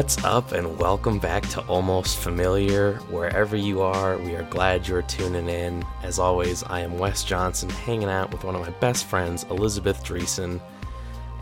What's 0.00 0.24
up, 0.24 0.52
and 0.52 0.78
welcome 0.78 1.18
back 1.18 1.46
to 1.50 1.60
Almost 1.66 2.20
Familiar. 2.20 2.94
Wherever 3.10 3.54
you 3.54 3.82
are, 3.82 4.16
we 4.16 4.34
are 4.34 4.44
glad 4.44 4.88
you're 4.88 5.02
tuning 5.02 5.46
in. 5.50 5.84
As 6.02 6.18
always, 6.18 6.62
I 6.62 6.80
am 6.80 6.96
Wes 6.96 7.22
Johnson, 7.22 7.68
hanging 7.68 8.08
out 8.08 8.32
with 8.32 8.42
one 8.42 8.54
of 8.54 8.62
my 8.62 8.70
best 8.70 9.04
friends, 9.04 9.44
Elizabeth 9.50 10.02
Dreesen. 10.02 10.58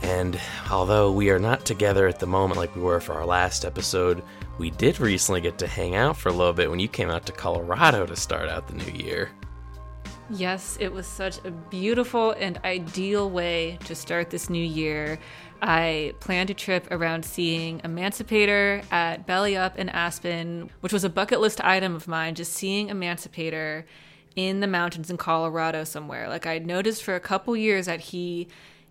And 0.02 0.41
although 0.73 1.13
we 1.13 1.30
are 1.30 1.39
not 1.39 1.65
together 1.65 2.09
at 2.09 2.19
the 2.19 2.27
moment 2.27 2.59
like 2.59 2.75
we 2.75 2.83
were 2.83 2.99
for 2.99 3.13
our 3.13 3.27
last 3.27 3.65
episode, 3.65 4.25
we 4.59 4.71
did 4.71 4.99
recently 4.99 5.41
get 5.41 5.57
to 5.59 5.69
hang 5.69 5.95
out 5.95 6.16
for 6.16 6.29
a 6.29 6.33
little 6.33 6.52
bit 6.52 6.69
when 6.69 6.80
you 6.80 6.88
came 6.88 7.11
out 7.11 7.27
to 7.27 7.33
Colorado 7.33 8.07
to 8.07 8.16
start 8.16 8.49
out 8.49 8.66
the 8.66 8.75
new 8.75 8.91
year. 8.93 9.30
Yes, 10.30 10.77
it 10.79 10.93
was 10.93 11.07
such 11.07 11.43
a 11.45 11.51
beautiful 11.51 12.33
and 12.33 12.59
ideal 12.63 13.30
way 13.30 13.79
to 13.85 13.95
start 13.95 14.29
this 14.29 14.51
new 14.51 14.63
year. 14.63 15.19
I 15.61 16.15
planned 16.21 16.51
a 16.51 16.55
trip 16.55 16.87
around 16.91 17.25
seeing 17.25 17.80
Emancipator 17.83 18.83
at 18.91 19.27
Belly 19.27 19.57
Up 19.57 19.79
in 19.79 19.89
Aspen, 19.89 20.71
which 20.80 20.93
was 20.93 21.05
a 21.05 21.09
bucket 21.09 21.41
list 21.41 21.61
item 21.65 21.95
of 21.95 22.07
mine, 22.07 22.35
just 22.35 22.53
seeing 22.53 22.89
Emancipator 22.89 23.85
in 24.37 24.61
the 24.61 24.66
mountains 24.66 25.11
in 25.11 25.16
Colorado 25.16 25.83
somewhere. 25.85 26.29
Like 26.29 26.47
I'd 26.47 26.66
noticed 26.66 27.02
for 27.02 27.16
a 27.16 27.21
couple 27.21 27.57
years 27.57 27.87
that 27.87 28.01
he 28.01 28.49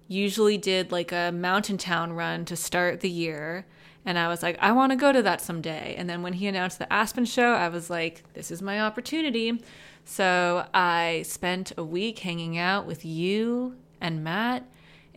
usually 0.08 0.58
did 0.58 0.92
like 0.92 1.12
a 1.12 1.32
mountain 1.32 1.78
town 1.78 2.14
run 2.14 2.44
to 2.46 2.56
start 2.56 3.00
the 3.00 3.10
year. 3.10 3.66
And 4.06 4.18
I 4.18 4.28
was 4.28 4.42
like, 4.42 4.58
I 4.62 4.72
want 4.72 4.92
to 4.92 4.98
go 4.98 5.12
to 5.12 5.22
that 5.22 5.42
someday. 5.42 5.96
And 5.98 6.10
then 6.10 6.22
when 6.22 6.34
he 6.34 6.48
announced 6.48 6.80
the 6.80 6.92
Aspen 6.92 7.26
show, 7.26 7.54
I 7.54 7.70
was 7.70 7.90
like, 7.90 8.24
this 8.34 8.52
is 8.52 8.62
my 8.62 8.82
opportunity. 8.82 9.62
So 10.06 10.66
I 10.74 11.24
spent 11.26 11.74
a 11.78 11.84
week 11.84 12.20
hanging 12.20 12.58
out 12.58 12.86
with 12.86 13.04
you 13.04 13.76
and 14.00 14.24
Matt 14.24 14.64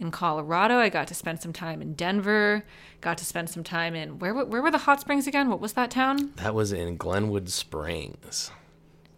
in 0.01 0.11
Colorado. 0.11 0.79
I 0.79 0.89
got 0.89 1.07
to 1.09 1.15
spend 1.15 1.41
some 1.41 1.53
time 1.53 1.81
in 1.83 1.95
Denver. 1.95 2.65
Got 3.01 3.19
to 3.19 3.25
spend 3.25 3.51
some 3.51 3.63
time 3.63 3.95
in 3.95 4.19
where 4.19 4.35
where 4.35 4.63
were 4.63 4.71
the 4.71 4.79
hot 4.79 5.01
springs 5.01 5.27
again? 5.27 5.49
What 5.51 5.61
was 5.61 5.75
that 5.75 5.91
town? 5.91 6.33
That 6.37 6.55
was 6.55 6.73
in 6.73 6.97
Glenwood 6.97 7.49
Springs. 7.51 8.51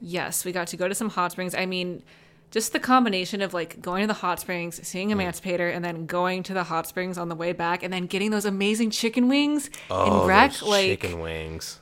Yes, 0.00 0.44
we 0.44 0.52
got 0.52 0.66
to 0.68 0.76
go 0.76 0.88
to 0.88 0.94
some 0.94 1.10
hot 1.10 1.32
springs. 1.32 1.54
I 1.54 1.64
mean, 1.66 2.02
just 2.50 2.72
the 2.72 2.80
combination 2.80 3.40
of 3.40 3.54
like 3.54 3.80
going 3.80 4.02
to 4.02 4.06
the 4.08 4.14
hot 4.14 4.40
springs, 4.40 4.86
seeing 4.86 5.08
Mm. 5.08 5.12
Emancipator, 5.12 5.68
and 5.68 5.84
then 5.84 6.06
going 6.06 6.42
to 6.44 6.54
the 6.54 6.64
hot 6.64 6.86
springs 6.86 7.16
on 7.18 7.28
the 7.28 7.34
way 7.36 7.52
back, 7.52 7.82
and 7.82 7.92
then 7.92 8.06
getting 8.06 8.30
those 8.30 8.44
amazing 8.44 8.90
chicken 8.90 9.28
wings 9.28 9.70
Oh, 9.90 10.22
in 10.22 10.28
Wreck. 10.28 10.50
those 10.52 10.62
Like 10.62 10.86
chicken 11.00 11.20
wings. 11.20 11.78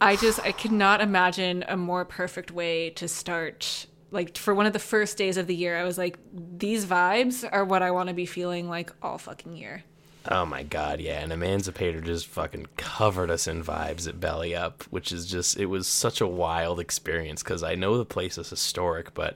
I 0.00 0.16
just 0.16 0.40
I 0.40 0.50
could 0.50 0.72
not 0.72 1.00
imagine 1.00 1.64
a 1.68 1.76
more 1.76 2.04
perfect 2.04 2.50
way 2.50 2.90
to 2.90 3.06
start 3.06 3.86
like 4.12 4.36
for 4.36 4.54
one 4.54 4.66
of 4.66 4.72
the 4.72 4.78
first 4.78 5.16
days 5.16 5.36
of 5.36 5.46
the 5.46 5.54
year. 5.54 5.76
I 5.76 5.84
was 5.84 5.98
like 5.98 6.18
these 6.32 6.86
vibes 6.86 7.48
are 7.50 7.64
what 7.64 7.82
I 7.82 7.90
want 7.90 8.08
to 8.08 8.14
be 8.14 8.26
feeling 8.26 8.68
like 8.68 8.92
all 9.02 9.18
fucking 9.18 9.56
year. 9.56 9.82
Oh 10.28 10.46
my 10.46 10.62
god, 10.62 11.00
yeah, 11.00 11.18
and 11.20 11.32
Emancipator 11.32 12.00
just 12.00 12.28
fucking 12.28 12.66
covered 12.76 13.28
us 13.28 13.48
in 13.48 13.64
vibes 13.64 14.06
at 14.06 14.20
Belly 14.20 14.54
Up, 14.54 14.84
which 14.84 15.10
is 15.10 15.26
just 15.26 15.58
it 15.58 15.66
was 15.66 15.88
such 15.88 16.20
a 16.20 16.26
wild 16.28 16.78
experience 16.78 17.42
because 17.42 17.64
I 17.64 17.74
know 17.74 17.98
the 17.98 18.04
place 18.04 18.38
is 18.38 18.50
historic, 18.50 19.14
but 19.14 19.34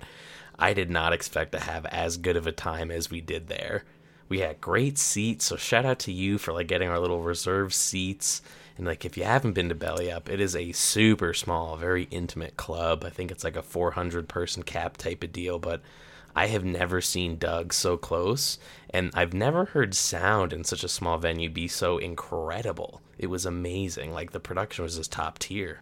I 0.59 0.75
did 0.75 0.91
not 0.91 1.13
expect 1.13 1.53
to 1.53 1.61
have 1.61 1.87
as 1.87 2.17
good 2.17 2.37
of 2.37 2.47
a 2.47 2.53
time 2.53 2.93
as 2.93 3.11
we 3.11 3.21
did 3.21 3.49
there. 3.49 3.85
We 4.29 4.41
had 4.41 4.61
great 4.61 4.99
seats, 4.99 5.47
so 5.47 5.57
shout 5.57 5.85
out 5.85 5.99
to 6.01 6.13
you 6.13 6.39
for 6.39 6.53
like 6.53 6.69
getting 6.69 6.89
our 6.89 7.01
little 7.01 7.21
reserved 7.21 7.75
seats. 7.75 8.41
And 8.77 8.87
like 8.87 9.05
if 9.05 9.17
you 9.17 9.25
haven't 9.25 9.53
been 9.53 9.69
to 9.71 9.75
Belly 9.75 10.11
Up, 10.11 10.29
it 10.29 10.41
is 10.41 10.55
a 10.55 10.73
super 10.73 11.33
small, 11.33 11.77
very 11.77 12.05
intimate 12.11 12.57
club. 12.57 13.05
I 13.05 13.11
think 13.11 13.31
it's 13.31 13.45
like 13.45 13.57
a 13.57 13.63
400 13.63 14.29
person 14.29 14.63
cap 14.63 14.97
type 14.97 15.25
of 15.25 15.33
deal, 15.33 15.59
but 15.59 15.81
I 16.35 16.49
have 16.49 16.65
never 16.65 17.01
seen 17.01 17.39
Doug 17.39 17.73
so 17.73 17.97
close, 17.97 18.59
and 18.91 19.11
I've 19.15 19.33
never 19.33 19.65
heard 19.65 19.95
sound 19.95 20.53
in 20.53 20.65
such 20.65 20.85
a 20.85 20.89
small 20.89 21.17
venue 21.17 21.49
be 21.49 21.67
so 21.67 21.97
incredible. 21.97 23.01
It 23.17 23.29
was 23.29 23.47
amazing. 23.47 24.13
Like 24.13 24.33
the 24.33 24.41
production 24.41 24.83
was 24.83 24.99
just 24.99 25.11
top 25.13 25.39
tier. 25.39 25.81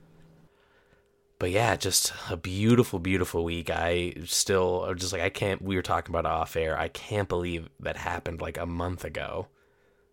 But 1.40 1.50
yeah, 1.50 1.74
just 1.74 2.12
a 2.30 2.36
beautiful, 2.36 3.00
beautiful 3.00 3.42
week. 3.42 3.68
I 3.68 4.14
still 4.24 4.94
just 4.94 5.12
like 5.12 5.22
I 5.22 5.28
can't. 5.28 5.60
We 5.60 5.74
were 5.74 5.82
talking 5.82 6.14
about 6.14 6.24
off 6.24 6.54
air. 6.54 6.78
I 6.78 6.86
can't 6.86 7.28
believe 7.28 7.68
that 7.80 7.96
happened 7.96 8.40
like 8.40 8.56
a 8.56 8.64
month 8.64 9.04
ago. 9.04 9.48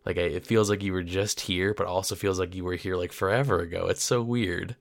Like 0.05 0.17
I, 0.17 0.21
it 0.21 0.45
feels 0.45 0.69
like 0.69 0.83
you 0.83 0.93
were 0.93 1.03
just 1.03 1.41
here, 1.41 1.73
but 1.73 1.87
also 1.87 2.15
feels 2.15 2.39
like 2.39 2.55
you 2.55 2.63
were 2.63 2.75
here 2.75 2.95
like 2.95 3.11
forever 3.11 3.59
ago. 3.59 3.87
It's 3.87 4.03
so 4.03 4.21
weird. 4.21 4.75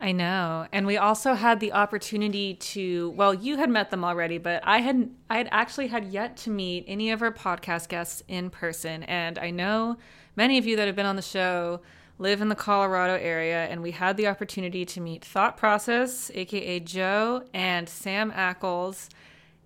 I 0.00 0.10
know. 0.10 0.66
And 0.72 0.84
we 0.84 0.96
also 0.96 1.34
had 1.34 1.60
the 1.60 1.72
opportunity 1.72 2.54
to 2.54 3.10
well, 3.10 3.32
you 3.32 3.56
had 3.56 3.70
met 3.70 3.90
them 3.90 4.04
already, 4.04 4.38
but 4.38 4.60
I 4.66 4.78
had 4.78 5.10
I 5.30 5.36
had 5.36 5.48
actually 5.52 5.86
had 5.86 6.06
yet 6.06 6.36
to 6.38 6.50
meet 6.50 6.84
any 6.88 7.12
of 7.12 7.22
our 7.22 7.30
podcast 7.30 7.88
guests 7.88 8.22
in 8.26 8.50
person. 8.50 9.04
And 9.04 9.38
I 9.38 9.50
know 9.50 9.98
many 10.34 10.58
of 10.58 10.66
you 10.66 10.76
that 10.76 10.86
have 10.86 10.96
been 10.96 11.06
on 11.06 11.16
the 11.16 11.22
show 11.22 11.82
live 12.18 12.40
in 12.40 12.48
the 12.48 12.56
Colorado 12.56 13.14
area 13.14 13.66
and 13.66 13.80
we 13.80 13.92
had 13.92 14.16
the 14.16 14.26
opportunity 14.26 14.84
to 14.86 15.00
meet 15.00 15.24
Thought 15.24 15.56
Process, 15.56 16.32
aka 16.34 16.80
Joe, 16.80 17.44
and 17.54 17.88
Sam 17.88 18.32
Ackles. 18.32 19.08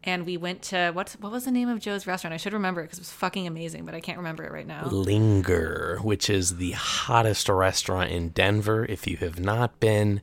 And 0.07 0.25
we 0.25 0.37
went 0.37 0.63
to 0.63 0.93
what's 0.93 1.15
what 1.15 1.33
was 1.33 1.45
the 1.45 1.51
name 1.51 1.69
of 1.69 1.81
Joe's 1.81 2.07
restaurant? 2.07 2.33
I 2.33 2.37
should 2.37 2.53
remember 2.53 2.81
it 2.81 2.85
because 2.85 2.99
it 2.99 3.03
was 3.03 3.13
fucking 3.13 3.47
amazing, 3.47 3.85
but 3.85 3.95
I 3.95 4.01
can't 4.01 4.19
remember 4.19 4.45
it 4.45 4.53
right 4.53 4.67
now. 4.67 4.87
Linger, 4.87 5.99
which 6.01 6.31
is 6.31 6.57
the 6.57 6.71
hottest 6.73 7.49
restaurant 7.49 8.11
in 8.13 8.29
Denver. 8.29 8.87
If 8.89 9.09
you 9.09 9.17
have 9.17 9.41
not 9.41 9.81
been, 9.81 10.21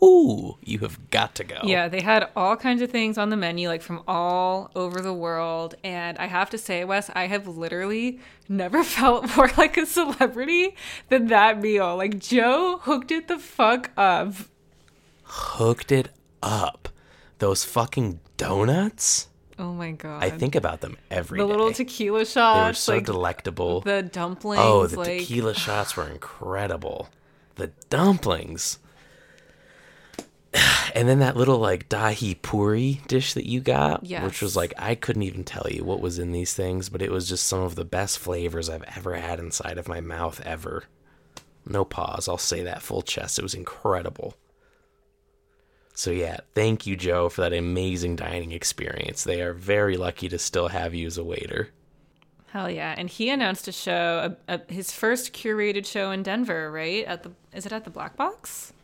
whoo, 0.00 0.58
you 0.62 0.80
have 0.80 1.10
got 1.10 1.34
to 1.36 1.44
go. 1.44 1.60
Yeah, 1.62 1.88
they 1.88 2.00
had 2.00 2.28
all 2.36 2.56
kinds 2.56 2.82
of 2.82 2.90
things 2.90 3.18
on 3.18 3.30
the 3.30 3.36
menu, 3.36 3.68
like 3.68 3.82
from 3.82 4.02
all 4.06 4.70
over 4.74 5.00
the 5.00 5.14
world. 5.14 5.74
And 5.84 6.18
I 6.18 6.26
have 6.26 6.50
to 6.50 6.58
say, 6.58 6.84
Wes, 6.84 7.10
I 7.14 7.26
have 7.26 7.46
literally 7.46 8.20
never 8.48 8.84
felt 8.98 9.36
more 9.36 9.50
like 9.56 9.76
a 9.76 9.86
celebrity 9.86 10.76
than 11.08 11.28
that 11.28 11.60
meal. 11.60 11.96
Like, 11.96 12.18
Joe 12.18 12.78
hooked 12.82 13.10
it 13.10 13.28
the 13.28 13.38
fuck 13.38 13.90
up. 13.96 14.34
Hooked 15.22 15.92
it 15.92 16.10
up. 16.42 16.88
Those 17.38 17.64
fucking 17.64 18.20
donuts. 18.36 19.28
Oh 19.58 19.72
my 19.72 19.92
God. 19.92 20.22
I 20.22 20.30
think 20.30 20.54
about 20.54 20.80
them 20.80 20.96
every 21.10 21.38
day. 21.38 21.42
the 21.42 21.48
little 21.48 21.72
tequila 21.72 22.26
shots. 22.26 22.60
they 22.60 22.68
were 22.68 22.74
so 22.74 22.94
like 22.94 23.06
delectable. 23.06 23.80
the 23.80 24.02
dumplings. 24.02 24.62
oh, 24.64 24.86
the 24.86 24.98
like, 24.98 25.20
tequila 25.20 25.54
shots 25.66 25.96
were 25.96 26.08
incredible. 26.08 27.08
The 27.56 27.68
dumplings. 27.90 28.78
And 30.94 31.06
then 31.06 31.18
that 31.18 31.36
little 31.36 31.58
like 31.58 31.90
dahi 31.90 32.40
puri 32.40 33.02
dish 33.06 33.34
that 33.34 33.46
you 33.46 33.60
got, 33.60 34.02
which 34.02 34.40
was 34.40 34.56
like 34.56 34.72
I 34.78 34.94
couldn't 34.94 35.24
even 35.24 35.44
tell 35.44 35.66
you 35.70 35.84
what 35.84 36.00
was 36.00 36.18
in 36.18 36.32
these 36.32 36.54
things, 36.54 36.88
but 36.88 37.02
it 37.02 37.10
was 37.10 37.28
just 37.28 37.46
some 37.46 37.60
of 37.60 37.74
the 37.74 37.84
best 37.84 38.18
flavors 38.18 38.70
I've 38.70 38.84
ever 38.96 39.14
had 39.16 39.38
inside 39.38 39.76
of 39.76 39.88
my 39.88 40.00
mouth 40.00 40.40
ever. 40.46 40.84
No 41.66 41.84
pause, 41.84 42.28
I'll 42.28 42.38
say 42.38 42.62
that 42.62 42.80
full 42.80 43.02
chest. 43.02 43.38
It 43.38 43.42
was 43.42 43.52
incredible. 43.52 44.36
So 45.96 46.10
yeah, 46.10 46.40
thank 46.54 46.86
you, 46.86 46.94
Joe, 46.94 47.30
for 47.30 47.40
that 47.40 47.54
amazing 47.54 48.16
dining 48.16 48.52
experience. 48.52 49.24
They 49.24 49.40
are 49.40 49.54
very 49.54 49.96
lucky 49.96 50.28
to 50.28 50.38
still 50.38 50.68
have 50.68 50.94
you 50.94 51.06
as 51.06 51.16
a 51.16 51.24
waiter. 51.24 51.70
Hell 52.48 52.70
yeah! 52.70 52.94
And 52.98 53.08
he 53.08 53.30
announced 53.30 53.66
a 53.66 53.72
show, 53.72 54.36
a, 54.46 54.54
a, 54.54 54.72
his 54.72 54.92
first 54.92 55.32
curated 55.32 55.86
show 55.86 56.10
in 56.10 56.22
Denver, 56.22 56.70
right? 56.70 57.02
At 57.06 57.22
the 57.22 57.32
is 57.54 57.64
it 57.64 57.72
at 57.72 57.84
the 57.84 57.90
Black 57.90 58.14
Box? 58.14 58.74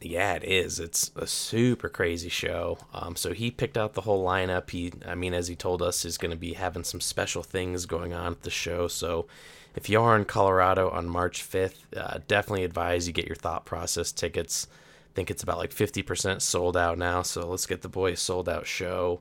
Yeah, 0.00 0.34
it 0.34 0.44
is. 0.44 0.78
It's 0.78 1.10
a 1.16 1.26
super 1.26 1.88
crazy 1.88 2.28
show. 2.28 2.78
Um, 2.94 3.16
so 3.16 3.32
he 3.32 3.50
picked 3.50 3.76
out 3.76 3.94
the 3.94 4.02
whole 4.02 4.24
lineup. 4.24 4.70
He, 4.70 4.92
I 5.06 5.16
mean, 5.16 5.34
as 5.34 5.48
he 5.48 5.56
told 5.56 5.82
us, 5.82 6.04
is 6.04 6.18
going 6.18 6.30
to 6.30 6.36
be 6.36 6.54
having 6.54 6.84
some 6.84 7.00
special 7.00 7.42
things 7.42 7.86
going 7.86 8.12
on 8.12 8.32
at 8.32 8.42
the 8.42 8.50
show. 8.50 8.88
So 8.88 9.26
if 9.74 9.88
you 9.88 10.00
are 10.00 10.16
in 10.16 10.24
Colorado 10.24 10.90
on 10.90 11.08
March 11.08 11.42
5th, 11.42 11.96
uh, 11.96 12.18
definitely 12.28 12.64
advise 12.64 13.06
you 13.06 13.12
get 13.12 13.26
your 13.26 13.36
thought 13.36 13.64
process 13.64 14.12
tickets. 14.12 14.66
Think 15.14 15.30
it's 15.30 15.42
about 15.42 15.58
like 15.58 15.74
50% 15.74 16.40
sold 16.40 16.76
out 16.76 16.98
now. 16.98 17.22
So 17.22 17.48
let's 17.48 17.66
get 17.66 17.82
the 17.82 17.88
boy 17.88 18.14
sold 18.14 18.48
out 18.48 18.66
show. 18.66 19.20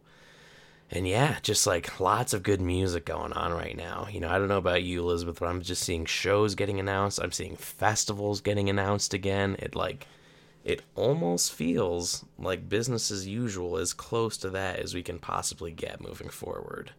And 0.90 1.08
yeah, 1.08 1.38
just 1.42 1.66
like 1.66 2.00
lots 2.02 2.34
of 2.34 2.44
good 2.44 2.60
music 2.60 3.06
going 3.06 3.32
on 3.34 3.54
right 3.54 3.78
now. 3.78 4.08
You 4.12 4.20
know, 4.20 4.30
I 4.30 4.38
don't 4.38 4.50
know 4.50 4.58
about 4.58 4.84
you, 4.84 5.00
Elizabeth, 5.00 5.40
but 5.40 5.48
I'm 5.48 5.62
just 5.62 5.84
seeing 5.84 6.06
shows 6.06 6.54
getting 6.54 6.80
announced. 6.80 7.20
I'm 7.22 7.32
seeing 7.32 7.56
festivals 7.56 8.42
getting 8.42 8.70
announced 8.70 9.14
again. 9.14 9.56
It 9.60 9.74
like, 9.74 10.06
it 10.66 10.82
almost 10.96 11.54
feels 11.54 12.26
like 12.38 12.68
business 12.68 13.10
as 13.10 13.26
usual, 13.26 13.78
as 13.78 13.94
close 13.94 14.36
to 14.38 14.50
that 14.50 14.80
as 14.80 14.94
we 14.94 15.02
can 15.02 15.18
possibly 15.18 15.72
get 15.72 16.02
moving 16.02 16.30
forward. 16.30 16.92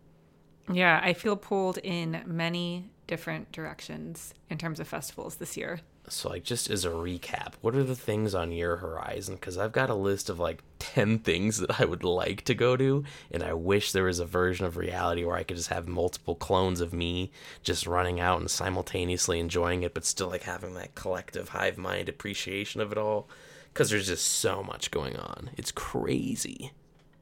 Yeah, 0.71 1.01
I 1.03 1.13
feel 1.13 1.37
pulled 1.37 1.79
in 1.79 2.23
many 2.27 2.91
different 3.07 3.53
directions 3.53 4.33
in 4.49 4.57
terms 4.57 4.81
of 4.81 4.89
festivals 4.89 5.37
this 5.37 5.57
year. 5.57 5.81
So, 6.13 6.29
like, 6.29 6.45
just 6.45 6.69
as 6.69 6.85
a 6.85 6.91
recap, 6.91 7.55
what 7.61 7.75
are 7.75 7.83
the 7.83 7.97
things 7.97 8.35
on 8.35 8.53
your 8.53 8.77
horizon? 8.77 9.37
Because 9.37 9.57
I've 9.57 9.73
got 9.73 9.91
a 9.91 9.95
list 9.95 10.29
of 10.29 10.39
like 10.39 10.63
10 10.79 11.21
things 11.21 11.59
that 11.59 11.81
I 11.81 11.85
would 11.85 12.05
like 12.05 12.43
to 12.43 12.55
go 12.55 12.77
to, 12.77 13.05
and 13.31 13.43
I 13.43 13.55
wish 13.55 13.93
there 13.93 14.05
was 14.05 14.19
a 14.19 14.27
version 14.27 14.67
of 14.67 14.77
reality 14.77 15.25
where 15.25 15.37
I 15.37 15.43
could 15.43 15.57
just 15.57 15.71
have 15.71 15.89
multiple 15.89 16.35
clones 16.35 16.81
of 16.81 16.93
me 16.93 17.33
just 17.63 17.87
running 17.87 18.21
out 18.21 18.41
and 18.41 18.51
simultaneously 18.51 19.41
enjoying 19.41 19.83
it, 19.83 19.95
but 19.95 20.05
still 20.05 20.29
like 20.29 20.43
having 20.43 20.75
that 20.75 20.95
collective 20.95 21.51
hive 21.51 21.79
mind 21.79 22.09
appreciation 22.09 22.81
of 22.81 22.93
it 22.93 22.99
all. 22.99 23.29
Because 23.73 23.89
there's 23.89 24.09
just 24.09 24.27
so 24.27 24.63
much 24.63 24.91
going 24.91 25.17
on. 25.17 25.51
It's 25.57 25.73
crazy. 25.73 26.73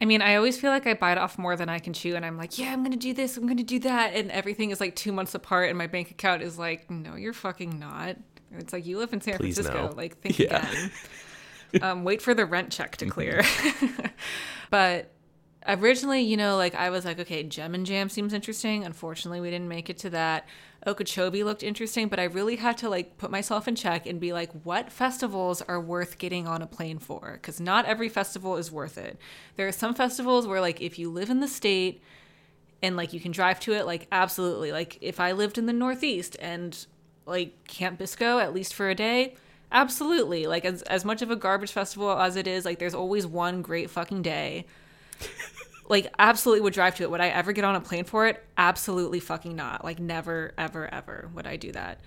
I 0.00 0.06
mean, 0.06 0.22
I 0.22 0.36
always 0.36 0.58
feel 0.58 0.70
like 0.70 0.86
I 0.86 0.94
bite 0.94 1.18
off 1.18 1.38
more 1.38 1.56
than 1.56 1.68
I 1.68 1.78
can 1.78 1.92
chew, 1.92 2.16
and 2.16 2.24
I'm 2.24 2.38
like, 2.38 2.58
yeah, 2.58 2.72
I'm 2.72 2.82
gonna 2.82 2.96
do 2.96 3.12
this, 3.12 3.36
I'm 3.36 3.46
gonna 3.46 3.62
do 3.62 3.78
that, 3.80 4.14
and 4.14 4.30
everything 4.30 4.70
is 4.70 4.80
like 4.80 4.96
two 4.96 5.12
months 5.12 5.34
apart, 5.34 5.68
and 5.68 5.76
my 5.76 5.86
bank 5.86 6.10
account 6.10 6.42
is 6.42 6.58
like, 6.58 6.90
no, 6.90 7.16
you're 7.16 7.34
fucking 7.34 7.78
not. 7.78 8.16
It's 8.58 8.72
like 8.72 8.86
you 8.86 8.98
live 8.98 9.12
in 9.12 9.20
San 9.20 9.36
Please 9.36 9.56
Francisco, 9.56 9.88
no. 9.88 9.94
like 9.94 10.18
think 10.18 10.38
Yeah. 10.38 10.68
again. 10.68 10.90
um, 11.82 12.04
wait 12.04 12.20
for 12.22 12.34
the 12.34 12.44
rent 12.44 12.70
check 12.72 12.96
to 12.98 13.06
clear. 13.06 13.42
but 14.70 15.12
originally, 15.66 16.20
you 16.22 16.36
know, 16.36 16.56
like 16.56 16.74
I 16.74 16.90
was 16.90 17.04
like, 17.04 17.18
okay, 17.20 17.42
Gem 17.42 17.74
and 17.74 17.86
Jam 17.86 18.08
seems 18.08 18.32
interesting. 18.32 18.84
Unfortunately, 18.84 19.40
we 19.40 19.50
didn't 19.50 19.68
make 19.68 19.88
it 19.90 19.98
to 19.98 20.10
that. 20.10 20.46
Okeechobee 20.86 21.44
looked 21.44 21.62
interesting, 21.62 22.08
but 22.08 22.18
I 22.18 22.24
really 22.24 22.56
had 22.56 22.78
to 22.78 22.88
like 22.88 23.18
put 23.18 23.30
myself 23.30 23.68
in 23.68 23.76
check 23.76 24.06
and 24.06 24.18
be 24.18 24.32
like, 24.32 24.50
what 24.64 24.90
festivals 24.90 25.60
are 25.62 25.80
worth 25.80 26.18
getting 26.18 26.46
on 26.46 26.62
a 26.62 26.66
plane 26.66 26.98
for? 26.98 27.32
Because 27.34 27.60
not 27.60 27.84
every 27.84 28.08
festival 28.08 28.56
is 28.56 28.72
worth 28.72 28.96
it. 28.96 29.18
There 29.56 29.68
are 29.68 29.72
some 29.72 29.94
festivals 29.94 30.46
where, 30.46 30.60
like, 30.60 30.80
if 30.80 30.98
you 30.98 31.10
live 31.10 31.28
in 31.30 31.40
the 31.40 31.48
state 31.48 32.02
and 32.82 32.96
like 32.96 33.12
you 33.12 33.20
can 33.20 33.30
drive 33.30 33.60
to 33.60 33.74
it, 33.74 33.84
like, 33.84 34.08
absolutely. 34.10 34.72
Like, 34.72 34.96
if 35.02 35.20
I 35.20 35.32
lived 35.32 35.58
in 35.58 35.66
the 35.66 35.72
Northeast 35.74 36.34
and 36.40 36.86
like 37.30 37.64
Camp 37.66 37.98
Bisco, 37.98 38.38
at 38.38 38.52
least 38.52 38.74
for 38.74 38.90
a 38.90 38.94
day, 38.94 39.36
absolutely. 39.72 40.46
Like, 40.46 40.66
as, 40.66 40.82
as 40.82 41.04
much 41.04 41.22
of 41.22 41.30
a 41.30 41.36
garbage 41.36 41.72
festival 41.72 42.10
as 42.10 42.36
it 42.36 42.46
is, 42.46 42.66
like, 42.66 42.78
there's 42.78 42.94
always 42.94 43.26
one 43.26 43.62
great 43.62 43.88
fucking 43.88 44.20
day 44.20 44.66
like 45.90 46.12
absolutely 46.18 46.62
would 46.62 46.72
drive 46.72 46.94
to 46.96 47.02
it. 47.02 47.10
Would 47.10 47.20
I 47.20 47.28
ever 47.28 47.52
get 47.52 47.64
on 47.64 47.74
a 47.74 47.80
plane 47.80 48.04
for 48.04 48.26
it? 48.26 48.42
Absolutely 48.56 49.20
fucking 49.20 49.54
not. 49.56 49.84
Like 49.84 49.98
never, 49.98 50.52
ever, 50.56 50.92
ever 50.92 51.28
would 51.34 51.46
I 51.46 51.56
do 51.56 51.72
that. 51.72 52.00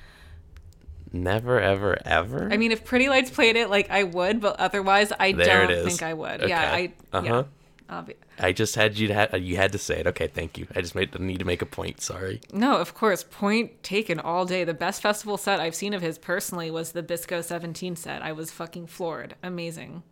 Never, 1.12 1.60
ever, 1.60 1.98
ever. 2.06 2.50
I 2.52 2.58
mean, 2.58 2.72
if 2.72 2.84
Pretty 2.86 3.08
Lights 3.08 3.30
played 3.30 3.56
it, 3.56 3.70
like 3.70 3.92
I 3.92 4.04
would, 4.04 4.42
but 4.42 4.60
otherwise, 4.60 5.12
I 5.20 5.34
There 5.34 5.68
don't 5.68 5.86
think 5.86 6.02
I 6.02 6.14
would. 6.16 6.42
Okay. 6.42 6.50
Yeah, 6.50 6.72
I. 6.74 6.94
Uh-huh. 7.12 7.26
Yeah. 7.26 7.44
Obvi- 7.90 8.16
I 8.40 8.52
just 8.52 8.76
had 8.76 8.98
you 8.98 9.08
to 9.10 9.14
ha- 9.14 9.36
you 9.36 9.56
had 9.58 9.72
to 9.74 9.78
say 9.78 10.00
it. 10.00 10.08
Okay, 10.08 10.28
thank 10.28 10.58
you. 10.58 10.68
I 10.76 10.82
just 10.82 10.96
made 10.96 11.18
need 11.20 11.40
to 11.40 11.46
make 11.46 11.62
a 11.62 11.66
point. 11.66 12.02
Sorry. 12.02 12.42
No, 12.52 12.78
of 12.78 12.94
course. 12.94 13.24
Point 13.24 13.84
taken 13.84 14.20
all 14.20 14.46
day. 14.46 14.64
The 14.64 14.74
best 14.74 15.02
festival 15.02 15.38
set 15.38 15.60
I've 15.60 15.76
seen 15.76 15.94
of 15.94 16.02
his 16.02 16.18
personally 16.18 16.72
was 16.72 16.92
the 16.94 17.04
Bisco 17.04 17.42
17 17.42 17.96
set. 17.96 18.22
I 18.22 18.32
was 18.32 18.52
fucking 18.52 18.88
floored. 18.88 19.36
Amazing. 19.44 20.04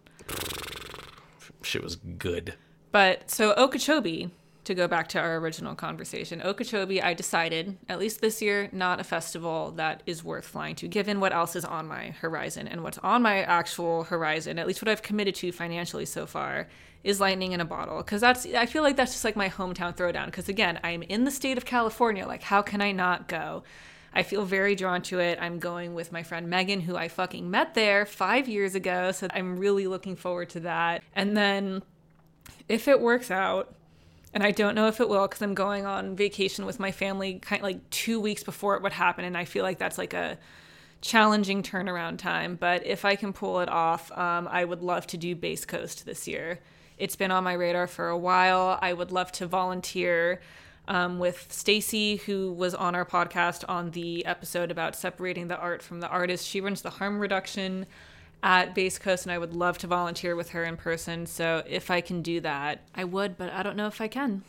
Shit 1.63 1.83
was 1.83 1.95
good. 1.95 2.56
But 2.91 3.31
so 3.31 3.53
Okeechobee, 3.56 4.31
to 4.63 4.75
go 4.75 4.88
back 4.88 5.08
to 5.10 5.19
our 5.19 5.38
original 5.38 5.74
conversation, 5.74 6.42
Okeechobee, 6.42 7.02
I 7.02 7.13
decided, 7.13 7.78
at 7.90 7.98
least 7.98 8.22
this 8.22 8.42
year, 8.42 8.69
not 8.72 9.00
a 9.00 9.04
festival 9.04 9.72
that 9.72 10.04
is 10.06 10.24
worth 10.24 10.46
flying 10.46 10.75
to, 10.75 10.88
given 10.88 11.19
what 11.19 11.34
else 11.34 11.56
is 11.56 11.66
on 11.66 11.88
my 11.88 12.10
horizon. 12.22 12.68
And 12.68 12.84
what's 12.84 13.00
on 13.00 13.24
my 13.24 13.40
actual 13.42 14.04
horizon, 14.04 14.60
at 14.60 14.68
least 14.68 14.81
what 14.81 14.90
I've 14.90 15.02
committed 15.02 15.36
to 15.36 15.52
financially 15.52 16.06
so 16.06 16.25
far, 16.25 16.68
is 17.04 17.19
lightning 17.19 17.54
in 17.54 17.62
a 17.62 17.66
bottle. 17.66 17.98
Because 17.98 18.22
that's, 18.22 18.46
I 18.46 18.68
feel 18.68 18.84
like 18.84 18.96
that's 18.96 19.13
just 19.13 19.25
like 19.25 19.36
my 19.36 19.50
hometown 19.50 19.98
throwdown. 19.98 20.28
Because 20.28 20.48
again, 20.48 20.80
I'm 20.84 21.02
in 21.02 21.24
the 21.24 21.31
state 21.31 21.58
of 21.58 21.66
California. 21.66 22.28
Like, 22.28 22.44
how 22.44 22.62
can 22.62 22.81
I 22.81 22.92
not 22.92 23.28
go? 23.28 23.63
I 24.13 24.24
feel 24.24 24.46
very 24.46 24.75
drawn 24.75 25.02
to 25.04 25.19
it. 25.19 25.40
I'm 25.42 25.58
going 25.58 25.96
with 25.96 26.12
my 26.12 26.22
friend 26.22 26.50
Megan, 26.50 26.81
who 26.81 26.96
I 26.96 27.08
fucking 27.08 27.50
met 27.50 27.74
there 27.74 28.06
five 28.06 28.48
years 28.48 28.75
ago. 28.75 29.12
So 29.12 29.28
I'm 29.34 29.58
really 29.58 29.88
looking 29.88 30.16
forward 30.16 30.50
to 30.50 30.60
that. 30.62 31.02
And 31.16 31.36
then 31.36 31.81
if 32.68 32.88
it 32.88 33.02
works 33.02 33.31
out, 33.31 33.74
and 34.33 34.44
I 34.44 34.51
don't 34.51 34.75
know 34.75 34.88
if 34.88 35.00
it 35.00 35.10
will 35.10 35.28
because 35.28 35.42
I'm 35.42 35.54
going 35.54 35.86
on 35.86 36.16
vacation 36.16 36.66
with 36.66 36.80
my 36.80 36.92
family 36.92 37.39
kind 37.39 37.62
of 37.62 37.63
like 37.63 37.89
two 37.89 38.19
weeks 38.19 38.44
before 38.44 38.75
it 38.75 38.83
would 38.83 38.94
happen, 38.94 39.25
and 39.25 39.38
I 39.38 39.45
feel 39.45 39.63
like 39.63 39.78
that's 39.78 39.98
like 39.98 40.13
a 40.13 40.38
challenging 41.01 41.63
turnaround 41.63 42.18
time. 42.18 42.56
But 42.56 42.86
if 42.86 43.06
I 43.06 43.16
can 43.16 43.33
pull 43.33 43.60
it 43.60 43.69
off, 43.69 44.12
um, 44.18 44.48
I 44.48 44.63
would 44.63 44.81
love 44.81 45.07
to 45.07 45.18
do 45.18 45.36
Bass 45.36 45.66
Coast 45.66 46.06
this 46.06 46.28
year. 46.28 46.60
It's 46.98 47.16
been 47.16 47.31
on 47.31 47.44
my 47.44 47.54
radar 47.54 47.88
for 47.88 48.10
a 48.10 48.18
while. 48.18 48.78
I 48.81 48.94
would 48.94 49.12
love 49.12 49.31
to 49.33 49.48
volunteer 49.48 50.39
um, 50.88 51.19
with 51.19 51.48
Stacy, 51.51 52.18
who 52.18 52.54
was 52.54 52.75
on 52.75 52.95
our 52.95 53.06
podcast 53.06 53.63
on 53.68 53.92
the 53.92 54.25
episode 54.25 54.72
about 54.72 54.95
separating 54.95 55.48
the 55.48 55.57
art 55.57 55.81
from 55.81 56.00
the 56.00 56.07
artist. 56.07 56.48
She 56.48 56.62
runs 56.62 56.81
the 56.81 56.89
harm 56.92 57.19
reduction 57.19 57.86
at 58.43 58.73
Bass 58.73 58.97
Coast, 58.97 59.25
and 59.25 59.31
I 59.31 59.38
would 59.38 59.53
love 59.53 59.77
to 59.79 59.88
volunteer 59.88 60.35
with 60.35 60.49
her 60.49 60.63
in 60.63 60.77
person. 60.77 61.25
So 61.25 61.63
if 61.67 61.91
I 61.91 62.01
can 62.01 62.21
do 62.21 62.39
that, 62.41 62.81
I 62.95 63.03
would, 63.03 63.38
but 63.38 63.51
I 63.51 63.63
don't 63.63 63.77
know 63.77 63.88
if 63.88 64.01
I 64.01 64.07
can. 64.07 64.43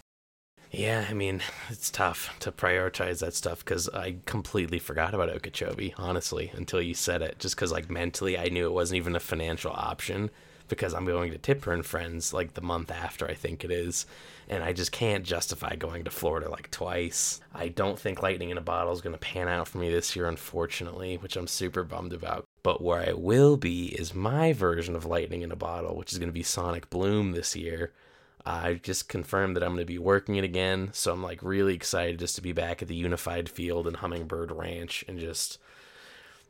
Yeah, 0.71 1.05
I 1.07 1.13
mean, 1.13 1.43
it's 1.69 1.91
tough 1.91 2.35
to 2.41 2.51
prioritize 2.51 3.21
that 3.21 3.35
stuff 3.35 3.63
because 3.63 3.91
I 3.91 4.17
completely 4.25 4.79
forgot 4.79 5.13
about 5.13 5.29
Okeechobee, 5.29 5.93
honestly, 5.99 6.51
until 6.55 6.81
you 6.81 6.95
said 6.95 7.21
it. 7.21 7.39
Just 7.39 7.55
because, 7.55 7.71
like, 7.71 7.91
mentally, 7.91 8.39
I 8.39 8.49
knew 8.49 8.65
it 8.65 8.73
wasn't 8.73 8.97
even 8.97 9.15
a 9.15 9.21
financial 9.21 9.73
option 9.73 10.31
because 10.69 10.95
I'm 10.95 11.05
going 11.05 11.31
to 11.33 11.37
Tipper 11.37 11.73
and 11.73 11.85
Friends, 11.85 12.33
like, 12.33 12.55
the 12.55 12.63
month 12.63 12.91
after, 12.91 13.29
I 13.29 13.35
think 13.35 13.65
it 13.65 13.71
is. 13.71 14.07
And 14.49 14.65
I 14.65 14.73
just 14.73 14.93
can't 14.93 15.25
justify 15.25 15.77
going 15.77 16.05
to 16.05 16.11
Florida, 16.11 16.49
like, 16.49 16.71
twice. 16.71 17.43
I 17.55 17.69
don't 17.69 17.99
think 17.99 18.23
Lightning 18.23 18.49
in 18.49 18.57
a 18.57 18.63
Bottle 18.63 18.95
is 18.95 19.03
going 19.03 19.15
to 19.15 19.21
pan 19.21 19.49
out 19.49 19.69
for 19.69 19.77
me 19.77 19.91
this 19.91 20.17
year, 20.17 20.27
unfortunately, 20.27 21.19
which 21.19 21.37
I'm 21.37 21.49
super 21.49 21.85
bummed 21.85 22.15
about. 22.15 22.47
But 22.63 22.83
where 22.83 23.01
I 23.01 23.13
will 23.13 23.57
be 23.57 23.87
is 23.87 24.15
my 24.15 24.53
version 24.53 24.95
of 24.95 25.05
Lightning 25.05 25.43
in 25.43 25.51
a 25.51 25.57
Bottle, 25.57 25.97
which 25.97 26.13
is 26.13 26.19
going 26.19 26.29
to 26.29 26.33
be 26.33 26.45
Sonic 26.45 26.91
Bloom 26.91 27.33
this 27.33 27.57
year. 27.57 27.93
I 28.45 28.75
just 28.75 29.09
confirmed 29.09 29.57
that 29.57 29.63
I'm 29.63 29.71
going 29.71 29.81
to 29.81 29.87
be 29.87 29.99
working 29.99 30.37
it 30.37 30.45
again, 30.45 30.91
so 30.93 31.13
I'm 31.13 31.23
like 31.23 31.43
really 31.43 31.75
excited 31.75 32.19
just 32.19 32.35
to 32.37 32.43
be 32.43 32.53
back 32.53 32.83
at 32.83 32.89
the 32.89 32.95
Unified 32.95 33.49
Field 33.49 33.87
and 33.87 33.97
Hummingbird 33.97 34.51
Ranch 34.51 35.05
and 35.07 35.19
just 35.19 35.59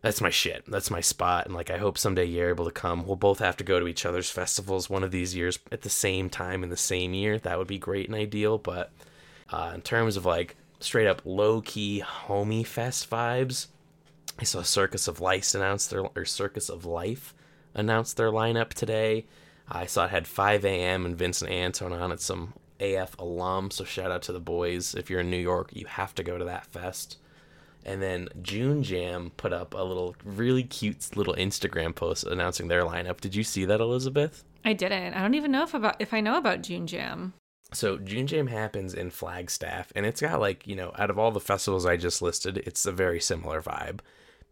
that's 0.01 0.21
my 0.21 0.31
shit. 0.31 0.65
That's 0.67 0.91
my 0.91 1.01
spot 1.01 1.47
and 1.47 1.55
like 1.55 1.71
I 1.71 1.77
hope 1.79 1.99
someday 1.99 2.25
you're 2.25 2.49
able 2.49 2.65
to 2.65 2.71
come. 2.71 3.07
We'll 3.07 3.17
both 3.17 3.39
have 3.39 3.57
to 3.59 3.65
go 3.65 3.79
to 3.79 3.87
each 3.87 4.07
other's 4.07 4.31
festivals 4.31 4.91
one 4.91 5.05
of 5.05 5.11
these 5.11 5.35
years 5.35 5.59
at 5.71 5.83
the 5.83 5.91
same 5.91 6.31
time 6.31 6.63
in 6.63 6.71
the 6.71 6.77
same 6.77 7.15
year. 7.15 7.39
That 7.39 7.59
would 7.59 7.69
be 7.69 7.79
great 7.79 8.07
and 8.07 8.17
ideal, 8.17 8.59
but 8.59 8.91
uh, 9.51 9.73
in 9.75 9.83
terms 9.83 10.17
of 10.17 10.25
like 10.25 10.57
straight 10.81 11.07
up 11.07 11.23
low 11.25 11.61
key 11.61 12.03
homie 12.05 12.67
fest 12.67 13.09
vibes, 13.11 13.67
I 14.43 14.45
saw 14.45 14.63
Circus 14.63 15.07
of 15.07 15.21
Life 15.21 15.55
announce 15.55 15.87
their 15.87 16.01
or 16.01 16.25
Circus 16.25 16.69
of 16.69 16.85
Life 16.85 17.33
announced 17.75 18.17
their 18.17 18.33
lineup 18.33 18.71
today. 18.71 19.27
I 19.69 19.87
saw 19.87 20.07
it 20.07 20.11
had 20.11 20.27
5 20.27 20.65
a.m. 20.65 21.07
and 21.07 21.17
Vincent 21.17 21.49
Anton 21.49 21.93
on 21.93 22.11
it, 22.11 22.21
some 22.21 22.55
AF 22.81 23.17
alum. 23.21 23.71
So 23.71 23.85
shout 23.85 24.11
out 24.11 24.23
to 24.23 24.33
the 24.33 24.41
boys. 24.41 24.97
If 24.97 25.09
you're 25.09 25.21
in 25.21 25.31
New 25.31 25.37
York, 25.37 25.71
you 25.73 25.87
have 25.87 26.13
to 26.17 26.25
go 26.25 26.39
to 26.39 26.45
that 26.47 26.67
fest. 26.67 27.19
And 27.87 28.03
then 28.03 28.31
June 28.43 28.83
Jam 28.83 29.31
put 29.37 29.53
up 29.53 29.75
a 29.75 29.85
little 29.85 30.17
really 30.25 30.65
cute 30.65 31.17
little 31.17 31.35
Instagram 31.35 31.95
post 31.95 32.25
announcing 32.25 32.67
their 32.67 32.83
lineup. 32.83 33.21
Did 33.21 33.37
you 33.37 33.45
see 33.45 33.65
that, 33.67 33.81
Elizabeth? 33.81 34.43
I 34.65 34.73
didn't. 34.73 35.15
I 35.15 35.23
don't 35.23 35.35
even 35.35 35.53
know 35.53 35.63
if 35.63 35.73
about 35.73 35.95
if 36.01 36.13
I 36.13 36.21
know 36.21 36.37
about 36.37 36.63
June 36.63 36.89
Jam. 36.89 37.35
So 37.73 37.97
June 37.97 38.27
Jam 38.27 38.49
happens 38.49 38.93
in 38.93 39.11
Flagstaff, 39.11 39.93
and 39.95 40.05
it's 40.05 40.21
got 40.21 40.41
like 40.41 40.67
you 40.67 40.75
know, 40.75 40.91
out 40.99 41.11
of 41.11 41.19
all 41.19 41.31
the 41.31 41.39
festivals 41.39 41.87
I 41.87 41.97
just 41.97 42.21
listed, 42.21 42.59
it's 42.59 42.85
a 42.87 42.91
very 42.91 43.21
similar 43.21 43.63
vibe. 43.63 44.01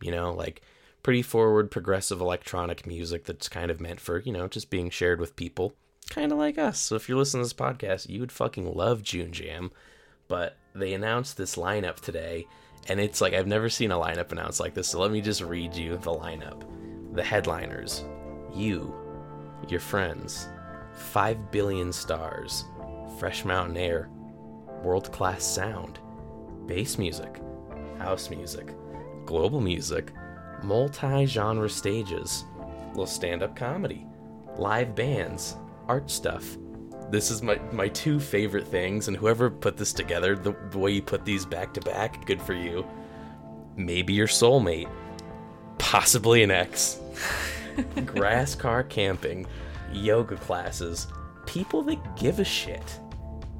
You 0.00 0.11
know, 0.11 0.33
like 0.33 0.62
pretty 1.02 1.23
forward, 1.23 1.71
progressive 1.71 2.21
electronic 2.21 2.87
music 2.87 3.25
that's 3.25 3.49
kind 3.49 3.71
of 3.71 3.80
meant 3.80 4.00
for 4.00 4.19
you 4.19 4.33
know 4.33 4.49
just 4.49 4.71
being 4.71 4.90
shared 4.90 5.21
with 5.21 5.37
people, 5.37 5.75
kind 6.11 6.33
of 6.33 6.38
like 6.38 6.59
us. 6.59 6.80
So 6.80 6.97
if 6.97 7.09
you're 7.09 7.19
listening 7.19 7.45
to 7.45 7.47
this 7.47 7.54
podcast, 7.54 8.09
you 8.09 8.21
would 8.21 8.33
fucking 8.33 8.75
love 8.75 9.02
June 9.02 9.33
Jam. 9.33 9.71
But 10.28 10.57
they 10.75 10.92
announced 10.92 11.37
this 11.37 11.57
lineup 11.57 11.97
today, 11.97 12.47
and 12.88 13.00
it's 13.00 13.21
like 13.21 13.35
I've 13.35 13.47
never 13.47 13.69
seen 13.69 13.90
a 13.90 13.97
lineup 13.97 14.33
announced 14.33 14.61
like 14.61 14.75
this. 14.75 14.88
So 14.88 15.00
let 15.00 15.11
me 15.11 15.21
just 15.21 15.42
read 15.42 15.75
you 15.75 15.97
the 15.97 16.12
lineup. 16.12 16.62
The 17.14 17.25
headliners: 17.25 18.04
you, 18.54 18.95
your 19.69 19.80
friends, 19.80 20.49
five 20.95 21.50
billion 21.50 21.92
stars, 21.92 22.64
fresh 23.19 23.45
mountain 23.45 23.76
air, 23.76 24.09
world 24.83 25.11
class 25.12 25.45
sound, 25.45 25.99
bass 26.66 26.99
music, 26.99 27.40
house 27.99 28.30
music, 28.30 28.75
global 29.27 29.61
music, 29.61 30.12
multi 30.62 31.27
genre 31.27 31.69
stages, 31.69 32.45
little 32.91 33.07
stand 33.07 33.43
up 33.43 33.57
comedy, 33.57 34.07
live 34.57 34.95
bands, 34.95 35.57
art 35.89 36.11
stuff. 36.11 36.57
This 37.11 37.31
is 37.31 37.43
my, 37.43 37.59
my 37.73 37.89
two 37.89 38.21
favorite 38.21 38.67
things, 38.69 39.09
and 39.09 39.17
whoever 39.17 39.50
put 39.50 39.77
this 39.77 39.93
together, 39.93 40.37
the, 40.37 40.55
the 40.71 40.79
way 40.79 40.93
you 40.93 41.03
put 41.03 41.25
these 41.25 41.45
back 41.45 41.75
to 41.75 41.81
back, 41.81 42.25
good 42.27 42.41
for 42.41 42.55
you. 42.55 42.87
Maybe 43.77 44.12
your 44.12 44.29
soulmate, 44.29 44.89
possibly 45.79 46.43
an 46.43 46.50
ex, 46.50 47.00
grass 48.07 48.55
car 48.55 48.85
camping, 48.85 49.47
yoga 49.93 50.37
classes, 50.37 51.09
people 51.47 51.83
that 51.83 52.17
give 52.17 52.39
a 52.39 52.45
shit, 52.45 53.00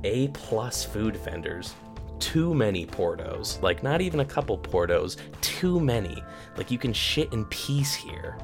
A 0.05 0.29
plus 0.29 0.85
food 0.85 1.17
vendors, 1.17 1.75
too 2.21 2.55
many 2.55 2.87
portos, 2.87 3.61
like 3.63 3.83
not 3.83 4.01
even 4.01 4.21
a 4.21 4.25
couple 4.25 4.57
portos, 4.59 5.17
too 5.41 5.81
many. 5.81 6.23
Like 6.57 6.71
you 6.71 6.79
can 6.79 6.93
shit 6.93 7.33
in 7.33 7.45
peace 7.47 7.95
here. 7.95 8.39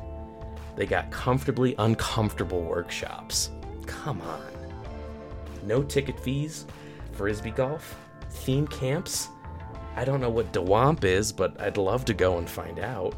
They 0.75 0.87
got 0.87 1.11
comfortably 1.11 1.75
uncomfortable 1.78 2.62
workshops. 2.62 3.50
Come 3.87 4.21
on. 4.23 4.42
No 5.64 5.83
ticket 5.83 6.18
fees, 6.18 6.66
frisbee 7.12 7.50
golf, 7.50 7.97
theme 8.30 8.66
camps. 8.68 9.28
I 9.97 10.04
don't 10.04 10.21
know 10.21 10.30
what 10.30 10.52
Dewamp 10.52 11.04
is, 11.04 11.33
but 11.33 11.59
I'd 11.61 11.78
love 11.78 12.04
to 12.06 12.14
go 12.14 12.38
and 12.38 12.49
find 12.49 12.78
out. 12.78 13.14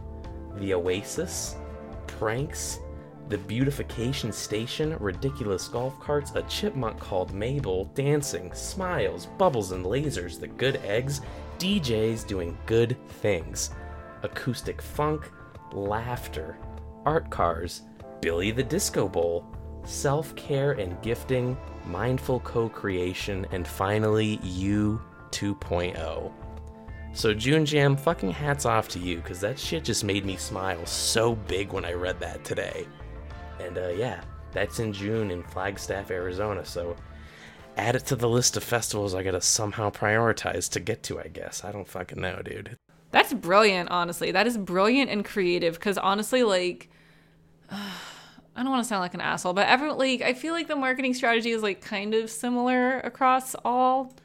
The 0.57 0.75
Oasis, 0.75 1.57
pranks, 2.07 2.79
the 3.29 3.39
beautification 3.39 4.33
station, 4.33 4.97
ridiculous 4.99 5.69
golf 5.69 5.99
carts, 6.01 6.33
a 6.35 6.43
chipmunk 6.43 6.99
called 6.99 7.35
Mabel, 7.35 7.87
dancing, 7.95 8.53
smiles, 8.55 9.27
bubbles 9.39 9.73
and 9.73 9.85
lasers, 9.85 10.41
the 10.41 10.49
good 10.49 10.77
eggs, 10.85 11.21
DJs 11.59 12.27
doing 12.27 12.57
good 12.67 12.97
things, 13.21 13.71
acoustic 14.23 14.81
funk, 14.81 15.31
laughter, 15.73 16.57
art 17.05 17.29
cars, 17.31 17.83
Billy 18.21 18.51
the 18.51 18.63
Disco 18.63 19.09
Bowl, 19.09 19.45
self 19.85 20.35
care 20.35 20.73
and 20.73 21.01
gifting, 21.03 21.57
mindful 21.87 22.41
co 22.41 22.69
creation, 22.69 23.47
and 23.53 23.67
finally, 23.67 24.41
you 24.43 25.01
2.0. 25.31 26.33
So, 27.13 27.35
June 27.35 27.67
Jam, 27.67 27.97
fucking 27.97 28.31
hats 28.31 28.67
off 28.67 28.89
to 28.91 28.99
you, 28.99 29.17
because 29.17 29.41
that 29.41 29.59
shit 29.59 29.85
just 29.85 30.05
made 30.05 30.25
me 30.25 30.37
smile 30.37 30.85
so 30.87 31.35
big 31.35 31.73
when 31.73 31.85
I 31.85 31.93
read 31.93 32.21
that 32.21 32.45
today. 32.45 32.87
And 33.61 33.79
uh, 33.79 33.89
yeah, 33.89 34.23
that's 34.53 34.79
in 34.79 34.93
June 34.93 35.31
in 35.31 35.43
Flagstaff, 35.43 36.11
Arizona. 36.11 36.65
So, 36.65 36.97
add 37.77 37.95
it 37.97 38.07
to 38.07 38.17
the 38.17 38.29
list 38.29 38.57
of 38.57 38.65
festivals 38.65 39.15
I 39.15 39.23
gotta 39.23 39.41
somehow 39.41 39.91
prioritize 39.91 40.71
to 40.73 40.81
get 40.81 41.03
to, 41.05 41.21
I 41.21 41.29
guess. 41.29 41.65
I 41.65 41.73
don't 41.73 41.89
fucking 41.89 42.21
know, 42.21 42.41
dude. 42.45 42.77
That's 43.11 43.33
brilliant, 43.33 43.91
honestly. 43.91 44.33
That 44.33 44.47
is 44.47 44.59
brilliant 44.59 45.11
and 45.11 45.25
creative 45.25 45.75
because 45.75 45.97
honestly, 45.97 46.43
like, 46.43 46.91
I 47.71 48.63
don't 48.63 48.71
want 48.71 48.83
to 48.83 48.89
sound 48.89 49.03
like 49.03 49.15
an 49.15 49.21
asshole, 49.21 49.53
but 49.53 49.69
every 49.69 49.93
like 49.93 50.21
I 50.21 50.35
feel 50.35 50.53
like 50.53 50.67
the 50.67 50.75
marketing 50.75 51.15
strategy 51.15 51.53
is 51.53 51.63
like 51.63 51.81
kind 51.81 52.13
of 52.13 52.29
similar 52.29 52.99
across 53.01 53.55
all 53.65 54.17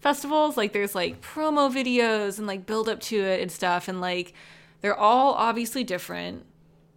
festivals. 0.00 0.56
Like 0.56 0.72
there's 0.72 0.96
like 0.96 1.20
promo 1.20 1.72
videos 1.72 2.38
and 2.38 2.48
like 2.48 2.66
build 2.66 2.88
up 2.88 2.98
to 3.02 3.16
it 3.16 3.40
and 3.40 3.50
stuff, 3.50 3.86
and 3.86 4.00
like 4.00 4.34
they're 4.80 4.98
all 4.98 5.34
obviously 5.34 5.84
different 5.84 6.44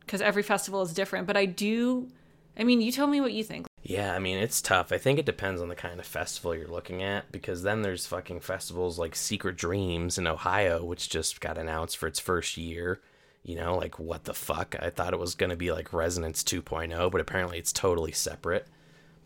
because 0.10 0.24
every 0.24 0.42
festival 0.42 0.82
is 0.82 0.92
different. 0.92 1.28
But 1.28 1.38
I 1.38 1.46
do, 1.46 2.10
I 2.58 2.64
mean, 2.64 2.82
you 2.82 2.92
tell 2.92 3.06
me 3.06 3.22
what 3.22 3.32
you 3.32 3.44
think. 3.44 3.68
Yeah, 3.84 4.16
I 4.16 4.18
mean, 4.18 4.40
it's 4.40 4.60
tough. 4.60 4.92
I 4.92 4.98
think 4.98 5.20
it 5.20 5.26
depends 5.28 5.62
on 5.62 5.70
the 5.70 5.76
kind 5.76 6.00
of 6.00 6.06
festival 6.08 6.56
you're 6.56 6.68
looking 6.68 7.04
at 7.04 7.32
because 7.32 7.62
then 7.62 7.84
there's 7.84 8.08
fucking 8.08 8.40
festivals 8.40 8.98
like 8.98 9.16
Secret 9.16 9.56
Dreams 9.56 10.18
in 10.18 10.26
Ohio, 10.26 10.84
which 10.84 11.10
just 11.10 11.40
got 11.40 11.60
announced 11.60 11.96
for 11.96 12.08
its 12.08 12.20
first 12.20 12.58
year. 12.58 13.02
You 13.44 13.56
know, 13.56 13.78
like 13.78 14.00
what 14.00 14.24
the 14.24 14.34
fuck? 14.34 14.76
I 14.82 14.90
thought 14.90 15.14
it 15.14 15.20
was 15.20 15.36
going 15.36 15.52
to 15.52 15.56
be 15.56 15.72
like 15.72 15.94
Resonance 15.94 16.44
2.0, 16.44 17.12
but 17.12 17.22
apparently 17.22 17.60
it's 17.60 17.72
totally 17.72 18.12
separate. 18.12 18.68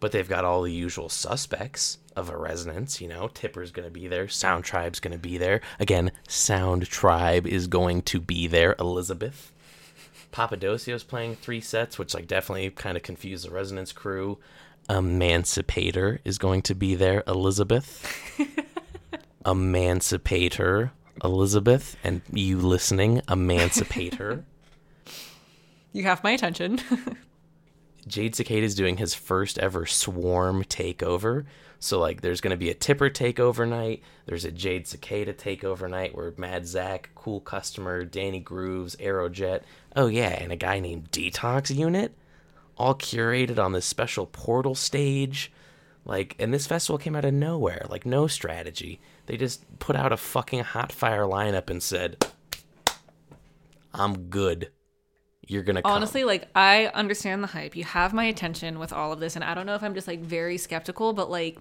But 0.02 0.12
they've 0.12 0.28
got 0.28 0.44
all 0.44 0.64
the 0.64 0.72
usual 0.72 1.08
suspects 1.08 1.98
of 2.14 2.30
a 2.30 2.36
resonance, 2.36 3.00
you 3.00 3.08
know. 3.08 3.30
Tipper's 3.30 3.72
going 3.72 3.88
to 3.88 3.92
be 3.92 4.10
there, 4.10 4.28
Sound 4.28 4.66
Tribe's 4.66 5.00
going 5.00 5.14
to 5.14 5.18
be 5.18 5.38
there. 5.38 5.62
Again, 5.80 6.12
Sound 6.28 6.88
Tribe 6.88 7.48
is 7.48 7.68
going 7.68 8.02
to 8.04 8.20
be 8.20 8.48
there, 8.48 8.76
Elizabeth. 8.78 9.53
Papadosio's 10.34 11.04
playing 11.04 11.36
three 11.36 11.62
sets, 11.62 11.98
which 11.98 12.14
like 12.14 12.28
definitely 12.28 12.70
kind 12.72 12.98
of 12.98 13.04
confused 13.04 13.48
the 13.48 13.52
Resonance 13.52 13.92
crew. 13.94 14.40
Emancipator 14.90 16.20
is 16.26 16.38
going 16.38 16.64
to 16.64 16.76
be 16.76 16.96
there, 16.96 17.24
Elizabeth. 17.28 18.06
Emancipator, 19.46 20.92
Elizabeth, 21.24 21.96
and 22.04 22.22
you 22.32 22.58
listening, 22.58 23.22
Emancipator. 23.30 24.44
You 25.96 26.06
have 26.06 26.24
my 26.24 26.32
attention. 26.32 26.80
Jade 28.08 28.36
Cicada 28.36 28.66
is 28.66 28.74
doing 28.74 28.98
his 28.98 29.14
first 29.14 29.60
ever 29.60 29.86
swarm 29.86 30.64
takeover. 30.64 31.46
So 31.84 32.00
like 32.00 32.22
there's 32.22 32.40
gonna 32.40 32.56
be 32.56 32.70
a 32.70 32.74
Tipper 32.74 33.10
takeover 33.10 33.68
night, 33.68 34.04
there's 34.26 34.46
a 34.46 34.52
Jade 34.52 34.88
Cicada 34.88 35.34
takeover 35.34 35.90
night 35.90 36.16
where 36.16 36.34
Mad 36.38 36.66
Zach, 36.66 37.10
Cool 37.14 37.42
Customer, 37.42 38.06
Danny 38.06 38.40
Grooves, 38.40 38.96
Aerojet, 38.96 39.64
oh 39.94 40.08
yeah, 40.08 40.30
and 40.30 40.54
a 40.54 40.56
guy 40.56 40.80
named 40.80 41.12
Detox 41.12 41.76
Unit, 41.76 42.16
all 42.78 42.96
curated 42.96 43.60
on 43.60 43.74
this 43.74 43.86
special 43.86 44.26
portal 44.26 44.76
stage. 44.76 45.52
Like 46.06 46.38
and 46.40 46.54
this 46.54 46.68
festival 46.68 46.98
came 46.98 47.18
out 47.18 47.26
of 47.26 47.34
nowhere, 47.34 47.86
like 47.90 48.06
no 48.06 48.28
strategy. 48.28 49.02
They 49.26 49.36
just 49.36 49.66
put 49.80 49.98
out 49.98 50.14
a 50.14 50.18
fucking 50.18 50.64
hot 50.64 50.94
fire 50.94 51.26
lineup 51.26 51.70
and 51.70 51.84
said, 51.84 52.26
I'm 53.94 54.30
good 54.30 54.72
you're 55.48 55.64
gonna 55.64 55.82
come. 55.82 55.92
honestly 55.92 56.24
like 56.24 56.48
i 56.56 56.88
understand 56.94 57.44
the 57.44 57.48
hype. 57.48 57.76
You 57.76 57.84
have 57.84 58.14
my 58.14 58.26
attention 58.26 58.80
with 58.80 58.94
all 58.94 59.12
of 59.12 59.20
this 59.20 59.36
and 59.36 59.44
i 59.44 59.54
don't 59.54 59.66
know 59.66 59.76
if 59.76 59.84
i'm 59.84 59.94
just 59.94 60.08
like 60.08 60.20
very 60.22 60.58
skeptical 60.58 61.14
but 61.14 61.30
like 61.30 61.58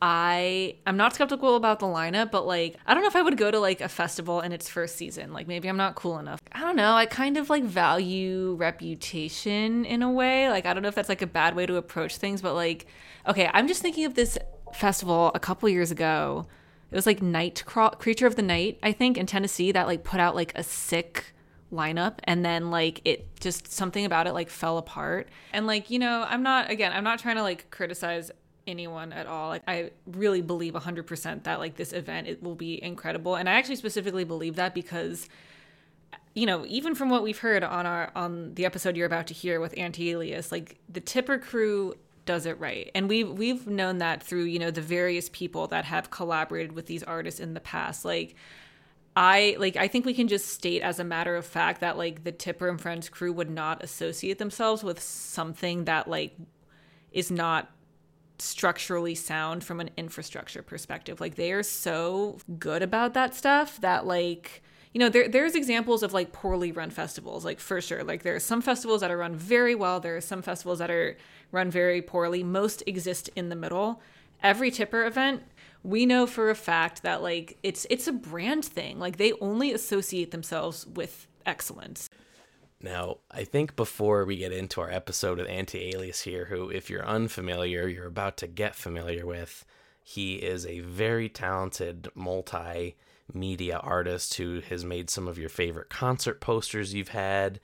i 0.00 0.76
i'm 0.86 0.96
not 0.96 1.12
skeptical 1.14 1.56
about 1.56 1.80
the 1.80 1.86
lineup 1.86 2.30
but 2.30 2.46
like 2.46 2.76
i 2.86 2.94
don't 2.94 3.02
know 3.02 3.08
if 3.08 3.16
i 3.16 3.22
would 3.22 3.36
go 3.36 3.50
to 3.50 3.58
like 3.58 3.80
a 3.80 3.88
festival 3.88 4.40
in 4.40 4.52
its 4.52 4.68
first 4.68 4.96
season. 4.96 5.32
Like 5.32 5.48
maybe 5.48 5.68
i'm 5.68 5.76
not 5.76 5.94
cool 5.96 6.18
enough. 6.18 6.40
I 6.52 6.60
don't 6.60 6.76
know. 6.76 6.92
I 6.94 7.06
kind 7.06 7.36
of 7.36 7.50
like 7.50 7.64
value 7.64 8.54
reputation 8.54 9.84
in 9.84 10.02
a 10.02 10.10
way. 10.10 10.48
Like 10.48 10.66
i 10.66 10.72
don't 10.72 10.82
know 10.82 10.88
if 10.88 10.94
that's 10.94 11.08
like 11.08 11.22
a 11.22 11.26
bad 11.26 11.56
way 11.56 11.66
to 11.66 11.76
approach 11.76 12.16
things 12.16 12.40
but 12.40 12.54
like 12.54 12.86
okay 13.26 13.50
i'm 13.52 13.66
just 13.66 13.82
thinking 13.82 14.04
of 14.04 14.14
this 14.14 14.38
festival 14.74 15.32
a 15.34 15.40
couple 15.40 15.68
years 15.68 15.90
ago. 15.90 16.46
It 16.90 16.94
was 16.94 17.06
like 17.06 17.20
night 17.20 17.64
creature 17.66 18.26
of 18.26 18.36
the 18.36 18.42
night 18.42 18.78
i 18.82 18.92
think 18.92 19.18
in 19.18 19.26
tennessee 19.26 19.72
that 19.72 19.86
like 19.86 20.04
put 20.04 20.20
out 20.20 20.34
like 20.34 20.52
a 20.56 20.62
sick 20.62 21.34
lineup 21.72 22.14
and 22.24 22.44
then 22.44 22.70
like 22.70 23.00
it 23.04 23.28
just 23.40 23.70
something 23.70 24.04
about 24.04 24.26
it 24.26 24.32
like 24.32 24.50
fell 24.50 24.78
apart. 24.78 25.28
And 25.52 25.66
like 25.66 25.90
you 25.90 25.98
know 25.98 26.24
i'm 26.28 26.42
not 26.42 26.70
again 26.70 26.92
i'm 26.92 27.04
not 27.04 27.18
trying 27.18 27.36
to 27.36 27.42
like 27.42 27.70
criticize 27.70 28.30
anyone 28.66 29.12
at 29.12 29.26
all. 29.26 29.48
Like 29.48 29.62
i 29.68 29.90
really 30.06 30.42
believe 30.42 30.74
100% 30.74 31.44
that 31.44 31.58
like 31.58 31.76
this 31.76 31.92
event 31.92 32.28
it 32.28 32.42
will 32.42 32.54
be 32.54 32.82
incredible. 32.82 33.36
And 33.36 33.48
i 33.48 33.52
actually 33.52 33.76
specifically 33.76 34.24
believe 34.24 34.56
that 34.56 34.74
because 34.74 35.28
you 36.34 36.46
know 36.46 36.64
even 36.66 36.94
from 36.94 37.10
what 37.10 37.22
we've 37.22 37.38
heard 37.38 37.64
on 37.64 37.86
our 37.86 38.10
on 38.14 38.54
the 38.54 38.64
episode 38.64 38.96
you're 38.96 39.06
about 39.06 39.26
to 39.26 39.34
hear 39.34 39.60
with 39.60 39.74
anti-alias 39.76 40.52
like 40.52 40.78
the 40.88 41.00
tipper 41.00 41.36
crew 41.38 41.94
does 42.28 42.44
it 42.44 42.60
right. 42.60 42.90
And 42.94 43.08
we've 43.08 43.30
we've 43.30 43.66
known 43.66 43.98
that 43.98 44.22
through 44.22 44.44
you 44.44 44.58
know 44.58 44.70
the 44.70 44.82
various 44.82 45.30
people 45.32 45.66
that 45.68 45.86
have 45.86 46.10
collaborated 46.10 46.72
with 46.72 46.84
these 46.84 47.02
artists 47.02 47.40
in 47.40 47.54
the 47.54 47.60
past. 47.60 48.04
Like 48.04 48.36
I 49.18 49.56
like 49.58 49.74
I 49.76 49.88
think 49.88 50.06
we 50.06 50.14
can 50.14 50.28
just 50.28 50.46
state 50.46 50.80
as 50.80 51.00
a 51.00 51.04
matter 51.04 51.34
of 51.34 51.44
fact 51.44 51.80
that 51.80 51.98
like 51.98 52.22
the 52.22 52.30
Tipper 52.30 52.68
and 52.68 52.80
Friends 52.80 53.08
crew 53.08 53.32
would 53.32 53.50
not 53.50 53.82
associate 53.82 54.38
themselves 54.38 54.84
with 54.84 55.02
something 55.02 55.86
that 55.86 56.06
like 56.06 56.36
is 57.10 57.28
not 57.28 57.68
structurally 58.38 59.16
sound 59.16 59.64
from 59.64 59.80
an 59.80 59.90
infrastructure 59.96 60.62
perspective. 60.62 61.20
Like 61.20 61.34
they 61.34 61.50
are 61.50 61.64
so 61.64 62.38
good 62.60 62.80
about 62.80 63.14
that 63.14 63.34
stuff 63.34 63.80
that 63.80 64.06
like 64.06 64.62
you 64.94 65.00
know 65.00 65.08
there 65.08 65.26
there's 65.26 65.56
examples 65.56 66.04
of 66.04 66.12
like 66.12 66.32
poorly 66.32 66.70
run 66.70 66.90
festivals 66.90 67.44
like 67.44 67.58
for 67.58 67.80
sure. 67.80 68.04
Like 68.04 68.22
there 68.22 68.36
are 68.36 68.40
some 68.40 68.62
festivals 68.62 69.00
that 69.00 69.10
are 69.10 69.18
run 69.18 69.34
very 69.34 69.74
well. 69.74 69.98
There 69.98 70.16
are 70.16 70.20
some 70.20 70.42
festivals 70.42 70.78
that 70.78 70.92
are 70.92 71.16
run 71.50 71.72
very 71.72 72.02
poorly. 72.02 72.44
Most 72.44 72.84
exist 72.86 73.30
in 73.34 73.48
the 73.48 73.56
middle. 73.56 74.00
Every 74.44 74.70
tipper 74.70 75.04
event 75.04 75.42
we 75.82 76.06
know 76.06 76.26
for 76.26 76.50
a 76.50 76.54
fact 76.54 77.02
that 77.02 77.22
like 77.22 77.58
it's 77.62 77.86
it's 77.90 78.06
a 78.06 78.12
brand 78.12 78.64
thing. 78.64 78.98
Like 78.98 79.16
they 79.16 79.32
only 79.40 79.72
associate 79.72 80.30
themselves 80.30 80.86
with 80.86 81.26
excellence. 81.46 82.08
Now, 82.80 83.18
I 83.30 83.42
think 83.42 83.74
before 83.74 84.24
we 84.24 84.36
get 84.36 84.52
into 84.52 84.80
our 84.80 84.90
episode 84.90 85.38
with 85.38 85.48
Anti 85.48 85.90
Alias 85.90 86.20
here, 86.20 86.44
who, 86.44 86.70
if 86.70 86.88
you're 86.88 87.04
unfamiliar, 87.04 87.88
you're 87.88 88.06
about 88.06 88.36
to 88.38 88.46
get 88.46 88.76
familiar 88.76 89.26
with, 89.26 89.64
he 90.04 90.36
is 90.36 90.64
a 90.64 90.80
very 90.80 91.28
talented 91.28 92.08
multimedia 92.16 93.80
artist 93.82 94.34
who 94.34 94.60
has 94.68 94.84
made 94.84 95.10
some 95.10 95.26
of 95.26 95.38
your 95.38 95.48
favorite 95.48 95.90
concert 95.90 96.40
posters 96.40 96.94
you've 96.94 97.08
had. 97.08 97.58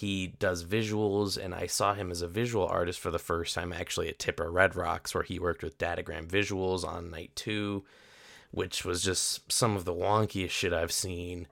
He 0.00 0.28
does 0.28 0.64
visuals, 0.64 1.36
and 1.36 1.54
I 1.54 1.66
saw 1.66 1.92
him 1.92 2.10
as 2.10 2.22
a 2.22 2.26
visual 2.26 2.66
artist 2.66 2.98
for 2.98 3.10
the 3.10 3.18
first 3.18 3.54
time 3.54 3.70
actually 3.70 4.08
at 4.08 4.18
Tipper 4.18 4.50
Red 4.50 4.74
Rocks, 4.74 5.14
where 5.14 5.24
he 5.24 5.38
worked 5.38 5.62
with 5.62 5.76
Datagram 5.76 6.26
Visuals 6.26 6.86
on 6.86 7.10
night 7.10 7.32
two, 7.34 7.84
which 8.50 8.82
was 8.82 9.02
just 9.02 9.52
some 9.52 9.76
of 9.76 9.84
the 9.84 9.92
wonkiest 9.92 10.48
shit 10.48 10.72
I've 10.72 10.90
seen. 10.90 11.48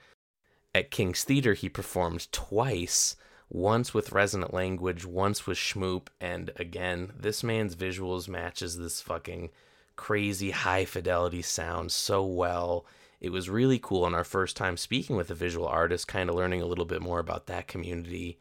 At 0.75 0.91
King's 0.91 1.25
Theater, 1.25 1.53
he 1.53 1.69
performed 1.69 2.33
twice 2.33 3.17
once 3.51 3.93
with 3.93 4.13
resonant 4.13 4.55
language, 4.55 5.05
once 5.05 5.47
with 5.47 5.59
Schmoop, 5.59 6.09
and 6.19 6.51
again, 6.57 7.13
this 7.15 7.45
man's 7.45 7.77
visuals 7.77 8.29
matches 8.29 8.79
this 8.79 9.03
fucking 9.03 9.51
crazy 9.95 10.53
high 10.53 10.87
fidelity 10.87 11.43
sound 11.43 11.93
so 11.93 12.25
well. 12.25 12.87
It 13.21 13.31
was 13.31 13.51
really 13.51 13.79
cool 13.79 14.05
on 14.05 14.15
our 14.15 14.25
first 14.25 14.57
time 14.57 14.77
speaking 14.77 15.17
with 15.17 15.31
a 15.31 15.35
visual 15.35 15.67
artist, 15.67 16.07
kind 16.07 16.31
of 16.31 16.37
learning 16.37 16.63
a 16.63 16.67
little 16.67 16.85
bit 16.85 17.03
more 17.03 17.19
about 17.19 17.47
that 17.47 17.67
community, 17.67 18.39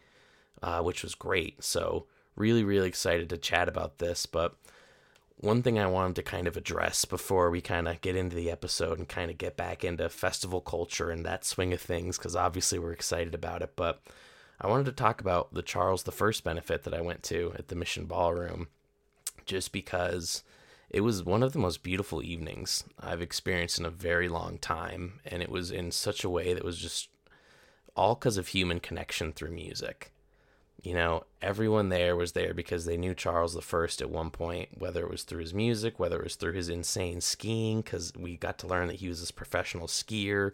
uh, 0.61 0.81
which 0.81 1.03
was 1.03 1.15
great. 1.15 1.63
So, 1.63 2.05
really, 2.35 2.63
really 2.63 2.87
excited 2.87 3.29
to 3.29 3.37
chat 3.37 3.67
about 3.67 3.97
this. 3.97 4.25
But 4.27 4.55
one 5.39 5.61
thing 5.61 5.77
I 5.77 5.87
wanted 5.87 6.15
to 6.17 6.23
kind 6.23 6.47
of 6.47 6.57
address 6.57 7.05
before 7.05 7.49
we 7.49 7.61
kind 7.61 7.87
of 7.87 8.01
get 8.01 8.15
into 8.15 8.35
the 8.35 8.51
episode 8.51 8.97
and 8.97 9.07
kind 9.07 9.29
of 9.29 9.37
get 9.37 9.57
back 9.57 9.83
into 9.83 10.09
festival 10.09 10.61
culture 10.61 11.09
and 11.11 11.25
that 11.25 11.45
swing 11.45 11.73
of 11.73 11.81
things, 11.81 12.17
because 12.17 12.35
obviously 12.35 12.79
we're 12.79 12.91
excited 12.91 13.35
about 13.35 13.61
it. 13.61 13.73
But 13.75 14.01
I 14.59 14.67
wanted 14.67 14.85
to 14.85 14.91
talk 14.93 15.21
about 15.21 15.53
the 15.53 15.61
Charles 15.61 16.07
I 16.07 16.31
benefit 16.43 16.83
that 16.83 16.93
I 16.93 17.01
went 17.01 17.23
to 17.23 17.53
at 17.57 17.67
the 17.67 17.75
Mission 17.75 18.05
Ballroom, 18.05 18.67
just 19.45 19.71
because 19.71 20.43
it 20.89 21.01
was 21.01 21.23
one 21.23 21.43
of 21.43 21.53
the 21.53 21.59
most 21.59 21.83
beautiful 21.83 22.23
evenings 22.23 22.83
I've 22.99 23.21
experienced 23.21 23.79
in 23.79 23.85
a 23.85 23.89
very 23.89 24.29
long 24.29 24.57
time. 24.57 25.19
And 25.25 25.41
it 25.41 25.49
was 25.49 25.71
in 25.71 25.91
such 25.91 26.23
a 26.23 26.29
way 26.29 26.53
that 26.53 26.63
was 26.63 26.77
just 26.77 27.09
all 27.95 28.15
because 28.15 28.37
of 28.37 28.49
human 28.49 28.79
connection 28.79 29.33
through 29.33 29.51
music. 29.51 30.11
you 30.83 30.93
know, 30.93 31.23
everyone 31.41 31.89
there 31.89 32.15
was 32.15 32.33
there 32.33 32.53
because 32.53 32.85
they 32.85 32.97
knew 32.97 33.13
Charles 33.13 33.57
First 33.63 34.01
at 34.01 34.09
one 34.09 34.29
point, 34.29 34.69
whether 34.77 35.03
it 35.03 35.09
was 35.09 35.23
through 35.23 35.41
his 35.41 35.53
music, 35.53 35.99
whether 35.99 36.17
it 36.19 36.23
was 36.23 36.35
through 36.35 36.53
his 36.53 36.69
insane 36.69 37.19
skiing, 37.19 37.81
because 37.81 38.13
we 38.15 38.37
got 38.37 38.59
to 38.59 38.67
learn 38.67 38.87
that 38.87 38.97
he 38.97 39.07
was 39.07 39.19
this 39.19 39.31
professional 39.31 39.87
skier 39.87 40.51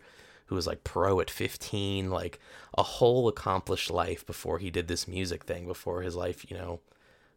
who 0.47 0.55
was 0.55 0.67
like 0.67 0.83
pro 0.83 1.19
at 1.19 1.29
15, 1.29 2.09
like 2.09 2.39
a 2.77 2.83
whole 2.83 3.27
accomplished 3.27 3.91
life 3.91 4.25
before 4.25 4.59
he 4.59 4.69
did 4.69 4.87
this 4.87 5.07
music 5.07 5.43
thing, 5.43 5.67
before 5.67 6.01
his 6.01 6.15
life, 6.15 6.49
you 6.49 6.57
know, 6.57 6.79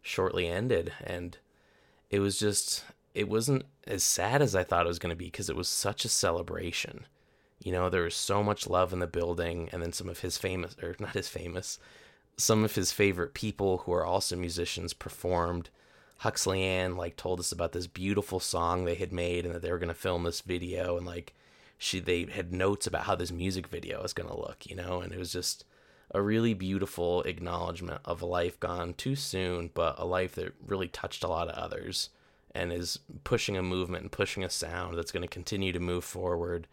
shortly 0.02 0.46
ended. 0.46 0.92
And 1.02 1.36
it 2.10 2.20
was 2.20 2.38
just, 2.38 2.84
it 3.14 3.28
wasn't 3.28 3.64
as 3.86 4.02
sad 4.02 4.42
as 4.42 4.54
I 4.54 4.64
thought 4.64 4.86
it 4.86 4.88
was 4.88 4.98
going 4.98 5.10
to 5.10 5.16
be 5.16 5.26
because 5.26 5.50
it 5.50 5.56
was 5.56 5.68
such 5.68 6.04
a 6.04 6.08
celebration. 6.08 7.06
You 7.62 7.72
know, 7.72 7.88
there 7.88 8.02
was 8.02 8.14
so 8.14 8.42
much 8.42 8.68
love 8.68 8.92
in 8.92 8.98
the 8.98 9.06
building, 9.06 9.68
and 9.72 9.82
then 9.82 9.92
some 9.92 10.08
of 10.08 10.20
his 10.20 10.36
famous, 10.38 10.76
or 10.82 10.94
not 10.98 11.14
his 11.14 11.28
famous, 11.28 11.78
some 12.36 12.64
of 12.64 12.74
his 12.74 12.92
favorite 12.92 13.34
people 13.34 13.78
who 13.78 13.92
are 13.92 14.04
also 14.04 14.36
musicians 14.36 14.92
performed. 14.92 15.70
Huxley 16.18 16.62
Anne 16.62 16.96
like 16.96 17.16
told 17.16 17.40
us 17.40 17.52
about 17.52 17.72
this 17.72 17.86
beautiful 17.86 18.40
song 18.40 18.84
they 18.84 18.94
had 18.94 19.12
made 19.12 19.44
and 19.44 19.54
that 19.54 19.62
they 19.62 19.70
were 19.70 19.78
going 19.78 19.88
to 19.88 19.94
film 19.94 20.24
this 20.24 20.40
video 20.40 20.96
and 20.96 21.04
like 21.06 21.34
she 21.78 22.00
they 22.00 22.24
had 22.24 22.52
notes 22.52 22.86
about 22.86 23.04
how 23.04 23.14
this 23.14 23.30
music 23.30 23.66
video 23.66 24.02
is 24.02 24.14
going 24.14 24.28
to 24.28 24.36
look, 24.36 24.66
you 24.66 24.74
know, 24.74 25.00
and 25.00 25.12
it 25.12 25.18
was 25.18 25.32
just 25.32 25.64
a 26.16 26.22
really 26.22 26.54
beautiful 26.54 27.22
acknowledgement 27.24 28.00
of 28.06 28.22
a 28.22 28.26
life 28.26 28.58
gone 28.58 28.94
too 28.94 29.14
soon, 29.14 29.70
but 29.74 29.98
a 29.98 30.06
life 30.06 30.34
that 30.34 30.54
really 30.66 30.88
touched 30.88 31.22
a 31.22 31.28
lot 31.28 31.46
of 31.46 31.54
others 31.54 32.08
and 32.54 32.72
is 32.72 32.98
pushing 33.22 33.54
a 33.54 33.62
movement 33.62 34.02
and 34.02 34.10
pushing 34.10 34.42
a 34.42 34.48
sound 34.48 34.96
that's 34.96 35.12
going 35.12 35.22
to 35.22 35.28
continue 35.28 35.72
to 35.72 35.78
move 35.78 36.04
forward. 36.04 36.66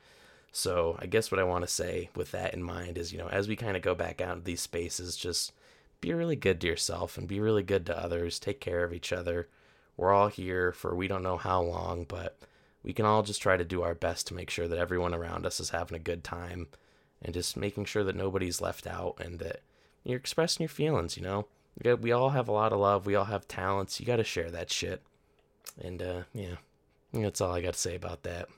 So, 0.53 0.95
I 0.97 1.07
guess 1.07 1.29
what 1.29 1.41
I 1.41 1.43
want 1.43 1.65
to 1.65 1.67
say 1.67 2.09
with 2.15 2.31
that 2.31 2.53
in 2.53 2.63
mind 2.63 2.97
is, 2.97 3.12
you 3.12 3.17
know, 3.17 3.27
as 3.27 3.50
we 3.50 3.57
kind 3.57 3.75
of 3.75 3.83
go 3.83 3.93
back 3.93 4.21
out 4.21 4.35
into 4.35 4.45
these 4.45 4.62
spaces, 4.62 5.17
just 5.17 5.51
be 6.00 6.13
really 6.13 6.38
good 6.38 6.62
to 6.62 6.67
yourself 6.67 7.17
and 7.17 7.27
be 7.27 7.41
really 7.41 7.63
good 7.63 7.85
to 7.88 8.01
others. 8.01 8.39
Take 8.39 8.62
care 8.62 8.85
of 8.85 8.93
each 8.93 9.12
other. 9.12 9.50
We're 9.97 10.13
all 10.13 10.29
here 10.29 10.71
for 10.71 10.95
we 10.95 11.09
don't 11.09 11.23
know 11.23 11.38
how 11.38 11.62
long, 11.62 12.05
but 12.07 12.38
we 12.81 12.93
can 12.93 13.05
all 13.05 13.23
just 13.23 13.41
try 13.41 13.57
to 13.57 13.65
do 13.65 13.81
our 13.81 13.93
best 13.93 14.25
to 14.27 14.33
make 14.33 14.50
sure 14.50 14.69
that 14.69 14.79
everyone 14.79 15.13
around 15.13 15.45
us 15.45 15.59
is 15.59 15.71
having 15.71 15.97
a 15.97 16.00
good 16.00 16.23
time 16.23 16.67
and 17.24 17.34
just 17.34 17.58
making 17.58 17.86
sure 17.86 18.03
that 18.03 18.15
nobody's 18.15 18.62
left 18.62 18.86
out 18.86 19.15
and 19.20 19.39
that 19.39 19.62
you're 20.03 20.18
expressing 20.18 20.63
your 20.63 20.70
feelings, 20.70 21.18
you 21.18 21.24
know? 21.24 21.48
We 22.00 22.12
all 22.12 22.30
have 22.32 22.48
a 22.48 22.51
lot 22.51 22.74
of 22.74 22.80
love. 22.80 23.06
We 23.06 23.15
all 23.15 23.25
have 23.25 23.48
talents. 23.48 24.00
You 24.00 24.06
got 24.06 24.18
to 24.18 24.24
share 24.24 24.51
that 24.51 24.70
shit. 24.70 25.01
And, 25.82 26.01
uh, 26.01 26.22
yeah, 26.34 26.56
that's 27.12 27.42
all 27.42 27.51
I 27.51 27.62
got 27.62 27.74
to 27.74 27.80
say 27.80 27.96
about 27.96 28.24
that. 28.24 28.50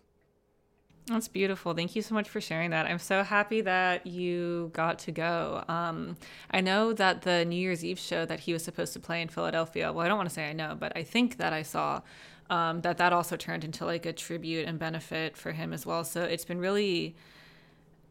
That's 1.08 1.28
beautiful. 1.28 1.76
Thank 1.76 1.96
you 1.96 2.02
so 2.02 2.16
much 2.16 2.28
for 2.28 2.42
sharing 2.42 2.72
that. 2.72 2.88
I'm 2.88 2.98
so 2.98 3.22
happy 3.22 3.62
that 3.62 4.08
you 4.08 4.72
got 4.74 4.98
to 5.00 5.12
go. 5.12 5.64
Um, 5.68 6.18
I 6.50 6.62
know 6.62 6.94
that 6.94 7.22
the 7.22 7.46
New 7.46 7.56
Year's 7.56 7.86
Eve 7.86 8.00
show 8.00 8.26
that 8.26 8.40
he 8.40 8.54
was 8.54 8.64
supposed 8.64 8.92
to 8.94 9.00
play 9.00 9.22
in 9.22 9.28
Philadelphia, 9.28 9.94
well, 9.94 10.04
I 10.04 10.10
don't 10.10 10.18
want 10.18 10.30
to 10.30 10.34
say 10.34 10.50
I 10.50 10.54
know, 10.54 10.76
but 10.78 10.94
I 10.98 11.04
think 11.04 11.38
that 11.38 11.54
I 11.54 11.62
saw 11.62 12.02
um, 12.50 12.82
that 12.82 12.98
that 12.98 13.14
also 13.14 13.36
turned 13.36 13.64
into 13.64 13.86
like 13.86 14.08
a 14.08 14.14
tribute 14.14 14.68
and 14.68 14.80
benefit 14.80 15.38
for 15.38 15.52
him 15.52 15.74
as 15.74 15.86
well. 15.86 16.04
So 16.04 16.24
it's 16.24 16.46
been 16.46 16.60
really, 16.60 17.16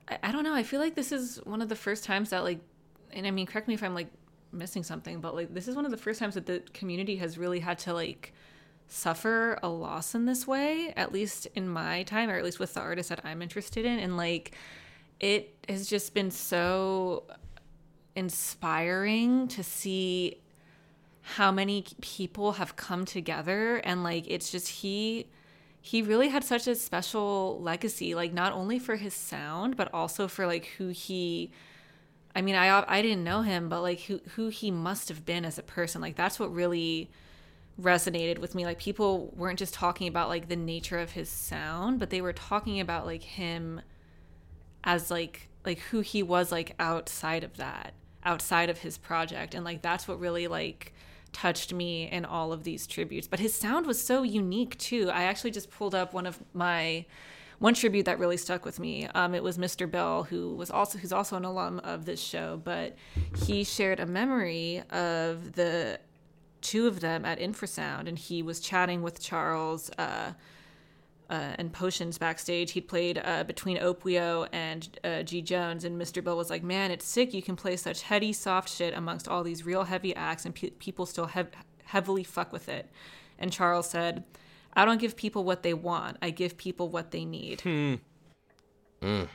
I, 0.08 0.18
I 0.24 0.32
don't 0.32 0.44
know. 0.44 0.54
I 0.54 0.62
feel 0.62 0.80
like 0.80 0.94
this 0.94 1.12
is 1.12 1.40
one 1.44 1.62
of 1.62 1.68
the 1.68 1.76
first 1.76 2.04
times 2.04 2.30
that 2.30 2.44
like, 2.44 2.60
and 3.12 3.26
I 3.26 3.30
mean, 3.30 3.46
correct 3.46 3.68
me 3.68 3.74
if 3.74 3.82
I'm 3.82 3.94
like 3.94 4.08
missing 4.52 4.82
something, 4.82 5.20
but 5.20 5.34
like 5.34 5.52
this 5.52 5.68
is 5.68 5.76
one 5.76 5.84
of 5.84 5.90
the 5.90 5.96
first 5.96 6.18
times 6.18 6.34
that 6.34 6.46
the 6.46 6.62
community 6.72 7.16
has 7.16 7.38
really 7.38 7.60
had 7.60 7.78
to 7.80 7.92
like 7.92 8.32
suffer 8.88 9.58
a 9.62 9.68
loss 9.68 10.14
in 10.14 10.26
this 10.26 10.46
way, 10.46 10.92
at 10.96 11.12
least 11.12 11.46
in 11.54 11.68
my 11.68 12.02
time, 12.04 12.30
or 12.30 12.36
at 12.36 12.44
least 12.44 12.58
with 12.58 12.74
the 12.74 12.80
artists 12.80 13.10
that 13.10 13.20
I'm 13.24 13.42
interested 13.42 13.84
in. 13.84 13.98
And 13.98 14.16
like, 14.16 14.54
it 15.20 15.54
has 15.68 15.88
just 15.88 16.14
been 16.14 16.30
so 16.30 17.24
inspiring 18.16 19.48
to 19.48 19.62
see 19.62 20.38
how 21.22 21.50
many 21.50 21.84
people 22.00 22.52
have 22.52 22.76
come 22.76 23.04
together 23.04 23.76
and 23.78 24.04
like 24.04 24.24
it's 24.28 24.52
just 24.52 24.68
he 24.68 25.26
he 25.86 26.00
really 26.00 26.30
had 26.30 26.42
such 26.42 26.66
a 26.66 26.74
special 26.74 27.60
legacy 27.60 28.14
like 28.14 28.32
not 28.32 28.54
only 28.54 28.78
for 28.78 28.96
his 28.96 29.12
sound 29.12 29.76
but 29.76 29.92
also 29.92 30.26
for 30.26 30.46
like 30.46 30.64
who 30.78 30.88
he 30.88 31.50
I 32.34 32.40
mean 32.40 32.54
I 32.54 32.82
I 32.88 33.02
didn't 33.02 33.22
know 33.22 33.42
him 33.42 33.68
but 33.68 33.82
like 33.82 34.00
who 34.00 34.18
who 34.34 34.48
he 34.48 34.70
must 34.70 35.10
have 35.10 35.26
been 35.26 35.44
as 35.44 35.58
a 35.58 35.62
person. 35.62 36.00
Like 36.00 36.16
that's 36.16 36.40
what 36.40 36.54
really 36.54 37.10
resonated 37.78 38.38
with 38.38 38.54
me. 38.54 38.64
Like 38.64 38.78
people 38.78 39.30
weren't 39.36 39.58
just 39.58 39.74
talking 39.74 40.08
about 40.08 40.30
like 40.30 40.48
the 40.48 40.56
nature 40.56 40.98
of 40.98 41.10
his 41.12 41.28
sound 41.28 41.98
but 41.98 42.08
they 42.08 42.22
were 42.22 42.32
talking 42.32 42.80
about 42.80 43.04
like 43.04 43.22
him 43.22 43.82
as 44.84 45.10
like 45.10 45.50
like 45.66 45.80
who 45.90 46.00
he 46.00 46.22
was 46.22 46.50
like 46.50 46.74
outside 46.78 47.44
of 47.44 47.58
that 47.58 47.92
outside 48.24 48.70
of 48.70 48.78
his 48.78 48.96
project. 48.96 49.54
And 49.54 49.66
like 49.66 49.82
that's 49.82 50.08
what 50.08 50.18
really 50.18 50.48
like 50.48 50.94
touched 51.34 51.74
me 51.74 52.08
in 52.10 52.24
all 52.24 52.52
of 52.52 52.64
these 52.64 52.86
tributes. 52.86 53.28
But 53.28 53.40
his 53.40 53.54
sound 53.54 53.86
was 53.86 54.02
so 54.02 54.22
unique 54.22 54.78
too. 54.78 55.10
I 55.10 55.24
actually 55.24 55.50
just 55.50 55.70
pulled 55.70 55.94
up 55.94 56.14
one 56.14 56.26
of 56.26 56.42
my 56.54 57.04
one 57.58 57.74
tribute 57.74 58.06
that 58.06 58.18
really 58.18 58.36
stuck 58.36 58.64
with 58.64 58.80
me. 58.80 59.06
Um, 59.14 59.34
it 59.34 59.42
was 59.42 59.58
Mr. 59.58 59.90
Bill, 59.90 60.24
who 60.24 60.54
was 60.54 60.70
also 60.70 60.98
who's 60.98 61.12
also 61.12 61.36
an 61.36 61.44
alum 61.44 61.80
of 61.84 62.04
this 62.04 62.20
show, 62.20 62.60
but 62.64 62.96
he 63.44 63.64
shared 63.64 64.00
a 64.00 64.06
memory 64.06 64.82
of 64.90 65.52
the 65.52 66.00
two 66.60 66.86
of 66.86 67.00
them 67.00 67.24
at 67.24 67.38
Infrasound, 67.38 68.08
and 68.08 68.18
he 68.18 68.42
was 68.42 68.58
chatting 68.58 69.02
with 69.02 69.20
Charles. 69.20 69.90
Uh, 69.98 70.32
uh, 71.30 71.54
and 71.58 71.72
potions 71.72 72.18
backstage. 72.18 72.72
He'd 72.72 72.88
played 72.88 73.20
uh, 73.24 73.44
between 73.44 73.78
Opiuo 73.78 74.48
and 74.52 74.98
uh, 75.04 75.22
G 75.22 75.42
Jones, 75.42 75.84
and 75.84 76.00
Mr. 76.00 76.22
Bill 76.22 76.36
was 76.36 76.50
like, 76.50 76.62
"Man, 76.62 76.90
it's 76.90 77.06
sick. 77.06 77.32
You 77.32 77.42
can 77.42 77.56
play 77.56 77.76
such 77.76 78.02
heady, 78.02 78.32
soft 78.32 78.68
shit 78.68 78.94
amongst 78.94 79.28
all 79.28 79.42
these 79.42 79.64
real 79.64 79.84
heavy 79.84 80.14
acts, 80.14 80.44
and 80.44 80.54
pe- 80.54 80.70
people 80.70 81.06
still 81.06 81.26
hev- 81.26 81.50
heavily 81.84 82.24
fuck 82.24 82.52
with 82.52 82.68
it." 82.68 82.90
And 83.38 83.52
Charles 83.52 83.88
said, 83.88 84.24
"I 84.74 84.84
don't 84.84 85.00
give 85.00 85.16
people 85.16 85.44
what 85.44 85.62
they 85.62 85.74
want. 85.74 86.18
I 86.20 86.30
give 86.30 86.56
people 86.56 86.88
what 86.88 87.10
they 87.10 87.24
need." 87.24 87.62
Hmm. 87.62 87.94
Mm. 89.00 89.28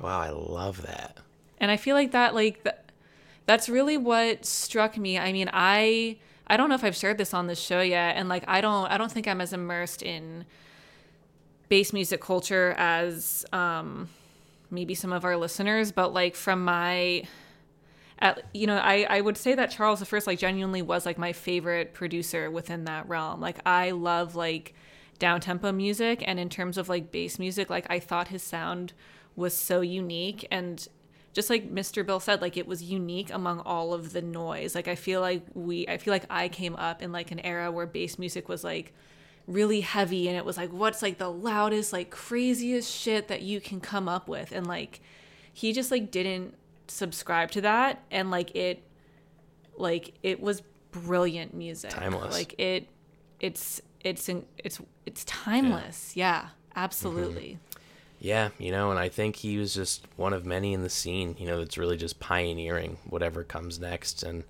Wow, 0.00 0.20
I 0.20 0.30
love 0.30 0.82
that. 0.82 1.18
And 1.60 1.70
I 1.70 1.76
feel 1.76 1.96
like 1.96 2.12
that, 2.12 2.34
like, 2.34 2.62
th- 2.62 2.76
that's 3.46 3.68
really 3.68 3.96
what 3.96 4.44
struck 4.44 4.96
me. 4.96 5.18
I 5.18 5.32
mean, 5.32 5.50
I 5.52 6.18
I 6.50 6.56
don't 6.56 6.68
know 6.68 6.74
if 6.74 6.84
I've 6.84 6.96
shared 6.96 7.18
this 7.18 7.34
on 7.34 7.46
this 7.46 7.58
show 7.58 7.80
yet, 7.80 8.16
and 8.16 8.28
like 8.28 8.44
I 8.48 8.60
don't 8.60 8.86
I 8.90 8.98
don't 8.98 9.12
think 9.12 9.28
I'm 9.28 9.40
as 9.40 9.52
immersed 9.52 10.02
in 10.02 10.44
bass 11.68 11.92
music 11.92 12.20
culture 12.20 12.74
as 12.78 13.44
um, 13.52 14.08
maybe 14.70 14.94
some 14.94 15.12
of 15.12 15.24
our 15.24 15.36
listeners, 15.36 15.92
but 15.92 16.12
like 16.12 16.34
from 16.34 16.64
my 16.64 17.24
at, 18.20 18.42
you 18.52 18.66
know, 18.66 18.78
I, 18.78 19.06
I 19.08 19.20
would 19.20 19.36
say 19.36 19.54
that 19.54 19.70
Charles 19.70 20.00
the 20.00 20.06
First 20.06 20.26
like 20.26 20.38
genuinely 20.38 20.82
was 20.82 21.06
like 21.06 21.18
my 21.18 21.32
favorite 21.32 21.94
producer 21.94 22.50
within 22.50 22.84
that 22.84 23.08
realm. 23.08 23.40
Like 23.40 23.60
I 23.64 23.92
love 23.92 24.34
like 24.34 24.74
down 25.18 25.40
tempo 25.40 25.72
music, 25.72 26.22
and 26.26 26.40
in 26.40 26.48
terms 26.48 26.78
of 26.78 26.88
like 26.88 27.12
bass 27.12 27.38
music, 27.38 27.70
like 27.70 27.86
I 27.90 27.98
thought 27.98 28.28
his 28.28 28.42
sound 28.42 28.92
was 29.36 29.54
so 29.54 29.80
unique 29.82 30.46
and 30.50 30.88
just 31.32 31.50
like 31.50 31.72
Mr. 31.72 32.04
Bill 32.04 32.20
said, 32.20 32.40
like 32.40 32.56
it 32.56 32.66
was 32.66 32.82
unique 32.82 33.32
among 33.32 33.60
all 33.60 33.92
of 33.92 34.12
the 34.12 34.22
noise. 34.22 34.74
Like 34.74 34.88
I 34.88 34.94
feel 34.94 35.20
like 35.20 35.42
we, 35.54 35.86
I 35.86 35.98
feel 35.98 36.12
like 36.12 36.26
I 36.30 36.48
came 36.48 36.74
up 36.76 37.02
in 37.02 37.12
like 37.12 37.30
an 37.30 37.40
era 37.40 37.70
where 37.70 37.86
bass 37.86 38.18
music 38.18 38.48
was 38.48 38.64
like 38.64 38.92
really 39.46 39.80
heavy 39.80 40.28
and 40.28 40.36
it 40.36 40.44
was 40.44 40.56
like, 40.56 40.72
what's 40.72 41.02
like 41.02 41.18
the 41.18 41.30
loudest, 41.30 41.92
like 41.92 42.10
craziest 42.10 42.92
shit 42.92 43.28
that 43.28 43.42
you 43.42 43.60
can 43.60 43.80
come 43.80 44.08
up 44.08 44.28
with. 44.28 44.52
And 44.52 44.66
like 44.66 45.00
he 45.52 45.72
just 45.72 45.90
like 45.90 46.10
didn't 46.10 46.54
subscribe 46.88 47.50
to 47.52 47.60
that. 47.60 48.02
And 48.10 48.30
like 48.30 48.54
it, 48.56 48.82
like 49.76 50.14
it 50.22 50.40
was 50.40 50.62
brilliant 50.90 51.54
music. 51.54 51.90
Timeless. 51.90 52.34
Like 52.34 52.54
it, 52.58 52.88
it's, 53.38 53.80
it's, 54.02 54.28
it's, 54.58 54.80
it's 55.04 55.24
timeless. 55.24 56.16
Yeah, 56.16 56.42
yeah 56.42 56.48
absolutely. 56.74 57.42
Mm-hmm. 57.42 57.67
Yeah, 58.20 58.48
you 58.58 58.72
know, 58.72 58.90
and 58.90 58.98
I 58.98 59.08
think 59.08 59.36
he 59.36 59.58
was 59.58 59.74
just 59.74 60.04
one 60.16 60.32
of 60.32 60.44
many 60.44 60.72
in 60.72 60.82
the 60.82 60.90
scene, 60.90 61.36
you 61.38 61.46
know, 61.46 61.58
that's 61.58 61.78
really 61.78 61.96
just 61.96 62.18
pioneering 62.18 62.98
whatever 63.08 63.44
comes 63.44 63.78
next. 63.78 64.24
And 64.24 64.42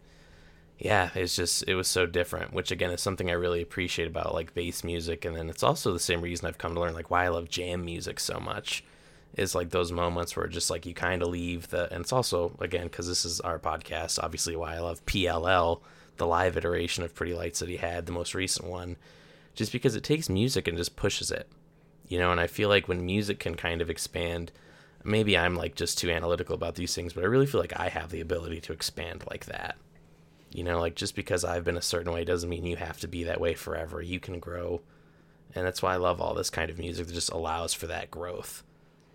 yeah, 0.79 1.11
it's 1.15 1.37
just, 1.37 1.65
it 1.69 1.75
was 1.75 1.87
so 1.87 2.07
different, 2.07 2.55
which 2.55 2.71
again 2.71 2.91
is 2.91 3.03
something 3.03 3.29
I 3.31 3.35
really 3.35 3.61
appreciate 3.61 4.09
about 4.09 4.33
like 4.33 4.55
bass 4.55 4.83
music. 4.85 5.25
And 5.27 5.37
then 5.37 5.51
it's 5.51 5.63
also 5.63 5.93
the 5.93 5.99
same 5.99 6.23
reason 6.23 6.47
I've 6.47 6.57
come 6.57 6.75
to 6.75 6.81
learn 6.81 6.95
like 6.95 7.11
why 7.11 7.25
I 7.25 7.29
love 7.29 7.51
jam 7.51 7.85
music 7.85 8.21
so 8.21 8.41
much 8.41 8.85
is 9.37 9.55
like 9.55 9.69
those 9.69 9.93
moments 9.93 10.35
where 10.35 10.47
just 10.47 10.71
like 10.71 10.87
you 10.87 10.95
kind 10.95 11.21
of 11.23 11.29
leave 11.29 11.69
the, 11.69 11.93
and 11.93 12.01
it's 12.01 12.13
also, 12.13 12.53
again, 12.61 12.85
because 12.85 13.07
this 13.07 13.27
is 13.27 13.39
our 13.41 13.59
podcast, 13.59 14.19
obviously 14.23 14.57
why 14.57 14.77
I 14.77 14.81
love 14.81 15.05
PLL, 15.05 15.81
the 16.17 16.27
live 16.27 16.57
iteration 16.57 17.05
of 17.05 17.15
Pretty 17.15 17.35
Lights 17.35 17.59
that 17.59 17.69
he 17.69 17.77
had, 17.77 18.07
the 18.07 18.13
most 18.13 18.35
recent 18.35 18.67
one, 18.67 18.97
just 19.55 19.73
because 19.73 19.95
it 19.95 20.05
takes 20.05 20.31
music 20.31 20.67
and 20.67 20.79
just 20.79 20.97
pushes 20.97 21.31
it 21.31 21.49
you 22.09 22.19
know 22.19 22.31
and 22.31 22.41
i 22.41 22.47
feel 22.47 22.69
like 22.69 22.89
when 22.89 23.05
music 23.05 23.39
can 23.39 23.55
kind 23.55 23.81
of 23.81 23.91
expand 23.91 24.51
maybe 25.05 25.37
i'm 25.37 25.55
like 25.55 25.75
just 25.75 25.99
too 25.99 26.11
analytical 26.11 26.55
about 26.55 26.75
these 26.75 26.95
things 26.95 27.13
but 27.13 27.23
i 27.23 27.27
really 27.27 27.47
feel 27.47 27.61
like 27.61 27.79
i 27.79 27.89
have 27.89 28.11
the 28.11 28.21
ability 28.21 28.61
to 28.61 28.73
expand 28.73 29.25
like 29.31 29.47
that 29.47 29.77
you 30.51 30.65
know 30.65 30.79
like 30.79 30.95
just 30.95 31.15
because 31.15 31.45
i've 31.45 31.65
been 31.65 31.77
a 31.77 31.83
certain 31.83 32.13
way 32.13 32.25
doesn't 32.25 32.51
mean 32.51 32.65
you 32.65 32.77
have 32.77 32.99
to 32.99 33.09
be 33.09 33.25
that 33.25 33.41
way 33.41 33.55
forever 33.55 34.01
you 34.01 34.19
can 34.21 34.39
grow 34.39 34.81
and 35.55 35.67
that's 35.67 35.83
why 35.83 35.93
i 35.95 35.97
love 35.97 36.21
all 36.21 36.35
this 36.35 36.51
kind 36.51 36.71
of 36.71 36.79
music 36.79 37.07
that 37.07 37.13
just 37.13 37.31
allows 37.31 37.73
for 37.73 37.87
that 37.87 38.11
growth 38.11 38.63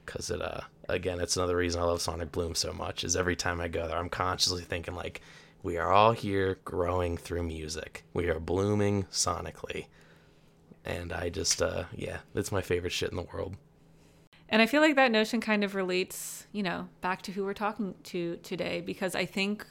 because 0.05 0.29
it 0.29 0.41
uh 0.41 0.61
again 0.89 1.19
it's 1.19 1.37
another 1.37 1.55
reason 1.55 1.81
I 1.81 1.85
love 1.85 2.01
Sonic 2.01 2.31
Bloom 2.31 2.55
so 2.55 2.73
much 2.73 3.05
is 3.05 3.15
every 3.15 3.37
time 3.37 3.61
I 3.61 3.69
go 3.69 3.87
there 3.87 3.97
I'm 3.97 4.09
consciously 4.09 4.63
thinking 4.63 4.95
like 4.95 5.21
we 5.63 5.77
are 5.77 5.93
all 5.93 6.11
here 6.11 6.59
growing 6.65 7.15
through 7.15 7.43
music. 7.43 8.03
We 8.13 8.27
are 8.27 8.39
blooming 8.39 9.05
sonically. 9.05 9.85
And 10.85 11.13
I 11.13 11.29
just 11.29 11.61
uh 11.61 11.85
yeah, 11.95 12.19
it's 12.35 12.51
my 12.51 12.61
favorite 12.61 12.93
shit 12.93 13.09
in 13.09 13.17
the 13.17 13.27
world. 13.33 13.55
And 14.49 14.61
I 14.61 14.65
feel 14.67 14.81
like 14.81 14.95
that 14.97 15.11
notion 15.11 15.41
kind 15.41 15.63
of 15.63 15.73
relates, 15.73 16.45
you 16.51 16.61
know, 16.61 16.87
back 17.01 17.23
to 17.23 17.31
who 17.31 17.43
we're 17.43 17.53
talking 17.53 17.95
to 18.03 18.37
today 18.37 18.81
because 18.81 19.15
I 19.15 19.25
think 19.25 19.65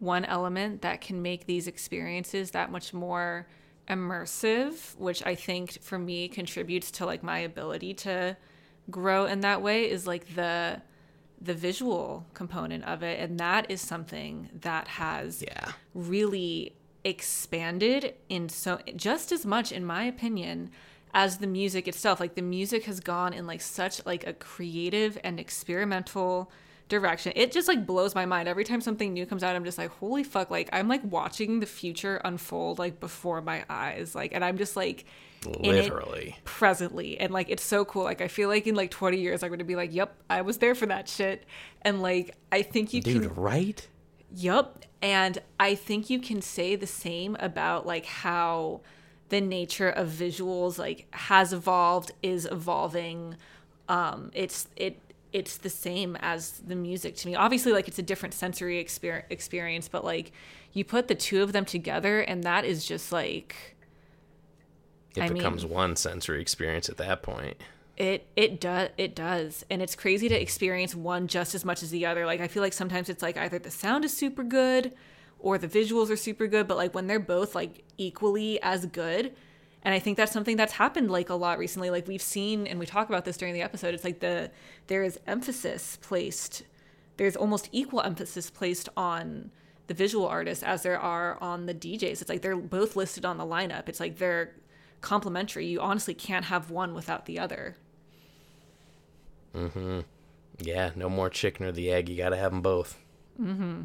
one 0.00 0.24
element 0.24 0.82
that 0.82 1.00
can 1.00 1.22
make 1.22 1.46
these 1.46 1.66
experiences 1.66 2.52
that 2.52 2.70
much 2.70 2.92
more 2.92 3.46
immersive, 3.88 4.96
which 4.96 5.24
I 5.24 5.34
think 5.34 5.82
for 5.82 5.98
me 5.98 6.28
contributes 6.28 6.90
to 6.92 7.06
like 7.06 7.22
my 7.22 7.38
ability 7.38 7.94
to 7.94 8.36
grow 8.90 9.26
in 9.26 9.40
that 9.40 9.62
way 9.62 9.90
is 9.90 10.06
like 10.06 10.34
the 10.34 10.82
the 11.40 11.54
visual 11.54 12.26
component 12.34 12.82
of 12.84 13.04
it 13.04 13.20
and 13.20 13.38
that 13.38 13.70
is 13.70 13.80
something 13.80 14.48
that 14.62 14.88
has 14.88 15.40
yeah. 15.40 15.70
really 15.94 16.74
expanded 17.04 18.14
in 18.28 18.48
so 18.48 18.78
just 18.96 19.32
as 19.32 19.46
much 19.46 19.72
in 19.72 19.84
my 19.84 20.04
opinion 20.04 20.70
as 21.14 21.38
the 21.38 21.46
music 21.46 21.88
itself. 21.88 22.20
Like 22.20 22.34
the 22.34 22.42
music 22.42 22.84
has 22.84 23.00
gone 23.00 23.32
in 23.32 23.46
like 23.46 23.60
such 23.60 24.04
like 24.06 24.26
a 24.26 24.32
creative 24.32 25.18
and 25.24 25.40
experimental 25.40 26.50
direction. 26.88 27.32
It 27.36 27.52
just 27.52 27.68
like 27.68 27.86
blows 27.86 28.14
my 28.14 28.26
mind. 28.26 28.48
Every 28.48 28.64
time 28.64 28.80
something 28.80 29.12
new 29.12 29.26
comes 29.26 29.42
out 29.42 29.54
i'm 29.54 29.64
just 29.64 29.78
like 29.78 29.90
holy 29.90 30.24
fuck. 30.24 30.50
Like 30.50 30.68
i'm 30.72 30.88
like 30.88 31.02
watching 31.04 31.60
the 31.60 31.66
future 31.66 32.20
unfold 32.24 32.78
like 32.78 33.00
before 33.00 33.40
my 33.40 33.64
eyes. 33.68 34.14
Like 34.14 34.32
and 34.34 34.44
i'm 34.44 34.58
just 34.58 34.76
like 34.76 35.04
literally. 35.60 36.36
presently. 36.44 37.18
And 37.18 37.32
like 37.32 37.48
it's 37.50 37.64
so 37.64 37.84
cool. 37.84 38.04
Like 38.04 38.20
i 38.20 38.28
feel 38.28 38.48
like 38.48 38.66
in 38.66 38.74
like 38.74 38.90
20 38.90 39.18
years 39.18 39.42
i'm 39.42 39.50
gonna 39.50 39.64
be 39.64 39.76
like 39.76 39.94
yep 39.94 40.14
i 40.28 40.42
was 40.42 40.58
there 40.58 40.74
for 40.74 40.86
that 40.86 41.08
shit. 41.08 41.44
And 41.82 42.02
like 42.02 42.34
i 42.52 42.62
think 42.62 42.92
you 42.92 43.00
dude 43.00 43.22
can 43.22 43.34
right 43.34 43.86
Yup. 44.34 44.84
And 45.00 45.38
I 45.58 45.74
think 45.74 46.10
you 46.10 46.18
can 46.20 46.42
say 46.42 46.76
the 46.76 46.86
same 46.86 47.36
about 47.40 47.86
like 47.86 48.06
how 48.06 48.80
the 49.28 49.40
nature 49.40 49.88
of 49.88 50.08
visuals 50.08 50.78
like 50.78 51.06
has 51.12 51.52
evolved, 51.52 52.12
is 52.22 52.46
evolving. 52.50 53.36
Um 53.88 54.30
it's 54.34 54.68
it 54.76 55.00
it's 55.32 55.58
the 55.58 55.70
same 55.70 56.16
as 56.20 56.60
the 56.66 56.74
music 56.74 57.14
to 57.16 57.28
me. 57.28 57.34
Obviously 57.34 57.72
like 57.72 57.88
it's 57.88 57.98
a 57.98 58.02
different 58.02 58.34
sensory 58.34 58.82
exper- 58.82 59.24
experience, 59.30 59.88
but 59.88 60.04
like 60.04 60.32
you 60.72 60.84
put 60.84 61.08
the 61.08 61.14
two 61.14 61.42
of 61.42 61.52
them 61.52 61.64
together 61.64 62.20
and 62.20 62.42
that 62.44 62.64
is 62.64 62.86
just 62.86 63.12
like 63.12 63.76
it 65.16 65.22
I 65.22 65.28
becomes 65.28 65.64
mean- 65.64 65.72
one 65.72 65.96
sensory 65.96 66.40
experience 66.40 66.88
at 66.88 66.96
that 66.98 67.22
point. 67.22 67.56
It 67.98 68.28
it 68.36 68.60
does 68.60 68.90
it 68.96 69.16
does, 69.16 69.66
and 69.68 69.82
it's 69.82 69.96
crazy 69.96 70.28
to 70.28 70.40
experience 70.40 70.94
one 70.94 71.26
just 71.26 71.56
as 71.56 71.64
much 71.64 71.82
as 71.82 71.90
the 71.90 72.06
other. 72.06 72.24
Like 72.26 72.40
I 72.40 72.46
feel 72.46 72.62
like 72.62 72.72
sometimes 72.72 73.08
it's 73.08 73.22
like 73.22 73.36
either 73.36 73.58
the 73.58 73.72
sound 73.72 74.04
is 74.04 74.16
super 74.16 74.44
good, 74.44 74.92
or 75.40 75.58
the 75.58 75.66
visuals 75.66 76.08
are 76.08 76.16
super 76.16 76.46
good, 76.46 76.68
but 76.68 76.76
like 76.76 76.94
when 76.94 77.08
they're 77.08 77.18
both 77.18 77.56
like 77.56 77.82
equally 77.96 78.62
as 78.62 78.86
good, 78.86 79.34
and 79.82 79.92
I 79.92 79.98
think 79.98 80.16
that's 80.16 80.30
something 80.30 80.56
that's 80.56 80.74
happened 80.74 81.10
like 81.10 81.28
a 81.28 81.34
lot 81.34 81.58
recently. 81.58 81.90
Like 81.90 82.06
we've 82.06 82.22
seen, 82.22 82.68
and 82.68 82.78
we 82.78 82.86
talk 82.86 83.08
about 83.08 83.24
this 83.24 83.36
during 83.36 83.52
the 83.52 83.62
episode. 83.62 83.94
It's 83.94 84.04
like 84.04 84.20
the 84.20 84.52
there 84.86 85.02
is 85.02 85.18
emphasis 85.26 85.98
placed, 86.00 86.62
there's 87.16 87.34
almost 87.34 87.68
equal 87.72 88.02
emphasis 88.02 88.48
placed 88.48 88.88
on 88.96 89.50
the 89.88 89.94
visual 89.94 90.28
artists 90.28 90.62
as 90.62 90.84
there 90.84 91.00
are 91.00 91.36
on 91.40 91.66
the 91.66 91.74
DJs. 91.74 92.20
It's 92.22 92.28
like 92.28 92.42
they're 92.42 92.54
both 92.54 92.94
listed 92.94 93.24
on 93.24 93.38
the 93.38 93.44
lineup. 93.44 93.88
It's 93.88 93.98
like 93.98 94.18
they're 94.18 94.54
complementary. 95.00 95.66
You 95.66 95.80
honestly 95.80 96.14
can't 96.14 96.44
have 96.44 96.70
one 96.70 96.94
without 96.94 97.26
the 97.26 97.40
other. 97.40 97.76
Yeah, 100.60 100.90
no 100.96 101.08
more 101.08 101.30
chicken 101.30 101.66
or 101.66 101.72
the 101.72 101.90
egg. 101.90 102.08
You 102.08 102.16
got 102.16 102.30
to 102.30 102.36
have 102.36 102.52
them 102.52 102.62
both. 102.62 102.98
Mm-hmm. 103.40 103.82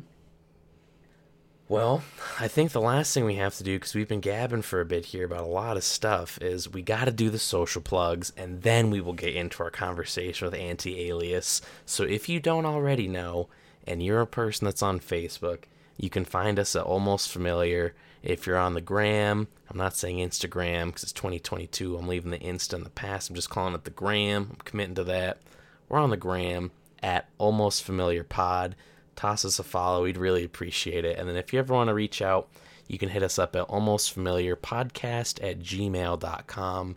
Well, 1.69 2.03
I 2.39 2.47
think 2.47 2.71
the 2.71 2.81
last 2.81 3.13
thing 3.13 3.25
we 3.25 3.35
have 3.35 3.55
to 3.55 3.63
do, 3.63 3.77
because 3.77 3.95
we've 3.95 4.07
been 4.07 4.19
gabbing 4.19 4.63
for 4.63 4.81
a 4.81 4.85
bit 4.85 5.05
here 5.05 5.25
about 5.25 5.43
a 5.43 5.47
lot 5.47 5.77
of 5.77 5.83
stuff, 5.83 6.37
is 6.41 6.69
we 6.69 6.81
got 6.81 7.05
to 7.05 7.11
do 7.11 7.29
the 7.29 7.39
social 7.39 7.81
plugs, 7.81 8.33
and 8.35 8.61
then 8.63 8.89
we 8.89 9.01
will 9.01 9.13
get 9.13 9.35
into 9.35 9.63
our 9.63 9.71
conversation 9.71 10.45
with 10.45 10.59
Anti 10.59 11.07
Alias. 11.07 11.61
So 11.85 12.03
if 12.03 12.27
you 12.27 12.39
don't 12.39 12.65
already 12.65 13.07
know, 13.07 13.47
and 13.87 14.03
you're 14.03 14.21
a 14.21 14.27
person 14.27 14.65
that's 14.65 14.83
on 14.83 14.99
Facebook, 14.99 15.63
you 15.97 16.09
can 16.09 16.25
find 16.25 16.59
us 16.59 16.75
at 16.75 16.83
Almost 16.83 17.29
Familiar. 17.31 17.95
If 18.21 18.45
you're 18.45 18.57
on 18.57 18.73
the 18.73 18.81
gram, 18.81 19.47
I'm 19.69 19.77
not 19.77 19.95
saying 19.95 20.17
Instagram 20.17 20.87
because 20.87 21.03
it's 21.03 21.13
2022. 21.13 21.97
I'm 21.97 22.07
leaving 22.07 22.31
the 22.31 22.39
Insta 22.39 22.75
in 22.75 22.83
the 22.83 22.89
past. 22.89 23.29
I'm 23.29 23.35
just 23.35 23.49
calling 23.49 23.73
it 23.73 23.83
the 23.83 23.89
gram. 23.89 24.49
I'm 24.51 24.57
committing 24.63 24.95
to 24.95 25.03
that. 25.05 25.39
We're 25.89 25.99
on 25.99 26.09
the 26.09 26.17
gram 26.17 26.71
at 27.01 27.29
Almost 27.37 27.83
Familiar 27.83 28.23
Pod. 28.23 28.75
Toss 29.15 29.45
us 29.45 29.59
a 29.59 29.63
follow. 29.63 30.03
We'd 30.03 30.17
really 30.17 30.43
appreciate 30.43 31.05
it. 31.05 31.19
And 31.19 31.29
then 31.29 31.35
if 31.35 31.53
you 31.53 31.59
ever 31.59 31.73
want 31.73 31.89
to 31.89 31.93
reach 31.93 32.21
out, 32.21 32.49
you 32.87 32.97
can 32.97 33.09
hit 33.09 33.23
us 33.23 33.39
up 33.39 33.55
at 33.55 33.63
Almost 33.63 34.11
Familiar 34.11 34.55
Podcast 34.55 35.43
at 35.43 35.59
gmail.com. 35.59 36.95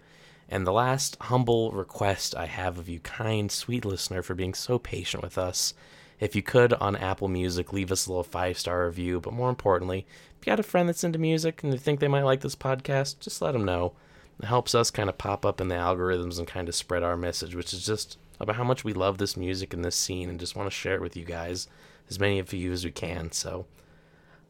And 0.48 0.66
the 0.66 0.72
last 0.72 1.16
humble 1.22 1.72
request 1.72 2.36
I 2.36 2.46
have 2.46 2.78
of 2.78 2.88
you, 2.88 3.00
kind, 3.00 3.50
sweet 3.50 3.84
listener, 3.84 4.22
for 4.22 4.34
being 4.34 4.54
so 4.54 4.78
patient 4.78 5.22
with 5.22 5.38
us. 5.38 5.74
If 6.18 6.34
you 6.34 6.42
could 6.42 6.72
on 6.74 6.96
Apple 6.96 7.28
Music, 7.28 7.72
leave 7.72 7.92
us 7.92 8.06
a 8.06 8.10
little 8.10 8.22
five 8.24 8.58
star 8.58 8.86
review. 8.86 9.20
But 9.20 9.34
more 9.34 9.50
importantly, 9.50 10.06
if 10.38 10.46
you 10.46 10.52
got 10.52 10.60
a 10.60 10.64
friend 10.64 10.88
that's 10.88 11.04
into 11.04 11.18
music 11.18 11.62
and 11.62 11.72
you 11.72 11.78
think 11.78 12.00
they 12.00 12.08
might 12.08 12.22
like 12.22 12.40
this 12.40 12.56
podcast, 12.56 13.18
just 13.18 13.42
let 13.42 13.52
them 13.52 13.64
know. 13.64 13.92
It 14.38 14.46
helps 14.46 14.74
us 14.74 14.90
kind 14.90 15.08
of 15.08 15.18
pop 15.18 15.44
up 15.44 15.60
in 15.60 15.68
the 15.68 15.74
algorithms 15.74 16.38
and 16.38 16.46
kind 16.46 16.68
of 16.68 16.74
spread 16.74 17.02
our 17.02 17.16
message, 17.16 17.54
which 17.54 17.72
is 17.72 17.84
just 17.84 18.18
about 18.40 18.56
how 18.56 18.64
much 18.64 18.84
we 18.84 18.92
love 18.92 19.18
this 19.18 19.36
music 19.36 19.72
and 19.72 19.84
this 19.84 19.96
scene 19.96 20.28
and 20.28 20.40
just 20.40 20.56
want 20.56 20.68
to 20.68 20.74
share 20.74 20.94
it 20.94 21.00
with 21.00 21.16
you 21.16 21.24
guys, 21.24 21.68
as 22.08 22.20
many 22.20 22.38
of 22.38 22.52
you 22.52 22.72
as 22.72 22.84
we 22.84 22.90
can. 22.90 23.32
So, 23.32 23.66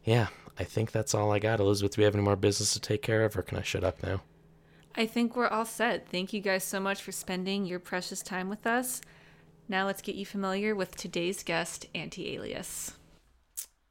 yeah, 0.05 0.29
I 0.59 0.64
think 0.64 0.92
that's 0.92 1.14
all 1.14 1.33
I 1.33 1.38
got. 1.38 1.61
Elizabeth, 1.61 1.96
do 1.96 2.01
we 2.01 2.05
have 2.05 2.14
any 2.14 2.25
more 2.25 2.37
business 2.37 2.72
to 2.75 2.81
take 2.81 3.03
care 3.03 3.25
of, 3.25 3.37
or 3.37 3.42
can 3.42 3.59
I 3.59 3.62
shut 3.62 3.85
up 3.85 4.03
now? 4.03 4.22
I 4.94 5.07
think 5.07 5.37
we're 5.37 5.49
all 5.49 5.66
set. 5.66 6.09
Thank 6.09 6.33
you 6.33 6.40
guys 6.40 6.64
so 6.64 6.81
much 6.81 7.03
for 7.03 7.12
spending 7.12 7.66
your 7.66 7.79
precious 7.79 8.22
time 8.22 8.49
with 8.49 8.66
us. 8.66 9.03
Now 9.68 9.85
let's 9.85 10.01
get 10.01 10.14
you 10.14 10.25
familiar 10.25 10.75
with 10.75 10.96
today's 10.96 11.42
guest, 11.42 11.87
Anti 11.94 12.35
Alias. 12.35 12.92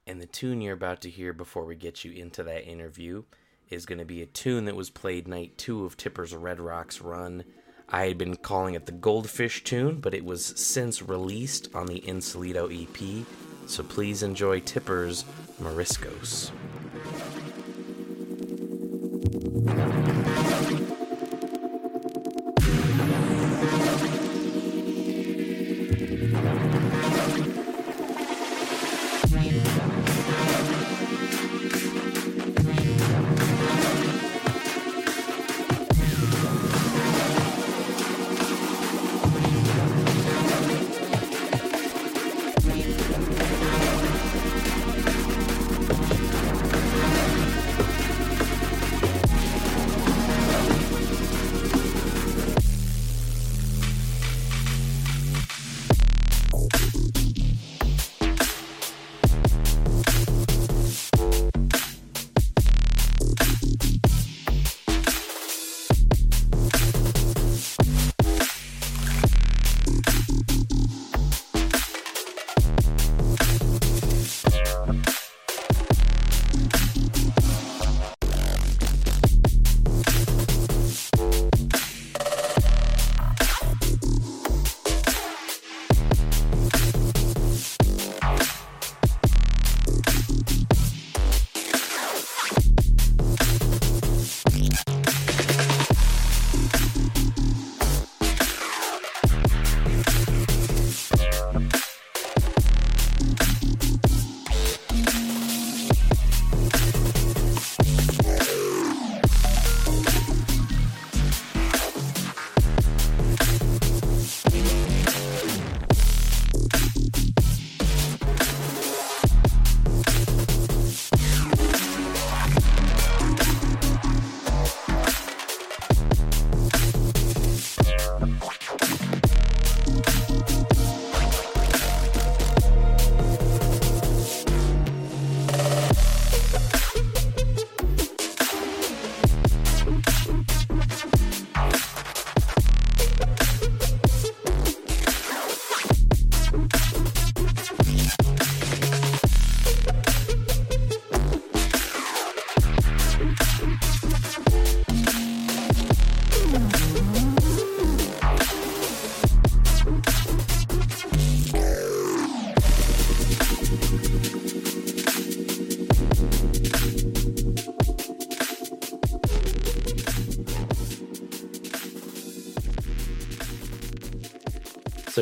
And 0.07 0.21
the 0.21 0.25
tune 0.25 0.61
you're 0.61 0.73
about 0.73 1.01
to 1.01 1.09
hear 1.09 1.33
before 1.33 1.65
we 1.65 1.75
get 1.75 2.03
you 2.03 2.11
into 2.11 2.43
that 2.43 2.67
interview 2.67 3.23
is 3.69 3.85
going 3.85 3.99
to 3.99 4.05
be 4.05 4.21
a 4.21 4.27
tune 4.27 4.65
that 4.65 4.75
was 4.75 4.89
played 4.89 5.27
night 5.27 5.57
two 5.57 5.85
of 5.85 5.97
Tipper's 5.97 6.33
Red 6.33 6.59
Rocks 6.59 7.01
run. 7.01 7.43
I 7.89 8.07
had 8.07 8.17
been 8.17 8.35
calling 8.35 8.73
it 8.73 8.85
the 8.85 8.91
Goldfish 8.91 9.63
tune, 9.63 9.99
but 9.99 10.13
it 10.13 10.25
was 10.25 10.45
since 10.45 11.01
released 11.01 11.69
on 11.73 11.85
the 11.85 12.01
Insolito 12.01 12.69
EP. 12.71 13.25
So 13.67 13.83
please 13.83 14.23
enjoy 14.23 14.59
Tipper's 14.59 15.25
Moriscos. 15.61 16.51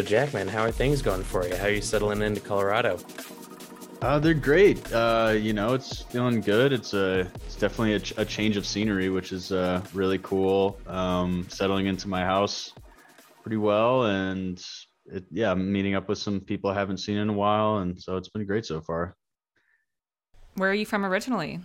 So, 0.03 0.09
Jackman, 0.09 0.49
how 0.49 0.63
are 0.63 0.71
things 0.71 1.01
going 1.01 1.23
for 1.23 1.47
you? 1.47 1.55
How 1.55 1.67
are 1.67 1.69
you 1.69 1.81
settling 1.81 2.21
into 2.21 2.41
Colorado? 2.41 2.99
Uh, 4.01 4.19
they're 4.19 4.33
great. 4.33 4.91
Uh, 4.91 5.33
you 5.33 5.53
know, 5.53 5.75
it's 5.75 6.01
feeling 6.01 6.41
good. 6.41 6.73
It's 6.73 6.93
a, 6.93 7.21
it's 7.45 7.55
definitely 7.55 7.93
a, 7.93 7.99
ch- 8.01 8.13
a 8.17 8.25
change 8.25 8.57
of 8.57 8.65
scenery, 8.65 9.09
which 9.09 9.31
is 9.31 9.53
uh, 9.53 9.81
really 9.93 10.17
cool. 10.17 10.77
Um, 10.87 11.45
settling 11.47 11.85
into 11.85 12.09
my 12.09 12.19
house 12.19 12.73
pretty 13.43 13.55
well, 13.55 14.07
and 14.07 14.61
it, 15.05 15.23
yeah, 15.31 15.51
I'm 15.51 15.71
meeting 15.71 15.95
up 15.95 16.09
with 16.09 16.17
some 16.17 16.41
people 16.41 16.69
I 16.69 16.73
haven't 16.73 16.97
seen 16.97 17.15
in 17.15 17.29
a 17.29 17.33
while, 17.33 17.77
and 17.77 17.97
so 17.97 18.17
it's 18.17 18.27
been 18.27 18.45
great 18.45 18.65
so 18.65 18.81
far. 18.81 19.15
Where 20.55 20.69
are 20.69 20.75
you 20.75 20.85
from 20.85 21.05
originally? 21.05 21.61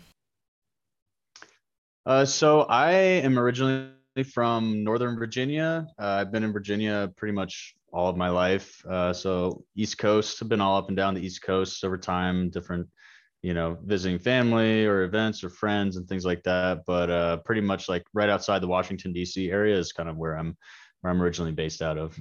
Uh, 2.06 2.24
so 2.24 2.60
I 2.60 2.92
am 2.92 3.36
originally 3.36 3.90
from 4.32 4.84
Northern 4.84 5.18
Virginia. 5.18 5.88
Uh, 5.98 6.06
I've 6.06 6.30
been 6.30 6.44
in 6.44 6.52
Virginia 6.52 7.12
pretty 7.16 7.32
much 7.32 7.74
all 7.92 8.08
of 8.08 8.16
my 8.16 8.28
life. 8.28 8.84
Uh, 8.86 9.12
so 9.12 9.64
East 9.76 9.98
Coast, 9.98 10.42
I've 10.42 10.48
been 10.48 10.60
all 10.60 10.76
up 10.76 10.88
and 10.88 10.96
down 10.96 11.14
the 11.14 11.24
East 11.24 11.42
Coast 11.42 11.84
over 11.84 11.96
time, 11.96 12.50
different, 12.50 12.86
you 13.42 13.54
know, 13.54 13.78
visiting 13.84 14.18
family 14.18 14.84
or 14.84 15.02
events 15.02 15.42
or 15.42 15.50
friends 15.50 15.96
and 15.96 16.08
things 16.08 16.24
like 16.24 16.42
that. 16.44 16.82
But 16.86 17.10
uh, 17.10 17.36
pretty 17.38 17.60
much 17.60 17.88
like 17.88 18.04
right 18.12 18.28
outside 18.28 18.60
the 18.60 18.68
Washington 18.68 19.12
D.C. 19.12 19.50
area 19.50 19.76
is 19.76 19.92
kind 19.92 20.08
of 20.08 20.16
where 20.16 20.36
I'm 20.36 20.56
where 21.00 21.12
I'm 21.12 21.22
originally 21.22 21.52
based 21.52 21.82
out 21.82 21.98
of. 21.98 22.18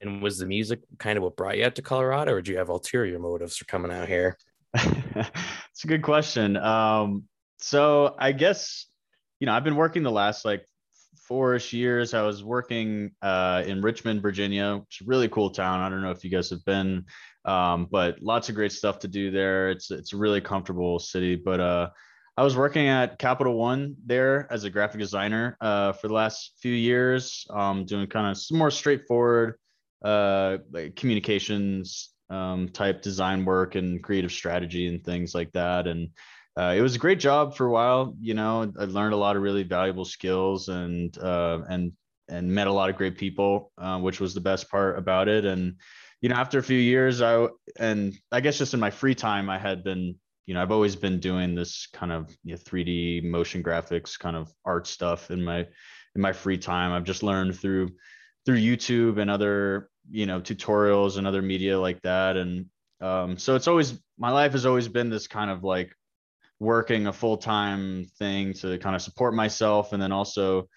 And 0.00 0.20
was 0.20 0.38
the 0.38 0.46
music 0.46 0.80
kind 0.98 1.16
of 1.16 1.22
what 1.22 1.36
brought 1.36 1.56
you 1.56 1.64
out 1.64 1.76
to 1.76 1.82
Colorado, 1.82 2.32
or 2.32 2.42
do 2.42 2.50
you 2.50 2.58
have 2.58 2.68
ulterior 2.68 3.20
motives 3.20 3.56
for 3.56 3.64
coming 3.66 3.92
out 3.92 4.08
here? 4.08 4.36
it's 4.74 5.84
a 5.84 5.86
good 5.86 6.02
question. 6.02 6.56
Um, 6.56 7.24
so 7.58 8.16
I 8.18 8.32
guess 8.32 8.86
you 9.38 9.46
know 9.46 9.52
I've 9.52 9.64
been 9.64 9.76
working 9.76 10.02
the 10.02 10.10
last 10.10 10.44
like 10.44 10.66
four-ish 11.28 11.72
years. 11.72 12.14
I 12.14 12.22
was 12.22 12.42
working 12.44 13.12
uh, 13.22 13.62
in 13.66 13.82
Richmond, 13.82 14.22
Virginia, 14.22 14.78
which 14.78 15.00
is 15.00 15.06
a 15.06 15.08
really 15.08 15.28
cool 15.28 15.50
town. 15.50 15.80
I 15.80 15.88
don't 15.88 16.02
know 16.02 16.10
if 16.10 16.24
you 16.24 16.30
guys 16.30 16.50
have 16.50 16.64
been, 16.64 17.04
um, 17.44 17.88
but 17.90 18.22
lots 18.22 18.48
of 18.48 18.54
great 18.54 18.72
stuff 18.72 18.98
to 19.00 19.08
do 19.08 19.30
there. 19.30 19.70
It's 19.70 19.90
it's 19.90 20.12
a 20.12 20.16
really 20.16 20.40
comfortable 20.40 20.98
city. 20.98 21.36
But 21.36 21.60
uh, 21.60 21.90
I 22.36 22.42
was 22.42 22.56
working 22.56 22.88
at 22.88 23.18
Capital 23.18 23.54
One 23.54 23.96
there 24.04 24.46
as 24.50 24.64
a 24.64 24.70
graphic 24.70 25.00
designer 25.00 25.56
uh, 25.60 25.92
for 25.92 26.08
the 26.08 26.14
last 26.14 26.52
few 26.60 26.72
years, 26.74 27.46
um, 27.50 27.84
doing 27.84 28.06
kind 28.06 28.30
of 28.30 28.38
some 28.38 28.58
more 28.58 28.70
straightforward 28.70 29.58
uh, 30.04 30.58
like 30.72 30.96
communications 30.96 32.10
um, 32.30 32.68
type 32.68 33.02
design 33.02 33.44
work 33.44 33.74
and 33.74 34.02
creative 34.02 34.32
strategy 34.32 34.88
and 34.88 35.04
things 35.04 35.34
like 35.34 35.52
that. 35.52 35.86
And 35.86 36.08
uh, 36.58 36.74
it 36.76 36.82
was 36.82 36.94
a 36.94 36.98
great 36.98 37.18
job 37.18 37.56
for 37.56 37.66
a 37.66 37.70
while. 37.70 38.14
You 38.20 38.34
know, 38.34 38.72
I 38.78 38.84
learned 38.84 39.14
a 39.14 39.18
lot 39.18 39.36
of 39.36 39.42
really 39.42 39.62
valuable 39.62 40.04
skills 40.04 40.68
and 40.68 41.16
uh, 41.18 41.60
and 41.68 41.92
and 42.28 42.48
met 42.50 42.66
a 42.66 42.72
lot 42.72 42.90
of 42.90 42.96
great 42.96 43.16
people, 43.16 43.72
uh, 43.78 43.98
which 43.98 44.20
was 44.20 44.34
the 44.34 44.40
best 44.40 44.70
part 44.70 44.98
about 44.98 45.28
it. 45.28 45.44
And 45.44 45.76
you 46.20 46.28
know, 46.28 46.36
after 46.36 46.58
a 46.58 46.62
few 46.62 46.78
years, 46.78 47.22
I 47.22 47.48
and 47.78 48.14
I 48.30 48.40
guess 48.40 48.58
just 48.58 48.74
in 48.74 48.80
my 48.80 48.90
free 48.90 49.14
time, 49.14 49.48
I 49.48 49.58
had 49.58 49.82
been 49.82 50.16
you 50.46 50.54
know 50.54 50.60
I've 50.60 50.72
always 50.72 50.94
been 50.94 51.20
doing 51.20 51.54
this 51.54 51.88
kind 51.92 52.12
of 52.12 52.34
you 52.44 52.52
know, 52.52 52.58
3D 52.58 53.24
motion 53.24 53.62
graphics 53.62 54.18
kind 54.18 54.36
of 54.36 54.52
art 54.64 54.86
stuff 54.86 55.30
in 55.30 55.42
my 55.42 55.60
in 56.14 56.20
my 56.20 56.32
free 56.32 56.58
time. 56.58 56.92
I've 56.92 57.04
just 57.04 57.22
learned 57.22 57.58
through 57.58 57.90
through 58.44 58.58
YouTube 58.58 59.18
and 59.18 59.30
other 59.30 59.88
you 60.10 60.26
know 60.26 60.40
tutorials 60.40 61.16
and 61.16 61.26
other 61.26 61.40
media 61.40 61.78
like 61.78 62.02
that 62.02 62.36
and 62.36 62.66
um, 63.00 63.36
so 63.36 63.56
it's 63.56 63.68
always 63.68 63.98
my 64.18 64.30
life 64.30 64.52
has 64.52 64.66
always 64.66 64.88
been 64.88 65.10
this 65.10 65.26
kind 65.26 65.50
of 65.50 65.64
like 65.64 65.92
working 66.62 67.08
a 67.08 67.12
full-time 67.12 68.06
thing 68.20 68.52
to 68.54 68.78
kind 68.78 68.94
of 68.94 69.02
support 69.02 69.34
myself 69.34 69.92
and 69.92 70.00
then 70.00 70.12
also 70.12 70.68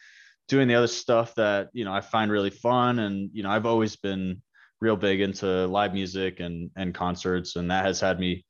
doing 0.48 0.68
the 0.68 0.74
other 0.74 0.88
stuff 0.88 1.36
that 1.36 1.70
you 1.74 1.86
know 1.86 1.94
I 1.94 2.02
find 2.02 2.32
really 2.32 2.50
fun. 2.50 3.00
And 3.00 3.30
you 3.34 3.44
know 3.44 3.52
I've 3.52 3.68
always 3.68 3.96
been 3.96 4.42
real 4.82 4.96
big 4.96 5.22
into 5.22 5.68
live 5.68 5.94
music 5.94 6.40
and 6.40 6.72
and 6.76 6.94
concerts 6.94 7.56
and 7.56 7.70
that 7.72 7.86
has 7.86 8.00
had 8.02 8.20
me 8.20 8.46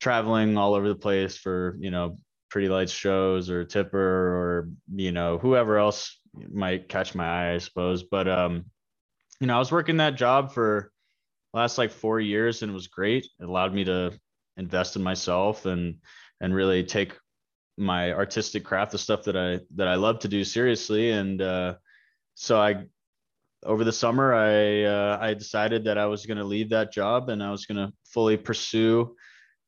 traveling 0.00 0.58
all 0.58 0.74
over 0.74 0.88
the 0.88 0.94
place 0.94 1.36
for 1.36 1.76
you 1.80 1.90
know 1.90 2.18
pretty 2.50 2.68
lights 2.68 2.92
shows 2.92 3.50
or 3.50 3.64
tipper 3.64 3.98
or 3.98 4.68
you 4.92 5.12
know 5.12 5.38
whoever 5.38 5.78
else 5.78 6.18
might 6.52 6.88
catch 6.88 7.14
my 7.14 7.24
eye 7.24 7.54
I 7.54 7.58
suppose. 7.58 8.02
But 8.02 8.26
um 8.26 8.64
you 9.40 9.46
know 9.46 9.54
I 9.54 9.60
was 9.60 9.70
working 9.70 9.98
that 9.98 10.16
job 10.16 10.52
for 10.52 10.90
last 11.54 11.78
like 11.78 11.92
4 11.92 12.18
years 12.18 12.62
and 12.62 12.70
it 12.72 12.74
was 12.74 12.88
great. 12.88 13.28
It 13.38 13.44
allowed 13.44 13.72
me 13.72 13.84
to 13.84 14.18
invest 14.56 14.96
in 14.96 15.02
myself 15.02 15.66
and 15.66 15.96
and 16.40 16.54
really 16.54 16.84
take 16.84 17.16
my 17.76 18.12
artistic 18.12 18.64
craft, 18.64 18.92
the 18.92 18.98
stuff 18.98 19.24
that 19.24 19.36
I 19.36 19.60
that 19.76 19.88
I 19.88 19.94
love 19.94 20.20
to 20.20 20.28
do 20.28 20.44
seriously. 20.44 21.10
And 21.10 21.40
uh, 21.40 21.74
so 22.34 22.60
I 22.60 22.84
over 23.64 23.84
the 23.84 23.92
summer 23.92 24.34
I 24.34 24.84
uh, 24.84 25.18
I 25.20 25.34
decided 25.34 25.84
that 25.84 25.98
I 25.98 26.06
was 26.06 26.26
going 26.26 26.38
to 26.38 26.44
leave 26.44 26.70
that 26.70 26.92
job 26.92 27.28
and 27.28 27.42
I 27.42 27.50
was 27.50 27.66
going 27.66 27.78
to 27.78 27.92
fully 28.06 28.36
pursue 28.36 29.16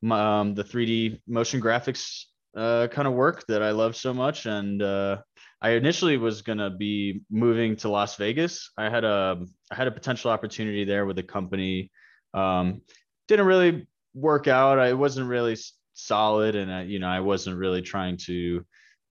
my, 0.01 0.39
um, 0.39 0.53
the 0.53 0.63
3D 0.63 1.21
motion 1.27 1.61
graphics 1.61 2.25
uh, 2.55 2.87
kind 2.87 3.07
of 3.07 3.13
work 3.13 3.45
that 3.47 3.63
I 3.63 3.71
love 3.71 3.95
so 3.95 4.13
much. 4.13 4.45
And 4.45 4.81
uh, 4.81 5.17
I 5.61 5.71
initially 5.71 6.17
was 6.17 6.41
to 6.57 6.69
be 6.69 7.21
moving 7.31 7.75
to 7.77 7.89
Las 7.89 8.15
Vegas. 8.17 8.69
I 8.77 8.89
had 8.89 9.03
a 9.03 9.41
I 9.71 9.75
had 9.75 9.87
a 9.87 9.91
potential 9.91 10.29
opportunity 10.29 10.83
there 10.83 11.05
with 11.05 11.17
a 11.19 11.23
company. 11.23 11.89
Um, 12.33 12.81
didn't 13.27 13.45
really 13.45 13.87
work 14.13 14.47
out. 14.47 14.77
I 14.77 14.93
wasn't 14.93 15.29
really 15.29 15.55
solid 15.93 16.55
and 16.55 16.71
I, 16.71 16.83
you 16.83 16.99
know 16.99 17.07
i 17.07 17.19
wasn't 17.19 17.57
really 17.57 17.81
trying 17.81 18.17
to 18.25 18.65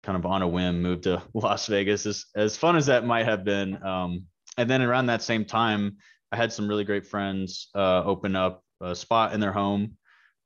kind 0.03 0.17
of 0.17 0.27
on 0.27 0.43
a 0.43 0.49
whim 0.49 0.83
move 0.83 1.03
to 1.03 1.23
las 1.35 1.67
vegas 1.67 2.07
as, 2.07 2.27
as 2.35 2.57
fun 2.57 2.77
as 2.77 2.87
that 2.87 3.05
might 3.05 3.27
have 3.27 3.45
been 3.45 3.83
um, 3.83 4.25
and 4.57 4.69
then 4.69 4.83
around 4.83 5.07
that 5.07 5.23
same 5.23 5.45
time 5.45 5.97
i 6.33 6.37
had 6.37 6.53
some 6.53 6.69
really 6.69 6.85
great 6.85 7.07
friends 7.07 7.69
uh, 7.75 8.03
open 8.05 8.37
up 8.37 8.62
a 8.81 8.95
spot 8.95 9.33
in 9.33 9.41
their 9.41 9.53
home 9.53 9.97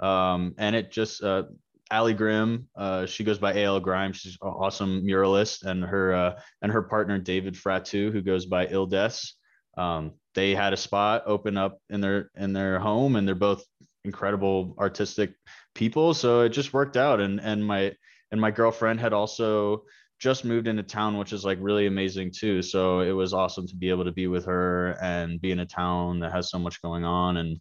um, 0.00 0.54
and 0.58 0.74
it 0.74 0.90
just 0.90 1.22
uh, 1.22 1.44
Ali 1.92 2.14
Grimm, 2.14 2.68
uh, 2.74 3.04
she 3.04 3.22
goes 3.22 3.38
by 3.38 3.62
AL 3.62 3.80
Grime. 3.80 4.14
She's 4.14 4.38
an 4.40 4.48
awesome 4.48 5.04
muralist, 5.04 5.64
and 5.64 5.84
her 5.84 6.14
uh, 6.14 6.40
and 6.62 6.72
her 6.72 6.82
partner 6.82 7.18
David 7.18 7.54
Fratu, 7.54 8.10
who 8.10 8.22
goes 8.22 8.46
by 8.46 8.66
Ildes. 8.66 9.32
Um, 9.76 10.12
they 10.34 10.54
had 10.54 10.72
a 10.72 10.76
spot 10.76 11.24
open 11.26 11.58
up 11.58 11.78
in 11.90 12.00
their 12.00 12.30
in 12.34 12.54
their 12.54 12.78
home, 12.78 13.16
and 13.16 13.28
they're 13.28 13.34
both 13.34 13.62
incredible 14.04 14.74
artistic 14.78 15.34
people 15.74 16.14
so 16.14 16.40
it 16.40 16.50
just 16.50 16.72
worked 16.72 16.96
out. 16.96 17.20
And 17.20 17.40
and 17.40 17.64
my 17.64 17.92
and 18.30 18.40
my 18.40 18.50
girlfriend 18.50 19.00
had 19.00 19.12
also 19.12 19.84
just 20.20 20.44
moved 20.44 20.68
into 20.68 20.84
town 20.84 21.18
which 21.18 21.32
is 21.32 21.44
like 21.44 21.58
really 21.60 21.86
amazing 21.86 22.30
too. 22.30 22.62
So 22.62 23.00
it 23.00 23.12
was 23.12 23.34
awesome 23.34 23.66
to 23.68 23.76
be 23.76 23.90
able 23.90 24.04
to 24.04 24.12
be 24.12 24.26
with 24.26 24.46
her 24.46 24.96
and 25.02 25.40
be 25.40 25.50
in 25.50 25.60
a 25.60 25.66
town 25.66 26.20
that 26.20 26.32
has 26.32 26.50
so 26.50 26.58
much 26.58 26.80
going 26.82 27.04
on 27.04 27.36
and 27.36 27.60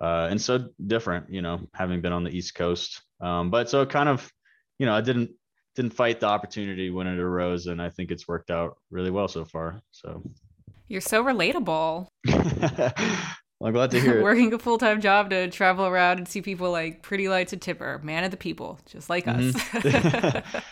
uh, 0.00 0.26
and 0.30 0.40
so 0.40 0.68
different 0.86 1.30
you 1.30 1.42
know 1.42 1.60
having 1.74 2.00
been 2.00 2.12
on 2.12 2.24
the 2.24 2.36
east 2.36 2.54
coast. 2.54 3.02
Um, 3.20 3.50
but 3.50 3.70
so 3.70 3.86
kind 3.86 4.08
of 4.08 4.30
you 4.78 4.86
know 4.86 4.94
i 4.94 5.00
didn't 5.00 5.30
didn't 5.76 5.94
fight 5.94 6.18
the 6.18 6.26
opportunity 6.26 6.90
when 6.90 7.06
it 7.06 7.18
arose 7.18 7.66
and 7.66 7.80
i 7.80 7.88
think 7.88 8.10
it's 8.10 8.26
worked 8.26 8.50
out 8.50 8.76
really 8.90 9.10
well 9.10 9.28
so 9.28 9.44
far 9.44 9.80
so. 9.92 10.22
You're 10.88 11.00
so 11.00 11.24
relatable 11.24 12.08
Well, 13.62 13.68
I'm 13.68 13.74
glad 13.74 13.92
to 13.92 14.00
hear 14.00 14.18
it. 14.18 14.22
Working 14.24 14.52
a 14.52 14.58
full 14.58 14.76
time 14.76 15.00
job 15.00 15.30
to 15.30 15.48
travel 15.48 15.86
around 15.86 16.18
and 16.18 16.26
see 16.26 16.42
people 16.42 16.72
like 16.72 17.00
Pretty 17.00 17.28
Lights 17.28 17.52
and 17.52 17.62
Tipper, 17.62 18.00
man 18.02 18.24
of 18.24 18.32
the 18.32 18.36
people, 18.36 18.80
just 18.86 19.08
like 19.08 19.26
mm-hmm. 19.26 20.44
us. 20.44 20.64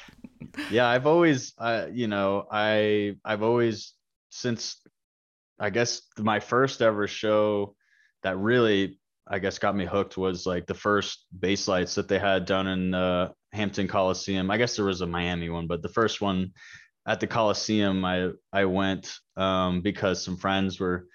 yeah, 0.73 0.89
I've 0.89 1.07
always, 1.07 1.55
uh, 1.57 1.87
you 1.93 2.09
know, 2.09 2.49
I 2.51 3.15
I've 3.25 3.45
always 3.45 3.95
since 4.31 4.77
I 5.61 5.71
guess 5.71 6.03
my 6.19 6.41
first 6.41 6.83
ever 6.83 7.07
show 7.07 7.77
that 8.25 8.37
really 8.39 8.99
I 9.25 9.39
guess 9.39 9.61
got 9.61 9.77
me 9.77 9.87
hooked 9.87 10.17
was 10.17 10.45
like 10.45 10.67
the 10.67 10.75
first 10.75 11.27
Basslights 11.39 11.95
that 11.95 12.09
they 12.09 12.19
had 12.19 12.45
done 12.45 12.67
in 12.67 12.93
uh, 12.93 13.31
Hampton 13.53 13.87
Coliseum. 13.87 14.51
I 14.51 14.57
guess 14.57 14.75
there 14.75 14.85
was 14.85 15.01
a 15.01 15.07
Miami 15.07 15.49
one, 15.49 15.69
but 15.69 15.81
the 15.81 15.89
first 15.89 16.21
one 16.21 16.51
at 17.07 17.21
the 17.21 17.29
Coliseum, 17.29 18.05
I 18.05 18.31
I 18.53 18.65
went 18.65 19.15
um, 19.37 19.81
because 19.81 20.25
some 20.25 20.37
friends 20.37 20.81
were 20.81 21.07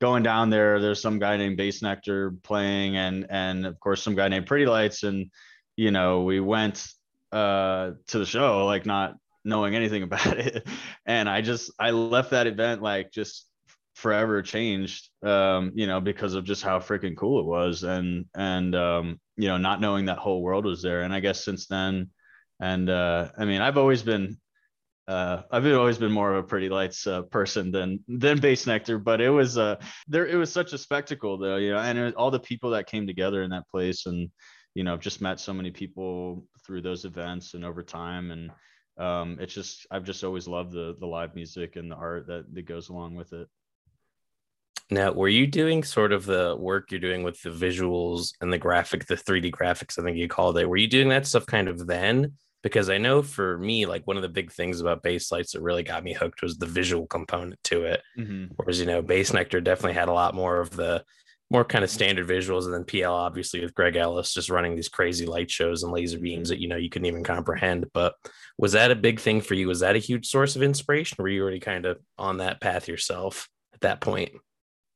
going 0.00 0.22
down 0.22 0.50
there, 0.50 0.80
there's 0.80 1.00
some 1.00 1.18
guy 1.18 1.36
named 1.36 1.58
Bassnectar 1.58 2.42
playing, 2.42 2.96
and 2.96 3.26
and 3.30 3.66
of 3.66 3.78
course 3.80 4.02
some 4.02 4.14
guy 4.14 4.28
named 4.28 4.46
Pretty 4.46 4.66
Lights, 4.66 5.02
and 5.02 5.30
you 5.76 5.90
know 5.90 6.22
we 6.22 6.40
went 6.40 6.86
uh, 7.32 7.92
to 8.08 8.18
the 8.18 8.26
show 8.26 8.66
like 8.66 8.86
not 8.86 9.14
knowing 9.44 9.74
anything 9.74 10.02
about 10.08 10.38
it, 10.38 10.66
and 11.06 11.28
I 11.28 11.40
just 11.40 11.72
I 11.78 11.90
left 11.90 12.30
that 12.30 12.46
event 12.46 12.82
like 12.82 13.10
just 13.10 13.46
forever 13.94 14.42
changed, 14.42 15.08
um, 15.22 15.72
you 15.74 15.86
know, 15.86 16.00
because 16.00 16.34
of 16.34 16.44
just 16.44 16.62
how 16.62 16.78
freaking 16.80 17.16
cool 17.16 17.40
it 17.40 17.46
was, 17.46 17.82
and 17.84 18.26
and 18.34 18.74
um, 18.74 19.20
you 19.36 19.48
know 19.48 19.56
not 19.56 19.80
knowing 19.80 20.06
that 20.06 20.18
whole 20.18 20.42
world 20.42 20.64
was 20.64 20.82
there, 20.82 21.02
and 21.02 21.14
I 21.14 21.20
guess 21.20 21.44
since 21.44 21.66
then, 21.66 22.10
and 22.60 22.90
uh, 22.90 23.30
I 23.38 23.44
mean 23.44 23.60
I've 23.60 23.78
always 23.78 24.02
been 24.02 24.38
uh, 25.06 25.42
I've 25.50 25.66
always 25.66 25.98
been 25.98 26.12
more 26.12 26.32
of 26.32 26.44
a 26.44 26.46
pretty 26.46 26.68
lights 26.68 27.06
uh, 27.06 27.22
person 27.22 27.70
than 27.70 28.02
than 28.08 28.40
Bassnectar, 28.40 29.02
but 29.02 29.20
it 29.20 29.30
was 29.30 29.58
uh 29.58 29.76
there 30.08 30.26
it 30.26 30.36
was 30.36 30.50
such 30.50 30.72
a 30.72 30.78
spectacle 30.78 31.36
though, 31.36 31.56
you 31.56 31.72
know, 31.72 31.78
and 31.78 31.98
it, 31.98 32.14
all 32.14 32.30
the 32.30 32.40
people 32.40 32.70
that 32.70 32.86
came 32.86 33.06
together 33.06 33.42
in 33.42 33.50
that 33.50 33.68
place, 33.68 34.06
and 34.06 34.30
you 34.74 34.82
know, 34.82 34.94
I've 34.94 35.00
just 35.00 35.20
met 35.20 35.40
so 35.40 35.52
many 35.52 35.70
people 35.70 36.46
through 36.66 36.82
those 36.82 37.04
events 37.04 37.54
and 37.54 37.64
over 37.64 37.82
time, 37.82 38.30
and 38.30 38.50
um, 38.98 39.38
it's 39.40 39.52
just 39.52 39.86
I've 39.90 40.04
just 40.04 40.24
always 40.24 40.48
loved 40.48 40.72
the 40.72 40.96
the 40.98 41.06
live 41.06 41.34
music 41.34 41.76
and 41.76 41.90
the 41.90 41.96
art 41.96 42.26
that 42.28 42.52
that 42.54 42.62
goes 42.62 42.88
along 42.88 43.14
with 43.14 43.32
it. 43.34 43.46
Now, 44.90 45.12
were 45.12 45.28
you 45.28 45.46
doing 45.46 45.82
sort 45.82 46.12
of 46.12 46.24
the 46.24 46.56
work 46.58 46.90
you're 46.90 47.00
doing 47.00 47.22
with 47.22 47.40
the 47.42 47.50
visuals 47.50 48.32
and 48.40 48.52
the 48.52 48.58
graphic, 48.58 49.06
the 49.06 49.14
3D 49.14 49.50
graphics, 49.50 49.98
I 49.98 50.02
think 50.02 50.18
you 50.18 50.28
called 50.28 50.58
it? 50.58 50.68
Were 50.68 50.76
you 50.76 50.86
doing 50.86 51.08
that 51.08 51.26
stuff 51.26 51.46
kind 51.46 51.68
of 51.68 51.86
then? 51.86 52.34
Because 52.64 52.88
I 52.88 52.96
know 52.96 53.22
for 53.22 53.58
me, 53.58 53.84
like 53.84 54.06
one 54.06 54.16
of 54.16 54.22
the 54.22 54.28
big 54.28 54.50
things 54.50 54.80
about 54.80 55.02
Basslights 55.02 55.52
that 55.52 55.60
really 55.60 55.82
got 55.82 56.02
me 56.02 56.14
hooked 56.14 56.42
was 56.42 56.56
the 56.56 56.66
visual 56.66 57.06
component 57.06 57.62
to 57.64 57.84
it. 57.84 58.02
Mm-hmm. 58.18 58.54
Whereas, 58.56 58.80
you 58.80 58.86
know, 58.86 59.02
Bassnectar 59.02 59.62
definitely 59.62 59.92
had 59.92 60.08
a 60.08 60.14
lot 60.14 60.34
more 60.34 60.58
of 60.58 60.70
the 60.70 61.04
more 61.50 61.64
kind 61.64 61.84
of 61.84 61.90
standard 61.90 62.26
visuals. 62.26 62.64
And 62.64 62.72
then 62.72 62.84
PL, 62.84 63.14
obviously, 63.14 63.60
with 63.60 63.74
Greg 63.74 63.96
Ellis 63.96 64.32
just 64.32 64.48
running 64.48 64.74
these 64.74 64.88
crazy 64.88 65.26
light 65.26 65.50
shows 65.50 65.82
and 65.82 65.92
laser 65.92 66.18
beams 66.18 66.48
that, 66.48 66.58
you 66.58 66.66
know, 66.66 66.76
you 66.76 66.88
couldn't 66.88 67.06
even 67.06 67.22
comprehend. 67.22 67.86
But 67.92 68.14
was 68.56 68.72
that 68.72 68.90
a 68.90 68.96
big 68.96 69.20
thing 69.20 69.42
for 69.42 69.52
you? 69.52 69.68
Was 69.68 69.80
that 69.80 69.94
a 69.94 70.00
huge 70.00 70.26
source 70.26 70.56
of 70.56 70.62
inspiration? 70.62 71.18
Were 71.20 71.28
you 71.28 71.42
already 71.42 71.60
kind 71.60 71.84
of 71.84 71.98
on 72.16 72.38
that 72.38 72.62
path 72.62 72.88
yourself 72.88 73.48
at 73.74 73.82
that 73.82 74.00
point? 74.00 74.32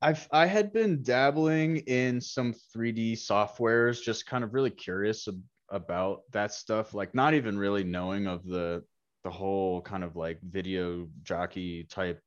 I've 0.01 0.27
I 0.31 0.47
had 0.47 0.73
been 0.73 1.03
dabbling 1.03 1.79
in 1.79 2.21
some 2.21 2.55
3D 2.75 3.13
softwares, 3.15 4.03
just 4.03 4.27
kind 4.27 4.43
of 4.43 4.55
really 4.55 4.71
curious 4.71 5.29
about 5.71 6.23
that 6.33 6.53
stuff, 6.53 6.95
like 6.95 7.15
not 7.15 7.35
even 7.35 7.59
really 7.59 7.85
knowing 7.85 8.27
of 8.27 8.45
the 8.45 8.83
the 9.25 9.31
whole 9.31 9.83
kind 9.83 10.05
of 10.05 10.17
like 10.17 10.41
video 10.43 11.09
jockey 11.23 11.85
type 11.85 12.21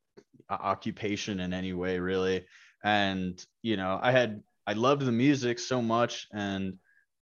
occupation 0.50 1.40
in 1.40 1.54
any 1.54 1.74
way, 1.74 2.00
really. 2.00 2.46
And 2.84 3.44
you 3.62 3.78
know, 3.78 4.00
I 4.02 4.12
had 4.12 4.44
I 4.68 4.74
loved 4.74 5.04
the 5.04 5.12
music 5.12 5.60
so 5.60 5.82
much, 5.82 6.28
and 6.32 6.76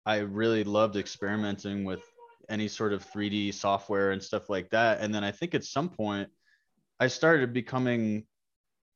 I 0.06 0.18
really 0.18 0.64
loved 0.64 0.96
experimenting 0.96 1.84
with 1.84 2.02
any 2.50 2.68
sort 2.68 2.94
of 2.94 3.06
3D 3.06 3.54
software 3.54 4.12
and 4.12 4.24
stuff 4.24 4.50
like 4.50 4.70
that. 4.70 5.02
And 5.02 5.14
then 5.14 5.24
I 5.24 5.32
think 5.32 5.54
at 5.54 5.66
some 5.66 5.90
point 5.90 6.30
I 7.00 7.08
started 7.08 7.54
becoming 7.54 8.26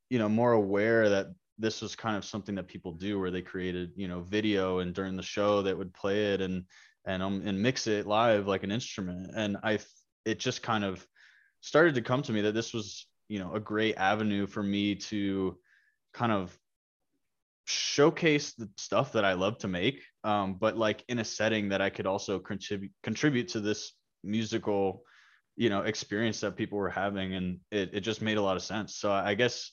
you 0.09 0.19
know 0.19 0.29
more 0.29 0.53
aware 0.53 1.09
that 1.09 1.27
this 1.57 1.81
was 1.81 1.95
kind 1.95 2.17
of 2.17 2.25
something 2.25 2.55
that 2.55 2.67
people 2.67 2.91
do 2.91 3.19
where 3.19 3.31
they 3.31 3.41
created 3.41 3.91
you 3.95 4.07
know 4.07 4.21
video 4.21 4.79
and 4.79 4.93
during 4.93 5.15
the 5.15 5.23
show 5.23 5.61
that 5.61 5.77
would 5.77 5.93
play 5.93 6.33
it 6.33 6.41
and 6.41 6.65
and 7.05 7.23
um 7.23 7.41
and 7.45 7.61
mix 7.61 7.87
it 7.87 8.05
live 8.05 8.47
like 8.47 8.63
an 8.63 8.71
instrument 8.71 9.31
and 9.35 9.57
i 9.63 9.79
it 10.25 10.39
just 10.39 10.61
kind 10.61 10.83
of 10.83 11.05
started 11.61 11.95
to 11.95 12.01
come 12.01 12.21
to 12.21 12.31
me 12.31 12.41
that 12.41 12.53
this 12.53 12.73
was 12.73 13.07
you 13.27 13.39
know 13.39 13.53
a 13.53 13.59
great 13.59 13.95
avenue 13.95 14.45
for 14.45 14.61
me 14.61 14.95
to 14.95 15.57
kind 16.13 16.31
of 16.31 16.55
showcase 17.65 18.53
the 18.53 18.69
stuff 18.77 19.13
that 19.13 19.25
I 19.25 19.33
love 19.33 19.59
to 19.59 19.67
make, 19.67 20.01
um, 20.23 20.55
but 20.55 20.77
like 20.77 21.03
in 21.07 21.19
a 21.19 21.23
setting 21.23 21.69
that 21.69 21.81
I 21.81 21.89
could 21.89 22.05
also 22.05 22.39
contribute 22.39 22.91
contribute 23.03 23.49
to 23.49 23.59
this 23.59 23.93
musical, 24.23 25.03
you 25.55 25.69
know, 25.69 25.81
experience 25.81 26.41
that 26.41 26.57
people 26.57 26.77
were 26.77 26.89
having, 26.89 27.33
and 27.33 27.59
it 27.71 27.91
it 27.93 27.99
just 28.01 28.21
made 28.21 28.37
a 28.37 28.41
lot 28.41 28.57
of 28.57 28.63
sense. 28.63 28.95
So 28.95 29.11
I 29.11 29.35
guess 29.35 29.71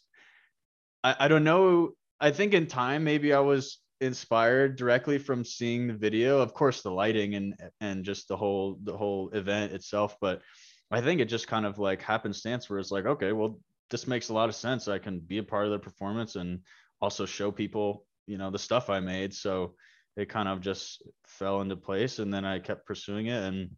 I, 1.03 1.17
I 1.21 1.29
don't 1.29 1.45
know. 1.45 1.91
I 2.21 2.31
think 2.31 2.55
in 2.55 2.67
time 2.67 3.05
maybe 3.05 3.33
I 3.33 3.41
was 3.41 3.79
inspired 4.01 4.77
directly 4.77 5.19
from 5.19 5.45
seeing 5.45 5.89
the 5.89 5.95
video. 5.95 6.41
Of 6.41 6.55
course, 6.55 6.83
the 6.83 6.91
lighting 6.91 7.35
and 7.35 7.55
and 7.81 8.05
just 8.05 8.29
the 8.29 8.37
whole 8.37 8.79
the 8.83 8.97
whole 8.97 9.31
event 9.31 9.73
itself, 9.73 10.17
but 10.21 10.43
I 10.91 11.01
think 11.01 11.21
it 11.21 11.27
just 11.27 11.49
kind 11.49 11.67
of 11.67 11.79
like 11.79 12.03
happenstance 12.03 12.69
where 12.69 12.79
it's 12.79 12.91
like, 12.91 13.07
okay, 13.07 13.33
well, 13.33 13.61
this 13.91 14.07
makes 14.07 14.29
a 14.29 14.35
lot 14.35 14.49
of 14.49 14.55
sense. 14.55 14.89
I 14.89 14.99
can 14.99 15.21
be 15.21 15.39
a 15.39 15.43
part 15.43 15.67
of 15.67 15.73
the 15.73 15.79
performance 15.79 16.37
and 16.37 16.61
also 17.01 17.27
show 17.27 17.51
people, 17.51 18.07
you 18.27 18.39
know, 18.39 18.51
the 18.51 18.59
stuff 18.59 18.91
I 18.91 19.01
made. 19.01 19.35
So 19.35 19.75
it 20.17 20.29
kind 20.29 20.49
of 20.49 20.61
just 20.61 21.03
fell 21.27 21.61
into 21.61 21.77
place, 21.77 22.19
and 22.19 22.33
then 22.33 22.45
I 22.45 22.59
kept 22.59 22.87
pursuing 22.87 23.27
it, 23.27 23.43
and 23.45 23.71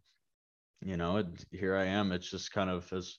you 0.83 0.97
know, 0.97 1.17
it, 1.17 1.27
here 1.51 1.75
I 1.75 1.85
am. 1.85 2.11
It's 2.11 2.29
just 2.29 2.51
kind 2.51 2.69
of 2.69 2.89
has 2.89 3.17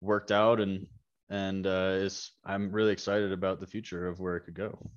worked 0.00 0.30
out 0.32 0.60
and 0.60 0.86
and 1.28 1.66
uh, 1.66 1.94
is 1.96 2.32
I'm 2.44 2.70
really 2.70 2.92
excited 2.92 3.32
about 3.32 3.60
the 3.60 3.66
future 3.66 4.06
of 4.06 4.20
where 4.20 4.36
it 4.36 4.42
could 4.42 4.54
go. 4.54 4.90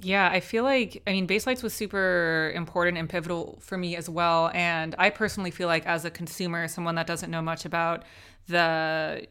Yeah, 0.00 0.28
I 0.32 0.40
feel 0.40 0.64
like 0.64 1.02
I 1.06 1.12
mean 1.12 1.26
Basslights 1.26 1.62
was 1.62 1.74
super 1.74 2.52
important 2.54 2.98
and 2.98 3.08
pivotal 3.08 3.58
for 3.60 3.76
me 3.76 3.94
as 3.96 4.08
well. 4.08 4.50
And 4.54 4.94
I 4.98 5.10
personally 5.10 5.50
feel 5.50 5.68
like 5.68 5.86
as 5.86 6.04
a 6.04 6.10
consumer, 6.10 6.66
someone 6.68 6.94
that 6.96 7.06
doesn't 7.06 7.30
know 7.30 7.42
much 7.42 7.64
about 7.64 8.04
the 8.48 9.26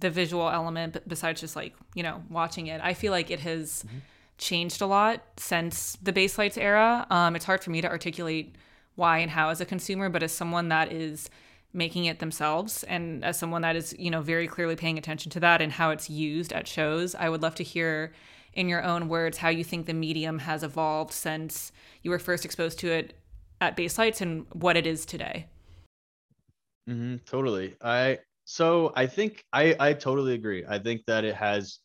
the 0.00 0.10
visual 0.10 0.50
element 0.50 0.96
besides 1.06 1.40
just 1.40 1.54
like, 1.54 1.74
you 1.94 2.02
know, 2.02 2.22
watching 2.28 2.66
it, 2.66 2.80
I 2.82 2.94
feel 2.94 3.12
like 3.12 3.30
it 3.30 3.40
has 3.40 3.84
mm-hmm. 3.86 3.98
changed 4.38 4.82
a 4.82 4.86
lot 4.86 5.22
since 5.36 5.96
the 6.02 6.12
Basslights 6.12 6.58
era. 6.58 7.06
Um, 7.10 7.36
it's 7.36 7.44
hard 7.44 7.62
for 7.62 7.70
me 7.70 7.80
to 7.80 7.88
articulate 7.88 8.56
why 8.96 9.18
and 9.18 9.30
how 9.30 9.50
as 9.50 9.60
a 9.60 9.64
consumer, 9.64 10.08
but 10.08 10.22
as 10.22 10.32
someone 10.32 10.68
that 10.68 10.92
is 10.92 11.30
making 11.72 12.04
it 12.04 12.20
themselves 12.20 12.84
and 12.84 13.24
as 13.24 13.38
someone 13.38 13.62
that 13.62 13.74
is 13.74 13.94
you 13.98 14.10
know 14.10 14.22
very 14.22 14.46
clearly 14.46 14.76
paying 14.76 14.96
attention 14.96 15.30
to 15.30 15.40
that 15.40 15.60
and 15.60 15.72
how 15.72 15.90
it's 15.90 16.08
used 16.08 16.52
at 16.52 16.68
shows 16.68 17.16
i 17.16 17.28
would 17.28 17.42
love 17.42 17.56
to 17.56 17.64
hear 17.64 18.12
in 18.54 18.68
your 18.68 18.82
own 18.82 19.08
words 19.08 19.38
how 19.38 19.48
you 19.48 19.64
think 19.64 19.86
the 19.86 19.94
medium 19.94 20.40
has 20.40 20.62
evolved 20.62 21.12
since 21.12 21.72
you 22.02 22.10
were 22.10 22.18
first 22.18 22.44
exposed 22.44 22.78
to 22.80 22.90
it 22.90 23.14
at 23.60 23.76
Basslights 23.76 24.20
and 24.20 24.46
what 24.52 24.76
it 24.76 24.86
is 24.86 25.04
today? 25.06 25.46
Mm-hmm, 26.88 27.16
totally. 27.26 27.76
I 27.80 28.18
so 28.46 28.92
i 28.94 29.06
think 29.06 29.42
i 29.52 29.74
i 29.80 29.92
totally 29.94 30.34
agree. 30.34 30.64
I 30.68 30.78
think 30.78 31.02
that 31.06 31.24
it 31.24 31.34
has 31.34 31.78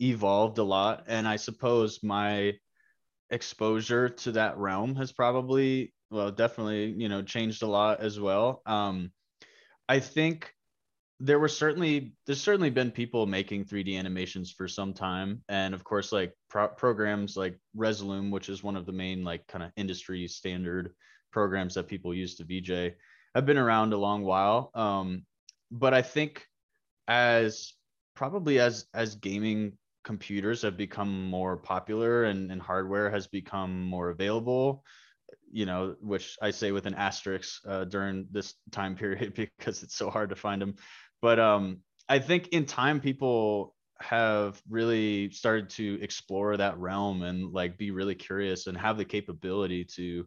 evolved 0.00 0.58
a 0.58 0.62
lot 0.62 1.04
and 1.06 1.28
i 1.28 1.36
suppose 1.36 2.00
my 2.02 2.52
exposure 3.30 4.08
to 4.08 4.32
that 4.32 4.58
realm 4.58 4.94
has 4.96 5.12
probably 5.12 5.94
well 6.10 6.30
definitely 6.30 6.92
you 6.98 7.08
know 7.08 7.22
changed 7.22 7.62
a 7.62 7.66
lot 7.66 8.00
as 8.00 8.20
well. 8.20 8.62
Um 8.66 9.12
I 9.88 10.00
think 10.00 10.52
there 11.24 11.38
were 11.38 11.48
certainly 11.48 12.12
there's 12.26 12.40
certainly 12.40 12.68
been 12.68 12.90
people 12.90 13.26
making 13.26 13.64
3D 13.64 13.96
animations 13.96 14.50
for 14.50 14.66
some 14.66 14.92
time, 14.92 15.40
and 15.48 15.72
of 15.72 15.84
course, 15.84 16.10
like 16.10 16.34
pro- 16.50 16.66
programs 16.66 17.36
like 17.36 17.56
Resolume, 17.76 18.32
which 18.32 18.48
is 18.48 18.64
one 18.64 18.76
of 18.76 18.86
the 18.86 18.92
main 18.92 19.22
like 19.22 19.46
kind 19.46 19.62
of 19.62 19.70
industry 19.76 20.26
standard 20.26 20.94
programs 21.30 21.74
that 21.74 21.86
people 21.86 22.12
use 22.12 22.34
to 22.36 22.44
VJ, 22.44 22.96
have 23.36 23.46
been 23.46 23.56
around 23.56 23.92
a 23.92 23.96
long 23.96 24.24
while. 24.24 24.72
Um, 24.74 25.24
but 25.70 25.94
I 25.94 26.02
think 26.02 26.44
as 27.06 27.72
probably 28.16 28.58
as 28.58 28.86
as 28.92 29.14
gaming 29.14 29.78
computers 30.02 30.62
have 30.62 30.76
become 30.76 31.30
more 31.30 31.56
popular 31.56 32.24
and, 32.24 32.50
and 32.50 32.60
hardware 32.60 33.08
has 33.08 33.28
become 33.28 33.84
more 33.84 34.10
available 34.10 34.82
you 35.50 35.66
know, 35.66 35.94
which 36.00 36.38
I 36.40 36.50
say 36.50 36.72
with 36.72 36.86
an 36.86 36.94
asterisk 36.94 37.60
uh, 37.68 37.84
during 37.84 38.26
this 38.30 38.54
time 38.70 38.96
period 38.96 39.34
because 39.58 39.82
it's 39.82 39.94
so 39.94 40.10
hard 40.10 40.30
to 40.30 40.36
find 40.36 40.60
them. 40.60 40.76
But 41.22 41.38
um, 41.38 41.78
I 42.08 42.18
think 42.18 42.48
in 42.48 42.66
time, 42.66 43.00
people 43.00 43.74
have 44.00 44.60
really 44.68 45.30
started 45.30 45.70
to 45.70 45.98
explore 46.02 46.56
that 46.56 46.76
realm 46.78 47.22
and 47.22 47.52
like 47.52 47.78
be 47.78 47.92
really 47.92 48.16
curious 48.16 48.66
and 48.66 48.76
have 48.76 48.98
the 48.98 49.04
capability 49.04 49.84
to 49.84 50.26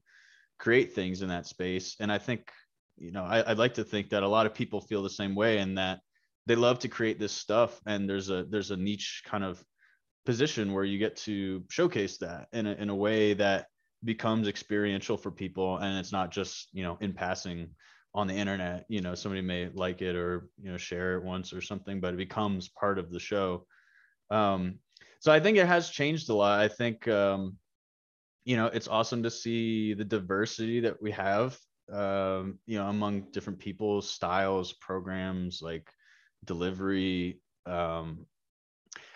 create 0.58 0.94
things 0.94 1.22
in 1.22 1.28
that 1.28 1.46
space. 1.46 1.98
And 2.00 2.10
I 2.10 2.18
think, 2.18 2.50
you 2.98 3.12
know, 3.12 3.26
I, 3.26 3.48
would 3.50 3.58
like 3.58 3.74
to 3.74 3.84
think 3.84 4.10
that 4.10 4.24
a 4.24 4.28
lot 4.28 4.46
of 4.46 4.54
people 4.54 4.80
feel 4.80 5.04
the 5.04 5.10
same 5.10 5.36
way 5.36 5.58
and 5.58 5.78
that 5.78 6.00
they 6.46 6.56
love 6.56 6.80
to 6.80 6.88
create 6.88 7.20
this 7.20 7.34
stuff. 7.34 7.82
And 7.86 8.10
there's 8.10 8.30
a 8.30 8.46
there's 8.50 8.72
a 8.72 8.78
niche 8.78 9.24
kind 9.26 9.44
of 9.44 9.62
position 10.26 10.74
where 10.74 10.86
you 10.86 10.98
get 10.98 11.18
to 11.18 11.64
showcase 11.70 12.18
that 12.20 12.48
in 12.54 12.66
a, 12.66 12.72
in 12.74 12.90
a 12.90 12.96
way 12.96 13.34
that 13.34 13.68
becomes 14.04 14.48
experiential 14.48 15.18
for 15.18 15.32
people 15.32 15.78
and 15.78 15.98
it's 15.98 16.12
not 16.12 16.32
just 16.32 16.68
you 16.74 16.84
know 16.84 16.98
in 17.02 17.14
passing 17.14 17.70
on 18.16 18.28
the 18.28 18.34
internet 18.34 18.86
you 18.88 19.02
know 19.02 19.14
somebody 19.14 19.42
may 19.42 19.70
like 19.74 20.02
it 20.02 20.16
or 20.16 20.50
you 20.58 20.72
know 20.72 20.78
share 20.78 21.18
it 21.18 21.24
once 21.24 21.54
or 21.54 21.62
something 21.62 22.00
but 22.00 22.14
it 22.14 22.18
becomes 22.18 22.70
part 22.70 22.98
of 22.98 23.12
the 23.12 23.20
show. 23.20 23.66
Um 24.32 24.80
so 25.20 25.32
i 25.32 25.40
think 25.40 25.58
it 25.58 25.68
has 25.68 25.90
changed 25.90 26.30
a 26.30 26.34
lot. 26.34 26.60
I 26.60 26.68
think 26.68 27.08
um 27.08 27.58
you 28.46 28.56
know 28.58 28.68
it's 28.68 28.88
awesome 28.88 29.22
to 29.24 29.30
see 29.32 29.94
the 29.94 30.06
diversity 30.06 30.80
that 30.80 31.02
we 31.02 31.12
have 31.12 31.58
um 31.92 32.58
you 32.66 32.78
know 32.80 32.88
among 32.88 33.32
different 33.32 33.60
people's 33.60 34.10
styles 34.10 34.74
programs 34.74 35.62
like 35.62 35.88
delivery. 36.46 37.40
Um 37.66 38.26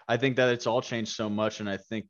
i 0.10 0.18
think 0.18 0.36
that 0.36 0.50
it's 0.50 0.68
all 0.68 0.82
changed 0.82 1.14
so 1.16 1.30
much 1.30 1.60
and 1.62 1.70
i 1.70 1.78
think 1.78 2.06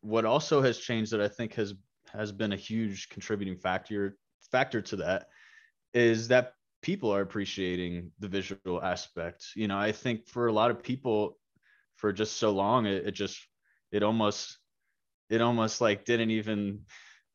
what 0.00 0.24
also 0.24 0.60
has 0.60 0.78
changed 0.78 1.12
that 1.12 1.20
i 1.20 1.28
think 1.28 1.54
has 1.54 1.72
has 2.12 2.32
been 2.32 2.52
a 2.52 2.56
huge 2.56 3.08
contributing 3.08 3.56
factor 3.56 4.16
factor 4.50 4.82
to 4.82 4.96
that 4.96 5.26
is 5.98 6.28
that 6.28 6.52
people 6.82 7.12
are 7.12 7.22
appreciating 7.22 8.12
the 8.18 8.28
visual 8.28 8.82
aspect. 8.82 9.46
You 9.56 9.68
know, 9.68 9.78
I 9.78 9.92
think 9.92 10.28
for 10.28 10.46
a 10.46 10.52
lot 10.52 10.70
of 10.70 10.82
people 10.82 11.36
for 11.96 12.12
just 12.12 12.36
so 12.36 12.50
long 12.50 12.86
it, 12.86 13.06
it 13.08 13.12
just 13.12 13.38
it 13.90 14.02
almost 14.02 14.58
it 15.30 15.40
almost 15.40 15.80
like 15.80 16.04
didn't 16.04 16.30
even 16.30 16.80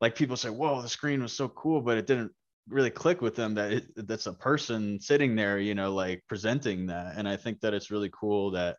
like 0.01 0.15
people 0.15 0.37
say, 0.37 0.49
"Whoa, 0.49 0.81
the 0.81 0.89
screen 0.89 1.21
was 1.21 1.33
so 1.33 1.49
cool," 1.49 1.81
but 1.81 1.97
it 1.97 2.07
didn't 2.07 2.31
really 2.69 2.89
click 2.89 3.21
with 3.21 3.35
them 3.35 3.55
that 3.55 3.73
it, 3.73 4.07
that's 4.07 4.27
a 4.27 4.33
person 4.33 4.99
sitting 4.99 5.35
there, 5.35 5.59
you 5.59 5.75
know, 5.75 5.93
like 5.93 6.23
presenting 6.27 6.87
that. 6.87 7.17
And 7.17 7.27
I 7.27 7.37
think 7.37 7.59
that 7.61 7.73
it's 7.73 7.91
really 7.91 8.09
cool 8.13 8.51
that, 8.51 8.77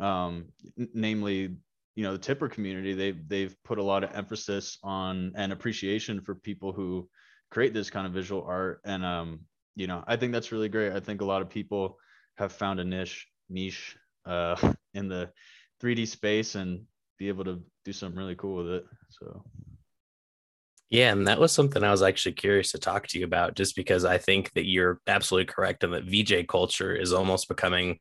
um, 0.00 0.46
n- 0.78 0.90
namely 0.94 1.56
you 1.96 2.02
know 2.02 2.12
the 2.12 2.18
tipper 2.18 2.48
community 2.48 2.92
they've 2.94 3.28
they've 3.28 3.56
put 3.64 3.78
a 3.78 3.82
lot 3.82 4.02
of 4.04 4.12
emphasis 4.14 4.78
on 4.82 5.32
and 5.36 5.52
appreciation 5.52 6.20
for 6.20 6.34
people 6.34 6.72
who 6.72 7.08
create 7.54 7.72
this 7.72 7.88
kind 7.88 8.06
of 8.06 8.12
visual 8.12 8.44
art 8.46 8.80
and 8.84 9.04
um 9.04 9.40
you 9.76 9.86
know 9.86 10.02
i 10.06 10.16
think 10.16 10.32
that's 10.32 10.52
really 10.52 10.68
great 10.68 10.92
i 10.92 11.00
think 11.00 11.20
a 11.20 11.24
lot 11.32 11.40
of 11.40 11.48
people 11.48 11.96
have 12.36 12.52
found 12.52 12.80
a 12.80 12.84
niche 12.84 13.26
niche 13.48 13.96
uh 14.26 14.56
in 14.94 15.08
the 15.08 15.30
3d 15.82 16.06
space 16.06 16.54
and 16.56 16.80
be 17.18 17.28
able 17.28 17.44
to 17.44 17.62
do 17.84 17.92
something 17.92 18.18
really 18.18 18.34
cool 18.34 18.56
with 18.56 18.68
it. 18.68 18.84
So 19.10 19.44
yeah, 20.90 21.12
and 21.12 21.26
that 21.26 21.40
was 21.40 21.52
something 21.52 21.82
I 21.82 21.90
was 21.90 22.02
actually 22.02 22.32
curious 22.32 22.70
to 22.72 22.78
talk 22.78 23.06
to 23.08 23.18
you 23.18 23.24
about, 23.24 23.56
just 23.56 23.74
because 23.74 24.04
I 24.04 24.18
think 24.18 24.52
that 24.52 24.66
you're 24.66 25.00
absolutely 25.06 25.52
correct 25.52 25.82
and 25.82 25.92
that 25.92 26.04
VJ 26.04 26.46
culture 26.46 26.94
is 26.94 27.12
almost 27.12 27.48
becoming 27.48 27.98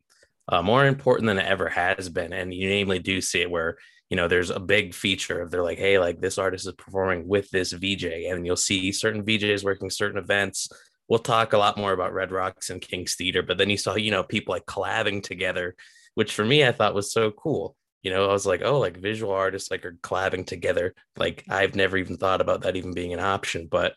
uh, 0.49 0.62
more 0.62 0.86
important 0.86 1.28
than 1.28 1.39
it 1.39 1.45
ever 1.45 1.70
has 1.70 2.10
been. 2.10 2.34
And 2.34 2.54
you 2.54 2.70
namely 2.70 2.99
do 2.99 3.22
see 3.22 3.41
it 3.41 3.49
where 3.49 3.78
you 4.10 4.18
know 4.18 4.28
there's 4.28 4.49
a 4.49 4.60
big 4.60 4.93
feature 4.93 5.41
of 5.41 5.51
they're 5.51 5.64
like, 5.64 5.80
hey, 5.80 5.99
like 5.99 6.20
this 6.20 6.38
artist 6.38 6.68
is 6.68 6.74
performing 6.74 7.28
with 7.28 7.49
this 7.51 7.72
VJ, 7.72 8.06
and 8.06 8.45
you'll 8.45 8.56
see 8.56 8.91
certain 8.91 9.24
VJs 9.24 9.64
working 9.64 9.89
certain 9.89 10.18
events. 10.18 10.68
We'll 11.08 11.20
talk 11.20 11.54
a 11.54 11.58
lot 11.58 11.78
more 11.78 11.93
about 11.93 12.14
Red 12.14 12.32
Rocks 12.32 12.70
and 12.70 12.82
King's 12.82 13.16
Theater, 13.16 13.43
but 13.43 13.58
then 13.58 13.70
you 13.70 13.78
saw 13.78 13.95
you 13.95 14.12
know 14.12 14.24
people 14.24 14.54
like 14.54 14.66
collabing 14.66 15.24
together, 15.24 15.76
which 16.16 16.34
for 16.34 16.45
me 16.45 16.66
I 16.66 16.72
thought 16.72 16.95
was 16.95 17.12
so 17.12 17.32
cool 17.32 17.76
you 18.04 18.12
know, 18.12 18.30
I 18.30 18.34
was 18.34 18.45
like, 18.45 18.62
oh, 18.64 18.80
like 18.80 18.97
visual 18.97 19.34
artists 19.34 19.72
like 19.72 19.86
are 19.86 19.97
collabing 20.04 20.45
together. 20.45 20.93
Like 21.18 21.45
I've 21.49 21.74
never 21.74 21.97
even 21.97 22.18
thought 22.18 22.41
about 22.41 22.62
that 22.62 22.76
even 22.76 22.93
being 22.93 23.14
an 23.14 23.22
option. 23.22 23.68
But 23.72 23.95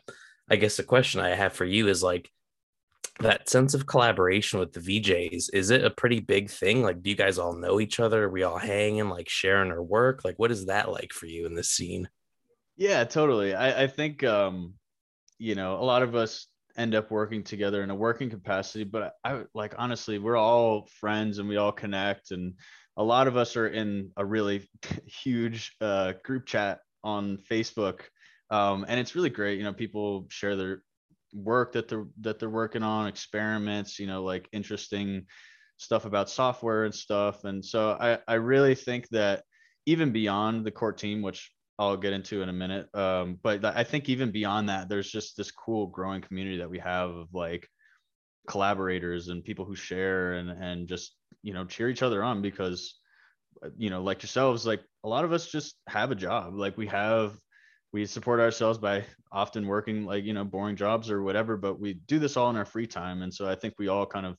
I 0.48 0.56
guess 0.56 0.76
the 0.76 0.84
question 0.84 1.20
I 1.20 1.30
have 1.30 1.52
for 1.52 1.64
you 1.64 1.88
is 1.88 2.04
like 2.04 2.30
that 3.20 3.48
sense 3.48 3.74
of 3.74 3.86
collaboration 3.86 4.58
with 4.58 4.72
the 4.72 4.80
VJs, 4.80 5.50
is 5.52 5.70
it 5.70 5.84
a 5.84 5.90
pretty 5.90 6.20
big 6.20 6.50
thing? 6.50 6.82
Like, 6.82 7.02
do 7.02 7.10
you 7.10 7.16
guys 7.16 7.38
all 7.38 7.54
know 7.54 7.80
each 7.80 8.00
other? 8.00 8.24
Are 8.24 8.30
we 8.30 8.42
all 8.42 8.58
hanging, 8.58 9.08
like 9.08 9.28
sharing 9.28 9.70
our 9.70 9.82
work? 9.82 10.24
Like, 10.24 10.38
what 10.38 10.50
is 10.50 10.66
that 10.66 10.90
like 10.90 11.12
for 11.12 11.26
you 11.26 11.46
in 11.46 11.54
this 11.54 11.70
scene? 11.70 12.08
Yeah, 12.76 13.04
totally. 13.04 13.54
I, 13.54 13.84
I 13.84 13.86
think 13.86 14.22
um, 14.22 14.74
you 15.38 15.54
know, 15.54 15.80
a 15.80 15.84
lot 15.84 16.02
of 16.02 16.14
us 16.14 16.46
end 16.76 16.94
up 16.94 17.10
working 17.10 17.42
together 17.42 17.82
in 17.82 17.90
a 17.90 17.94
working 17.94 18.28
capacity, 18.28 18.84
but 18.84 19.14
I 19.24 19.42
like 19.54 19.74
honestly, 19.78 20.18
we're 20.18 20.36
all 20.36 20.88
friends 21.00 21.38
and 21.38 21.48
we 21.48 21.56
all 21.56 21.72
connect 21.72 22.30
and 22.32 22.54
a 22.96 23.02
lot 23.04 23.28
of 23.28 23.36
us 23.36 23.56
are 23.56 23.68
in 23.68 24.10
a 24.16 24.24
really 24.24 24.68
huge 25.06 25.74
uh, 25.80 26.14
group 26.24 26.46
chat 26.46 26.80
on 27.04 27.38
Facebook, 27.50 28.00
um, 28.50 28.84
and 28.88 28.98
it's 28.98 29.14
really 29.14 29.30
great. 29.30 29.58
You 29.58 29.64
know, 29.64 29.72
people 29.72 30.26
share 30.28 30.56
their 30.56 30.82
work 31.32 31.72
that 31.72 31.88
they're 31.88 32.06
that 32.20 32.38
they're 32.38 32.50
working 32.50 32.82
on, 32.82 33.06
experiments. 33.06 33.98
You 33.98 34.06
know, 34.06 34.22
like 34.22 34.48
interesting 34.52 35.26
stuff 35.78 36.04
about 36.04 36.30
software 36.30 36.84
and 36.84 36.94
stuff. 36.94 37.44
And 37.44 37.64
so 37.64 37.96
I 38.00 38.18
I 38.28 38.34
really 38.34 38.74
think 38.74 39.08
that 39.10 39.44
even 39.86 40.12
beyond 40.12 40.64
the 40.64 40.70
core 40.70 40.92
team, 40.92 41.22
which 41.22 41.52
I'll 41.78 41.96
get 41.96 42.12
into 42.12 42.42
in 42.42 42.48
a 42.48 42.54
minute, 42.54 42.88
um, 42.94 43.38
but 43.42 43.64
I 43.64 43.84
think 43.84 44.08
even 44.08 44.30
beyond 44.32 44.68
that, 44.68 44.88
there's 44.88 45.10
just 45.10 45.36
this 45.36 45.50
cool 45.50 45.86
growing 45.86 46.22
community 46.22 46.58
that 46.58 46.70
we 46.70 46.78
have 46.78 47.10
of 47.10 47.28
like 47.34 47.68
collaborators 48.46 49.28
and 49.28 49.44
people 49.44 49.64
who 49.64 49.74
share 49.74 50.34
and 50.34 50.50
and 50.50 50.88
just 50.88 51.16
you 51.42 51.52
know 51.52 51.64
cheer 51.64 51.88
each 51.88 52.02
other 52.02 52.22
on 52.22 52.42
because 52.42 52.94
uh, 53.64 53.68
you 53.76 53.90
know 53.90 54.02
like 54.02 54.22
yourselves 54.22 54.66
like 54.66 54.82
a 55.04 55.08
lot 55.08 55.24
of 55.24 55.32
us 55.32 55.48
just 55.48 55.74
have 55.88 56.10
a 56.10 56.14
job 56.14 56.54
like 56.54 56.76
we 56.76 56.86
have 56.86 57.36
we 57.92 58.04
support 58.06 58.40
ourselves 58.40 58.78
by 58.78 59.04
often 59.32 59.66
working 59.66 60.04
like 60.04 60.24
you 60.24 60.32
know 60.32 60.44
boring 60.44 60.76
jobs 60.76 61.10
or 61.10 61.22
whatever 61.22 61.56
but 61.56 61.80
we 61.80 61.94
do 61.94 62.18
this 62.18 62.36
all 62.36 62.50
in 62.50 62.56
our 62.56 62.64
free 62.64 62.86
time. 62.86 63.22
And 63.22 63.32
so 63.32 63.48
i 63.48 63.54
think 63.54 63.74
we 63.78 63.88
all 63.88 64.06
kind 64.06 64.26
of 64.26 64.36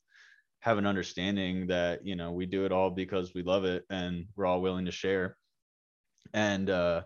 have 0.62 0.78
an 0.78 0.88
understanding 0.88 1.68
that 1.68 2.06
you 2.06 2.16
know 2.16 2.32
we 2.32 2.45
do 2.45 2.66
it 2.66 2.72
all 2.72 2.89
because 2.89 3.34
we 3.34 3.43
love 3.43 3.64
it 3.66 3.84
and 3.89 4.26
we're 4.36 4.45
all 4.45 4.62
willing 4.62 4.86
to 4.86 4.91
share. 4.91 5.38
And 6.34 6.70
uh 6.70 7.04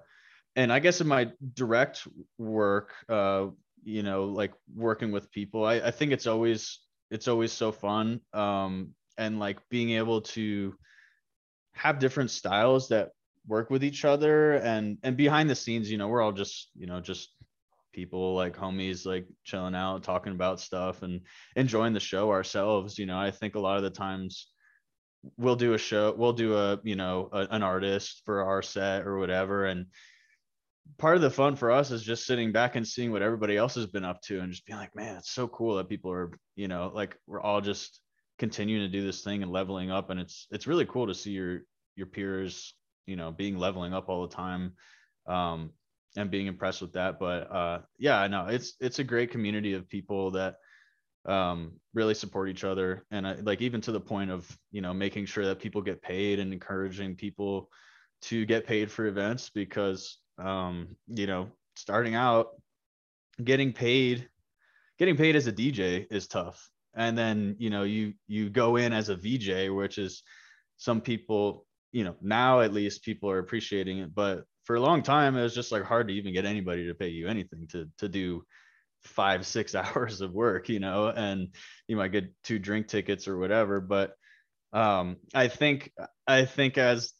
and 0.56 0.72
i 0.72 0.80
guess 0.80 1.02
in 1.02 1.08
my 1.08 1.32
direct 1.54 2.08
work 2.38 2.94
uh 3.10 3.48
you 3.84 4.04
know 4.04 4.26
like 4.26 4.54
working 4.76 5.12
with 5.12 5.32
people 5.32 5.66
i, 5.66 5.76
I 5.76 5.92
think 5.92 6.12
it's 6.12 6.28
always 6.28 6.80
it's 7.10 7.28
always 7.28 7.52
so 7.52 7.72
fun 7.72 8.22
um 8.34 8.90
and 9.18 9.40
like 9.40 9.58
being 9.70 9.92
able 9.92 10.22
to 10.22 10.76
have 11.74 12.00
different 12.00 12.32
styles 12.32 12.90
that 12.90 13.10
work 13.48 13.70
with 13.70 13.84
each 13.84 14.06
other 14.06 14.54
and 14.54 14.98
and 15.04 15.18
behind 15.18 15.50
the 15.50 15.56
scenes 15.56 15.92
you 15.92 15.98
know 15.98 16.08
we're 16.08 16.22
all 16.22 16.32
just 16.32 16.70
you 16.76 16.86
know 16.86 17.00
just 17.00 17.30
people 17.94 18.36
like 18.36 18.56
homies 18.56 19.06
like 19.06 19.28
chilling 19.44 19.76
out 19.76 20.04
talking 20.04 20.32
about 20.32 20.60
stuff 20.60 21.02
and 21.02 21.22
enjoying 21.56 21.94
the 21.94 22.00
show 22.00 22.32
ourselves. 22.32 22.98
You 22.98 23.06
know 23.06 23.20
i 23.20 23.32
think 23.32 23.56
a 23.56 23.60
lot 23.60 23.78
of 23.78 23.84
the 23.84 23.90
times 23.90 24.48
we'll 25.38 25.56
do 25.56 25.74
a 25.74 25.78
show 25.78 26.16
we'll 26.18 26.34
do 26.34 26.56
a 26.56 26.80
you 26.84 26.96
know 26.96 27.30
a, 27.32 27.48
an 27.52 27.64
artist 27.64 28.22
for 28.26 28.44
our 28.44 28.62
set 28.62 29.06
or 29.06 29.18
whatever. 29.18 29.66
And 29.66 29.88
part 30.98 31.16
of 31.16 31.22
the 31.22 31.30
fun 31.30 31.56
for 31.56 31.72
us 31.72 31.92
is 31.92 32.04
just 32.04 32.26
sitting 32.26 32.52
back 32.52 32.76
and 32.76 32.88
seeing 32.88 33.12
what 33.12 33.22
everybody 33.22 33.58
else 33.58 33.76
has 33.76 33.88
been 33.88 34.06
up 34.06 34.22
to 34.22 34.40
and 34.40 34.52
just 34.52 34.66
being 34.66 34.80
like 34.80 34.96
man 34.96 35.16
it's 35.16 35.32
so 35.32 35.48
cool 35.48 35.78
that 35.78 35.90
people 35.90 36.12
are 36.12 36.32
you 36.56 36.68
know 36.68 36.92
like 36.94 37.18
we're 37.28 37.42
all 37.42 37.62
just 37.62 38.02
continuing 38.42 38.82
to 38.82 38.90
do 38.90 39.06
this 39.06 39.22
thing 39.22 39.44
and 39.44 39.52
leveling 39.52 39.92
up. 39.92 40.10
And 40.10 40.20
it's 40.20 40.48
it's 40.50 40.66
really 40.66 40.86
cool 40.88 41.08
to 41.08 41.14
see 41.14 41.30
your 41.32 41.62
your 41.96 42.08
peers 42.08 42.74
you 43.06 43.16
know 43.16 43.32
being 43.32 43.58
leveling 43.58 43.94
up 43.94 44.10
all 44.10 44.28
the 44.28 44.36
time 44.36 44.74
um 45.28 45.72
and 46.18 46.30
being 46.30 46.48
impressed 46.48 46.82
with 46.82 46.94
that. 46.94 47.20
But 47.20 47.52
uh 47.52 47.80
yeah 47.98 48.20
i 48.20 48.28
know 48.28 48.48
it's 48.48 48.74
it's 48.80 49.00
a 49.00 49.04
great 49.04 49.32
community 49.32 49.74
of 49.74 49.88
people 49.90 50.32
that 50.32 50.56
um 51.26 51.74
really 51.94 52.14
support 52.16 52.50
each 52.50 52.64
other. 52.64 53.06
And 53.12 53.28
I, 53.28 53.34
like 53.36 53.62
even 53.62 53.82
to 53.82 53.92
the 53.92 54.00
point 54.00 54.32
of 54.32 54.50
you 54.72 54.82
know 54.82 54.94
making 54.94 55.26
sure 55.26 55.46
that 55.46 55.60
people 55.60 55.82
get 55.82 56.02
paid 56.02 56.40
and 56.40 56.52
encouraging 56.52 57.16
people 57.16 57.70
to 58.24 58.46
get 58.46 58.68
paid 58.68 58.92
for 58.92 59.06
events 59.06 59.50
because 59.50 60.18
um 60.38 60.96
you 61.08 61.28
know 61.28 61.50
starting 61.76 62.16
out 62.16 62.50
getting 63.44 63.72
paid 63.72 64.28
getting 64.98 65.18
paid 65.18 65.36
as 65.36 65.48
a 65.48 65.54
dj 65.54 66.06
is 66.12 66.28
tough. 66.28 66.70
And 66.94 67.18
then 67.18 67.56
you 67.58 67.70
know 67.70 67.84
you 67.84 68.14
you 68.28 68.50
go 68.50 68.76
in 68.76 68.92
as 68.92 69.10
a 69.10 69.16
vj 69.16 69.76
which 69.76 69.98
is 69.98 70.24
some 70.78 71.00
people 71.02 71.66
you 71.92 72.04
know 72.04 72.16
now 72.22 72.62
at 72.62 72.74
least 72.74 73.04
people 73.04 73.30
are 73.30 73.40
appreciating 73.40 74.00
it 74.00 74.14
but 74.14 74.44
for 74.66 74.76
a 74.76 74.82
long 74.82 75.02
time 75.02 75.36
it 75.36 75.44
was 75.44 75.56
just 75.56 75.72
like 75.72 75.84
hard 75.84 76.08
to 76.08 76.14
even 76.14 76.34
get 76.34 76.46
anybody 76.46 76.88
to 76.88 76.94
pay 76.94 77.10
you 77.10 77.28
anything 77.28 77.68
to 77.68 77.88
to 77.98 78.08
do 78.08 78.44
five 79.04 79.46
six 79.46 79.76
hours 79.76 80.22
of 80.22 80.32
work 80.32 80.70
you 80.70 80.80
know 80.80 81.08
and 81.08 81.50
you 81.88 81.96
might 81.96 82.12
get 82.12 82.32
two 82.44 82.60
drink 82.60 82.88
tickets 82.88 83.28
or 83.28 83.38
whatever 83.38 83.82
but 83.82 84.14
um 84.74 85.18
i 85.34 85.48
think 85.48 85.92
i 86.28 86.46
think 86.46 86.78
as 86.78 87.14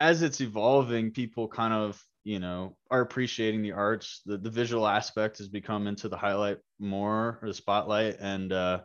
as 0.00 0.22
it's 0.22 0.40
evolving 0.40 1.10
people 1.10 1.48
kind 1.48 1.72
of 1.72 2.00
you 2.26 2.40
know 2.40 2.76
are 2.90 3.00
appreciating 3.00 3.62
the 3.62 3.72
arts. 3.72 4.20
The, 4.26 4.36
the 4.36 4.50
visual 4.50 4.86
aspect 4.86 5.38
has 5.38 5.48
become 5.48 5.86
into 5.86 6.08
the 6.08 6.16
highlight 6.16 6.58
more 6.78 7.38
or 7.40 7.48
the 7.48 7.54
spotlight 7.54 8.16
and 8.20 8.52
uh 8.52 8.80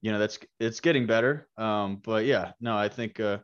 you 0.00 0.10
know 0.10 0.18
that's 0.18 0.38
it's 0.58 0.80
getting 0.80 1.06
better. 1.06 1.48
Um 1.56 2.00
but 2.04 2.24
yeah 2.24 2.52
no 2.60 2.76
i 2.76 2.88
think 2.88 3.20
uh 3.20 3.38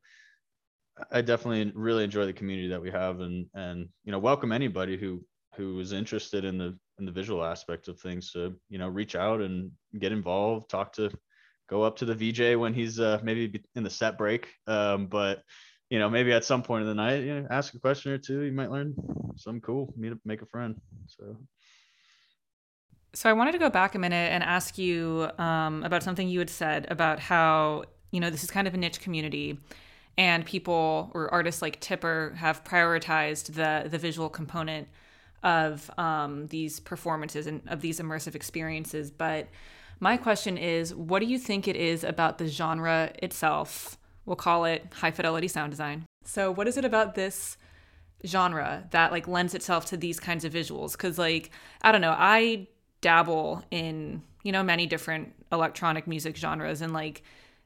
i 1.11 1.21
definitely 1.21 1.73
really 1.75 2.05
enjoy 2.05 2.27
the 2.27 2.33
community 2.33 2.69
that 2.69 2.81
we 2.81 2.91
have 2.91 3.21
and 3.21 3.47
and 3.55 3.89
you 4.05 4.13
know 4.13 4.19
welcome 4.19 4.53
anybody 4.53 4.97
who 4.97 5.25
who 5.57 5.81
is 5.81 5.93
interested 5.93 6.45
in 6.45 6.57
the 6.57 6.79
in 6.99 7.05
the 7.05 7.13
visual 7.13 7.45
aspect 7.45 7.89
of 7.89 7.99
things 8.01 8.33
to 8.33 8.55
you 8.69 8.79
know 8.79 8.89
reach 8.89 9.17
out 9.17 9.41
and 9.41 9.71
get 9.99 10.13
involved 10.13 10.71
talk 10.71 10.93
to 10.93 11.11
go 11.69 11.83
up 11.83 11.97
to 11.97 12.05
the 12.05 12.15
vj 12.15 12.59
when 12.59 12.73
he's 12.73 13.01
uh 13.01 13.19
maybe 13.23 13.63
in 13.75 13.83
the 13.83 13.91
set 13.91 14.17
break. 14.17 14.49
Um 14.67 15.07
but 15.07 15.43
you 15.91 15.99
know 15.99 16.09
maybe 16.09 16.33
at 16.33 16.45
some 16.45 16.63
point 16.63 16.83
in 16.83 16.89
the 16.89 16.95
night 16.95 17.25
you 17.25 17.41
know 17.41 17.47
ask 17.51 17.75
a 17.75 17.81
question 17.81 18.13
or 18.13 18.19
two 18.19 18.43
you 18.43 18.53
might 18.53 18.71
learn 18.71 18.95
something 19.37 19.61
cool 19.61 19.93
meet 19.97 20.13
up 20.13 20.19
make 20.25 20.43
a 20.43 20.47
friend. 20.47 20.77
So. 21.07 21.37
So 23.15 23.31
I 23.31 23.33
wanted 23.33 23.53
to 23.53 23.59
go 23.59 23.71
back 23.71 23.95
a 23.95 23.99
minute 23.99 24.31
and 24.33 24.43
ask 24.45 24.77
you 24.77 25.31
um, 25.39 25.83
about 25.83 26.03
something 26.03 26.29
you 26.29 26.39
had 26.41 26.51
said 26.51 26.87
about 26.91 27.19
how 27.19 27.85
you 28.13 28.21
know 28.21 28.29
this 28.29 28.45
is 28.45 28.51
kind 28.51 28.69
of 28.69 28.75
a 28.75 28.77
niche 28.77 29.01
community, 29.01 29.59
and 30.19 30.45
people 30.45 31.11
or 31.15 31.33
artists 31.33 31.63
like 31.63 31.81
Tipper 31.81 32.35
have 32.37 32.65
prioritized 32.65 33.55
the 33.55 33.89
the 33.89 33.99
visual 33.99 34.29
component 34.29 34.89
of 35.45 35.89
um, 35.97 36.49
these 36.49 36.81
performances 36.81 37.47
and 37.47 37.63
of 37.69 37.81
these 37.81 38.01
immersive 38.01 38.35
experiences. 38.35 39.13
But 39.13 39.49
my 40.01 40.17
question 40.17 40.59
is, 40.59 40.93
what 40.93 41.21
do 41.21 41.27
you 41.27 41.39
think 41.39 41.69
it 41.69 41.77
is 41.77 42.03
about 42.03 42.39
the 42.39 42.49
genre 42.49 43.13
itself? 43.23 43.97
We'll 44.27 44.37
call 44.37 44.65
it 44.65 44.93
high 44.93 45.13
fidelity 45.13 45.49
sound 45.49 45.71
design. 45.71 46.05
So, 46.25 46.51
what 46.51 46.69
is 46.69 46.77
it 46.77 46.85
about 46.85 47.15
this? 47.15 47.57
genre 48.27 48.85
that 48.91 49.13
like 49.13 49.29
lends 49.29 49.55
itself 49.55 49.87
to 49.87 49.97
these 49.97 50.19
kinds 50.19 50.45
of 50.45 50.53
visuals 50.53 50.91
because 50.91 51.19
like 51.19 51.53
i 51.83 51.93
don't 51.93 52.01
know 52.01 52.17
i 52.19 52.67
dabble 53.01 53.63
in 53.71 54.21
you 54.43 54.51
know 54.51 54.61
many 54.61 54.87
different 54.87 55.33
electronic 55.53 56.09
music 56.09 56.37
genres 56.37 56.81
and 56.81 56.93
like 56.93 57.23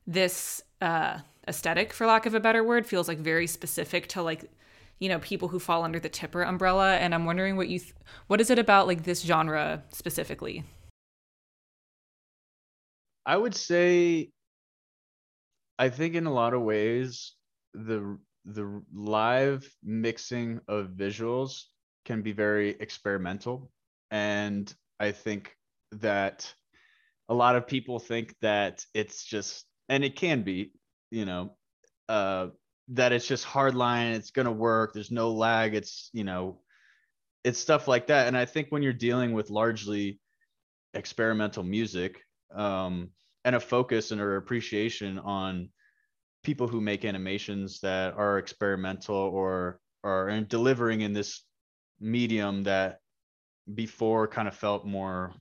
this 0.06 0.62
uh 0.82 1.16
aesthetic 1.48 1.92
for 1.92 2.06
lack 2.06 2.26
of 2.26 2.34
a 2.34 2.40
better 2.40 2.62
word 2.62 2.86
feels 2.86 3.08
like 3.08 3.18
very 3.18 3.46
specific 3.46 4.06
to 4.08 4.22
like 4.22 4.50
you 4.98 5.08
know 5.08 5.18
people 5.18 5.48
who 5.48 5.58
fall 5.58 5.82
under 5.82 5.98
the 5.98 6.08
tipper 6.08 6.42
umbrella. 6.42 6.96
And 6.96 7.14
i'm 7.14 7.24
wondering 7.24 7.56
what 7.56 7.68
you 7.68 7.78
th- 7.78 7.94
what 8.28 8.40
is 8.40 8.50
it 8.50 8.58
about 8.58 8.86
like 8.86 9.04
this 9.04 9.22
genre 9.22 9.82
specifically? 9.90 10.64
I 13.24 13.36
would 13.36 13.54
say 13.54 14.30
i 15.78 15.88
think 15.88 16.14
in 16.14 16.26
a 16.26 16.32
lot 16.32 16.54
of 16.54 16.62
ways 16.62 17.34
the 17.74 18.18
the 18.44 18.82
live 18.92 19.68
mixing 19.82 20.60
of 20.68 20.88
visuals 20.88 21.64
can 22.04 22.22
be 22.22 22.32
very 22.32 22.70
experimental. 22.80 23.70
And 24.10 24.72
I 24.98 25.12
think 25.12 25.56
that 25.92 26.52
a 27.28 27.34
lot 27.34 27.56
of 27.56 27.66
people 27.66 27.98
think 27.98 28.34
that 28.42 28.84
it's 28.94 29.24
just, 29.24 29.66
and 29.88 30.04
it 30.04 30.16
can 30.16 30.42
be, 30.42 30.72
you 31.12 31.24
know, 31.24 31.54
uh, 32.08 32.48
that 32.88 33.12
it's 33.12 33.26
just 33.26 33.44
hard 33.44 33.74
line 33.74 34.12
it's 34.12 34.30
to 34.30 34.50
work 34.50 34.92
there's 34.92 35.10
no 35.10 35.30
lag 35.32 35.74
it's 35.74 36.10
you 36.12 36.24
know 36.24 36.58
it's 37.44 37.58
stuff 37.58 37.88
like 37.88 38.08
that. 38.08 38.28
And 38.28 38.36
i 38.36 38.44
think 38.44 38.68
when 38.70 38.82
you're 38.82 38.92
dealing 38.92 39.32
with 39.32 39.50
largely 39.50 40.18
experimental 40.94 41.62
music 41.62 42.20
um, 42.54 43.10
and 43.44 43.56
a 43.56 43.60
focus 43.60 44.10
and 44.10 44.20
or 44.20 44.36
appreciation 44.36 45.18
on 45.18 45.70
people 46.44 46.68
who 46.68 46.80
make 46.80 47.04
animations 47.04 47.80
that 47.80 48.14
are 48.14 48.38
experimental 48.38 49.16
or 49.16 49.80
are 50.04 50.40
delivering 50.42 51.00
in 51.00 51.12
this 51.12 51.44
medium 52.00 52.64
that 52.64 52.98
before 53.74 54.26
kind 54.26 54.48
of 54.48 54.54
felt 54.54 54.84
more 54.84 55.32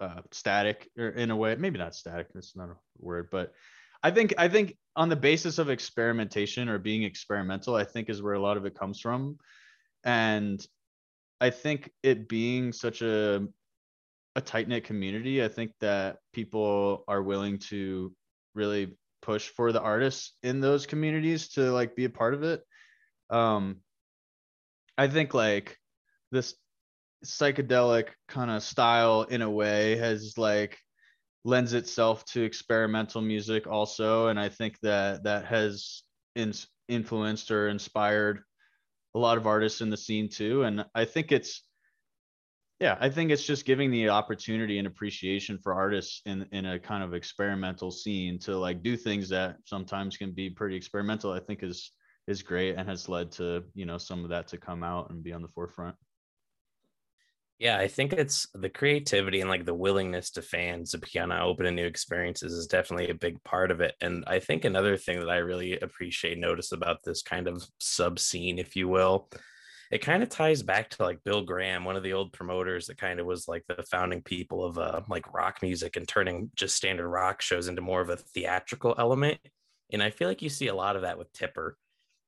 uh, 0.00 0.20
static 0.32 0.90
or 0.98 1.08
in 1.10 1.30
a 1.30 1.36
way 1.36 1.54
maybe 1.54 1.78
not 1.78 1.94
static 1.94 2.26
that's 2.34 2.56
not 2.56 2.68
a 2.68 2.76
word 2.98 3.28
but 3.30 3.54
i 4.02 4.10
think 4.10 4.34
i 4.36 4.48
think 4.48 4.76
on 4.96 5.08
the 5.10 5.16
basis 5.16 5.58
of 5.58 5.68
experimentation 5.68 6.68
or 6.68 6.78
being 6.78 7.02
experimental 7.02 7.74
i 7.74 7.84
think 7.84 8.08
is 8.08 8.22
where 8.22 8.34
a 8.34 8.40
lot 8.40 8.56
of 8.56 8.64
it 8.64 8.74
comes 8.74 9.00
from. 9.00 9.38
And 10.04 10.64
i 11.40 11.50
think 11.50 11.90
it 12.02 12.28
being 12.28 12.72
such 12.72 13.02
a 13.02 13.46
a 14.34 14.40
tight 14.40 14.68
knit 14.68 14.84
community 14.84 15.42
i 15.42 15.48
think 15.48 15.72
that 15.80 16.18
people 16.32 17.04
are 17.08 17.22
willing 17.22 17.58
to 17.58 18.12
really 18.54 18.96
push 19.22 19.48
for 19.48 19.72
the 19.72 19.80
artists 19.80 20.34
in 20.42 20.60
those 20.60 20.86
communities 20.86 21.48
to 21.48 21.72
like 21.72 21.96
be 21.96 22.04
a 22.04 22.10
part 22.10 22.34
of 22.34 22.42
it. 22.42 22.62
Um 23.30 23.80
i 24.96 25.08
think 25.08 25.34
like 25.34 25.78
this 26.32 26.54
psychedelic 27.24 28.08
kind 28.28 28.50
of 28.50 28.62
style 28.62 29.22
in 29.22 29.42
a 29.42 29.50
way 29.50 29.96
has 29.96 30.38
like 30.38 30.78
lends 31.46 31.74
itself 31.74 32.24
to 32.24 32.42
experimental 32.42 33.22
music 33.22 33.68
also 33.68 34.26
and 34.26 34.38
i 34.38 34.48
think 34.48 34.76
that 34.80 35.22
that 35.22 35.44
has 35.44 36.02
in, 36.34 36.52
influenced 36.88 37.52
or 37.52 37.68
inspired 37.68 38.40
a 39.14 39.18
lot 39.18 39.38
of 39.38 39.46
artists 39.46 39.80
in 39.80 39.88
the 39.88 39.96
scene 39.96 40.28
too 40.28 40.64
and 40.64 40.84
i 40.96 41.04
think 41.04 41.30
it's 41.30 41.62
yeah 42.80 42.98
i 43.00 43.08
think 43.08 43.30
it's 43.30 43.46
just 43.46 43.64
giving 43.64 43.92
the 43.92 44.08
opportunity 44.08 44.78
and 44.78 44.88
appreciation 44.88 45.56
for 45.62 45.72
artists 45.72 46.20
in 46.26 46.44
in 46.50 46.66
a 46.66 46.80
kind 46.80 47.04
of 47.04 47.14
experimental 47.14 47.92
scene 47.92 48.40
to 48.40 48.56
like 48.56 48.82
do 48.82 48.96
things 48.96 49.28
that 49.28 49.56
sometimes 49.64 50.16
can 50.16 50.32
be 50.32 50.50
pretty 50.50 50.74
experimental 50.74 51.30
i 51.30 51.38
think 51.38 51.62
is 51.62 51.92
is 52.26 52.42
great 52.42 52.74
and 52.74 52.88
has 52.88 53.08
led 53.08 53.30
to 53.30 53.62
you 53.72 53.86
know 53.86 53.98
some 53.98 54.24
of 54.24 54.30
that 54.30 54.48
to 54.48 54.58
come 54.58 54.82
out 54.82 55.10
and 55.10 55.22
be 55.22 55.32
on 55.32 55.42
the 55.42 55.48
forefront 55.54 55.94
yeah, 57.58 57.78
I 57.78 57.88
think 57.88 58.12
it's 58.12 58.46
the 58.54 58.68
creativity 58.68 59.40
and 59.40 59.48
like 59.48 59.64
the 59.64 59.74
willingness 59.74 60.30
to 60.32 60.42
fans 60.42 60.90
to 60.90 61.00
kind 61.00 61.32
of 61.32 61.40
open 61.40 61.64
to 61.64 61.70
new 61.70 61.86
experiences 61.86 62.52
is 62.52 62.66
definitely 62.66 63.08
a 63.08 63.14
big 63.14 63.42
part 63.44 63.70
of 63.70 63.80
it. 63.80 63.94
And 64.02 64.24
I 64.26 64.40
think 64.40 64.64
another 64.64 64.96
thing 64.98 65.20
that 65.20 65.30
I 65.30 65.38
really 65.38 65.78
appreciate, 65.78 66.38
notice 66.38 66.72
about 66.72 67.02
this 67.02 67.22
kind 67.22 67.48
of 67.48 67.66
sub 67.80 68.18
scene, 68.18 68.58
if 68.58 68.76
you 68.76 68.88
will, 68.88 69.30
it 69.90 69.98
kind 70.02 70.22
of 70.22 70.28
ties 70.28 70.62
back 70.62 70.90
to 70.90 71.02
like 71.02 71.24
Bill 71.24 71.42
Graham, 71.42 71.84
one 71.84 71.96
of 71.96 72.02
the 72.02 72.12
old 72.12 72.32
promoters 72.32 72.86
that 72.86 72.98
kind 72.98 73.20
of 73.20 73.26
was 73.26 73.48
like 73.48 73.64
the 73.68 73.82
founding 73.90 74.20
people 74.20 74.62
of 74.62 74.76
uh, 74.78 75.00
like 75.08 75.32
rock 75.32 75.62
music 75.62 75.96
and 75.96 76.06
turning 76.06 76.50
just 76.56 76.76
standard 76.76 77.08
rock 77.08 77.40
shows 77.40 77.68
into 77.68 77.80
more 77.80 78.02
of 78.02 78.10
a 78.10 78.16
theatrical 78.16 78.94
element. 78.98 79.38
And 79.92 80.02
I 80.02 80.10
feel 80.10 80.28
like 80.28 80.42
you 80.42 80.48
see 80.50 80.66
a 80.66 80.74
lot 80.74 80.96
of 80.96 81.02
that 81.02 81.16
with 81.16 81.32
Tipper. 81.32 81.78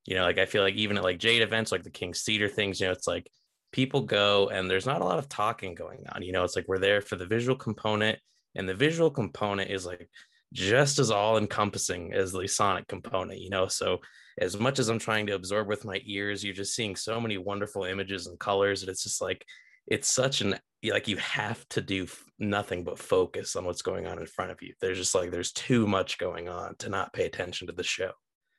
You 0.06 0.14
know, 0.14 0.22
like 0.22 0.38
I 0.38 0.46
feel 0.46 0.62
like 0.62 0.76
even 0.76 0.96
at 0.96 1.04
like 1.04 1.18
Jade 1.18 1.42
events, 1.42 1.70
like 1.70 1.82
the 1.82 1.90
King's 1.90 2.22
Theater 2.22 2.48
things, 2.48 2.80
you 2.80 2.86
know, 2.86 2.92
it's 2.92 3.06
like 3.06 3.28
people 3.72 4.02
go 4.02 4.48
and 4.48 4.70
there's 4.70 4.86
not 4.86 5.00
a 5.00 5.04
lot 5.04 5.18
of 5.18 5.28
talking 5.28 5.74
going 5.74 6.04
on. 6.12 6.22
You 6.22 6.32
know, 6.32 6.44
it's 6.44 6.56
like 6.56 6.68
we're 6.68 6.78
there 6.78 7.00
for 7.00 7.16
the 7.16 7.26
visual 7.26 7.56
component, 7.56 8.18
and 8.54 8.68
the 8.68 8.74
visual 8.74 9.10
component 9.10 9.70
is 9.70 9.86
like 9.86 10.08
just 10.52 10.98
as 10.98 11.10
all 11.10 11.36
encompassing 11.36 12.12
as 12.14 12.32
the 12.32 12.46
sonic 12.46 12.88
component, 12.88 13.40
you 13.40 13.50
know. 13.50 13.68
So 13.68 13.98
as 14.40 14.58
much 14.58 14.78
as 14.78 14.88
I'm 14.88 14.98
trying 14.98 15.26
to 15.26 15.34
absorb 15.34 15.68
with 15.68 15.84
my 15.84 16.00
ears, 16.06 16.42
you're 16.42 16.54
just 16.54 16.74
seeing 16.74 16.96
so 16.96 17.20
many 17.20 17.38
wonderful 17.38 17.84
images 17.84 18.26
and 18.26 18.38
colors, 18.38 18.82
and 18.82 18.90
it's 18.90 19.02
just 19.02 19.20
like 19.20 19.44
it's 19.86 20.08
such 20.08 20.40
an 20.40 20.58
like 20.84 21.08
you 21.08 21.16
have 21.16 21.66
to 21.70 21.80
do 21.80 22.06
nothing 22.38 22.84
but 22.84 22.98
focus 22.98 23.56
on 23.56 23.64
what's 23.64 23.82
going 23.82 24.06
on 24.06 24.18
in 24.18 24.26
front 24.26 24.50
of 24.50 24.62
you. 24.62 24.74
There's 24.80 24.98
just 24.98 25.14
like 25.14 25.30
there's 25.30 25.52
too 25.52 25.86
much 25.86 26.18
going 26.18 26.48
on 26.48 26.76
to 26.76 26.88
not 26.88 27.12
pay 27.12 27.26
attention 27.26 27.66
to 27.66 27.72
the 27.72 27.82
show. 27.82 28.12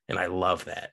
And 0.10 0.20
I 0.20 0.26
love 0.26 0.66
that. 0.66 0.91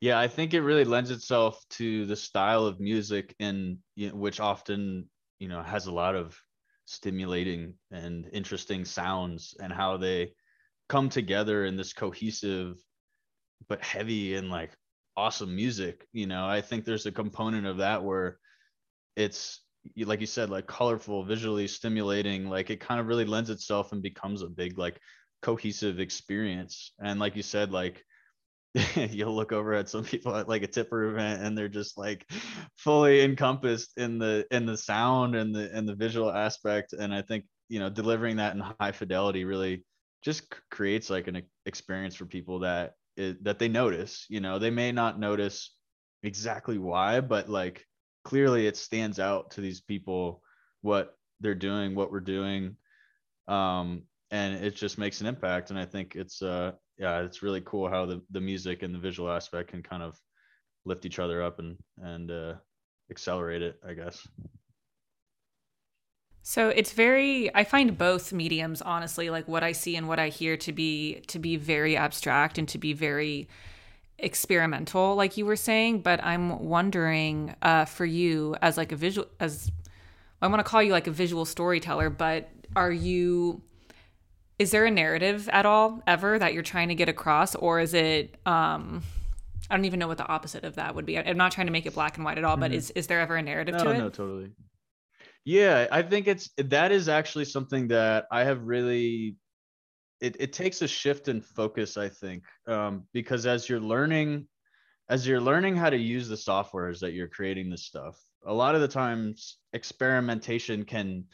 Yeah, 0.00 0.18
I 0.18 0.28
think 0.28 0.54
it 0.54 0.60
really 0.62 0.84
lends 0.84 1.10
itself 1.10 1.62
to 1.70 2.06
the 2.06 2.16
style 2.16 2.66
of 2.66 2.80
music 2.80 3.34
and 3.40 3.78
you 3.94 4.10
know, 4.10 4.16
which 4.16 4.40
often, 4.40 5.10
you 5.38 5.48
know, 5.48 5.62
has 5.62 5.86
a 5.86 5.92
lot 5.92 6.14
of 6.14 6.38
stimulating 6.84 7.74
and 7.90 8.28
interesting 8.32 8.84
sounds 8.84 9.54
and 9.60 9.72
how 9.72 9.96
they 9.96 10.34
come 10.88 11.08
together 11.08 11.64
in 11.64 11.76
this 11.76 11.92
cohesive 11.92 12.76
but 13.68 13.82
heavy 13.82 14.34
and 14.36 14.50
like 14.50 14.76
awesome 15.16 15.54
music, 15.54 16.06
you 16.12 16.26
know. 16.26 16.46
I 16.46 16.60
think 16.60 16.84
there's 16.84 17.06
a 17.06 17.12
component 17.12 17.66
of 17.66 17.78
that 17.78 18.04
where 18.04 18.38
it's 19.16 19.60
like 19.98 20.20
you 20.20 20.26
said 20.26 20.50
like 20.50 20.66
colorful, 20.66 21.24
visually 21.24 21.68
stimulating, 21.68 22.48
like 22.48 22.70
it 22.70 22.80
kind 22.80 23.00
of 23.00 23.06
really 23.06 23.24
lends 23.24 23.50
itself 23.50 23.92
and 23.92 24.02
becomes 24.02 24.42
a 24.42 24.48
big 24.48 24.78
like 24.78 25.00
cohesive 25.42 26.00
experience. 26.00 26.92
And 27.00 27.20
like 27.20 27.36
you 27.36 27.42
said 27.42 27.72
like 27.72 28.04
you'll 29.10 29.34
look 29.34 29.52
over 29.52 29.72
at 29.72 29.88
some 29.88 30.04
people 30.04 30.34
at 30.34 30.48
like 30.48 30.62
a 30.62 30.66
tipper 30.66 31.04
event 31.04 31.42
and 31.42 31.56
they're 31.56 31.68
just 31.68 31.96
like 31.96 32.28
fully 32.76 33.22
encompassed 33.22 33.92
in 33.96 34.18
the 34.18 34.44
in 34.50 34.66
the 34.66 34.76
sound 34.76 35.36
and 35.36 35.54
the 35.54 35.70
and 35.72 35.88
the 35.88 35.94
visual 35.94 36.30
aspect 36.30 36.92
and 36.92 37.14
i 37.14 37.22
think 37.22 37.44
you 37.68 37.78
know 37.78 37.88
delivering 37.88 38.36
that 38.36 38.54
in 38.54 38.60
high 38.80 38.90
fidelity 38.92 39.44
really 39.44 39.84
just 40.24 40.52
creates 40.70 41.08
like 41.08 41.28
an 41.28 41.42
experience 41.66 42.16
for 42.16 42.26
people 42.26 42.60
that 42.60 42.94
that 43.16 43.60
they 43.60 43.68
notice 43.68 44.26
you 44.28 44.40
know? 44.40 44.58
They 44.58 44.70
may 44.70 44.90
not 44.90 45.20
notice 45.20 45.72
exactly 46.24 46.78
why 46.78 47.20
but 47.20 47.48
like 47.48 47.86
clearly 48.24 48.66
it 48.66 48.76
stands 48.76 49.20
out 49.20 49.52
to 49.52 49.60
these 49.60 49.80
people 49.80 50.42
what 50.80 51.16
they're 51.40 51.54
doing 51.54 51.94
what 51.94 52.10
we're 52.10 52.20
doing 52.20 52.76
um 53.46 54.02
and 54.30 54.64
it 54.64 54.74
just 54.74 54.98
makes 54.98 55.20
an 55.20 55.26
impact 55.26 55.70
and 55.70 55.78
i 55.78 55.84
think 55.84 56.16
it's 56.16 56.42
uh 56.42 56.72
yeah, 56.98 57.20
it's 57.20 57.42
really 57.42 57.62
cool 57.62 57.88
how 57.88 58.06
the, 58.06 58.22
the 58.30 58.40
music 58.40 58.82
and 58.82 58.94
the 58.94 58.98
visual 58.98 59.30
aspect 59.30 59.70
can 59.70 59.82
kind 59.82 60.02
of 60.02 60.20
lift 60.84 61.06
each 61.06 61.18
other 61.18 61.42
up 61.42 61.58
and 61.58 61.76
and 62.02 62.30
uh, 62.30 62.54
accelerate 63.10 63.62
it, 63.62 63.78
I 63.86 63.94
guess. 63.94 64.26
So 66.46 66.68
it's 66.68 66.92
very 66.92 67.52
I 67.54 67.64
find 67.64 67.96
both 67.96 68.32
mediums 68.32 68.82
honestly 68.82 69.30
like 69.30 69.48
what 69.48 69.64
I 69.64 69.72
see 69.72 69.96
and 69.96 70.06
what 70.06 70.18
I 70.18 70.28
hear 70.28 70.58
to 70.58 70.72
be 70.72 71.22
to 71.28 71.38
be 71.38 71.56
very 71.56 71.96
abstract 71.96 72.58
and 72.58 72.68
to 72.68 72.78
be 72.78 72.92
very 72.92 73.48
experimental 74.18 75.16
like 75.16 75.36
you 75.36 75.46
were 75.46 75.56
saying 75.56 76.00
but 76.02 76.22
I'm 76.22 76.66
wondering 76.66 77.56
uh, 77.62 77.86
for 77.86 78.04
you 78.04 78.54
as 78.62 78.76
like 78.76 78.92
a 78.92 78.96
visual 78.96 79.26
as 79.40 79.72
I 80.40 80.46
want 80.46 80.60
to 80.60 80.64
call 80.64 80.82
you 80.82 80.92
like 80.92 81.06
a 81.06 81.10
visual 81.10 81.46
storyteller 81.46 82.10
but 82.10 82.50
are 82.76 82.92
you 82.92 83.62
is 84.58 84.70
there 84.70 84.86
a 84.86 84.90
narrative 84.90 85.48
at 85.52 85.66
all 85.66 86.02
ever 86.06 86.38
that 86.38 86.54
you're 86.54 86.62
trying 86.62 86.88
to 86.88 86.94
get 86.94 87.08
across 87.08 87.54
or 87.54 87.80
is 87.80 87.94
it 87.94 88.36
um 88.46 89.02
I 89.70 89.76
don't 89.76 89.86
even 89.86 89.98
know 89.98 90.08
what 90.08 90.18
the 90.18 90.26
opposite 90.26 90.64
of 90.64 90.74
that 90.74 90.94
would 90.94 91.06
be. 91.06 91.18
I'm 91.18 91.38
not 91.38 91.52
trying 91.52 91.68
to 91.68 91.72
make 91.72 91.86
it 91.86 91.94
black 91.94 92.16
and 92.16 92.24
white 92.24 92.36
at 92.36 92.44
all, 92.44 92.56
but 92.56 92.70
mm-hmm. 92.70 92.78
is 92.78 92.90
is 92.90 93.06
there 93.06 93.20
ever 93.20 93.36
a 93.36 93.42
narrative 93.42 93.76
no, 93.76 93.84
to 93.84 93.90
it? 93.90 93.98
No, 93.98 94.10
totally. 94.10 94.50
Yeah, 95.44 95.86
I 95.90 96.02
think 96.02 96.26
it's 96.26 96.50
that 96.58 96.92
is 96.92 97.08
actually 97.08 97.46
something 97.46 97.88
that 97.88 98.26
I 98.30 98.44
have 98.44 98.62
really 98.64 99.36
it, 100.20 100.36
it 100.38 100.52
takes 100.52 100.80
a 100.82 100.88
shift 100.88 101.28
in 101.28 101.40
focus, 101.40 101.96
I 101.96 102.08
think. 102.08 102.44
Um, 102.66 103.04
because 103.12 103.46
as 103.46 103.68
you're 103.68 103.80
learning 103.80 104.46
as 105.08 105.26
you're 105.26 105.40
learning 105.40 105.76
how 105.76 105.90
to 105.90 105.98
use 105.98 106.28
the 106.28 106.34
softwares 106.34 106.98
that 107.00 107.12
you're 107.12 107.28
creating 107.28 107.68
this 107.68 107.84
stuff, 107.84 108.18
a 108.46 108.52
lot 108.52 108.74
of 108.74 108.80
the 108.80 108.88
times 108.88 109.58
experimentation 109.72 110.84
can 110.84 111.24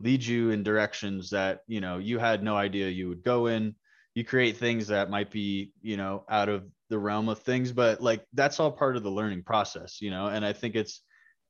lead 0.00 0.24
you 0.24 0.50
in 0.50 0.62
directions 0.62 1.30
that 1.30 1.60
you 1.66 1.80
know 1.80 1.98
you 1.98 2.18
had 2.18 2.42
no 2.42 2.56
idea 2.56 2.88
you 2.88 3.08
would 3.08 3.22
go 3.22 3.46
in. 3.46 3.74
You 4.14 4.24
create 4.24 4.56
things 4.56 4.88
that 4.88 5.10
might 5.10 5.30
be 5.30 5.72
you 5.82 5.96
know 5.96 6.24
out 6.28 6.48
of 6.48 6.64
the 6.88 6.98
realm 6.98 7.28
of 7.28 7.38
things 7.38 7.70
but 7.70 8.02
like 8.02 8.26
that's 8.34 8.58
all 8.58 8.72
part 8.72 8.96
of 8.96 9.04
the 9.04 9.10
learning 9.10 9.44
process 9.44 10.02
you 10.02 10.10
know 10.10 10.26
and 10.26 10.44
i 10.44 10.52
think 10.52 10.74
it's 10.74 11.02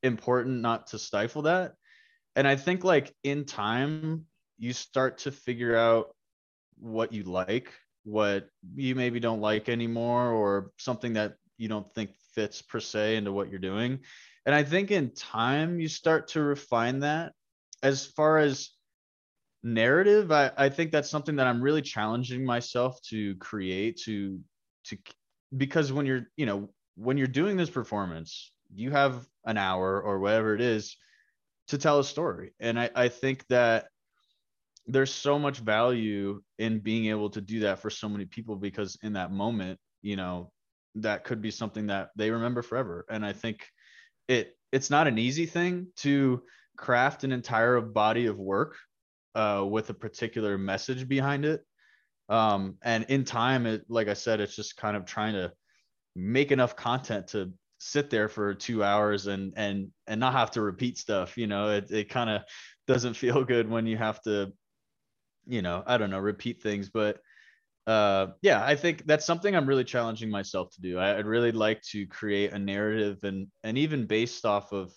important 0.03 0.61
not 0.61 0.87
to 0.87 0.99
stifle 0.99 1.43
that. 1.43 1.73
And 2.35 2.47
i 2.47 2.55
think 2.55 2.83
like 2.83 3.13
in 3.23 3.45
time 3.45 4.25
you 4.57 4.73
start 4.73 5.19
to 5.19 5.31
figure 5.31 5.75
out 5.75 6.15
what 6.77 7.11
you 7.11 7.23
like 7.23 7.73
what 8.03 8.49
you 8.75 8.95
maybe 8.95 9.19
don't 9.19 9.41
like 9.41 9.69
anymore 9.69 10.31
or 10.31 10.71
something 10.77 11.13
that 11.13 11.35
you 11.57 11.67
don't 11.67 11.91
think 11.93 12.11
fits 12.33 12.61
per 12.61 12.79
se 12.79 13.15
into 13.15 13.31
what 13.31 13.49
you're 13.49 13.59
doing. 13.59 13.99
And 14.45 14.55
i 14.55 14.63
think 14.63 14.91
in 14.91 15.11
time 15.11 15.79
you 15.79 15.87
start 15.87 16.29
to 16.29 16.41
refine 16.41 16.99
that 16.99 17.33
as 17.83 18.05
far 18.05 18.37
as 18.37 18.71
narrative, 19.63 20.31
I, 20.31 20.51
I 20.57 20.69
think 20.69 20.91
that's 20.91 21.09
something 21.09 21.35
that 21.37 21.47
I'm 21.47 21.61
really 21.61 21.81
challenging 21.81 22.45
myself 22.45 23.01
to 23.09 23.35
create 23.35 24.01
to 24.05 24.39
to 24.85 24.97
because 25.55 25.91
when 25.91 26.05
you're 26.05 26.27
you 26.35 26.45
know 26.45 26.69
when 26.95 27.17
you're 27.17 27.27
doing 27.27 27.57
this 27.57 27.69
performance, 27.69 28.51
you 28.73 28.91
have 28.91 29.25
an 29.45 29.57
hour 29.57 30.01
or 30.01 30.19
whatever 30.19 30.53
it 30.53 30.61
is 30.61 30.97
to 31.67 31.77
tell 31.77 31.99
a 31.99 32.03
story. 32.03 32.53
And 32.59 32.79
I, 32.79 32.89
I 32.95 33.07
think 33.07 33.45
that 33.47 33.87
there's 34.87 35.13
so 35.13 35.39
much 35.39 35.59
value 35.59 36.41
in 36.59 36.79
being 36.79 37.05
able 37.05 37.29
to 37.29 37.41
do 37.41 37.61
that 37.61 37.79
for 37.79 37.89
so 37.89 38.09
many 38.09 38.25
people 38.25 38.55
because 38.55 38.97
in 39.03 39.13
that 39.13 39.31
moment, 39.31 39.79
you 40.01 40.15
know, 40.15 40.51
that 40.95 41.23
could 41.23 41.41
be 41.41 41.51
something 41.51 41.87
that 41.87 42.09
they 42.15 42.31
remember 42.31 42.61
forever. 42.61 43.05
And 43.09 43.25
I 43.25 43.33
think 43.33 43.65
it 44.27 44.55
it's 44.71 44.89
not 44.89 45.07
an 45.07 45.17
easy 45.17 45.45
thing 45.45 45.87
to 45.97 46.43
craft 46.81 47.23
an 47.23 47.31
entire 47.31 47.79
body 47.79 48.25
of 48.25 48.37
work 48.37 48.75
uh, 49.35 49.65
with 49.69 49.89
a 49.89 49.93
particular 49.93 50.57
message 50.57 51.07
behind 51.07 51.45
it. 51.45 51.61
Um, 52.27 52.77
and 52.81 53.05
in 53.07 53.23
time, 53.23 53.65
it 53.65 53.85
like 53.87 54.07
I 54.07 54.13
said, 54.13 54.41
it's 54.41 54.55
just 54.55 54.75
kind 54.75 54.97
of 54.97 55.05
trying 55.05 55.33
to 55.33 55.53
make 56.15 56.51
enough 56.51 56.75
content 56.75 57.27
to 57.27 57.53
sit 57.79 58.09
there 58.09 58.27
for 58.27 58.53
two 58.53 58.83
hours 58.83 59.27
and 59.27 59.53
and 59.55 59.91
and 60.07 60.19
not 60.19 60.33
have 60.33 60.51
to 60.51 60.61
repeat 60.61 60.97
stuff. 60.97 61.37
You 61.37 61.47
know, 61.47 61.69
it 61.69 61.91
it 61.91 62.09
kind 62.09 62.29
of 62.29 62.41
doesn't 62.87 63.13
feel 63.23 63.43
good 63.43 63.69
when 63.69 63.85
you 63.85 63.97
have 63.97 64.21
to, 64.23 64.51
you 65.45 65.61
know, 65.61 65.83
I 65.85 65.97
don't 65.97 66.09
know, 66.09 66.19
repeat 66.19 66.63
things. 66.63 66.89
But 66.89 67.19
uh, 67.87 68.27
yeah, 68.41 68.63
I 68.63 68.75
think 68.75 69.05
that's 69.05 69.25
something 69.25 69.55
I'm 69.55 69.67
really 69.67 69.83
challenging 69.83 70.29
myself 70.29 70.71
to 70.75 70.81
do. 70.81 70.97
I, 70.97 71.17
I'd 71.17 71.25
really 71.25 71.51
like 71.51 71.81
to 71.91 72.05
create 72.07 72.53
a 72.53 72.59
narrative 72.59 73.19
and 73.23 73.47
and 73.63 73.77
even 73.77 74.07
based 74.07 74.45
off 74.45 74.71
of 74.71 74.93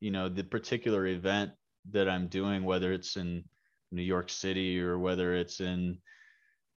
you 0.00 0.10
know 0.10 0.28
the 0.28 0.44
particular 0.44 1.06
event 1.06 1.52
that 1.92 2.08
I'm 2.08 2.28
doing, 2.28 2.64
whether 2.64 2.92
it's 2.92 3.16
in 3.16 3.44
New 3.92 4.02
York 4.02 4.28
City 4.30 4.80
or 4.80 4.98
whether 4.98 5.34
it's 5.34 5.60
in 5.60 5.98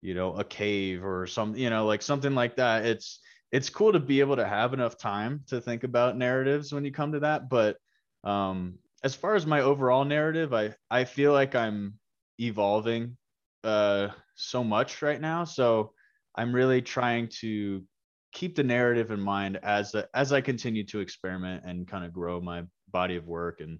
you 0.01 0.13
know 0.13 0.33
a 0.35 0.43
cave 0.43 1.03
or 1.03 1.27
some 1.27 1.55
you 1.55 1.69
know 1.69 1.85
like 1.85 2.01
something 2.01 2.33
like 2.33 2.55
that 2.55 2.85
it's 2.85 3.19
it's 3.51 3.69
cool 3.69 3.91
to 3.91 3.99
be 3.99 4.19
able 4.19 4.35
to 4.35 4.47
have 4.47 4.73
enough 4.73 4.97
time 4.97 5.43
to 5.47 5.59
think 5.59 5.83
about 5.83 6.17
narratives 6.17 6.71
when 6.71 6.85
you 6.85 6.91
come 6.91 7.11
to 7.11 7.19
that. 7.21 7.49
But 7.49 7.77
um 8.23 8.75
as 9.03 9.15
far 9.15 9.35
as 9.35 9.45
my 9.45 9.61
overall 9.61 10.03
narrative 10.03 10.53
i 10.53 10.73
i 10.91 11.05
feel 11.05 11.31
like 11.31 11.55
i'm 11.55 11.93
evolving 12.37 13.15
uh 13.63 14.09
so 14.35 14.63
much 14.63 15.01
right 15.01 15.19
now. 15.19 15.43
So 15.43 15.93
i'm 16.35 16.53
really 16.53 16.81
trying 16.81 17.29
to 17.41 17.83
keep 18.31 18.55
the 18.55 18.63
narrative 18.63 19.11
in 19.11 19.19
mind 19.19 19.59
as 19.63 19.95
as 20.13 20.31
i 20.31 20.41
continue 20.41 20.85
to 20.85 20.99
experiment 20.99 21.63
and 21.65 21.87
kind 21.87 22.05
of 22.05 22.13
grow 22.13 22.39
my 22.39 22.63
body 22.91 23.15
of 23.15 23.27
work 23.27 23.61
and 23.61 23.79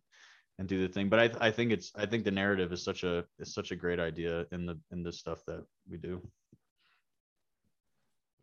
and 0.60 0.68
do 0.68 0.86
the 0.86 0.94
thing. 0.94 1.10
But 1.10 1.20
I, 1.20 1.48
I 1.48 1.52
think 1.52 1.72
it's 1.72 1.92
I 1.96 2.06
think 2.06 2.26
the 2.26 2.32
narrative 2.32 2.72
is 2.72 2.84
such 2.84 3.04
a 3.04 3.26
is 3.40 3.54
such 3.54 3.72
a 3.72 3.76
great 3.76 4.00
idea 4.00 4.46
in 4.52 4.66
the 4.66 4.78
in 4.92 5.04
the 5.04 5.12
stuff 5.12 5.40
that 5.48 5.64
we 5.90 5.98
do. 5.98 6.22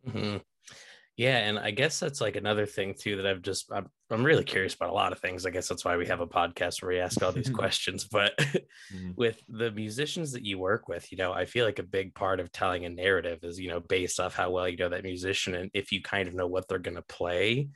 Mm-hmm. 0.07 0.37
Yeah, 1.15 1.37
and 1.37 1.57
I 1.57 1.71
guess 1.71 1.99
that's 1.99 2.21
like 2.21 2.35
another 2.35 2.67
thing 2.67 2.93
too 2.93 3.17
that 3.17 3.25
I've 3.25 3.41
just 3.41 3.71
I'm 3.71 3.87
I'm 4.11 4.23
really 4.23 4.43
curious 4.43 4.75
about 4.75 4.89
a 4.89 4.93
lot 4.93 5.11
of 5.11 5.19
things. 5.19 5.45
I 5.45 5.49
guess 5.49 5.67
that's 5.67 5.83
why 5.85 5.97
we 5.97 6.05
have 6.07 6.21
a 6.21 6.27
podcast 6.27 6.81
where 6.81 6.89
we 6.89 6.99
ask 6.99 7.21
all 7.23 7.31
these 7.31 7.49
questions. 7.61 8.03
But 8.05 8.37
mm-hmm. 8.37 9.11
with 9.15 9.41
the 9.47 9.71
musicians 9.71 10.31
that 10.33 10.45
you 10.45 10.59
work 10.59 10.87
with, 10.87 11.11
you 11.11 11.17
know, 11.17 11.33
I 11.33 11.45
feel 11.45 11.65
like 11.65 11.79
a 11.79 11.83
big 11.83 12.13
part 12.13 12.39
of 12.39 12.51
telling 12.51 12.85
a 12.85 12.89
narrative 12.89 13.39
is 13.43 13.59
you 13.59 13.69
know 13.69 13.79
based 13.79 14.19
off 14.19 14.35
how 14.35 14.51
well 14.51 14.67
you 14.67 14.77
know 14.77 14.89
that 14.89 15.03
musician 15.03 15.55
and 15.55 15.71
if 15.73 15.91
you 15.91 16.01
kind 16.01 16.27
of 16.27 16.35
know 16.35 16.47
what 16.47 16.67
they're 16.67 16.77
going 16.77 16.95
to 16.97 17.03
play 17.03 17.69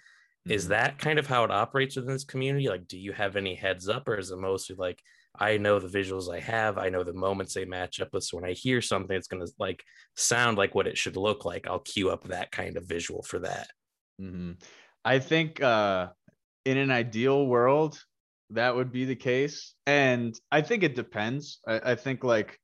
is 0.47 0.63
mm-hmm. 0.63 0.71
that 0.71 0.97
kind 0.97 1.19
of 1.19 1.27
how 1.27 1.43
it 1.43 1.51
operates 1.51 1.95
within 1.95 2.13
this 2.13 2.23
community 2.23 2.67
like 2.67 2.87
do 2.87 2.97
you 2.97 3.11
have 3.11 3.35
any 3.35 3.55
heads 3.55 3.87
up 3.87 4.07
or 4.07 4.17
is 4.17 4.31
it 4.31 4.37
mostly 4.37 4.75
like 4.75 5.01
i 5.39 5.57
know 5.57 5.79
the 5.79 5.87
visuals 5.87 6.33
i 6.33 6.39
have 6.39 6.77
i 6.77 6.89
know 6.89 7.03
the 7.03 7.13
moments 7.13 7.53
they 7.53 7.65
match 7.65 7.99
up 8.01 8.09
with 8.13 8.23
so 8.23 8.37
when 8.37 8.49
i 8.49 8.53
hear 8.53 8.81
something 8.81 9.15
it's 9.15 9.27
going 9.27 9.45
to 9.45 9.51
like 9.59 9.83
sound 10.15 10.57
like 10.57 10.75
what 10.75 10.87
it 10.87 10.97
should 10.97 11.15
look 11.15 11.45
like 11.45 11.67
i'll 11.67 11.79
cue 11.79 12.09
up 12.09 12.23
that 12.23 12.51
kind 12.51 12.77
of 12.77 12.85
visual 12.85 13.21
for 13.21 13.39
that 13.39 13.67
mm-hmm. 14.19 14.51
i 15.05 15.19
think 15.19 15.61
uh 15.61 16.07
in 16.65 16.77
an 16.77 16.91
ideal 16.91 17.45
world 17.45 18.03
that 18.49 18.75
would 18.75 18.91
be 18.91 19.05
the 19.05 19.15
case 19.15 19.73
and 19.85 20.39
i 20.51 20.61
think 20.61 20.83
it 20.83 20.95
depends 20.95 21.59
I, 21.67 21.91
I 21.91 21.95
think 21.95 22.23
like 22.23 22.59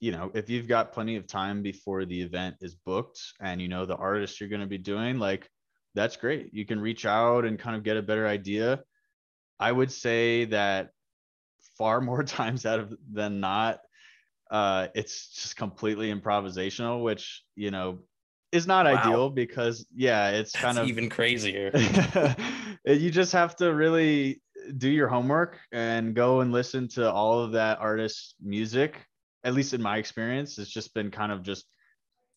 you 0.00 0.12
know 0.12 0.30
if 0.34 0.48
you've 0.48 0.68
got 0.68 0.92
plenty 0.92 1.16
of 1.16 1.26
time 1.26 1.62
before 1.62 2.04
the 2.04 2.20
event 2.22 2.56
is 2.60 2.74
booked 2.74 3.20
and 3.40 3.60
you 3.60 3.68
know 3.68 3.84
the 3.84 3.96
artist 3.96 4.40
you're 4.40 4.48
going 4.48 4.60
to 4.60 4.66
be 4.66 4.78
doing 4.78 5.18
like 5.18 5.48
that's 5.96 6.16
great. 6.16 6.50
You 6.52 6.64
can 6.64 6.78
reach 6.78 7.04
out 7.06 7.44
and 7.44 7.58
kind 7.58 7.74
of 7.74 7.82
get 7.82 7.96
a 7.96 8.02
better 8.02 8.26
idea. 8.28 8.84
I 9.58 9.72
would 9.72 9.90
say 9.90 10.44
that 10.44 10.90
far 11.76 12.00
more 12.10 12.22
times 12.22 12.64
out 12.64 12.78
of 12.78 12.94
than 13.12 13.40
not, 13.40 13.80
uh, 14.50 14.88
it's 14.94 15.28
just 15.30 15.56
completely 15.56 16.14
improvisational, 16.14 17.02
which 17.02 17.42
you 17.56 17.72
know 17.72 17.98
is 18.52 18.66
not 18.66 18.86
wow. 18.86 18.92
ideal 18.92 19.30
because 19.30 19.86
yeah, 19.94 20.28
it's 20.30 20.52
That's 20.52 20.64
kind 20.64 20.78
of 20.78 20.88
even 20.88 21.08
crazier. 21.08 21.72
you 22.84 23.10
just 23.10 23.32
have 23.32 23.56
to 23.56 23.74
really 23.74 24.40
do 24.78 24.88
your 24.88 25.08
homework 25.08 25.58
and 25.72 26.14
go 26.14 26.40
and 26.40 26.52
listen 26.52 26.88
to 26.88 27.10
all 27.10 27.40
of 27.40 27.52
that 27.52 27.80
artist's 27.80 28.34
music. 28.40 29.00
At 29.42 29.54
least 29.54 29.74
in 29.74 29.82
my 29.82 29.96
experience, 29.96 30.58
it's 30.58 30.70
just 30.70 30.92
been 30.94 31.10
kind 31.10 31.32
of 31.32 31.42
just 31.42 31.66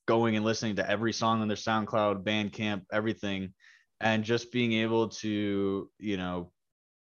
going 0.10 0.36
and 0.36 0.44
listening 0.44 0.76
to 0.76 0.90
every 0.90 1.14
song 1.14 1.40
on 1.40 1.48
their 1.48 1.56
SoundCloud, 1.56 2.24
Bandcamp, 2.24 2.82
everything, 2.92 3.54
and 4.02 4.24
just 4.24 4.52
being 4.52 4.74
able 4.74 5.10
to, 5.10 5.88
you 6.00 6.18
know, 6.18 6.52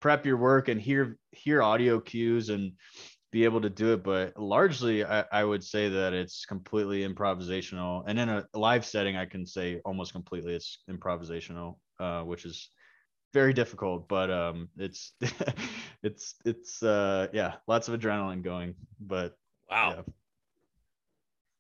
prep 0.00 0.24
your 0.24 0.36
work 0.36 0.68
and 0.68 0.80
hear 0.80 1.18
hear 1.32 1.60
audio 1.60 1.98
cues 1.98 2.50
and 2.50 2.70
be 3.32 3.42
able 3.42 3.60
to 3.60 3.68
do 3.68 3.94
it. 3.94 4.04
But 4.04 4.38
largely, 4.38 5.04
I, 5.04 5.24
I 5.32 5.42
would 5.42 5.64
say 5.64 5.88
that 5.88 6.12
it's 6.12 6.46
completely 6.46 7.00
improvisational. 7.04 8.04
And 8.06 8.16
in 8.16 8.28
a 8.28 8.46
live 8.54 8.86
setting, 8.86 9.16
I 9.16 9.26
can 9.26 9.44
say 9.44 9.80
almost 9.84 10.12
completely 10.12 10.54
it's 10.54 10.78
improvisational, 10.88 11.78
uh, 11.98 12.22
which 12.22 12.44
is 12.44 12.70
very 13.32 13.52
difficult. 13.52 14.06
But 14.06 14.30
um, 14.30 14.68
it's 14.76 15.14
it's 16.04 16.36
it's 16.44 16.80
uh, 16.80 17.26
yeah, 17.32 17.54
lots 17.66 17.88
of 17.88 17.98
adrenaline 17.98 18.44
going. 18.44 18.76
But 19.00 19.34
wow. 19.68 19.94
Yeah 19.96 20.12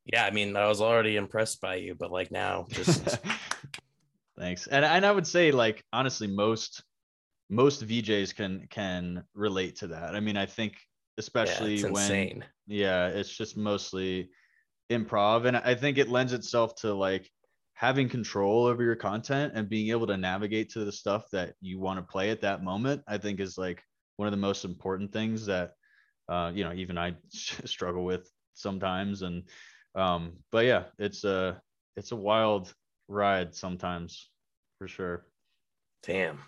yeah, 0.04 0.24
I 0.24 0.30
mean, 0.30 0.56
I 0.56 0.68
was 0.68 0.80
already 0.80 1.16
impressed 1.16 1.60
by 1.60 1.76
you, 1.76 1.94
but 1.94 2.10
like 2.10 2.30
now, 2.30 2.66
just 2.70 3.18
thanks. 4.38 4.66
And 4.66 4.84
and 4.84 5.06
I 5.06 5.12
would 5.12 5.26
say, 5.26 5.50
like 5.50 5.82
honestly, 5.92 6.26
most 6.26 6.82
most 7.50 7.86
VJs 7.86 8.34
can 8.34 8.66
can 8.70 9.24
relate 9.34 9.76
to 9.76 9.88
that. 9.88 10.14
I 10.14 10.20
mean, 10.20 10.36
I 10.36 10.46
think 10.46 10.74
especially 11.18 11.80
yeah, 11.80 11.88
when 11.88 12.10
insane. 12.10 12.44
yeah, 12.66 13.06
it's 13.08 13.34
just 13.34 13.56
mostly 13.56 14.28
improv, 14.90 15.46
and 15.46 15.56
I 15.56 15.74
think 15.74 15.96
it 15.96 16.08
lends 16.08 16.32
itself 16.32 16.74
to 16.76 16.92
like 16.92 17.30
having 17.74 18.08
control 18.08 18.66
over 18.66 18.82
your 18.82 18.96
content 18.96 19.52
and 19.56 19.68
being 19.68 19.90
able 19.90 20.06
to 20.06 20.16
navigate 20.16 20.70
to 20.70 20.84
the 20.84 20.92
stuff 20.92 21.24
that 21.32 21.54
you 21.60 21.80
want 21.80 21.98
to 21.98 22.12
play 22.12 22.30
at 22.30 22.40
that 22.42 22.62
moment. 22.62 23.02
I 23.08 23.18
think 23.18 23.40
is 23.40 23.56
like 23.56 23.82
one 24.16 24.26
of 24.28 24.32
the 24.32 24.38
most 24.38 24.64
important 24.66 25.12
things 25.12 25.46
that 25.46 25.72
uh, 26.28 26.52
you 26.54 26.62
know 26.62 26.74
even 26.74 26.98
I 26.98 27.14
struggle 27.30 28.04
with 28.04 28.30
sometimes 28.54 29.22
and 29.22 29.44
um, 29.94 30.32
but 30.50 30.64
yeah, 30.64 30.84
it's 30.98 31.24
a 31.24 31.60
it's 31.96 32.12
a 32.12 32.16
wild 32.16 32.72
ride 33.08 33.54
sometimes 33.54 34.30
for 34.78 34.88
sure. 34.88 35.26
Damn. 36.02 36.38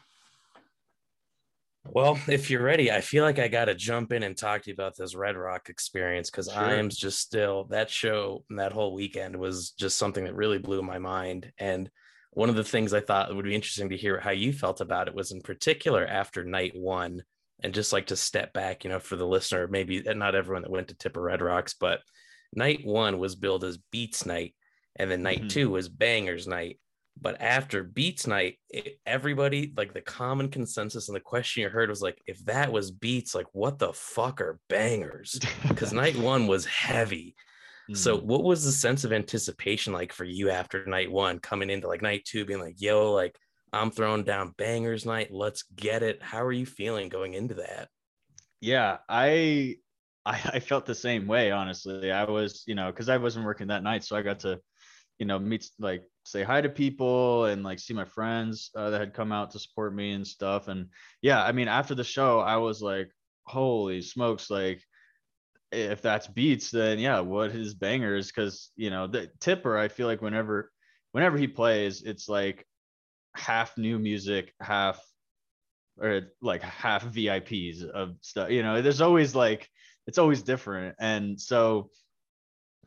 Well, 1.88 2.18
if 2.26 2.50
you're 2.50 2.62
ready, 2.62 2.90
I 2.90 3.00
feel 3.00 3.22
like 3.24 3.38
I 3.38 3.48
got 3.48 3.66
to 3.66 3.74
jump 3.74 4.12
in 4.12 4.22
and 4.22 4.36
talk 4.36 4.62
to 4.62 4.70
you 4.70 4.74
about 4.74 4.96
this 4.96 5.14
Red 5.14 5.36
Rock 5.36 5.68
experience 5.68 6.30
because 6.30 6.50
sure. 6.52 6.60
I 6.60 6.74
am 6.74 6.88
just 6.88 7.20
still 7.20 7.64
that 7.70 7.90
show 7.90 8.44
and 8.50 8.58
that 8.58 8.72
whole 8.72 8.92
weekend 8.92 9.36
was 9.36 9.70
just 9.70 9.96
something 9.96 10.24
that 10.24 10.34
really 10.34 10.58
blew 10.58 10.82
my 10.82 10.98
mind. 10.98 11.52
And 11.58 11.88
one 12.32 12.48
of 12.48 12.56
the 12.56 12.64
things 12.64 12.92
I 12.92 13.00
thought 13.00 13.34
would 13.34 13.44
be 13.44 13.54
interesting 13.54 13.90
to 13.90 13.96
hear 13.96 14.20
how 14.20 14.32
you 14.32 14.52
felt 14.52 14.80
about 14.80 15.08
it 15.08 15.14
was 15.14 15.30
in 15.30 15.40
particular 15.40 16.06
after 16.06 16.44
night 16.44 16.72
one, 16.74 17.22
and 17.62 17.72
just 17.72 17.92
like 17.92 18.08
to 18.08 18.16
step 18.16 18.52
back, 18.52 18.84
you 18.84 18.90
know, 18.90 18.98
for 18.98 19.16
the 19.16 19.26
listener, 19.26 19.66
maybe 19.68 20.02
not 20.02 20.34
everyone 20.34 20.62
that 20.62 20.70
went 20.70 20.88
to 20.88 20.94
Tipper 20.94 21.22
Red 21.22 21.40
Rocks, 21.40 21.74
but 21.78 22.00
night 22.54 22.84
one 22.84 23.18
was 23.18 23.36
billed 23.36 23.64
as 23.64 23.78
beats 23.90 24.26
night 24.26 24.54
and 24.98 25.10
then 25.10 25.22
night 25.22 25.38
mm-hmm. 25.38 25.48
two 25.48 25.70
was 25.70 25.88
bangers 25.88 26.46
night. 26.46 26.78
But 27.18 27.40
after 27.40 27.82
beats 27.82 28.26
night 28.26 28.58
it, 28.68 28.98
everybody 29.06 29.72
like 29.74 29.94
the 29.94 30.02
common 30.02 30.50
consensus 30.50 31.08
and 31.08 31.16
the 31.16 31.20
question 31.20 31.62
you 31.62 31.68
heard 31.68 31.88
was 31.88 32.02
like 32.02 32.20
if 32.26 32.44
that 32.44 32.70
was 32.70 32.90
beats 32.90 33.34
like 33.34 33.46
what 33.52 33.78
the 33.78 33.92
fuck 33.92 34.40
are 34.40 34.60
bangers? 34.68 35.38
Because 35.68 35.92
night 35.92 36.16
one 36.16 36.46
was 36.46 36.66
heavy. 36.66 37.34
Mm-hmm. 37.88 37.94
so 37.94 38.16
what 38.16 38.42
was 38.42 38.64
the 38.64 38.72
sense 38.72 39.04
of 39.04 39.12
anticipation 39.12 39.92
like 39.92 40.12
for 40.12 40.24
you 40.24 40.50
after 40.50 40.84
night 40.86 41.08
one 41.08 41.38
coming 41.38 41.70
into 41.70 41.86
like 41.86 42.02
night 42.02 42.24
two 42.24 42.44
being 42.44 42.58
like 42.58 42.74
yo 42.80 43.12
like 43.12 43.38
i'm 43.72 43.92
throwing 43.92 44.24
down 44.24 44.54
bangers 44.58 45.06
night 45.06 45.28
let's 45.30 45.62
get 45.76 46.02
it. 46.02 46.20
How 46.20 46.44
are 46.44 46.50
you 46.50 46.66
feeling 46.66 47.08
going 47.08 47.34
into 47.34 47.54
that? 47.54 47.88
Yeah 48.60 48.98
i 49.08 49.76
I, 50.26 50.40
I 50.54 50.60
felt 50.60 50.86
the 50.86 50.94
same 50.94 51.26
way, 51.26 51.50
honestly. 51.52 52.10
I 52.10 52.24
was, 52.24 52.64
you 52.66 52.74
know, 52.74 52.90
because 52.90 53.08
I 53.08 53.16
wasn't 53.16 53.46
working 53.46 53.68
that 53.68 53.82
night. 53.82 54.04
So 54.04 54.16
I 54.16 54.22
got 54.22 54.40
to, 54.40 54.60
you 55.18 55.26
know, 55.26 55.38
meet, 55.38 55.68
like, 55.78 56.02
say 56.24 56.42
hi 56.42 56.60
to 56.60 56.68
people 56.68 57.44
and 57.44 57.62
like 57.62 57.78
see 57.78 57.94
my 57.94 58.04
friends 58.04 58.70
uh, 58.74 58.90
that 58.90 59.00
had 59.00 59.14
come 59.14 59.30
out 59.30 59.52
to 59.52 59.60
support 59.60 59.94
me 59.94 60.12
and 60.12 60.26
stuff. 60.26 60.66
And 60.68 60.88
yeah, 61.22 61.42
I 61.42 61.52
mean, 61.52 61.68
after 61.68 61.94
the 61.94 62.04
show, 62.04 62.40
I 62.40 62.56
was 62.56 62.82
like, 62.82 63.10
holy 63.46 64.02
smokes, 64.02 64.50
like, 64.50 64.82
if 65.72 66.02
that's 66.02 66.26
beats, 66.26 66.70
then 66.70 66.98
yeah, 66.98 67.20
what 67.20 67.50
is 67.50 67.74
bangers? 67.74 68.26
Because, 68.26 68.70
you 68.76 68.90
know, 68.90 69.06
the 69.06 69.30
tipper, 69.40 69.78
I 69.78 69.88
feel 69.88 70.06
like 70.06 70.22
whenever, 70.22 70.72
whenever 71.12 71.38
he 71.38 71.46
plays, 71.46 72.02
it's 72.02 72.28
like 72.28 72.66
half 73.36 73.76
new 73.78 73.98
music, 73.98 74.52
half 74.60 75.00
or 76.00 76.32
like 76.42 76.62
half 76.62 77.04
VIPs 77.04 77.82
of 77.84 78.16
stuff. 78.20 78.50
You 78.50 78.62
know, 78.62 78.82
there's 78.82 79.00
always 79.00 79.34
like 79.34 79.68
it's 80.06 80.18
always 80.18 80.42
different. 80.42 80.96
And 80.98 81.40
so 81.40 81.90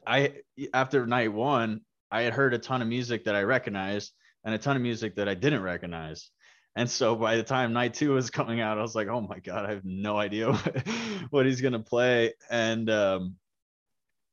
I 0.05 0.33
after 0.73 1.05
night 1.05 1.33
one, 1.33 1.81
I 2.11 2.23
had 2.23 2.33
heard 2.33 2.53
a 2.53 2.59
ton 2.59 2.81
of 2.81 2.87
music 2.87 3.25
that 3.25 3.35
I 3.35 3.43
recognized, 3.43 4.11
and 4.43 4.55
a 4.55 4.57
ton 4.57 4.75
of 4.75 4.81
music 4.81 5.15
that 5.15 5.29
I 5.29 5.35
didn't 5.35 5.61
recognize. 5.61 6.29
And 6.75 6.89
so 6.89 7.15
by 7.15 7.35
the 7.35 7.43
time 7.43 7.73
night 7.73 7.93
two 7.93 8.13
was 8.13 8.29
coming 8.29 8.61
out, 8.61 8.77
I 8.77 8.81
was 8.81 8.95
like, 8.95 9.07
oh 9.07 9.21
my 9.21 9.39
God, 9.39 9.65
I 9.65 9.71
have 9.71 9.85
no 9.85 10.17
idea 10.17 10.51
what, 10.53 10.87
what 11.29 11.45
he's 11.45 11.61
gonna 11.61 11.79
play. 11.79 12.33
And 12.49 12.89
um 12.89 13.35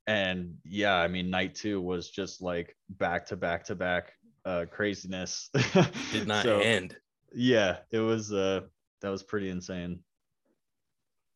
and 0.07 0.55
yeah, 0.64 0.95
I 0.95 1.09
mean 1.09 1.30
night 1.30 1.57
two 1.57 1.80
was 1.80 2.11
just 2.11 2.41
like 2.41 2.76
back 2.89 3.26
to 3.26 3.37
back 3.37 3.64
to 3.64 3.74
back 3.74 4.12
uh 4.45 4.66
craziness. 4.70 5.51
Did 6.12 6.28
not 6.28 6.45
so, 6.45 6.61
end. 6.61 6.97
Yeah, 7.32 7.78
it 7.91 7.99
was 7.99 8.32
uh 8.32 8.61
that 9.03 9.11
was 9.11 9.22
pretty 9.22 9.51
insane. 9.51 10.01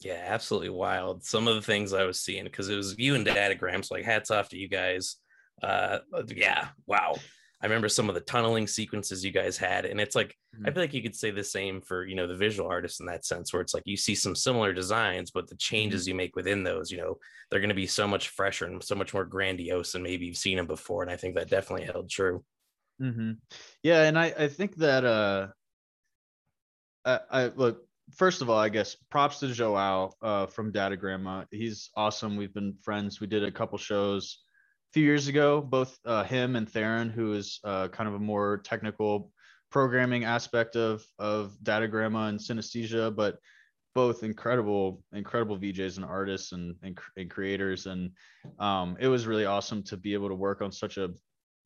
Yeah, 0.01 0.24
absolutely 0.26 0.70
wild. 0.70 1.24
Some 1.24 1.46
of 1.46 1.55
the 1.55 1.62
things 1.62 1.92
I 1.92 2.05
was 2.05 2.20
seeing 2.20 2.44
because 2.44 2.68
it 2.68 2.76
was 2.76 2.98
you 2.98 3.14
and 3.14 3.26
Datagram, 3.26 3.84
so 3.84 3.94
like 3.94 4.05
hats 4.05 4.30
off 4.30 4.48
to 4.51 4.57
you 4.57 4.68
guys. 4.68 5.16
Uh 5.62 5.98
yeah, 6.34 6.68
wow. 6.86 7.16
I 7.62 7.66
remember 7.66 7.90
some 7.90 8.09
of 8.09 8.14
the 8.14 8.22
tunneling 8.22 8.66
sequences 8.66 9.22
you 9.22 9.32
guys 9.32 9.59
had, 9.59 9.84
and 9.84 10.01
it's 10.01 10.16
like 10.16 10.34
mm-hmm. 10.57 10.66
I 10.66 10.70
feel 10.70 10.82
like 10.82 10.94
you 10.94 11.03
could 11.03 11.14
say 11.14 11.30
the 11.30 11.44
same 11.44 11.82
for 11.82 12.07
you 12.07 12.14
know 12.14 12.26
the 12.26 12.36
visual 12.36 12.70
artists 12.70 13.01
in 13.01 13.07
that 13.07 13.26
sense, 13.26 13.53
where 13.53 13.61
it's 13.61 13.74
like 13.74 13.82
you 13.84 13.98
see 13.98 14.14
some 14.14 14.34
similar 14.34 14.72
designs, 14.72 15.30
but 15.30 15.46
the 15.46 15.57
changes 15.57 16.03
mm-hmm. 16.03 16.09
you 16.09 16.14
make 16.14 16.36
within 16.36 16.62
those, 16.64 16.90
you 16.90 16.96
know, 16.96 17.18
they're 17.51 17.61
going 17.61 17.68
to 17.68 17.74
be 17.74 17.86
so 17.86 18.09
much 18.09 18.30
fresher 18.30 18.64
and 18.64 18.82
so 18.82 18.94
much 18.94 19.12
more 19.12 19.26
grandiose, 19.26 19.94
and 19.94 20.03
maybe 20.03 20.24
you've 20.24 20.38
seen 20.38 20.57
them 20.57 20.66
before, 20.66 21.03
and 21.03 21.11
I 21.11 21.16
think 21.16 21.34
that 21.34 21.51
definitely 21.51 21.84
held 21.84 22.09
true. 22.09 22.42
Mm-hmm. 23.03 23.32
Yeah, 23.82 24.05
and 24.05 24.18
I 24.18 24.32
I 24.38 24.48
think 24.48 24.76
that 24.76 25.05
uh, 25.05 25.48
I, 27.05 27.20
I 27.30 27.46
look 27.48 27.86
first 28.15 28.43
of 28.43 28.51
all, 28.51 28.59
I 28.59 28.69
guess 28.69 28.97
props 29.11 29.41
to 29.41 29.49
Joao 29.49 30.13
uh, 30.23 30.47
from 30.47 30.73
Datagramma. 30.73 31.47
He's 31.51 31.91
awesome. 31.97 32.37
We've 32.37 32.55
been 32.55 32.75
friends. 32.83 33.21
We 33.21 33.27
did 33.27 33.45
a 33.45 33.51
couple 33.51 33.79
shows 33.79 34.39
a 34.91 34.93
few 34.93 35.05
years 35.05 35.29
ago, 35.29 35.61
both 35.61 35.99
uh, 36.05 36.25
him 36.25 36.57
and 36.57 36.69
Theron, 36.69 37.11
who 37.11 37.33
is 37.35 37.61
uh, 37.65 37.89
kind 37.89 38.09
of 38.09 38.15
a 38.15 38.19
more 38.19 38.59
technical 38.59 39.31
programming 39.71 40.25
aspect 40.25 40.77
of 40.77 41.05
of 41.19 41.57
Datagramma 41.63 42.29
and 42.29 42.39
Synesthesia, 42.39 43.15
but 43.15 43.39
both 43.95 44.23
incredible, 44.23 45.03
incredible 45.13 45.59
VJs 45.59 45.97
and 45.97 46.05
artists 46.05 46.53
and 46.53 46.77
and, 46.83 46.99
and 47.17 47.31
creators. 47.31 47.87
And 47.87 48.11
um, 48.59 48.97
it 49.01 49.09
was 49.09 49.27
really 49.27 49.47
awesome 49.47 49.83
to 49.85 49.97
be 49.97 50.15
able 50.15 50.29
to 50.29 50.35
work 50.35 50.63
on 50.63 50.73
such 50.73 50.97
a 50.97 51.11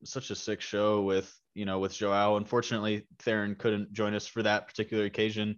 such 0.03 0.29
a 0.29 0.35
sick 0.35 0.61
show 0.61 1.01
with 1.01 1.33
you 1.53 1.65
know 1.65 1.79
with 1.79 1.93
Joao. 1.93 2.37
Unfortunately, 2.37 3.07
Theron 3.19 3.55
couldn't 3.55 3.91
join 3.93 4.13
us 4.13 4.27
for 4.27 4.43
that 4.43 4.67
particular 4.67 5.05
occasion. 5.05 5.57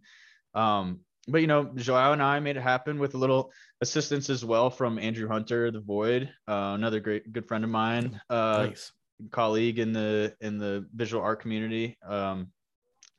Um, 0.54 1.02
but 1.28 1.42
you 1.42 1.48
know, 1.48 1.72
Joao 1.76 2.14
and 2.14 2.24
I 2.24 2.40
made 2.40 2.58
it 2.58 2.62
happen 2.62 3.00
with 3.00 3.14
a 3.14 3.18
little 3.18 3.52
assistance 3.82 4.30
as 4.30 4.46
well 4.46 4.70
from 4.70 4.98
Andrew 4.98 5.28
Hunter, 5.28 5.72
the 5.72 5.82
Void, 5.82 6.30
uh, 6.48 6.74
another 6.76 7.00
great 7.00 7.32
good 7.34 7.48
friend 7.48 7.64
of 7.64 7.70
mine, 7.70 8.20
uh, 8.30 8.68
nice. 8.70 8.92
colleague 9.32 9.80
in 9.80 9.92
the 9.92 10.34
in 10.40 10.58
the 10.58 10.88
visual 10.96 11.22
art 11.22 11.42
community. 11.42 11.98
Um, 12.08 12.48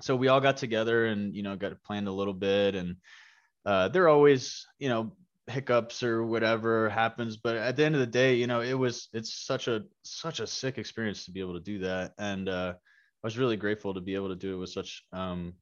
so 0.01 0.17
we 0.17 0.29
all 0.29 0.41
got 0.41 0.57
together 0.57 1.07
and 1.07 1.35
you 1.35 1.43
know 1.43 1.57
got 1.57 1.83
planned 1.83 2.09
a 2.09 2.13
little 2.13 2.35
bit, 2.35 2.75
and 2.75 2.97
uh, 3.67 3.89
there 3.89 4.05
are 4.05 4.09
always 4.09 4.67
you 4.79 4.89
know 4.89 5.13
hiccups 5.49 6.03
or 6.03 6.25
whatever 6.25 6.89
happens, 6.89 7.37
but 7.37 7.57
at 7.57 7.77
the 7.77 7.85
end 7.85 7.95
of 7.95 8.01
the 8.01 8.07
day, 8.07 8.35
you 8.35 8.47
know, 8.47 8.61
it 8.61 8.75
was 8.75 9.09
it's 9.13 9.35
such 9.45 9.69
a 9.69 9.83
such 10.03 10.41
a 10.41 10.47
sick 10.47 10.79
experience 10.79 11.25
to 11.25 11.31
be 11.31 11.41
able 11.41 11.55
to 11.55 11.61
do 11.61 11.81
that, 11.81 12.13
and 12.19 12.49
uh, 12.49 12.75
I 12.75 13.27
was 13.27 13.39
really 13.39 13.57
grateful 13.57 13.95
to 13.95 14.01
be 14.01 14.15
able 14.15 14.29
to 14.29 14.37
do 14.37 14.55
it 14.55 14.59
with 14.59 14.71
such 14.71 15.05
um, 15.13 15.55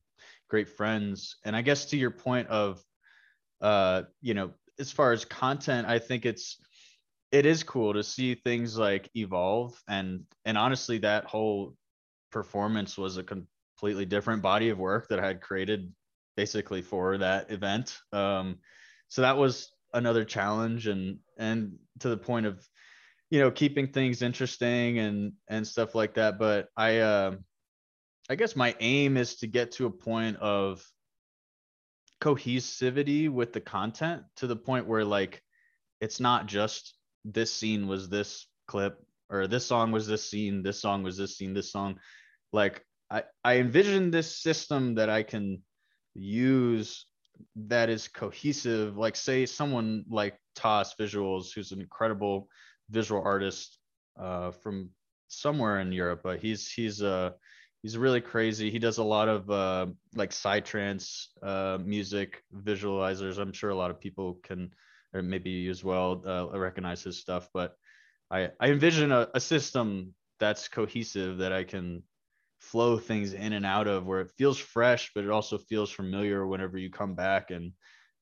great 0.49 0.68
friends. 0.68 1.36
And 1.44 1.57
I 1.57 1.62
guess 1.62 1.86
to 1.86 1.97
your 1.97 2.11
point 2.11 2.49
of, 2.49 2.82
uh, 3.61 4.03
you 4.20 4.34
know, 4.34 4.51
as 4.78 4.92
far 4.92 5.12
as 5.12 5.24
content, 5.24 5.86
I 5.86 5.99
think 5.99 6.26
it's 6.26 6.59
it 7.32 7.44
is 7.44 7.62
cool 7.62 7.92
to 7.92 8.05
see 8.05 8.34
things 8.34 8.78
like 8.78 9.11
evolve 9.14 9.80
and 9.88 10.24
and 10.44 10.57
honestly, 10.57 10.99
that 10.99 11.24
whole 11.24 11.74
performance 12.30 12.97
was 12.97 13.16
a 13.16 13.24
completely 13.24 14.05
different 14.05 14.42
body 14.42 14.68
of 14.68 14.78
work 14.78 15.09
that 15.09 15.18
I 15.18 15.26
had 15.26 15.40
created 15.40 15.92
basically 16.36 16.82
for 16.82 17.18
that 17.18 17.51
event. 17.51 17.99
Um, 18.12 18.59
so 19.09 19.22
that 19.22 19.36
was 19.36 19.70
another 19.94 20.24
challenge 20.24 20.86
and 20.86 21.18
and 21.38 21.72
to 22.01 22.09
the 22.09 22.16
point 22.16 22.47
of 22.47 22.66
you 23.30 23.40
know 23.40 23.51
keeping 23.51 23.88
things 23.88 24.22
interesting 24.22 24.99
and 24.99 25.32
and 25.49 25.66
stuff 25.66 25.94
like 25.94 26.14
that 26.14 26.38
but 26.38 26.68
i 26.76 26.99
uh, 26.99 27.34
I 28.29 28.35
guess 28.35 28.57
my 28.57 28.74
aim 28.81 29.16
is 29.16 29.37
to 29.37 29.47
get 29.47 29.72
to 29.72 29.87
a 29.87 29.91
point 29.91 30.37
of 30.39 30.85
cohesivity 32.20 33.29
with 33.29 33.53
the 33.53 33.61
content 33.61 34.22
to 34.37 34.47
the 34.47 34.57
point 34.57 34.87
where 34.87 35.05
like 35.05 35.43
it's 36.01 36.18
not 36.18 36.47
just 36.47 36.95
this 37.24 37.53
scene 37.53 37.87
was 37.87 38.09
this 38.09 38.47
clip 38.66 38.99
or 39.31 39.47
this 39.47 39.66
song 39.66 39.93
was 39.93 40.07
this 40.07 40.29
scene, 40.29 40.62
this 40.62 40.81
song 40.81 41.03
was 41.03 41.16
this 41.16 41.37
scene, 41.37 41.55
this 41.55 41.70
song. 41.70 41.99
Like 42.53 42.85
I, 43.11 43.24
I 43.45 43.59
envision 43.59 44.11
this 44.11 44.41
system 44.41 44.95
that 44.97 45.09
I 45.09 45.22
can 45.22 45.62
use 46.14 47.07
that 47.68 47.91
is 47.91 48.09
cohesive. 48.09 48.97
Like 48.97 49.16
say 49.16 49.47
someone 49.47 50.05
like 50.09 50.37
Toss 50.55 50.95
Visuals, 50.95 51.53
who's 51.55 51.72
an 51.72 51.81
incredible 51.81 52.49
visual 52.91 53.22
artist 53.22 53.79
uh, 54.18 54.51
from 54.51 54.91
somewhere 55.29 55.81
in 55.81 55.93
Europe, 55.93 56.20
but 56.22 56.41
he's 56.41 56.70
he's 56.70 57.03
uh 57.03 57.31
he's 57.87 57.97
really 57.97 58.20
crazy. 58.20 58.68
He 58.68 58.80
does 58.80 58.99
a 58.99 59.05
lot 59.05 59.28
of 59.28 59.49
uh, 59.49 59.87
like 60.16 60.30
psytrance 60.30 61.26
uh, 61.41 61.78
music 61.80 62.43
visualizers. 62.53 63.39
I'm 63.39 63.53
sure 63.53 63.70
a 63.70 63.76
lot 63.76 63.93
of 63.93 64.01
people 64.01 64.41
can, 64.43 64.72
or 65.14 65.22
maybe 65.22 65.51
you 65.51 65.70
as 65.70 65.84
well, 65.84 66.20
uh, 66.26 66.59
recognize 66.59 67.05
his 67.05 67.20
stuff. 67.20 67.49
But 67.55 67.76
I, 68.28 68.49
I 68.59 68.70
envision 68.70 69.12
a, 69.12 69.28
a 69.34 69.39
system 69.39 70.14
that's 70.41 70.66
cohesive 70.66 71.39
that 71.39 71.53
I 71.53 71.62
can 71.62 72.03
flow 72.59 72.99
things 72.99 73.34
in 73.34 73.53
and 73.53 73.64
out 73.64 73.87
of 73.87 74.05
where 74.05 74.20
it 74.20 74.32
feels 74.37 74.59
fresh, 74.59 75.12
but 75.14 75.22
it 75.22 75.30
also 75.30 75.57
feels 75.57 75.93
familiar 75.93 76.45
whenever 76.45 76.78
you 76.78 76.91
come 76.91 77.14
back. 77.14 77.53
And 77.53 77.70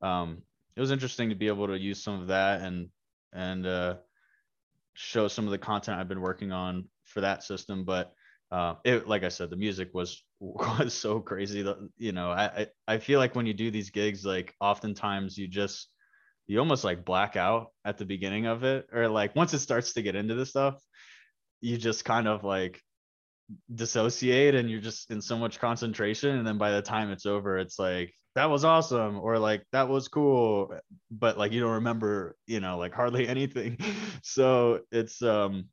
um, 0.02 0.42
it 0.76 0.80
was 0.82 0.90
interesting 0.90 1.30
to 1.30 1.36
be 1.36 1.48
able 1.48 1.68
to 1.68 1.78
use 1.78 2.04
some 2.04 2.20
of 2.20 2.26
that 2.26 2.60
and 2.60 2.90
and 3.32 3.66
uh, 3.66 3.94
show 4.92 5.26
some 5.26 5.46
of 5.46 5.52
the 5.52 5.58
content 5.58 5.98
I've 5.98 6.06
been 6.06 6.20
working 6.20 6.52
on 6.52 6.84
for 7.04 7.22
that 7.22 7.42
system. 7.42 7.86
But 7.86 8.12
uh, 8.51 8.74
it 8.84 9.09
like 9.09 9.24
I 9.24 9.28
said, 9.28 9.51
the 9.51 9.57
music 9.57 9.90
was 9.92 10.22
was 10.40 10.95
so 10.95 11.20
crazy. 11.20 11.62
that 11.62 11.76
You 11.97 12.12
know, 12.12 12.30
I 12.30 12.68
I 12.86 12.99
feel 12.99 13.18
like 13.18 13.34
when 13.34 13.47
you 13.47 13.55
do 13.55 13.70
these 13.70 13.90
gigs, 13.90 14.24
like 14.24 14.55
oftentimes 14.61 15.36
you 15.36 15.49
just 15.49 15.88
you 16.47 16.59
almost 16.59 16.84
like 16.84 17.05
black 17.05 17.36
out 17.36 17.68
at 17.84 17.99
the 17.99 18.05
beginning 18.05 18.47
of 18.47 18.64
it, 18.64 18.86
or 18.92 19.09
like 19.09 19.34
once 19.34 19.55
it 19.55 19.61
starts 19.61 19.95
to 19.95 20.03
get 20.03 20.16
into 20.16 20.34
the 20.34 20.47
stuff, 20.47 20.80
you 21.61 21.76
just 21.76 22.05
kind 22.05 22.28
of 22.28 22.45
like 22.45 22.80
dissociate 23.74 24.55
and 24.55 24.70
you're 24.70 24.80
just 24.80 25.11
in 25.11 25.20
so 25.20 25.36
much 25.36 25.59
concentration 25.59 26.36
and 26.36 26.47
then 26.47 26.57
by 26.57 26.70
the 26.70 26.80
time 26.80 27.11
it's 27.11 27.26
over 27.26 27.59
it's 27.59 27.78
like 27.78 28.12
that 28.34 28.49
was 28.49 28.64
awesome 28.64 29.18
or 29.20 29.38
like 29.38 29.62
that 29.72 29.88
was 29.88 30.09
cool 30.09 30.74
but 31.11 31.36
like 31.36 31.53
you 31.53 31.61
don't 31.61 31.72
remember 31.72 32.36
you 32.47 32.61
know 32.61 32.78
like 32.78 32.95
hardly 32.95 33.28
anything 33.34 33.76
so 34.22 34.80
it's 34.90 35.20
um 35.22 35.66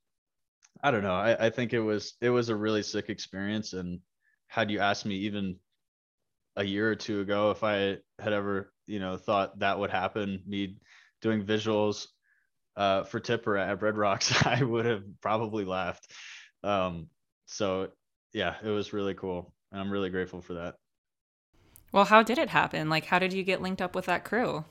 I 0.83 0.91
don't 0.91 1.03
know. 1.03 1.13
I, 1.13 1.47
I 1.47 1.49
think 1.49 1.73
it 1.73 1.79
was 1.79 2.13
it 2.21 2.29
was 2.29 2.49
a 2.49 2.55
really 2.55 2.83
sick 2.83 3.09
experience. 3.09 3.73
And 3.73 3.99
had 4.47 4.71
you 4.71 4.79
asked 4.79 5.05
me 5.05 5.15
even 5.15 5.57
a 6.55 6.63
year 6.63 6.89
or 6.89 6.95
two 6.95 7.21
ago 7.21 7.51
if 7.51 7.63
I 7.63 7.97
had 8.19 8.33
ever, 8.33 8.73
you 8.87 8.99
know, 8.99 9.17
thought 9.17 9.59
that 9.59 9.79
would 9.79 9.91
happen, 9.91 10.41
me 10.45 10.77
doing 11.21 11.45
visuals 11.45 12.07
uh, 12.75 13.03
for 13.03 13.19
Tipper 13.19 13.57
at 13.57 13.81
Red 13.81 13.97
Rocks, 13.97 14.45
I 14.45 14.63
would 14.63 14.85
have 14.85 15.03
probably 15.21 15.65
laughed. 15.65 16.11
Um, 16.63 17.07
so 17.45 17.89
yeah, 18.33 18.55
it 18.63 18.69
was 18.69 18.93
really 18.93 19.13
cool. 19.13 19.53
And 19.71 19.79
I'm 19.79 19.91
really 19.91 20.09
grateful 20.09 20.41
for 20.41 20.55
that. 20.55 20.75
Well, 21.91 22.05
how 22.05 22.23
did 22.23 22.37
it 22.37 22.49
happen? 22.49 22.89
Like, 22.89 23.05
how 23.05 23.19
did 23.19 23.33
you 23.33 23.43
get 23.43 23.61
linked 23.61 23.81
up 23.81 23.95
with 23.95 24.05
that 24.05 24.23
crew? 24.23 24.63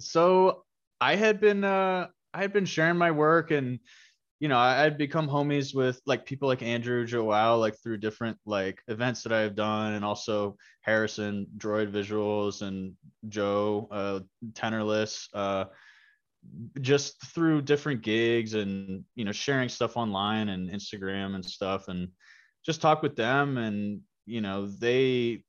So 0.00 0.64
I 1.00 1.16
had 1.16 1.40
been, 1.40 1.64
uh, 1.64 2.08
I 2.34 2.40
had 2.42 2.52
been 2.52 2.66
sharing 2.66 2.98
my 2.98 3.10
work 3.10 3.50
and 3.50 3.78
you 4.38 4.48
know, 4.48 4.58
I, 4.58 4.84
would 4.84 4.98
become 4.98 5.28
homies 5.28 5.74
with 5.74 6.00
like 6.04 6.26
people 6.26 6.46
like 6.46 6.62
Andrew 6.62 7.06
Joao, 7.06 7.56
like 7.56 7.76
through 7.82 7.98
different 7.98 8.36
like 8.44 8.82
events 8.88 9.22
that 9.22 9.32
I've 9.32 9.54
done, 9.54 9.94
and 9.94 10.04
also 10.04 10.56
Harrison, 10.82 11.46
Droid 11.56 11.90
Visuals, 11.90 12.60
and 12.60 12.92
Joe, 13.28 13.88
uh, 13.90 14.20
Tenorless, 14.52 15.28
uh, 15.32 15.66
just 16.80 17.24
through 17.34 17.62
different 17.62 18.02
gigs 18.02 18.54
and 18.54 19.04
you 19.14 19.24
know 19.24 19.32
sharing 19.32 19.70
stuff 19.70 19.96
online 19.96 20.50
and 20.50 20.70
Instagram 20.70 21.34
and 21.34 21.44
stuff, 21.44 21.88
and 21.88 22.08
just 22.64 22.82
talk 22.82 23.02
with 23.02 23.16
them, 23.16 23.56
and 23.56 24.00
you 24.26 24.42
know 24.42 24.66
they, 24.66 25.44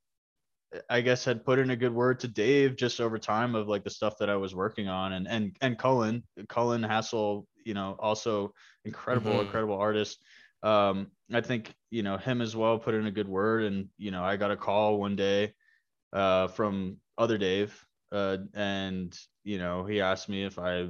I 0.90 1.00
guess, 1.00 1.24
had 1.24 1.44
put 1.44 1.58
in 1.58 1.70
a 1.70 1.76
good 1.76 1.94
word 1.94 2.20
to 2.20 2.28
Dave 2.28 2.76
just 2.76 3.00
over 3.00 3.18
time 3.18 3.54
of 3.54 3.68
like 3.68 3.84
the 3.84 3.90
stuff 3.90 4.18
that 4.18 4.28
I 4.28 4.36
was 4.36 4.54
working 4.54 4.88
on, 4.88 5.14
and 5.14 5.26
and 5.26 5.56
and 5.60 5.78
Cullen, 5.78 6.22
Cullen 6.48 6.82
Hassel, 6.82 7.46
you 7.64 7.74
know, 7.74 7.96
also 7.98 8.52
incredible, 8.84 9.32
mm-hmm. 9.32 9.42
incredible 9.42 9.78
artist. 9.78 10.22
Um, 10.62 11.10
I 11.32 11.40
think 11.40 11.74
you 11.90 12.02
know 12.02 12.16
him 12.16 12.42
as 12.42 12.54
well 12.54 12.78
put 12.78 12.94
in 12.94 13.06
a 13.06 13.10
good 13.10 13.28
word, 13.28 13.64
and 13.64 13.88
you 13.96 14.10
know 14.10 14.22
I 14.22 14.36
got 14.36 14.50
a 14.50 14.56
call 14.56 14.98
one 14.98 15.16
day 15.16 15.54
uh, 16.12 16.48
from 16.48 16.98
other 17.16 17.38
Dave, 17.38 17.82
uh, 18.12 18.38
and 18.54 19.18
you 19.44 19.58
know 19.58 19.86
he 19.86 20.00
asked 20.00 20.28
me 20.28 20.44
if 20.44 20.58
I 20.58 20.88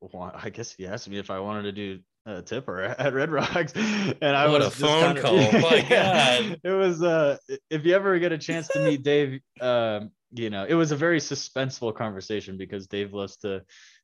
want. 0.00 0.34
I 0.44 0.50
guess 0.50 0.72
he 0.72 0.86
asked 0.86 1.08
me 1.08 1.18
if 1.18 1.30
I 1.30 1.38
wanted 1.38 1.62
to 1.62 1.72
do 1.72 2.00
uh, 2.28 2.42
tipper 2.42 2.82
at 2.98 3.14
Red 3.14 3.30
Rocks, 3.30 3.72
and 3.74 4.36
I 4.36 4.48
What 4.48 4.60
a 4.60 4.66
was 4.66 4.78
just 4.78 4.80
phone 4.80 5.16
call. 5.16 5.36
My 5.60 5.80
God. 5.88 6.60
it 6.62 6.70
was. 6.70 7.02
Uh, 7.02 7.38
if 7.70 7.84
you 7.84 7.94
ever 7.94 8.18
get 8.18 8.32
a 8.32 8.38
chance 8.38 8.68
to 8.68 8.80
meet 8.80 9.02
Dave, 9.02 9.40
um, 9.60 10.10
you 10.32 10.50
know, 10.50 10.66
it 10.68 10.74
was 10.74 10.92
a 10.92 10.96
very 10.96 11.20
suspenseful 11.20 11.94
conversation 11.94 12.58
because 12.58 12.86
Dave 12.86 13.14
loves 13.14 13.36
to 13.38 13.62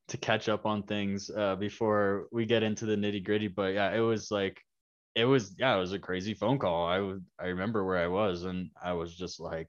to 0.08 0.16
catch 0.16 0.48
up 0.48 0.66
on 0.66 0.82
things 0.82 1.30
uh, 1.34 1.56
before 1.56 2.26
we 2.32 2.46
get 2.46 2.62
into 2.62 2.86
the 2.86 2.96
nitty 2.96 3.24
gritty. 3.24 3.48
But 3.48 3.74
yeah, 3.74 3.92
it 3.94 4.00
was 4.00 4.30
like, 4.30 4.60
it 5.14 5.26
was 5.26 5.54
yeah, 5.58 5.76
it 5.76 5.80
was 5.80 5.92
a 5.92 5.98
crazy 5.98 6.34
phone 6.34 6.58
call. 6.58 6.86
I 6.86 7.00
would 7.00 7.24
I 7.38 7.46
remember 7.46 7.84
where 7.84 7.98
I 7.98 8.08
was, 8.08 8.44
and 8.44 8.70
I 8.82 8.94
was 8.94 9.14
just 9.14 9.38
like, 9.38 9.68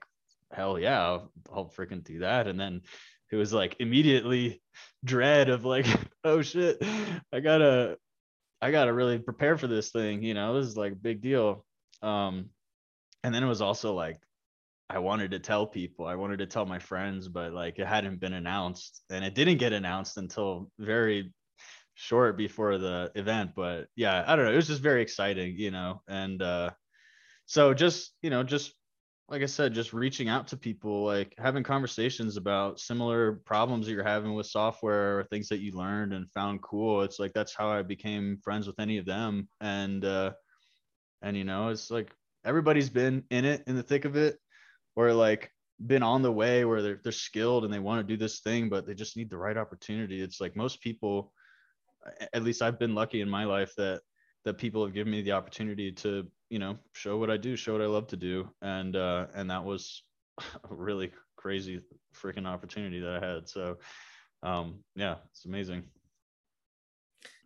hell 0.52 0.80
yeah, 0.80 1.02
I'll, 1.02 1.32
I'll 1.54 1.70
freaking 1.70 2.04
do 2.04 2.20
that, 2.20 2.48
and 2.48 2.60
then. 2.60 2.82
It 3.32 3.38
was 3.38 3.52
like 3.52 3.76
immediately 3.80 4.62
dread 5.04 5.50
of 5.50 5.66
like, 5.66 5.88
oh 6.24 6.44
shit, 6.44 6.78
I 7.34 7.40
gotta 7.40 7.98
I 8.62 8.72
gotta 8.72 8.94
really 8.94 9.20
prepare 9.20 9.58
for 9.58 9.68
this 9.68 9.92
thing. 9.92 10.24
You 10.24 10.34
know, 10.34 10.56
this 10.56 10.68
is 10.68 10.78
like 10.78 10.94
a 10.94 10.96
big 10.96 11.22
deal. 11.22 11.66
Um, 12.02 12.50
and 13.24 13.34
then 13.34 13.44
it 13.44 13.48
was 13.48 13.62
also 13.62 13.94
like 13.94 14.18
I 14.90 15.00
wanted 15.00 15.32
to 15.32 15.40
tell 15.40 15.66
people, 15.66 16.06
I 16.06 16.16
wanted 16.16 16.38
to 16.40 16.46
tell 16.46 16.66
my 16.66 16.80
friends, 16.80 17.28
but 17.28 17.54
like 17.54 17.80
it 17.80 17.88
hadn't 17.88 18.20
been 18.20 18.34
announced, 18.34 19.02
and 19.10 19.26
it 19.26 19.34
didn't 19.34 19.58
get 19.58 19.74
announced 19.74 20.18
until 20.18 20.70
very 20.78 21.34
short 21.96 22.38
before 22.38 22.78
the 22.78 23.12
event. 23.16 23.52
But 23.56 23.88
yeah, 23.96 24.24
I 24.28 24.36
don't 24.36 24.46
know. 24.46 24.52
It 24.52 24.58
was 24.58 24.68
just 24.68 24.82
very 24.82 25.02
exciting, 25.02 25.56
you 25.58 25.72
know, 25.72 26.02
and 26.08 26.42
uh, 26.42 26.72
so 27.48 27.74
just 27.74 28.12
you 28.22 28.30
know, 28.30 28.44
just 28.44 28.74
like 29.28 29.42
I 29.42 29.48
said, 29.48 29.74
just 29.74 29.92
reaching 29.92 30.30
out 30.30 30.48
to 30.50 30.58
people, 30.58 31.04
like 31.04 31.34
having 31.40 31.64
conversations 31.64 32.38
about 32.38 32.80
similar 32.80 33.42
problems 33.46 33.86
that 33.86 33.94
you're 33.94 34.04
having 34.04 34.36
with 34.36 34.46
software 34.46 35.20
or 35.20 35.24
things 35.24 35.50
that 35.50 35.60
you 35.60 35.72
learned 35.72 36.14
and 36.14 36.32
found 36.32 36.62
cool. 36.62 37.02
It's 37.02 37.20
like 37.20 37.34
that's 37.34 37.56
how 37.56 37.70
I 37.70 37.82
became 37.82 38.38
friends 38.44 38.68
with 38.68 38.80
any 38.80 38.98
of 39.00 39.06
them. 39.06 39.48
And 39.62 40.06
uh 40.06 40.34
and 41.24 41.36
you 41.36 41.44
know, 41.44 41.70
it's 41.70 41.90
like 41.90 42.14
everybody's 42.46 42.90
been 42.90 43.24
in 43.32 43.46
it 43.46 43.64
in 43.66 43.76
the 43.76 43.84
thick 43.84 44.06
of 44.06 44.16
it, 44.16 44.38
or 44.96 45.12
like 45.12 45.52
been 45.88 46.04
on 46.04 46.22
the 46.22 46.32
way 46.32 46.64
where 46.64 46.84
they're 46.84 47.00
they're 47.02 47.12
skilled 47.12 47.66
and 47.66 47.74
they 47.74 47.80
want 47.80 48.08
to 48.08 48.14
do 48.14 48.18
this 48.18 48.42
thing, 48.42 48.70
but 48.70 48.86
they 48.86 48.94
just 48.94 49.18
need 49.18 49.32
the 49.32 49.38
right 49.38 49.58
opportunity. 49.58 50.22
It's 50.22 50.40
like 50.40 50.56
most 50.56 50.82
people, 50.82 51.34
at 52.32 52.44
least 52.44 52.62
I've 52.62 52.78
been 52.78 52.94
lucky 52.94 53.22
in 53.22 53.30
my 53.30 53.46
life 53.46 53.74
that 53.78 54.02
that 54.44 54.60
people 54.60 54.86
have 54.86 54.94
given 54.94 55.12
me 55.12 55.24
the 55.24 55.32
opportunity 55.32 55.92
to 55.92 56.30
you 56.50 56.60
know 56.60 56.78
show 56.94 57.18
what 57.18 57.30
i 57.32 57.38
do 57.38 57.56
show 57.56 57.74
what 57.74 57.82
i 57.82 57.86
love 57.86 58.08
to 58.08 58.18
do 58.18 58.48
and 58.62 58.96
uh 58.96 59.28
and 59.36 59.50
that 59.50 59.64
was 59.64 60.04
a 60.40 60.74
really 60.76 61.12
crazy 61.36 61.82
freaking 62.16 62.48
opportunity 62.48 63.00
that 63.00 63.24
i 63.24 63.26
had 63.26 63.48
so 63.48 63.78
um 64.44 64.80
yeah 64.96 65.16
it's 65.32 65.46
amazing 65.46 65.84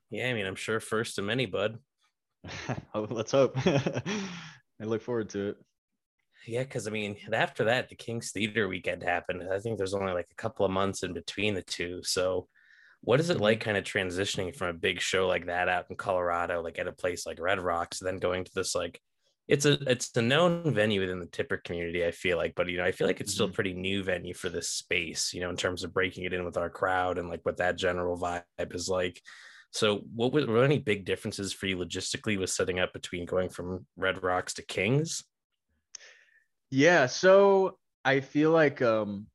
Yeah, 0.10 0.30
I 0.30 0.34
mean, 0.34 0.45
I'm 0.45 0.56
sure 0.56 0.80
first 0.80 1.18
of 1.20 1.26
many, 1.26 1.45
bud. 1.45 1.80
let's 2.95 3.32
hope 3.32 3.56
i 3.66 4.86
look 4.86 5.02
forward 5.02 5.30
to 5.30 5.50
it 5.50 5.58
Yeah, 6.47 6.64
because 6.64 6.88
I 6.88 6.91
mean, 6.91 7.18
after 7.34 7.66
that, 7.66 7.89
the 7.89 7.95
King's 7.95 8.32
Theater 8.32 8.68
weekend 8.68 9.04
happened. 9.04 9.43
I 9.52 9.60
think 9.60 9.78
there's 9.78 9.93
only 9.93 10.14
like 10.14 10.30
a 10.32 10.36
couple 10.41 10.66
of 10.66 10.72
months 10.72 11.04
in 11.04 11.14
between 11.14 11.54
the 11.54 11.62
two. 11.64 12.02
So, 12.04 12.47
what 13.02 13.20
is 13.20 13.30
it 13.30 13.39
like 13.39 13.62
kind 13.62 13.78
of 13.78 13.84
transitioning 13.84 14.56
from 14.56 14.68
a 14.68 14.74
big 14.74 15.00
show 15.00 15.28
like 15.28 15.45
that 15.45 15.70
out 15.70 15.86
in 15.89 15.95
Colorado, 15.95 16.62
like 16.62 16.80
at 16.80 16.88
a 16.88 16.91
place 16.91 17.26
like 17.26 17.39
Red 17.39 17.60
Rocks, 17.60 18.00
then 18.00 18.18
going 18.18 18.43
to 18.43 18.52
this 18.54 18.76
like 18.76 19.00
it's 19.47 19.66
a 19.66 19.74
it's 19.89 20.16
a 20.16 20.22
known 20.22 20.74
venue 20.74 21.02
within 21.02 21.20
the 21.20 21.26
tipper 21.26 21.58
community, 21.58 22.06
I 22.06 22.12
feel 22.12 22.38
like, 22.38 22.54
but 22.56 22.70
you 22.70 22.78
know, 22.78 22.84
I 22.84 22.91
feel 22.91 23.08
like 23.08 23.20
it's 23.20 23.34
still 23.34 23.47
a 23.47 23.52
pretty 23.52 23.74
new 23.74 24.04
venue 24.04 24.34
for 24.36 24.50
this 24.50 24.70
space, 24.70 25.34
you 25.34 25.41
know, 25.41 25.50
in 25.50 25.58
terms 25.58 25.84
of 25.84 25.93
breaking 25.93 26.26
it 26.26 26.34
in 26.34 26.45
with 26.45 26.56
our 26.56 26.70
crowd 26.70 27.18
and 27.18 27.30
like 27.30 27.39
what 27.43 27.58
that 27.58 27.76
general 27.76 28.18
vibe 28.18 28.76
is 28.76 28.88
like. 28.88 29.20
So, 29.72 30.02
what 30.16 30.34
were, 30.34 30.45
were 30.45 30.64
any 30.64 30.78
big 30.78 31.06
differences 31.06 31.52
for 31.52 31.66
you 31.66 31.78
logistically 31.78 32.39
with 32.39 32.50
setting 32.52 32.80
up 32.80 32.93
between 32.93 33.26
going 33.26 33.50
from 33.50 33.86
Red 33.97 34.22
Rocks 34.24 34.54
to 34.56 34.62
Kings? 34.64 35.24
Yeah, 36.70 37.08
so 37.08 37.78
I 38.06 38.20
feel 38.20 38.52
like 38.52 38.84
um 38.84 39.28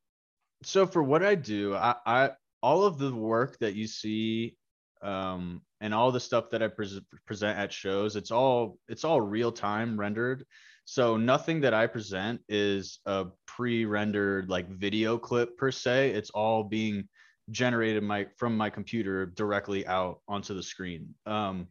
so 0.62 0.86
for 0.86 1.02
what 1.02 1.24
I 1.24 1.34
do, 1.34 1.74
I 1.74 1.96
I 2.06 2.30
all 2.64 2.84
of 2.84 2.96
the 2.96 3.14
work 3.14 3.58
that 3.58 3.74
you 3.74 3.86
see 3.86 4.56
um 5.02 5.60
and 5.82 5.92
all 5.92 6.10
the 6.10 6.26
stuff 6.28 6.48
that 6.50 6.62
I 6.62 6.68
pres 6.68 6.98
present 7.26 7.58
at 7.58 7.70
shows, 7.70 8.16
it's 8.16 8.30
all 8.30 8.78
it's 8.88 9.04
all 9.04 9.20
real 9.20 9.52
time 9.52 10.00
rendered. 10.00 10.46
So 10.86 11.18
nothing 11.18 11.60
that 11.60 11.74
I 11.74 11.86
present 11.86 12.40
is 12.48 13.00
a 13.04 13.26
pre-rendered 13.46 14.48
like 14.48 14.68
video 14.70 15.18
clip 15.18 15.58
per 15.58 15.70
se. 15.70 16.10
It's 16.10 16.30
all 16.30 16.64
being 16.64 17.06
generated 17.50 18.02
my 18.02 18.26
from 18.38 18.56
my 18.56 18.70
computer 18.70 19.26
directly 19.26 19.86
out 19.86 20.22
onto 20.26 20.54
the 20.54 20.62
screen. 20.62 21.14
Um 21.26 21.68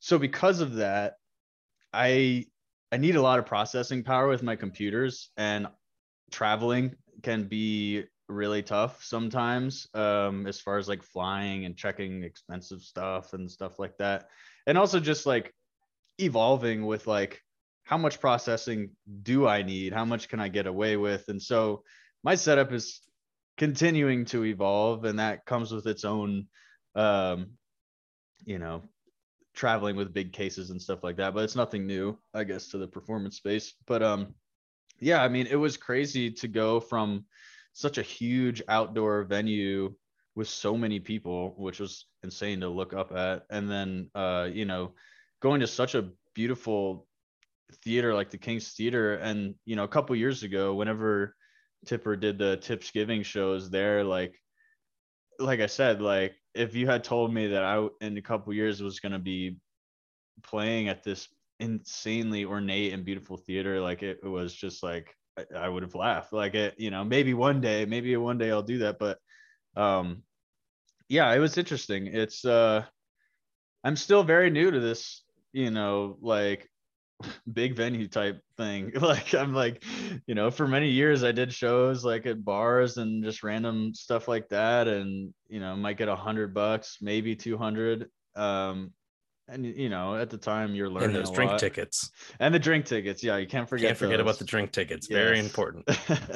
so 0.00 0.18
because 0.18 0.60
of 0.60 0.74
that, 0.74 1.14
I 1.94 2.44
I 2.92 2.98
need 2.98 3.16
a 3.16 3.22
lot 3.22 3.38
of 3.38 3.46
processing 3.46 4.02
power 4.04 4.28
with 4.28 4.42
my 4.42 4.56
computers 4.56 5.30
and 5.38 5.66
traveling 6.30 6.94
can 7.22 7.44
be 7.44 8.04
really 8.30 8.62
tough 8.62 9.02
sometimes 9.02 9.88
um 9.94 10.46
as 10.46 10.60
far 10.60 10.78
as 10.78 10.88
like 10.88 11.02
flying 11.02 11.64
and 11.64 11.76
checking 11.76 12.22
expensive 12.22 12.80
stuff 12.80 13.32
and 13.32 13.50
stuff 13.50 13.78
like 13.78 13.96
that. 13.98 14.28
And 14.66 14.78
also 14.78 15.00
just 15.00 15.26
like 15.26 15.54
evolving 16.18 16.86
with 16.86 17.06
like 17.06 17.42
how 17.84 17.98
much 17.98 18.20
processing 18.20 18.90
do 19.22 19.46
i 19.46 19.62
need? 19.62 19.92
How 19.92 20.04
much 20.04 20.28
can 20.28 20.40
i 20.40 20.48
get 20.48 20.66
away 20.66 20.96
with? 20.96 21.24
And 21.28 21.42
so 21.42 21.82
my 22.22 22.34
setup 22.34 22.72
is 22.72 23.00
continuing 23.58 24.24
to 24.26 24.44
evolve 24.44 25.04
and 25.04 25.18
that 25.18 25.44
comes 25.44 25.72
with 25.72 25.86
its 25.86 26.04
own 26.04 26.46
um 26.94 27.50
you 28.46 28.58
know 28.58 28.82
traveling 29.54 29.96
with 29.96 30.14
big 30.14 30.32
cases 30.32 30.70
and 30.70 30.80
stuff 30.80 31.04
like 31.04 31.16
that 31.16 31.34
but 31.34 31.44
it's 31.44 31.56
nothing 31.56 31.86
new 31.86 32.16
i 32.32 32.42
guess 32.44 32.68
to 32.68 32.78
the 32.78 32.86
performance 32.86 33.36
space. 33.36 33.74
But 33.86 34.02
um 34.02 34.34
yeah 35.00 35.22
i 35.22 35.28
mean 35.28 35.46
it 35.46 35.56
was 35.56 35.76
crazy 35.76 36.30
to 36.30 36.48
go 36.48 36.80
from 36.80 37.24
such 37.72 37.98
a 37.98 38.02
huge 38.02 38.62
outdoor 38.68 39.24
venue 39.24 39.94
with 40.34 40.48
so 40.48 40.76
many 40.76 41.00
people 41.00 41.54
which 41.56 41.80
was 41.80 42.06
insane 42.22 42.60
to 42.60 42.68
look 42.68 42.92
up 42.94 43.12
at. 43.12 43.44
And 43.50 43.70
then 43.70 44.10
uh 44.14 44.48
you 44.52 44.64
know 44.64 44.92
going 45.40 45.60
to 45.60 45.66
such 45.66 45.94
a 45.94 46.10
beautiful 46.34 47.06
theater 47.84 48.14
like 48.14 48.30
the 48.30 48.38
king's 48.38 48.72
theater. 48.72 49.14
And 49.14 49.54
you 49.64 49.76
know 49.76 49.84
a 49.84 49.88
couple 49.88 50.14
years 50.16 50.42
ago 50.42 50.74
whenever 50.74 51.34
tipper 51.86 52.16
did 52.16 52.38
the 52.38 52.58
Tipsgiving 52.58 53.24
shows 53.24 53.70
there 53.70 54.04
like 54.04 54.38
like 55.38 55.60
i 55.60 55.66
said 55.66 56.02
like 56.02 56.34
if 56.54 56.74
you 56.74 56.86
had 56.86 57.02
told 57.02 57.32
me 57.32 57.48
that 57.48 57.64
i 57.64 57.86
in 58.00 58.16
a 58.18 58.22
couple 58.22 58.52
years 58.52 58.82
was 58.82 59.00
going 59.00 59.12
to 59.12 59.18
be 59.18 59.56
playing 60.42 60.88
at 60.88 61.02
this 61.02 61.28
insanely 61.58 62.44
ornate 62.44 62.92
and 62.92 63.04
beautiful 63.04 63.36
theater 63.36 63.80
like 63.80 64.02
it, 64.02 64.18
it 64.22 64.28
was 64.28 64.54
just 64.54 64.82
like 64.82 65.14
I, 65.56 65.68
would 65.68 65.82
have 65.82 65.94
laughed. 65.94 66.32
Like 66.32 66.54
it 66.54 66.74
you 66.78 66.90
know 66.90 67.04
maybe 67.04 67.34
one 67.34 67.60
day 67.60 67.84
maybe 67.84 68.16
one 68.16 68.38
day 68.38 68.50
i'll 68.50 68.62
do 68.62 68.78
that 68.78 68.98
but 68.98 69.18
um 69.76 70.22
yeah 71.08 71.32
it 71.32 71.38
was 71.38 71.58
interesting. 71.58 72.06
It's 72.06 72.44
uh 72.44 72.84
i'm 73.82 73.96
still 73.96 74.22
very 74.22 74.50
new 74.50 74.70
to 74.70 74.80
this 74.80 75.22
you 75.52 75.70
know 75.70 76.16
like 76.20 76.68
big 77.52 77.74
venue 77.74 78.08
type 78.08 78.40
thing. 78.56 78.92
Like 79.00 79.34
i'm 79.34 79.54
like 79.54 79.84
you 80.26 80.34
know 80.34 80.50
for 80.50 80.66
many 80.66 80.90
years 80.90 81.24
i 81.24 81.32
did 81.32 81.52
shows 81.52 82.04
like 82.04 82.26
at 82.26 82.44
bars 82.44 82.96
and 82.96 83.24
just 83.24 83.42
random 83.42 83.94
stuff 83.94 84.28
like 84.28 84.48
that 84.50 84.88
and 84.88 85.32
you 85.48 85.60
know 85.60 85.76
might 85.76 85.96
get 85.96 86.08
a 86.08 86.16
hundred 86.16 86.54
bucks 86.54 86.98
maybe 87.00 87.34
200 87.34 88.08
um 88.36 88.92
and 89.50 89.66
you 89.66 89.88
know 89.88 90.14
at 90.16 90.30
the 90.30 90.36
time 90.38 90.74
you're 90.74 90.88
learning 90.88 91.16
And 91.16 91.16
those 91.16 91.30
drink 91.30 91.50
lot. 91.50 91.60
tickets. 91.60 92.10
and 92.38 92.54
the 92.54 92.58
drink 92.58 92.84
tickets 92.86 93.22
yeah 93.22 93.36
you 93.36 93.46
can't 93.46 93.68
forget 93.68 93.88
Can't 93.88 93.98
forget 93.98 94.20
about 94.20 94.38
the 94.38 94.44
drink 94.44 94.72
tickets. 94.72 95.06
Very 95.08 95.38
important. 95.40 95.88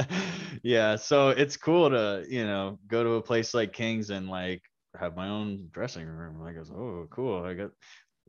yeah 0.62 0.96
so 0.96 1.30
it's 1.30 1.56
cool 1.56 1.90
to 1.90 2.24
you 2.28 2.44
know 2.44 2.78
go 2.88 3.02
to 3.04 3.10
a 3.14 3.22
place 3.22 3.54
like 3.54 3.72
king's 3.72 4.10
and 4.10 4.28
like 4.28 4.62
have 4.98 5.16
my 5.16 5.28
own 5.28 5.68
dressing 5.72 6.06
room 6.06 6.40
like 6.40 6.56
it's 6.56 6.70
oh 6.70 7.06
cool 7.10 7.44
i 7.44 7.54
got 7.54 7.70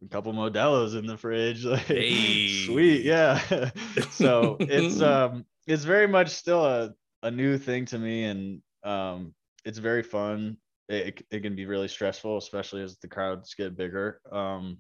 a 0.04 0.08
couple 0.10 0.34
modelos 0.34 0.98
in 0.98 1.06
the 1.06 1.18
fridge 1.18 1.64
like 1.66 1.82
Hey. 1.86 2.66
sweet 2.66 3.04
yeah 3.06 3.40
so 4.12 4.58
it's 4.60 5.02
um 5.02 5.46
it's 5.68 5.84
very 5.84 6.08
much 6.08 6.30
still 6.30 6.66
a, 6.66 6.94
a 7.24 7.32
new 7.32 7.58
thing 7.58 7.86
to 7.86 7.98
me 8.00 8.26
and 8.26 8.62
um 8.84 9.34
it's 9.64 9.78
very 9.78 10.04
fun 10.04 10.58
it, 10.90 11.24
it 11.32 11.40
can 11.42 11.56
be 11.56 11.66
really 11.66 11.88
stressful 11.88 12.38
especially 12.38 12.84
as 12.84 12.98
the 12.98 13.08
crowds 13.08 13.54
get 13.56 13.78
bigger. 13.78 14.22
Um 14.32 14.78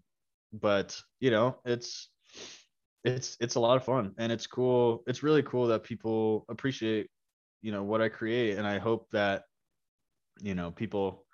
but 0.61 0.99
you 1.19 1.31
know 1.31 1.57
it's 1.65 2.09
it's 3.03 3.37
it's 3.39 3.55
a 3.55 3.59
lot 3.59 3.77
of 3.77 3.83
fun 3.83 4.13
and 4.17 4.31
it's 4.31 4.47
cool 4.47 5.03
it's 5.07 5.23
really 5.23 5.43
cool 5.43 5.67
that 5.67 5.83
people 5.83 6.45
appreciate 6.49 7.09
you 7.61 7.71
know 7.71 7.83
what 7.83 8.01
i 8.01 8.09
create 8.09 8.57
and 8.57 8.67
i 8.67 8.77
hope 8.77 9.07
that 9.11 9.43
you 10.41 10.55
know 10.55 10.71
people 10.71 11.25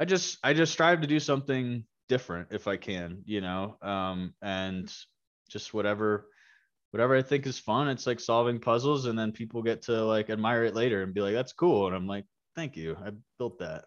i 0.00 0.04
just 0.04 0.38
i 0.42 0.52
just 0.52 0.72
strive 0.72 1.00
to 1.00 1.06
do 1.06 1.20
something 1.20 1.84
different 2.08 2.48
if 2.50 2.66
i 2.66 2.76
can 2.76 3.22
you 3.24 3.40
know 3.40 3.76
um 3.82 4.34
and 4.42 4.92
just 5.48 5.72
whatever 5.72 6.26
whatever 6.90 7.16
i 7.16 7.22
think 7.22 7.46
is 7.46 7.58
fun 7.58 7.88
it's 7.88 8.06
like 8.06 8.20
solving 8.20 8.58
puzzles 8.58 9.06
and 9.06 9.18
then 9.18 9.32
people 9.32 9.62
get 9.62 9.82
to 9.82 10.04
like 10.04 10.30
admire 10.30 10.64
it 10.64 10.74
later 10.74 11.02
and 11.02 11.14
be 11.14 11.20
like 11.20 11.34
that's 11.34 11.52
cool 11.52 11.86
and 11.86 11.94
i'm 11.94 12.06
like 12.06 12.24
thank 12.56 12.76
you 12.76 12.96
i 13.04 13.10
built 13.38 13.58
that 13.58 13.84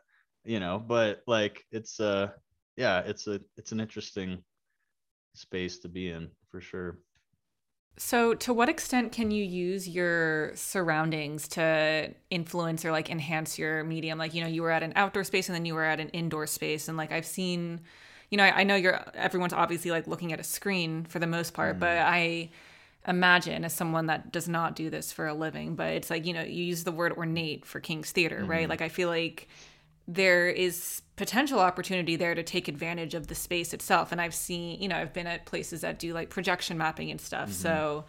you 0.47 0.59
know 0.59 0.79
but 0.79 1.21
like 1.27 1.63
it's 1.71 1.99
uh 1.99 2.29
yeah, 2.77 2.99
it's 2.99 3.27
a 3.27 3.41
it's 3.57 3.71
an 3.71 3.79
interesting 3.79 4.43
space 5.33 5.79
to 5.79 5.89
be 5.89 6.09
in 6.09 6.29
for 6.49 6.61
sure. 6.61 6.99
So, 7.99 8.35
to 8.35 8.53
what 8.53 8.69
extent 8.69 9.11
can 9.11 9.31
you 9.31 9.43
use 9.43 9.89
your 9.89 10.55
surroundings 10.55 11.47
to 11.49 12.13
influence 12.29 12.85
or 12.85 12.91
like 12.91 13.09
enhance 13.09 13.57
your 13.57 13.83
medium? 13.83 14.19
Like, 14.19 14.35
you 14.35 14.41
know, 14.41 14.47
you 14.47 14.61
were 14.61 14.69
at 14.69 14.83
an 14.83 14.93
outdoor 14.95 15.23
space 15.23 15.49
and 15.49 15.55
then 15.55 15.65
you 15.65 15.73
were 15.73 15.83
at 15.83 15.99
an 15.99 16.09
indoor 16.09 16.45
space, 16.45 16.87
and 16.87 16.95
like 16.95 17.11
I've 17.11 17.25
seen, 17.25 17.81
you 18.29 18.37
know, 18.37 18.43
I, 18.43 18.59
I 18.59 18.63
know 18.63 18.75
you're 18.75 19.03
everyone's 19.15 19.53
obviously 19.53 19.89
like 19.89 20.05
looking 20.05 20.31
at 20.31 20.39
a 20.39 20.43
screen 20.43 21.05
for 21.05 21.17
the 21.17 21.27
most 21.27 21.55
part, 21.55 21.77
mm. 21.77 21.79
but 21.79 21.97
I 21.97 22.51
imagine 23.07 23.63
as 23.65 23.73
someone 23.73 24.07
that 24.07 24.31
does 24.31 24.47
not 24.47 24.75
do 24.75 24.91
this 24.91 25.11
for 25.11 25.25
a 25.25 25.33
living, 25.33 25.75
but 25.75 25.93
it's 25.93 26.11
like 26.11 26.27
you 26.27 26.33
know, 26.33 26.43
you 26.43 26.63
use 26.63 26.83
the 26.83 26.91
word 26.91 27.13
ornate 27.13 27.65
for 27.65 27.79
King's 27.79 28.11
Theater, 28.11 28.41
mm. 28.43 28.47
right? 28.47 28.69
Like 28.69 28.83
I 28.83 28.89
feel 28.89 29.09
like 29.09 29.47
there 30.07 30.47
is 30.47 31.01
potential 31.15 31.59
opportunity 31.59 32.15
there 32.15 32.35
to 32.35 32.43
take 32.43 32.67
advantage 32.67 33.13
of 33.13 33.27
the 33.27 33.35
space 33.35 33.73
itself. 33.73 34.11
And 34.11 34.21
i've 34.21 34.33
seen 34.35 34.81
you 34.81 34.87
know 34.87 34.97
i've 34.97 35.13
been 35.13 35.27
at 35.27 35.45
places 35.45 35.81
that 35.81 35.99
do 35.99 36.13
like 36.13 36.29
projection 36.29 36.77
mapping 36.77 37.11
and 37.11 37.19
stuff. 37.19 37.49
Mm-hmm. 37.49 37.61
so 37.61 38.05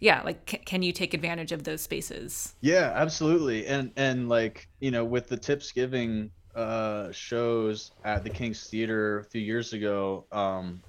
yeah 0.00 0.22
like 0.22 0.48
c- 0.50 0.58
can 0.58 0.82
you 0.82 0.92
take 0.92 1.14
advantage 1.14 1.52
of 1.52 1.64
those 1.64 1.80
spaces? 1.80 2.54
Yeah 2.60 2.92
absolutely. 2.94 3.66
And 3.66 3.92
and 3.96 4.28
like 4.28 4.68
you 4.80 4.90
know 4.90 5.04
with 5.04 5.28
the 5.28 5.36
Tipsgiving 5.36 6.30
uh 6.54 7.12
shows 7.12 7.92
at 8.04 8.24
the 8.24 8.30
king's 8.30 8.66
theater 8.68 9.20
a 9.20 9.24
few 9.24 9.40
years 9.40 9.72
ago 9.72 10.24
um 10.32 10.82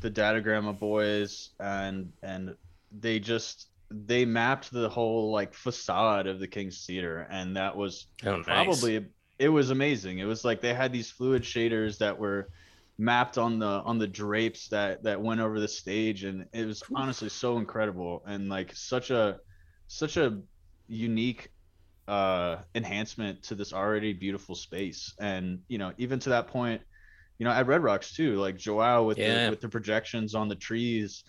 the 0.00 0.10
datagramma 0.10 0.78
boys 0.78 1.50
and 1.58 2.12
and 2.22 2.54
they 3.00 3.18
just 3.18 3.68
they 3.90 4.24
mapped 4.24 4.70
the 4.70 4.88
whole 4.88 5.30
like 5.32 5.52
facade 5.52 6.26
of 6.26 6.38
the 6.38 6.46
king's 6.46 6.86
theater. 6.86 7.26
And 7.30 7.56
that 7.56 7.76
was 7.76 8.06
oh, 8.24 8.36
nice. 8.36 8.44
probably 8.44 9.04
it 9.40 9.48
was 9.48 9.70
amazing. 9.70 10.18
It 10.18 10.26
was 10.26 10.44
like 10.44 10.60
they 10.60 10.74
had 10.74 10.92
these 10.92 11.10
fluid 11.10 11.42
shaders 11.42 11.96
that 11.98 12.18
were 12.18 12.50
mapped 12.98 13.38
on 13.38 13.58
the 13.58 13.66
on 13.66 13.98
the 13.98 14.06
drapes 14.06 14.68
that 14.68 15.02
that 15.02 15.20
went 15.20 15.40
over 15.40 15.58
the 15.58 15.66
stage 15.66 16.24
and 16.24 16.44
it 16.52 16.66
was 16.66 16.82
honestly 16.94 17.30
so 17.30 17.56
incredible 17.56 18.22
and 18.26 18.50
like 18.50 18.74
such 18.74 19.10
a 19.10 19.40
such 19.88 20.18
a 20.18 20.38
unique 20.86 21.50
uh 22.08 22.58
enhancement 22.74 23.42
to 23.42 23.54
this 23.54 23.72
already 23.72 24.12
beautiful 24.12 24.54
space 24.54 25.14
and 25.18 25.60
you 25.68 25.78
know 25.78 25.94
even 25.96 26.18
to 26.18 26.28
that 26.28 26.46
point 26.46 26.82
you 27.38 27.46
know 27.46 27.50
at 27.50 27.66
red 27.66 27.82
rocks 27.82 28.14
too 28.14 28.36
like 28.36 28.58
joao 28.58 29.02
with 29.04 29.16
yeah. 29.16 29.44
the 29.44 29.50
with 29.50 29.62
the 29.62 29.68
projections 29.68 30.34
on 30.34 30.46
the 30.46 30.54
trees 30.54 31.24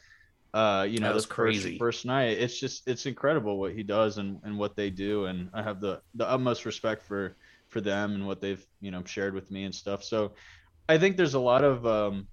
uh 0.54 0.86
you 0.86 1.00
know 1.00 1.08
that 1.08 1.16
was 1.16 1.26
crazy 1.26 1.78
first, 1.78 2.00
first 2.00 2.06
night 2.06 2.38
it's 2.38 2.60
just 2.60 2.86
it's 2.86 3.06
incredible 3.06 3.58
what 3.58 3.72
he 3.72 3.82
does 3.82 4.18
and 4.18 4.42
and 4.44 4.58
what 4.60 4.76
they 4.76 4.90
do 4.90 5.28
and 5.28 5.50
i 5.54 5.64
have 5.64 5.80
the 5.80 6.02
the 6.16 6.30
utmost 6.30 6.66
respect 6.66 7.02
for 7.02 7.38
for 7.72 7.82
them 7.82 8.14
and 8.14 8.28
what 8.28 8.42
they've 8.42 8.64
you 8.82 8.92
know 8.92 9.04
shared 9.06 9.34
with 9.34 9.50
me 9.50 9.64
and 9.64 9.74
stuff. 9.74 10.04
So 10.04 10.34
I 10.88 10.98
think 10.98 11.18
there's 11.18 11.34
a 11.34 11.40
lot 11.40 11.64
of 11.64 11.86
um, 11.86 12.28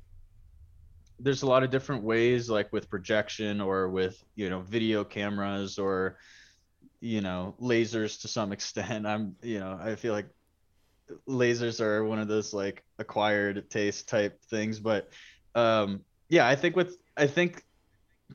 there's 1.19 1.43
a 1.43 1.47
lot 1.47 1.63
of 1.63 1.71
different 1.71 2.03
ways 2.03 2.51
like 2.51 2.73
with 2.73 2.91
projection 2.91 3.61
or 3.61 3.89
with 3.89 4.23
you 4.35 4.51
know 4.51 4.61
video 4.61 5.05
cameras 5.05 5.79
or 5.79 6.19
you 7.01 7.21
know 7.21 7.55
lasers 7.61 8.21
to 8.23 8.29
some 8.29 8.53
extent. 8.57 9.07
I'm 9.07 9.37
you 9.43 9.61
know 9.61 9.79
I 9.81 9.95
feel 9.95 10.13
like 10.13 10.29
lasers 11.27 11.81
are 11.81 12.05
one 12.05 12.19
of 12.19 12.29
those 12.29 12.53
like 12.53 12.85
acquired 12.99 13.71
taste 13.71 14.09
type 14.09 14.43
things, 14.51 14.81
but 14.81 15.09
um, 15.55 16.01
yeah, 16.29 16.47
I 16.47 16.57
think 16.57 16.77
with 16.77 16.97
I 17.17 17.27
think 17.27 17.63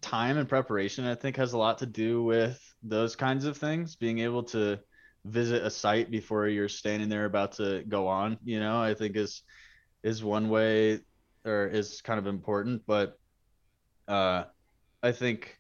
time 0.01 0.37
and 0.37 0.49
preparation 0.49 1.05
I 1.05 1.13
think 1.13 1.37
has 1.37 1.53
a 1.53 1.57
lot 1.57 1.77
to 1.79 1.85
do 1.85 2.23
with 2.23 2.59
those 2.81 3.15
kinds 3.15 3.45
of 3.45 3.57
things 3.57 3.95
being 3.95 4.19
able 4.19 4.41
to 4.43 4.79
visit 5.26 5.63
a 5.63 5.69
site 5.69 6.11
before 6.11 6.47
you're 6.47 6.69
standing 6.69 7.09
there 7.09 7.26
about 7.26 7.53
to 7.53 7.84
go 7.88 8.07
on 8.07 8.38
you 8.43 8.59
know 8.59 8.82
i 8.82 8.93
think 8.93 9.15
is 9.15 9.43
is 10.03 10.24
one 10.24 10.49
way 10.49 10.99
or 11.45 11.67
is 11.67 12.01
kind 12.01 12.19
of 12.19 12.28
important 12.28 12.82
but 12.86 13.17
uh 14.07 14.43
i 15.01 15.11
think 15.11 15.57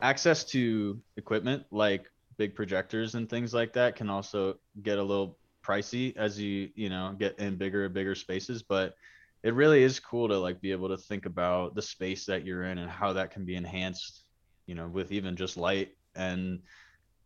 access 0.00 0.44
to 0.44 0.98
equipment 1.16 1.64
like 1.70 2.06
big 2.38 2.54
projectors 2.54 3.14
and 3.14 3.28
things 3.28 3.52
like 3.52 3.72
that 3.72 3.96
can 3.96 4.08
also 4.08 4.54
get 4.82 4.98
a 4.98 5.02
little 5.02 5.36
pricey 5.62 6.16
as 6.16 6.40
you 6.40 6.70
you 6.74 6.88
know 6.88 7.14
get 7.18 7.38
in 7.38 7.56
bigger 7.56 7.84
and 7.84 7.94
bigger 7.94 8.14
spaces 8.14 8.62
but 8.62 8.94
it 9.42 9.54
really 9.54 9.82
is 9.82 10.00
cool 10.00 10.28
to 10.28 10.38
like 10.38 10.60
be 10.60 10.72
able 10.72 10.88
to 10.88 10.96
think 10.96 11.26
about 11.26 11.74
the 11.74 11.82
space 11.82 12.24
that 12.24 12.44
you're 12.44 12.64
in 12.64 12.78
and 12.78 12.90
how 12.90 13.12
that 13.12 13.30
can 13.30 13.44
be 13.44 13.54
enhanced 13.54 14.24
you 14.66 14.74
know 14.74 14.88
with 14.88 15.12
even 15.12 15.36
just 15.36 15.56
light 15.56 15.90
and 16.14 16.60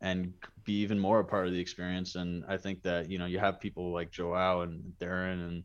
and 0.02 0.34
be 0.64 0.74
even 0.80 0.98
more 0.98 1.20
a 1.20 1.24
part 1.24 1.46
of 1.46 1.52
the 1.52 1.60
experience. 1.60 2.16
And 2.16 2.44
I 2.48 2.56
think 2.58 2.82
that 2.82 3.08
you 3.08 3.18
know 3.18 3.26
you 3.26 3.38
have 3.38 3.60
people 3.60 3.92
like 3.92 4.10
Joao 4.10 4.62
and 4.62 4.92
Darren 5.00 5.46
and 5.48 5.64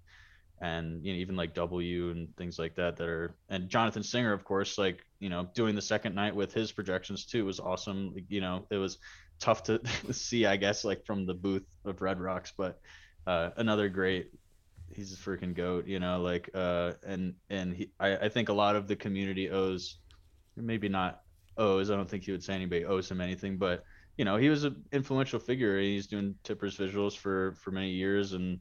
and 0.62 1.06
you 1.06 1.14
know 1.14 1.20
even 1.20 1.36
like 1.36 1.54
W 1.54 2.12
and 2.12 2.36
things 2.38 2.58
like 2.58 2.76
that 2.76 2.96
that 2.98 3.08
are 3.08 3.36
and 3.50 3.70
Jonathan 3.70 4.04
Singer 4.04 4.34
of 4.34 4.44
course 4.44 4.78
like 4.78 5.00
you 5.20 5.30
know 5.30 5.50
doing 5.54 5.76
the 5.76 5.82
second 5.82 6.16
night 6.16 6.36
with 6.36 6.54
his 6.54 6.72
projections 6.72 7.26
too 7.26 7.46
was 7.46 7.60
awesome. 7.60 8.16
You 8.30 8.42
know 8.42 8.66
it 8.70 8.78
was 8.78 9.00
tough 9.40 9.64
to 9.64 9.82
see 10.14 10.46
I 10.46 10.56
guess 10.56 10.86
like 10.86 11.06
from 11.06 11.26
the 11.26 11.34
booth 11.34 11.66
of 11.84 12.02
Red 12.02 12.20
Rocks, 12.22 12.54
but 12.56 12.80
uh, 13.26 13.50
another 13.58 13.90
great 13.90 14.32
he's 14.94 15.12
a 15.14 15.18
freaking 15.18 15.54
goat 15.54 15.86
you 15.86 16.00
know 16.00 16.22
like 16.22 16.50
uh 16.54 16.94
and 17.06 17.34
and 17.50 17.74
he 17.76 17.92
I, 18.00 18.16
I 18.16 18.30
think 18.30 18.48
a 18.48 18.54
lot 18.54 18.78
of 18.78 18.88
the 18.88 18.96
community 18.96 19.50
owes 19.50 19.98
maybe 20.56 20.88
not 20.88 21.24
owes 21.58 21.92
i 21.92 21.96
don't 21.98 22.10
think 22.10 22.24
he 22.24 22.32
would 22.32 22.42
say 22.42 22.54
anybody 22.54 22.86
owes 22.86 23.12
him 23.12 23.20
anything 23.20 23.58
but 23.58 23.84
you 24.18 24.26
know 24.26 24.38
he 24.38 24.49
was 24.49 24.63
an 24.63 24.84
influential 24.91 25.39
figure. 25.39 25.80
He's 25.80 26.07
doing 26.07 26.36
Tippers 26.43 26.78
visuals 26.78 27.15
for 27.15 27.53
for 27.53 27.72
many 27.72 27.91
years, 27.91 28.34
and 28.34 28.59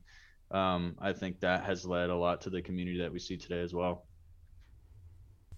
um, 0.51 0.97
I 1.01 1.13
think 1.13 1.41
that 1.41 1.65
has 1.65 1.85
led 1.85 2.11
a 2.11 2.17
lot 2.17 2.43
to 2.43 2.51
the 2.51 2.63
community 2.63 2.99
that 2.99 3.13
we 3.13 3.19
see 3.19 3.37
today 3.37 3.61
as 3.61 3.75
well. 3.75 4.07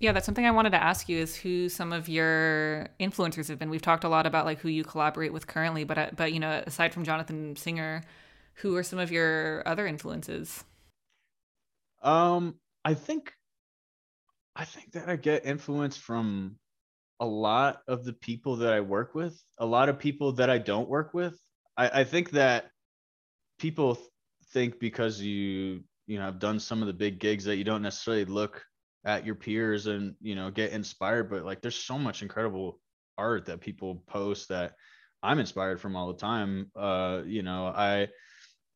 Yeah, 0.00 0.12
that's 0.12 0.26
something 0.26 0.46
I 0.46 0.52
wanted 0.52 0.70
to 0.70 0.82
ask 0.82 1.08
you 1.08 1.18
is 1.18 1.34
who 1.34 1.68
some 1.68 1.92
of 1.92 2.08
your 2.08 2.88
influencers 3.00 3.48
have 3.48 3.58
been. 3.58 3.68
We've 3.68 3.82
talked 3.82 4.04
a 4.04 4.08
lot 4.08 4.26
about 4.26 4.46
like 4.46 4.60
who 4.60 4.68
you 4.68 4.84
collaborate 4.84 5.32
with 5.32 5.48
currently, 5.48 5.82
but 5.82 5.98
uh, 5.98 6.10
but 6.16 6.32
you 6.32 6.38
know, 6.38 6.62
aside 6.66 6.94
from 6.94 7.02
Jonathan 7.04 7.56
Singer, 7.56 8.02
who 8.54 8.76
are 8.76 8.84
some 8.84 9.00
of 9.00 9.10
your 9.10 9.66
other 9.66 9.86
influences? 9.86 10.64
Um, 12.02 12.54
I 12.84 12.94
think 12.94 13.32
I 14.54 14.64
think 14.64 14.92
that 14.92 15.08
I 15.08 15.16
get 15.16 15.44
influence 15.44 15.96
from 15.96 16.56
a 17.20 17.26
lot 17.26 17.80
of 17.88 18.04
the 18.04 18.12
people 18.12 18.56
that 18.56 18.72
I 18.72 18.80
work 18.80 19.14
with, 19.14 19.40
a 19.58 19.66
lot 19.66 19.88
of 19.88 19.98
people 19.98 20.32
that 20.32 20.50
I 20.50 20.58
don't 20.58 20.88
work 20.88 21.14
with. 21.14 21.38
I, 21.76 22.00
I 22.00 22.04
think 22.04 22.30
that 22.30 22.70
people 23.58 23.96
th- 23.96 24.08
think 24.52 24.78
because 24.80 25.20
you 25.20 25.82
you 26.06 26.18
know 26.18 26.24
have 26.24 26.38
done 26.38 26.58
some 26.58 26.80
of 26.80 26.86
the 26.86 26.92
big 26.92 27.18
gigs 27.18 27.44
that 27.44 27.56
you 27.56 27.64
don't 27.64 27.82
necessarily 27.82 28.24
look 28.24 28.64
at 29.04 29.26
your 29.26 29.34
peers 29.34 29.86
and 29.86 30.14
you 30.20 30.34
know 30.34 30.50
get 30.50 30.72
inspired 30.72 31.30
but 31.30 31.44
like 31.44 31.60
there's 31.60 31.76
so 31.76 31.98
much 31.98 32.22
incredible 32.22 32.80
art 33.16 33.46
that 33.46 33.60
people 33.60 34.02
post 34.06 34.48
that 34.48 34.72
i'm 35.22 35.38
inspired 35.38 35.80
from 35.80 35.94
all 35.96 36.08
the 36.08 36.18
time 36.18 36.70
uh 36.76 37.20
you 37.26 37.42
know 37.42 37.66
i 37.66 38.08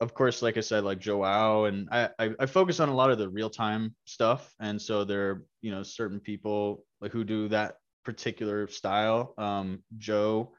of 0.00 0.14
course 0.14 0.42
like 0.42 0.56
i 0.56 0.60
said 0.60 0.84
like 0.84 0.98
joao 0.98 1.64
and 1.64 1.88
I, 1.90 2.10
I 2.18 2.30
i 2.40 2.46
focus 2.46 2.80
on 2.80 2.88
a 2.88 2.94
lot 2.94 3.10
of 3.10 3.18
the 3.18 3.28
real 3.28 3.50
time 3.50 3.94
stuff 4.04 4.52
and 4.60 4.80
so 4.80 5.04
there 5.04 5.30
are 5.30 5.44
you 5.60 5.70
know 5.70 5.82
certain 5.82 6.20
people 6.20 6.84
like 7.00 7.12
who 7.12 7.24
do 7.24 7.48
that 7.48 7.76
particular 8.04 8.68
style. 8.68 9.34
Um, 9.38 9.82
Joe, 9.98 10.52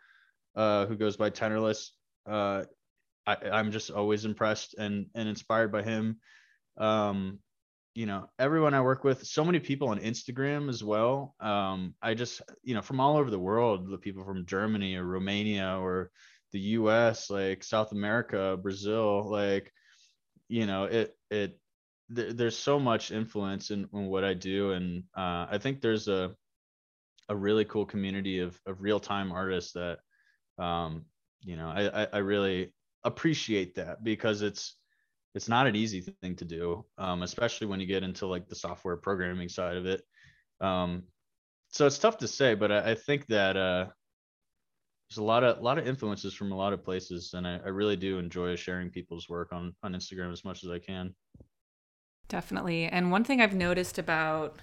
uh, 0.56 0.86
who 0.86 0.96
goes 0.96 1.18
by 1.18 1.30
Tenorless, 1.30 1.90
uh, 2.30 2.64
I, 3.26 3.36
I'm 3.52 3.72
just 3.72 3.92
always 3.92 4.26
impressed 4.26 4.76
and 4.76 5.08
and 5.16 5.30
inspired 5.30 5.72
by 5.72 5.84
him. 5.84 6.20
Um, 6.78 7.40
you 7.96 8.08
know, 8.08 8.28
everyone 8.40 8.74
I 8.74 8.82
work 8.82 9.04
with, 9.04 9.26
so 9.26 9.46
many 9.46 9.60
people 9.60 9.90
on 9.90 10.00
Instagram 10.00 10.68
as 10.70 10.84
well. 10.84 11.36
Um, 11.40 11.94
I 12.02 12.16
just, 12.16 12.42
you 12.64 12.74
know, 12.74 12.82
from 12.82 13.00
all 13.00 13.18
over 13.18 13.30
the 13.30 13.40
world, 13.40 13.90
the 13.90 14.00
people 14.00 14.24
from 14.24 14.48
Germany 14.48 14.96
or 14.96 15.04
Romania 15.04 15.78
or 15.80 16.10
the 16.52 16.60
US, 16.60 17.30
like 17.30 17.64
South 17.64 17.92
America, 17.92 18.58
Brazil, 18.62 19.30
like, 19.30 19.72
you 20.48 20.66
know, 20.66 20.86
it, 20.86 21.16
it, 21.30 21.60
th- 22.16 22.36
there's 22.36 22.58
so 22.58 22.80
much 22.80 23.12
influence 23.12 23.70
in, 23.70 23.88
in 23.94 24.08
what 24.08 24.24
I 24.24 24.34
do. 24.34 24.72
And 24.72 25.04
uh, 25.16 25.46
I 25.52 25.60
think 25.60 25.82
there's 25.82 26.08
a, 26.08 26.32
a 27.30 27.36
really 27.36 27.66
cool 27.66 27.86
community 27.86 28.40
of, 28.40 28.60
of 28.66 28.82
real 28.82 29.00
time 29.00 29.32
artists 29.32 29.74
that 29.74 30.00
um, 30.58 31.06
you 31.42 31.56
know 31.56 31.68
I, 31.68 32.08
I 32.12 32.18
really 32.20 32.74
appreciate 33.04 33.76
that 33.76 34.04
because 34.04 34.42
it's 34.42 34.76
it's 35.36 35.50
not 35.50 35.68
an 35.68 35.76
easy 35.76 36.02
thing 36.22 36.36
to 36.36 36.46
do 36.46 36.86
um, 36.98 37.24
especially 37.24 37.68
when 37.68 37.80
you 37.80 37.86
get 37.86 38.04
into 38.04 38.28
like 38.28 38.48
the 38.48 38.56
software 38.56 38.98
programming 38.98 39.50
side 39.50 39.78
of 39.78 39.86
it. 39.86 40.02
Um, 40.62 41.04
so 41.70 41.88
it's 41.88 41.98
tough 41.98 42.18
to 42.20 42.28
say 42.28 42.54
but 42.54 42.72
i, 42.72 42.92
I 42.92 42.96
think 42.96 43.26
that 43.28 43.58
uh, 43.58 43.88
there's 45.10 45.18
a 45.18 45.24
lot 45.24 45.44
of 45.44 45.58
a 45.58 45.62
lot 45.62 45.78
of 45.78 45.88
influences 45.88 46.34
from 46.34 46.52
a 46.52 46.56
lot 46.56 46.74
of 46.74 46.84
places 46.84 47.34
and 47.34 47.48
I, 47.48 47.60
I 47.66 47.70
really 47.70 47.96
do 47.96 48.20
enjoy 48.20 48.56
sharing 48.56 48.90
people's 48.90 49.28
work 49.28 49.52
on 49.52 49.76
on 49.84 49.94
instagram 49.94 50.32
as 50.32 50.46
much 50.46 50.64
as 50.64 50.70
i 50.70 50.80
can. 50.80 51.14
Definitely. 52.30 52.86
And 52.86 53.12
one 53.12 53.24
thing 53.24 53.42
i've 53.42 53.56
noticed 53.56 53.98
about 53.98 54.60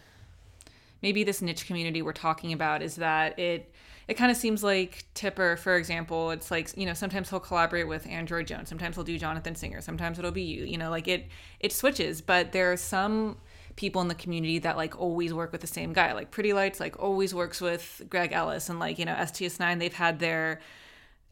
maybe 1.03 1.25
this 1.25 1.43
niche 1.43 1.67
community 1.67 2.03
we're 2.03 2.13
talking 2.13 2.53
about 2.53 2.83
is 2.83 2.97
that 2.97 3.39
it 3.39 3.73
it 4.09 4.15
kind 4.15 4.33
of 4.33 4.37
seems 4.37 4.65
like 4.65 5.05
Tipper, 5.15 5.57
for 5.57 5.77
example, 5.77 6.33
it's 6.33 6.51
like, 6.51 6.77
you 6.77 6.85
know, 6.85 6.95
sometimes 6.95 7.31
he'll 7.31 7.39
collaborate 7.39 7.87
with 7.87 8.09
Android 8.09 8.49
Jones, 8.49 8.69
sometimes 8.69 8.97
he'll 8.97 9.05
do 9.05 9.17
Jonathan 9.17 9.55
Singer, 9.55 9.81
sometimes 9.81 10.19
it'll 10.19 10.33
be 10.33 10.43
you, 10.43 10.65
you 10.65 10.77
know, 10.79 10.91
like 10.91 11.07
it 11.07 11.29
it 11.61 11.73
switches, 11.73 12.21
but 12.21 12.53
there 12.53 12.73
are 12.73 12.77
some 12.77 13.37
people 13.77 14.03
in 14.03 14.09
the 14.09 14.15
community 14.15 14.59
that 14.59 14.77
like 14.77 14.99
always 15.01 15.33
work 15.33 15.53
with 15.53 15.61
the 15.61 15.67
same 15.67 15.93
guy. 15.93 16.13
Like 16.13 16.31
Pretty 16.31 16.53
Lights 16.53 16.81
like 16.81 16.99
always 16.99 17.35
works 17.35 17.61
with 17.61 18.03
Greg 18.11 18.33
Ellis 18.33 18.69
and 18.69 18.81
like, 18.81 18.99
you 18.99 19.05
know, 19.05 19.15
STS9 19.15 19.79
they've 19.79 19.95
had 19.95 20.19
their 20.19 20.61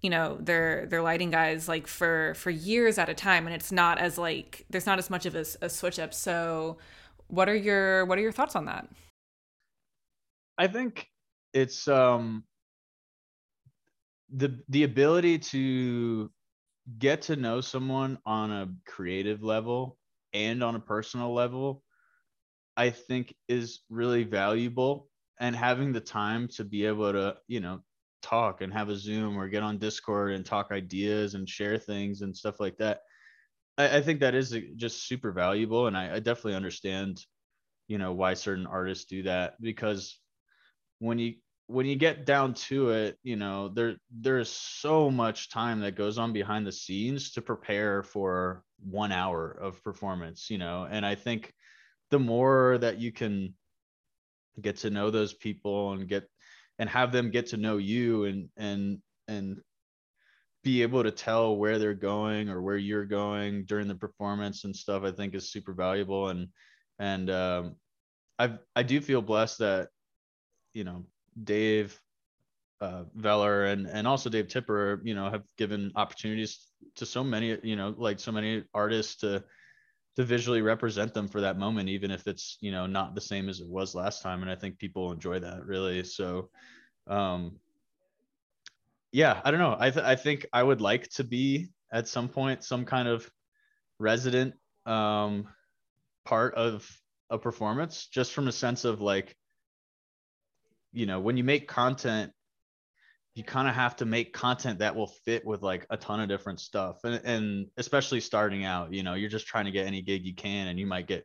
you 0.01 0.11
know 0.11 0.37
their 0.41 0.87
their 0.87 1.03
lighting 1.03 1.31
guys 1.31 1.69
like 1.69 1.87
for 1.87 2.35
for 2.35 2.51
years 2.51 2.99
at 2.99 3.09
a 3.09 3.15
time 3.15 3.47
and 3.47 3.55
it's 3.55 3.73
not 3.73 3.99
as 3.99 4.17
like 4.17 4.65
there's 4.71 4.87
not 4.87 4.99
as 4.99 5.11
much 5.11 5.27
of 5.27 5.35
a, 5.35 5.45
a 5.63 5.69
switch 5.69 5.99
up 5.99 6.15
so 6.15 6.79
what 7.27 7.49
are 7.49 7.57
your 7.57 8.05
what 8.05 8.17
are 8.17 8.21
your 8.21 8.33
thoughts 8.33 8.55
on 8.55 8.67
that 8.67 8.89
i 10.59 10.67
think 10.67 11.07
it's 11.55 11.89
um 11.89 12.45
the 14.35 14.61
the 14.69 14.85
ability 14.85 15.39
to 15.39 16.31
get 16.99 17.23
to 17.23 17.37
know 17.37 17.61
someone 17.61 18.19
on 18.27 18.51
a 18.51 18.69
creative 18.87 19.43
level 19.43 19.99
and 20.33 20.63
on 20.63 20.75
a 20.75 20.81
personal 20.81 21.33
level 21.33 21.83
i 22.77 22.91
think 22.91 23.35
is 23.49 23.81
really 23.91 24.25
valuable. 24.25 25.09
And 25.41 25.55
having 25.55 25.93
the 25.93 26.01
time 26.01 26.49
to 26.57 26.65
be 26.65 26.85
able 26.85 27.13
to 27.13 27.37
you 27.47 27.61
know 27.61 27.81
talk 28.23 28.61
and 28.61 28.73
have 28.73 28.89
a 28.89 28.97
zoom 28.97 29.39
or 29.39 29.49
get 29.49 29.63
on 29.63 29.79
discord 29.79 30.33
and 30.33 30.45
talk 30.45 30.73
ideas 30.73 31.35
and 31.35 31.49
share 31.49 31.79
things 31.79 32.23
and 32.23 32.37
stuff 32.37 32.59
like 32.59 32.77
that 32.79 33.01
i, 33.79 33.99
I 33.99 34.03
think 34.03 34.21
that 34.21 34.35
is 34.35 34.57
just 34.77 35.07
super 35.07 35.31
valuable. 35.31 35.87
And 35.87 35.97
I, 35.97 36.17
I 36.17 36.19
definitely 36.19 36.57
understand 36.57 37.25
you 37.87 37.99
know 37.99 38.13
why 38.13 38.35
certain 38.35 38.67
artists 38.67 39.05
do 39.05 39.23
that 39.23 39.55
because 39.61 40.19
when 40.99 41.19
you 41.19 41.35
when 41.67 41.85
you 41.85 41.97
get 41.97 42.25
down 42.25 42.55
to 42.55 42.91
it, 42.91 43.19
you 43.23 43.37
know, 43.37 43.69
there 43.69 43.97
there's 44.11 44.51
so 44.51 45.11
much 45.11 45.51
time 45.51 45.81
that 45.81 45.97
goes 45.97 46.19
on 46.19 46.33
behind 46.33 46.67
the 46.67 46.73
scenes 46.73 47.33
to 47.33 47.43
prepare 47.43 48.03
for 48.03 48.63
one 48.83 49.13
hour 49.13 49.51
of 49.51 49.83
performance, 49.85 50.49
you 50.51 50.59
know, 50.59 50.87
and 50.91 51.05
I 51.05 51.15
think 51.15 51.53
the 52.11 52.19
more 52.19 52.79
that 52.79 52.99
you 52.99 53.13
can 53.13 53.55
get 54.61 54.79
to 54.79 54.91
know 54.91 55.11
those 55.11 55.35
people 55.35 55.93
and 55.93 56.09
get 56.09 56.29
and 56.79 56.89
have 56.89 57.13
them 57.13 57.31
get 57.31 57.49
to 57.49 57.57
know 57.57 57.77
you 57.77 58.25
and 58.25 58.49
and 58.57 58.99
and 59.29 59.59
be 60.65 60.83
able 60.83 61.03
to 61.03 61.11
tell 61.11 61.57
where 61.57 61.79
they're 61.79 61.95
going 61.95 62.49
or 62.49 62.63
where 62.63 62.77
you're 62.77 63.05
going 63.05 63.65
during 63.67 63.89
the 63.89 63.95
performance 63.95 64.65
and 64.65 64.75
stuff 64.75 65.05
i 65.05 65.13
think 65.13 65.35
is 65.35 65.51
super 65.51 65.73
valuable. 65.73 66.29
And 66.29 66.49
and 66.99 67.31
um 67.31 67.77
I've 68.39 68.59
i 68.75 68.83
do 68.83 69.01
feel 69.01 69.23
blessed 69.23 69.59
that 69.59 69.89
you 70.79 70.85
know 70.85 71.05
Dave 71.43 72.01
uh, 72.81 73.05
Veller 73.15 73.65
and 73.65 73.87
and 73.87 74.07
also 74.07 74.31
Dave 74.31 74.49
Tipper, 74.49 75.01
you 75.05 75.15
know, 75.15 75.29
have 75.31 75.43
given 75.57 75.93
opportunities 75.97 76.69
to 76.95 77.05
so 77.05 77.25
many, 77.25 77.59
you 77.63 77.77
know, 77.77 77.95
like 77.97 78.21
so 78.21 78.33
many 78.33 78.65
artists 78.73 79.17
to 79.17 79.43
to 80.17 80.25
visually 80.25 80.63
represent 80.63 81.15
them 81.15 81.29
for 81.29 81.41
that 81.41 81.59
moment, 81.59 81.89
even 81.89 82.11
if 82.11 82.27
it's 82.27 82.57
you 82.61 82.71
know 82.71 82.87
not 82.87 83.15
the 83.15 83.21
same 83.21 83.49
as 83.49 83.61
it 83.61 83.69
was 83.69 83.95
last 83.95 84.23
time. 84.23 84.43
And 84.43 84.51
I 84.51 84.55
think 84.55 84.79
people 84.79 85.13
enjoy 85.13 85.41
that 85.41 85.67
really. 85.67 86.05
So, 86.05 86.51
um, 87.09 87.57
yeah, 89.11 89.41
I 89.45 89.51
don't 89.51 89.61
know. 89.61 89.77
I 89.79 89.91
th- 89.91 90.07
I 90.07 90.15
think 90.15 90.47
I 90.53 90.63
would 90.63 90.81
like 90.81 91.09
to 91.11 91.25
be 91.25 91.71
at 91.93 92.07
some 92.07 92.29
point 92.29 92.63
some 92.63 92.85
kind 92.85 93.09
of 93.09 93.29
resident 93.99 94.55
um, 94.87 95.49
part 96.25 96.55
of 96.55 96.89
a 97.31 97.39
performance, 97.39 98.07
just 98.07 98.33
from 98.33 98.47
a 98.47 98.53
sense 98.53 98.85
of 98.85 99.01
like 99.01 99.37
you 100.93 101.07
know 101.07 101.21
when 101.21 101.37
you 101.37 101.45
make 101.45 101.69
content 101.69 102.33
you 103.39 103.45
kind 103.45 103.69
of 103.69 103.75
have 103.77 103.95
to 103.95 104.05
make 104.05 104.33
content 104.33 104.81
that 104.81 104.97
will 104.97 105.13
fit 105.25 105.47
with 105.47 105.63
like 105.63 105.87
a 105.91 105.97
ton 105.97 106.19
of 106.19 106.29
different 106.29 106.59
stuff. 106.59 106.97
And, 107.05 107.21
and 107.25 107.67
especially 107.77 108.21
starting 108.21 108.65
out 108.65 108.93
you 108.93 109.05
know 109.05 109.15
you're 109.15 109.31
just 109.31 109.47
trying 109.47 109.67
to 109.67 109.71
get 109.71 109.87
any 109.87 110.03
gig 110.03 110.25
you 110.25 110.35
can 110.35 110.67
and 110.67 110.79
you 110.79 110.87
might 110.87 111.07
get 111.07 111.25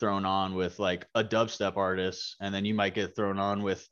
thrown 0.00 0.24
on 0.24 0.54
with 0.54 0.78
like 0.80 1.06
a 1.14 1.22
dubstep 1.22 1.76
artist 1.76 2.34
and 2.40 2.52
then 2.52 2.64
you 2.64 2.74
might 2.74 2.94
get 2.94 3.14
thrown 3.14 3.38
on 3.38 3.62
with 3.62 3.86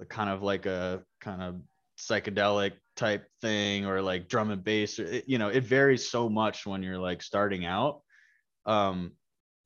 a 0.00 0.04
kind 0.04 0.28
of 0.28 0.42
like 0.42 0.66
a 0.66 1.02
kind 1.20 1.40
of 1.40 1.56
psychedelic 1.98 2.72
type 2.96 3.24
thing 3.40 3.86
or 3.86 4.02
like 4.02 4.28
drum 4.28 4.50
and 4.50 4.62
bass 4.62 4.98
or 4.98 5.22
you 5.26 5.38
know 5.38 5.48
it 5.48 5.64
varies 5.64 6.10
so 6.10 6.28
much 6.28 6.66
when 6.66 6.82
you're 6.82 6.98
like 6.98 7.22
starting 7.22 7.64
out. 7.64 8.02
Um 8.66 9.12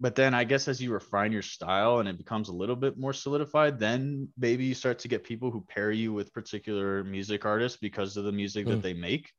but 0.03 0.17
then 0.17 0.35
I 0.35 0.43
guess 0.43 0.67
as 0.67 0.83
you 0.83 0.93
refine 0.93 1.31
your 1.31 1.43
style 1.43 2.01
and 2.01 2.09
it 2.09 2.19
becomes 2.19 2.49
a 2.49 2.53
little 2.53 2.75
bit 2.75 2.99
more 2.99 3.13
solidified, 3.13 3.79
then 3.79 4.29
maybe 4.37 4.65
you 4.65 4.75
start 4.75 4.99
to 4.99 5.09
get 5.09 5.23
people 5.23 5.53
who 5.53 5.65
pair 5.69 5.93
you 5.93 6.13
with 6.13 6.35
particular 6.35 7.05
music 7.05 7.45
artists 7.45 7.79
because 7.81 8.17
of 8.17 8.25
the 8.25 8.33
music 8.33 8.67
mm. 8.67 8.71
that 8.71 8.77
hmm. 8.77 8.81
they 8.81 8.95
make. 8.95 9.31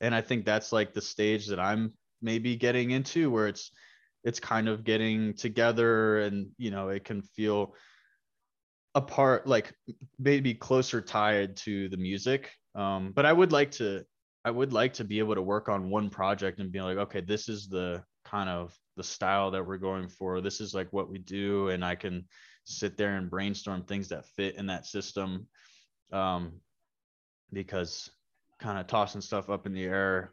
And 0.00 0.14
I 0.14 0.22
think 0.22 0.46
that's 0.46 0.72
like 0.72 0.94
the 0.94 1.02
stage 1.02 1.48
that 1.48 1.60
I'm 1.60 1.92
maybe 2.22 2.56
getting 2.56 2.92
into 2.92 3.30
where 3.30 3.46
it's 3.46 3.72
it's 4.24 4.40
kind 4.40 4.68
of 4.68 4.84
getting 4.84 5.34
together 5.34 6.20
and 6.20 6.48
you 6.56 6.70
know 6.70 6.88
it 6.88 7.04
can 7.04 7.20
feel 7.20 7.74
apart 8.94 9.46
like 9.46 9.72
maybe 10.18 10.54
closer 10.54 11.00
tied 11.00 11.56
to 11.56 11.88
the 11.88 11.96
music 11.96 12.50
um 12.74 13.12
but 13.14 13.24
i 13.24 13.32
would 13.32 13.52
like 13.52 13.70
to 13.70 14.04
i 14.44 14.50
would 14.50 14.74
like 14.74 14.92
to 14.92 15.04
be 15.04 15.18
able 15.18 15.34
to 15.34 15.40
work 15.42 15.70
on 15.70 15.88
one 15.88 16.10
project 16.10 16.58
and 16.58 16.70
be 16.70 16.80
like 16.82 16.98
okay 16.98 17.22
this 17.22 17.48
is 17.48 17.68
the 17.68 18.02
kind 18.30 18.48
of 18.48 18.76
the 18.96 19.04
style 19.04 19.50
that 19.50 19.66
we're 19.66 19.78
going 19.78 20.08
for. 20.08 20.40
This 20.40 20.60
is 20.60 20.74
like 20.74 20.92
what 20.92 21.10
we 21.10 21.18
do, 21.18 21.68
and 21.68 21.84
I 21.84 21.94
can 21.94 22.26
sit 22.64 22.96
there 22.96 23.16
and 23.16 23.30
brainstorm 23.30 23.82
things 23.82 24.08
that 24.08 24.26
fit 24.26 24.56
in 24.56 24.66
that 24.66 24.86
system. 24.86 25.46
Um, 26.12 26.60
because 27.52 28.10
kind 28.60 28.78
of 28.78 28.86
tossing 28.86 29.20
stuff 29.20 29.50
up 29.50 29.66
in 29.66 29.72
the 29.72 29.84
air 29.84 30.32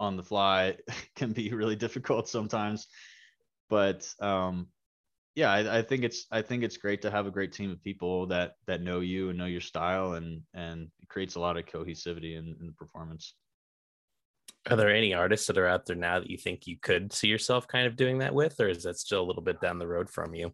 on 0.00 0.16
the 0.16 0.22
fly 0.22 0.76
can 1.16 1.32
be 1.32 1.52
really 1.52 1.76
difficult 1.76 2.28
sometimes. 2.28 2.86
But 3.68 4.08
um, 4.20 4.68
yeah, 5.34 5.50
I, 5.50 5.78
I, 5.78 5.82
think 5.82 6.04
it's 6.04 6.26
I 6.30 6.42
think 6.42 6.62
it's 6.62 6.76
great 6.76 7.02
to 7.02 7.10
have 7.10 7.26
a 7.26 7.30
great 7.30 7.52
team 7.52 7.70
of 7.70 7.82
people 7.82 8.26
that 8.26 8.52
that 8.66 8.82
know 8.82 9.00
you 9.00 9.30
and 9.30 9.38
know 9.38 9.46
your 9.46 9.60
style, 9.60 10.14
and 10.14 10.42
and 10.54 10.88
creates 11.08 11.36
a 11.36 11.40
lot 11.40 11.56
of 11.56 11.66
cohesivity 11.66 12.36
in, 12.36 12.56
in 12.60 12.66
the 12.66 12.72
performance. 12.72 13.34
Are 14.70 14.76
there 14.76 14.94
any 14.94 15.12
artists 15.12 15.48
that 15.48 15.58
are 15.58 15.66
out 15.66 15.86
there 15.86 15.96
now 15.96 16.20
that 16.20 16.30
you 16.30 16.38
think 16.38 16.66
you 16.66 16.76
could 16.80 17.12
see 17.12 17.26
yourself 17.26 17.66
kind 17.66 17.86
of 17.86 17.96
doing 17.96 18.18
that 18.18 18.34
with, 18.34 18.60
or 18.60 18.68
is 18.68 18.84
that 18.84 18.98
still 18.98 19.20
a 19.20 19.26
little 19.26 19.42
bit 19.42 19.60
down 19.60 19.78
the 19.78 19.88
road 19.88 20.08
from 20.08 20.34
you? 20.34 20.52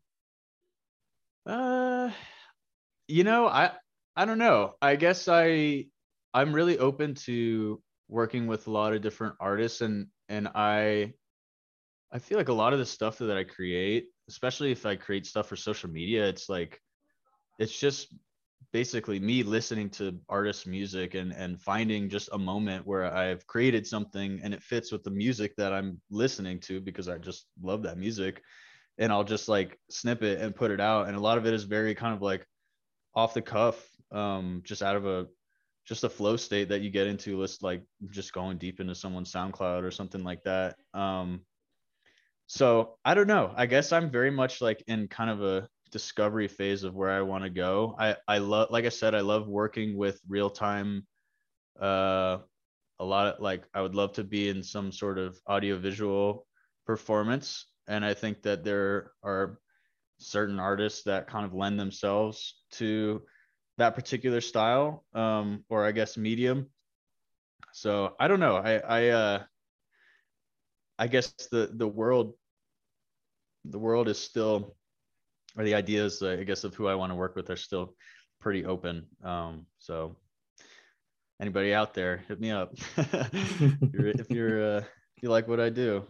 Uh, 1.45 2.11
you 3.07 3.25
know, 3.25 3.47
I 3.47 3.73
I 4.17 4.25
don't 4.25 4.39
know. 4.39 4.75
I 4.81 4.97
guess 4.97 5.29
I 5.29 5.87
I'm 6.33 6.55
really 6.55 6.79
open 6.79 7.15
to 7.27 7.83
working 8.09 8.47
with 8.47 8.67
a 8.67 8.71
lot 8.71 8.95
of 8.95 9.03
different 9.03 9.35
artists, 9.41 9.83
and 9.83 10.07
and 10.29 10.49
I 10.55 11.13
I 12.11 12.19
feel 12.19 12.39
like 12.39 12.49
a 12.49 12.55
lot 12.55 12.73
of 12.73 12.79
the 12.79 12.87
stuff 12.87 13.19
that 13.19 13.37
I 13.37 13.45
create, 13.45 14.09
especially 14.29 14.73
if 14.73 14.87
I 14.87 14.97
create 14.97 15.27
stuff 15.27 15.49
for 15.49 15.57
social 15.57 15.91
media, 15.91 16.27
it's 16.27 16.49
like 16.49 16.81
it's 17.59 17.79
just 17.79 18.15
basically 18.73 19.19
me 19.19 19.43
listening 19.43 19.89
to 19.89 20.19
artists 20.29 20.67
music 20.67 21.15
and 21.15 21.33
and 21.33 21.61
finding 21.61 22.09
just 22.09 22.29
a 22.33 22.39
moment 22.39 22.87
where 22.87 23.13
i've 23.15 23.47
created 23.47 23.87
something 23.87 24.41
and 24.43 24.53
it 24.53 24.63
fits 24.63 24.93
with 24.93 25.03
the 25.03 25.11
music 25.11 25.57
that 25.57 25.73
i'm 25.73 26.01
listening 26.11 26.61
to 26.61 26.81
because 26.81 27.09
i 27.09 27.17
just 27.17 27.47
love 27.63 27.83
that 27.83 27.99
music. 27.99 28.43
And 29.01 29.13
i'll 29.13 29.25
just 29.25 29.49
like 29.49 29.79
snip 29.91 30.23
it 30.25 30.41
and 30.41 30.55
put 30.55 30.73
it 30.73 30.81
out. 30.81 31.07
And 31.07 31.17
a 31.17 31.21
lot 31.21 31.39
of 31.39 31.47
it 31.47 31.55
is 31.55 31.63
very 31.63 31.95
kind 31.95 32.15
of 32.15 32.21
like 32.21 32.45
off 33.15 33.33
the 33.33 33.43
cuff 33.43 33.89
um 34.11 34.61
just 34.65 34.83
out 34.83 34.97
of 34.97 35.07
a 35.07 35.27
just 35.87 36.05
a 36.05 36.09
flow 36.09 36.37
state 36.37 36.69
that 36.69 36.83
you 36.83 36.91
get 36.91 37.07
into 37.07 37.39
list 37.39 37.63
like 37.63 37.83
just 38.11 38.33
going 38.33 38.59
deep 38.59 38.81
into 38.81 38.95
someone's 38.95 39.33
soundcloud 39.33 39.83
or 39.85 39.91
something 39.91 40.25
like 40.25 40.43
that. 40.43 40.77
Um 40.95 41.43
so 42.47 42.99
i 43.05 43.15
don't 43.15 43.29
know. 43.29 43.53
I 43.57 43.67
guess 43.67 43.93
i'm 43.93 44.11
very 44.11 44.31
much 44.31 44.61
like 44.61 44.83
in 44.89 45.07
kind 45.07 45.31
of 45.31 45.43
a 45.43 45.69
discovery 45.91 46.49
phase 46.49 46.85
of 46.85 46.95
where 46.95 47.11
I 47.11 47.23
want 47.23 47.45
to 47.45 47.51
go. 47.51 47.95
I 47.99 48.17
I 48.29 48.39
love 48.39 48.71
like 48.71 48.85
I 48.85 48.91
said 48.91 49.15
I 49.15 49.21
love 49.21 49.49
working 49.49 49.97
with 49.97 50.21
real 50.29 50.51
time 50.51 51.07
uh 51.81 52.39
a 53.01 53.05
lot 53.05 53.35
of 53.35 53.41
like 53.41 53.65
I 53.75 53.83
would 53.83 53.95
love 53.95 54.13
to 54.15 54.25
be 54.25 54.49
in 54.49 54.63
some 54.63 54.93
sort 54.93 55.19
of 55.19 55.39
audio 55.47 55.77
visual 55.79 56.47
performance 56.87 57.67
and 57.89 58.05
I 58.05 58.15
think 58.15 58.43
that 58.43 58.65
there 58.65 59.13
are 59.23 59.59
certain 60.19 60.59
artists 60.61 61.03
that 61.05 61.29
kind 61.29 61.45
of 61.47 61.55
lend 61.55 61.79
themselves 61.79 62.63
to 62.73 63.23
that 63.79 63.95
particular 63.95 64.41
style 64.41 65.05
um 65.15 65.65
or 65.69 65.85
I 65.87 65.93
guess 65.93 66.17
medium. 66.17 66.67
So 67.73 68.15
I 68.21 68.29
don't 68.29 68.41
know. 68.41 68.57
I 68.57 68.79
I 68.79 69.09
uh 69.09 69.45
I 70.99 71.07
guess 71.09 71.31
the 71.35 71.71
the 71.73 71.87
world 71.87 72.35
the 73.65 73.79
world 73.79 74.09
is 74.09 74.19
still 74.19 74.77
or 75.59 75.65
the 75.65 75.75
ideas, 75.75 76.23
uh, 76.23 76.37
I 76.41 76.45
guess, 76.45 76.65
of 76.65 76.75
who 76.75 76.87
I 76.87 76.95
want 76.95 77.11
to 77.11 77.17
work 77.17 77.35
with 77.35 77.51
are 77.51 77.57
still 77.57 77.95
pretty 78.41 78.65
open. 78.65 79.05
Um, 79.25 79.67
so 79.79 80.17
anybody 81.41 81.75
out 81.75 81.95
there, 81.95 82.23
hit 82.29 82.41
me 82.41 82.53
up 82.53 82.73
if 82.97 83.93
you're, 83.93 84.09
if, 84.09 84.31
you're 84.31 84.77
uh, 84.77 84.79
if 84.79 85.23
you 85.23 85.31
like 85.31 85.49
what 85.49 85.61
I 85.61 85.69
do. 85.69 86.05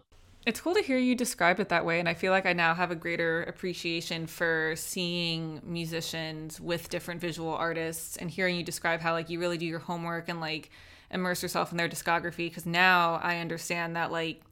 It's 0.47 0.61
cool 0.61 0.75
to 0.75 0.83
hear 0.83 0.99
you 0.99 1.15
describe 1.15 1.61
it 1.61 1.69
that 1.71 1.85
way. 1.85 1.99
And 1.99 2.09
I 2.09 2.15
feel 2.15 2.31
like 2.31 2.47
I 2.47 2.53
now 2.53 2.75
have 2.75 2.91
a 2.91 2.95
greater 2.95 3.43
appreciation 3.43 4.27
for 4.27 4.75
seeing 4.77 5.61
musicians 5.65 6.61
with 6.61 6.89
different 6.91 7.21
visual 7.21 7.55
artists 7.55 8.17
and 8.17 8.31
hearing 8.31 8.57
you 8.57 8.63
describe 8.63 9.01
how, 9.01 9.13
like, 9.13 9.29
you 9.29 9.41
really 9.41 9.59
do 9.59 9.67
your 9.67 9.81
homework 9.81 10.29
and, 10.29 10.41
like, 10.41 10.71
immerse 11.11 11.43
yourself 11.43 11.71
in 11.71 11.77
their 11.77 11.89
discography. 11.89 12.53
Cause 12.55 12.67
now 12.67 13.21
I 13.23 13.39
understand 13.39 13.97
that, 13.97 14.13
like, 14.13 14.43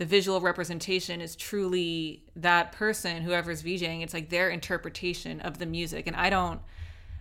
the 0.00 0.06
visual 0.06 0.40
representation 0.40 1.20
is 1.20 1.36
truly 1.36 2.24
that 2.34 2.72
person, 2.72 3.20
whoever's 3.20 3.62
VJing. 3.62 4.02
It's 4.02 4.14
like 4.14 4.30
their 4.30 4.48
interpretation 4.48 5.42
of 5.42 5.58
the 5.58 5.66
music. 5.66 6.06
And 6.06 6.16
I 6.16 6.30
don't, 6.30 6.58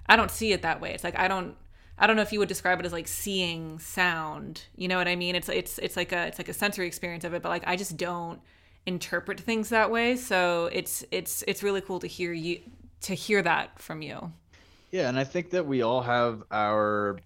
I 0.07 0.15
don't 0.15 0.31
see 0.31 0.53
it 0.53 0.61
that 0.61 0.79
way. 0.79 0.93
It's 0.93 1.03
like, 1.03 1.19
I 1.19 1.27
don't, 1.27 1.57
I 1.97 2.07
don't 2.07 2.15
know 2.15 2.21
if 2.21 2.31
you 2.31 2.39
would 2.39 2.47
describe 2.47 2.79
it 2.79 2.85
as 2.85 2.93
like 2.93 3.09
seeing 3.09 3.79
sound. 3.79 4.63
You 4.77 4.87
know 4.87 4.95
what 4.95 5.09
I 5.09 5.17
mean? 5.17 5.35
It's 5.35 5.49
it's 5.49 5.77
it's 5.79 5.97
like 5.97 6.13
a 6.13 6.27
it's 6.27 6.39
like 6.39 6.47
a 6.47 6.53
sensory 6.53 6.87
experience 6.87 7.25
of 7.25 7.33
it, 7.33 7.41
but 7.41 7.49
like 7.49 7.63
I 7.67 7.75
just 7.75 7.97
don't 7.97 8.39
interpret 8.85 9.41
things 9.41 9.67
that 9.67 9.91
way. 9.91 10.15
So 10.15 10.69
it's 10.71 11.03
it's 11.11 11.43
it's 11.49 11.61
really 11.61 11.81
cool 11.81 11.99
to 11.99 12.07
hear 12.07 12.31
you 12.31 12.61
to 13.01 13.13
hear 13.13 13.41
that 13.41 13.77
from 13.77 14.01
you. 14.01 14.31
Yeah, 14.91 15.09
and 15.09 15.19
I 15.19 15.25
think 15.25 15.49
that 15.49 15.65
we 15.65 15.81
all 15.81 16.01
have 16.01 16.43
our 16.49 17.19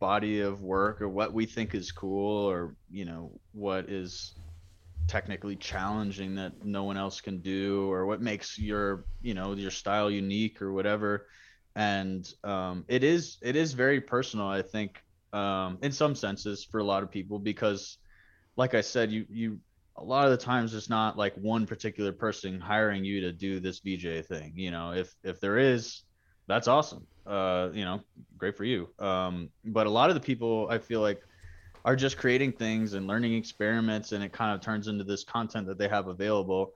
body 0.00 0.40
of 0.40 0.62
work 0.62 1.00
or 1.00 1.08
what 1.08 1.32
we 1.32 1.46
think 1.46 1.76
is 1.76 1.92
cool 1.92 2.50
or 2.50 2.74
you 2.90 3.04
know 3.04 3.30
what 3.52 3.88
is 3.88 4.34
technically 5.06 5.56
challenging 5.56 6.34
that 6.36 6.64
no 6.64 6.84
one 6.84 6.96
else 6.96 7.20
can 7.20 7.40
do 7.40 7.90
or 7.90 8.06
what 8.06 8.20
makes 8.20 8.58
your 8.58 9.06
you 9.20 9.34
know 9.34 9.52
your 9.54 9.70
style 9.70 10.10
unique 10.10 10.62
or 10.62 10.72
whatever. 10.72 11.26
And 11.76 12.26
um, 12.44 12.84
it 12.88 13.02
is 13.04 13.38
it 13.42 13.56
is 13.56 13.72
very 13.72 14.00
personal 14.00 14.46
i 14.48 14.62
think 14.62 15.00
um, 15.32 15.78
in 15.82 15.92
some 15.92 16.14
senses 16.14 16.64
for 16.64 16.78
a 16.78 16.84
lot 16.84 17.02
of 17.02 17.10
people 17.10 17.38
because 17.38 17.98
like 18.56 18.74
i 18.74 18.80
said 18.80 19.10
you 19.10 19.26
you 19.28 19.58
a 19.96 20.04
lot 20.04 20.24
of 20.24 20.30
the 20.32 20.36
times 20.36 20.74
it's 20.74 20.90
not 20.90 21.16
like 21.16 21.34
one 21.36 21.66
particular 21.66 22.12
person 22.12 22.60
hiring 22.60 23.04
you 23.04 23.20
to 23.20 23.32
do 23.32 23.60
this 23.60 23.80
vj 23.80 24.24
thing 24.26 24.52
you 24.56 24.70
know? 24.70 24.92
If 24.92 25.14
if 25.24 25.40
there 25.40 25.58
is 25.58 26.02
that's 26.46 26.68
awesome. 26.68 27.06
Uh 27.26 27.70
you 27.72 27.84
know 27.84 28.00
great 28.36 28.56
for 28.56 28.64
you. 28.64 28.88
Um 28.98 29.50
but 29.64 29.86
a 29.86 29.90
lot 29.90 30.10
of 30.10 30.14
the 30.14 30.20
people 30.20 30.68
i 30.70 30.78
feel 30.78 31.00
like 31.00 31.20
are 31.84 31.96
just 31.96 32.16
creating 32.16 32.52
things 32.52 32.94
and 32.94 33.06
learning 33.06 33.34
experiments 33.34 34.12
and 34.12 34.24
it 34.24 34.32
kind 34.32 34.54
of 34.54 34.60
turns 34.60 34.88
into 34.88 35.04
this 35.04 35.24
content 35.24 35.66
that 35.66 35.78
they 35.78 35.88
have 35.88 36.08
available. 36.08 36.72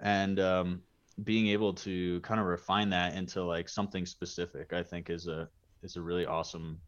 And 0.00 0.38
um 0.40 0.82
being 1.24 1.48
able 1.48 1.74
to 1.74 2.20
kind 2.20 2.40
of 2.40 2.46
refine 2.46 2.90
that 2.90 3.14
into 3.16 3.42
like 3.42 3.68
something 3.68 4.06
specific 4.06 4.72
i 4.72 4.84
think 4.84 5.10
is 5.10 5.26
a 5.26 5.48
is 5.82 5.96
a 5.96 6.00
really 6.00 6.24
awesome 6.24 6.78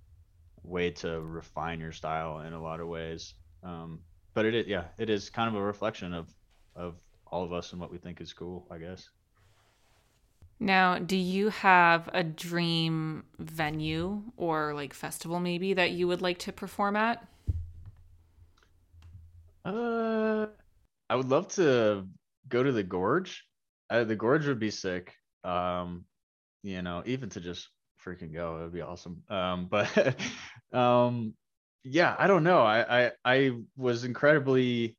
way 0.63 0.91
to 0.91 1.21
refine 1.21 1.81
your 1.81 1.93
style 1.93 2.41
in 2.41 2.53
a 2.53 2.63
lot 2.63 2.81
of 2.81 2.89
ways. 2.89 3.35
Um 3.63 4.01
but 4.35 4.45
it 4.45 4.67
yeah 4.67 4.85
it 4.99 5.11
is 5.11 5.31
kind 5.31 5.49
of 5.49 5.61
a 5.61 5.65
reflection 5.65 6.15
of 6.15 6.29
of 6.77 6.97
all 7.27 7.45
of 7.45 7.53
us 7.53 7.73
and 7.73 7.81
what 7.81 7.91
we 7.91 7.99
think 7.99 8.21
is 8.21 8.33
cool 8.33 8.67
i 8.71 8.79
guess. 8.79 9.09
Now 10.59 10.99
do 10.99 11.17
you 11.17 11.49
have 11.49 12.11
a 12.13 12.23
dream 12.23 13.25
venue 13.39 14.23
or 14.37 14.75
like 14.75 14.93
festival 14.93 15.41
maybe 15.41 15.73
that 15.75 15.93
you 15.93 16.07
would 16.09 16.21
like 16.23 16.39
to 16.41 16.53
perform 16.53 16.97
at 16.97 17.27
uh 19.65 20.47
i 21.09 21.17
would 21.17 21.29
love 21.29 21.49
to 21.49 22.07
go 22.49 22.63
to 22.63 22.73
the 22.73 22.83
gorge 22.83 23.45
uh, 23.91 24.05
the 24.05 24.17
gorge 24.17 24.47
would 24.47 24.61
be 24.61 24.71
sick. 24.71 25.15
Um, 25.45 26.05
you 26.63 26.81
know, 26.81 27.03
even 27.07 27.29
to 27.31 27.41
just 27.41 27.69
freaking 28.05 28.33
go, 28.33 28.59
it 28.59 28.63
would 28.63 28.73
be 28.73 28.81
awesome. 28.81 29.23
Um, 29.29 29.67
but 29.71 30.17
um, 30.73 31.35
yeah, 31.83 32.15
I 32.19 32.27
don't 32.29 32.45
know. 32.45 32.61
I, 32.61 33.07
I 33.07 33.11
I 33.25 33.51
was 33.77 34.05
incredibly 34.05 34.97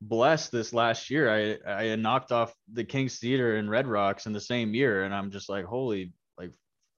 blessed 0.00 0.52
this 0.52 0.72
last 0.72 1.10
year. 1.10 1.58
I 1.66 1.70
I 1.70 1.96
knocked 1.96 2.30
off 2.30 2.54
the 2.72 2.84
King's 2.84 3.18
Theater 3.18 3.56
and 3.56 3.68
Red 3.68 3.88
Rocks 3.88 4.26
in 4.26 4.32
the 4.32 4.40
same 4.40 4.74
year, 4.74 5.02
and 5.04 5.14
I'm 5.14 5.30
just 5.30 5.48
like, 5.48 5.64
holy, 5.64 6.12
like, 6.38 6.52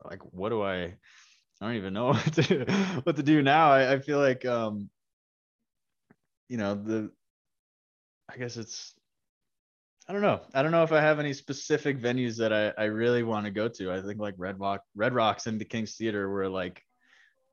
like 0.05 0.21
what 0.33 0.51
do 0.51 0.63
I? 0.63 0.95
I 1.63 1.67
don't 1.67 1.77
even 1.77 1.95
know 1.95 2.09
what 2.13 2.33
to 2.35 2.65
what 3.05 3.17
to 3.17 3.23
do 3.23 3.41
now. 3.41 3.71
I, 3.71 3.95
I 3.95 3.99
feel 4.01 4.19
like 4.19 4.45
um, 4.45 4.91
you 6.51 6.59
know 6.59 6.75
the. 6.75 7.11
I 8.29 8.37
guess 8.37 8.57
it's 8.57 8.95
I 10.11 10.13
don't 10.13 10.23
know. 10.23 10.41
I 10.55 10.63
don't 10.63 10.73
know 10.73 10.83
if 10.83 10.91
I 10.91 11.01
have 11.01 11.21
any 11.21 11.33
specific 11.33 12.01
venues 12.01 12.37
that 12.39 12.53
I, 12.53 12.73
I 12.77 12.87
really 12.87 13.23
want 13.23 13.45
to 13.45 13.53
go 13.53 13.69
to. 13.69 13.93
I 13.93 14.03
think 14.03 14.19
like 14.19 14.35
Red 14.39 14.59
Rock, 14.59 14.83
Red 14.97 15.15
Rocks 15.15 15.47
and 15.47 15.61
the 15.61 15.65
King's 15.65 15.95
Theater 15.95 16.29
were 16.29 16.49
like 16.49 16.83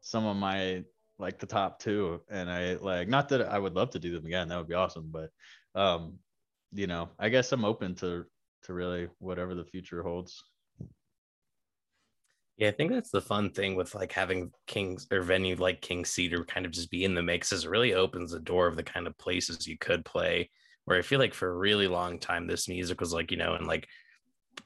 some 0.02 0.26
of 0.26 0.38
my 0.38 0.84
like 1.20 1.38
the 1.38 1.46
top 1.46 1.80
two. 1.80 2.20
And 2.32 2.50
I 2.50 2.74
like 2.76 3.10
not 3.10 3.30
that 3.30 3.42
I 3.44 3.60
would 3.60 3.76
love 3.76 3.92
to 3.92 4.00
do 4.00 4.12
them 4.12 4.26
again. 4.26 4.48
That 4.48 4.58
would 4.58 4.68
be 4.68 4.74
awesome. 4.74 5.12
But 5.12 5.30
um, 5.80 6.16
you 6.74 6.88
know, 6.88 7.10
I 7.20 7.30
guess 7.30 7.52
I'm 7.52 7.64
open 7.64 7.94
to 7.96 8.26
to 8.64 8.74
really 8.74 9.08
whatever 9.20 9.54
the 9.54 9.66
future 9.66 10.02
holds. 10.02 10.44
Yeah, 12.58 12.70
I 12.70 12.72
think 12.72 12.92
that's 12.92 13.12
the 13.12 13.22
fun 13.22 13.52
thing 13.52 13.76
with 13.76 13.94
like 13.94 14.12
having 14.12 14.52
King's 14.66 15.08
or 15.12 15.22
venue 15.22 15.56
like 15.56 15.82
King's 15.82 16.14
Theater 16.14 16.44
kind 16.44 16.66
of 16.66 16.72
just 16.72 16.90
be 16.90 17.04
in 17.04 17.14
the 17.14 17.22
mix 17.22 17.52
is 17.52 17.66
it 17.66 17.70
really 17.70 17.94
opens 17.94 18.32
the 18.32 18.40
door 18.40 18.66
of 18.66 18.76
the 18.76 18.84
kind 18.84 19.06
of 19.06 19.18
places 19.18 19.68
you 19.68 19.78
could 19.78 20.04
play 20.04 20.50
where 20.88 20.98
I 20.98 21.02
feel 21.02 21.20
like 21.20 21.34
for 21.34 21.50
a 21.50 21.58
really 21.58 21.88
long 21.88 22.18
time 22.18 22.48
this 22.48 22.70
music 22.70 23.02
was 23.02 23.12
like, 23.12 23.30
you 23.30 23.36
know, 23.36 23.56
and 23.56 23.68
like 23.68 23.90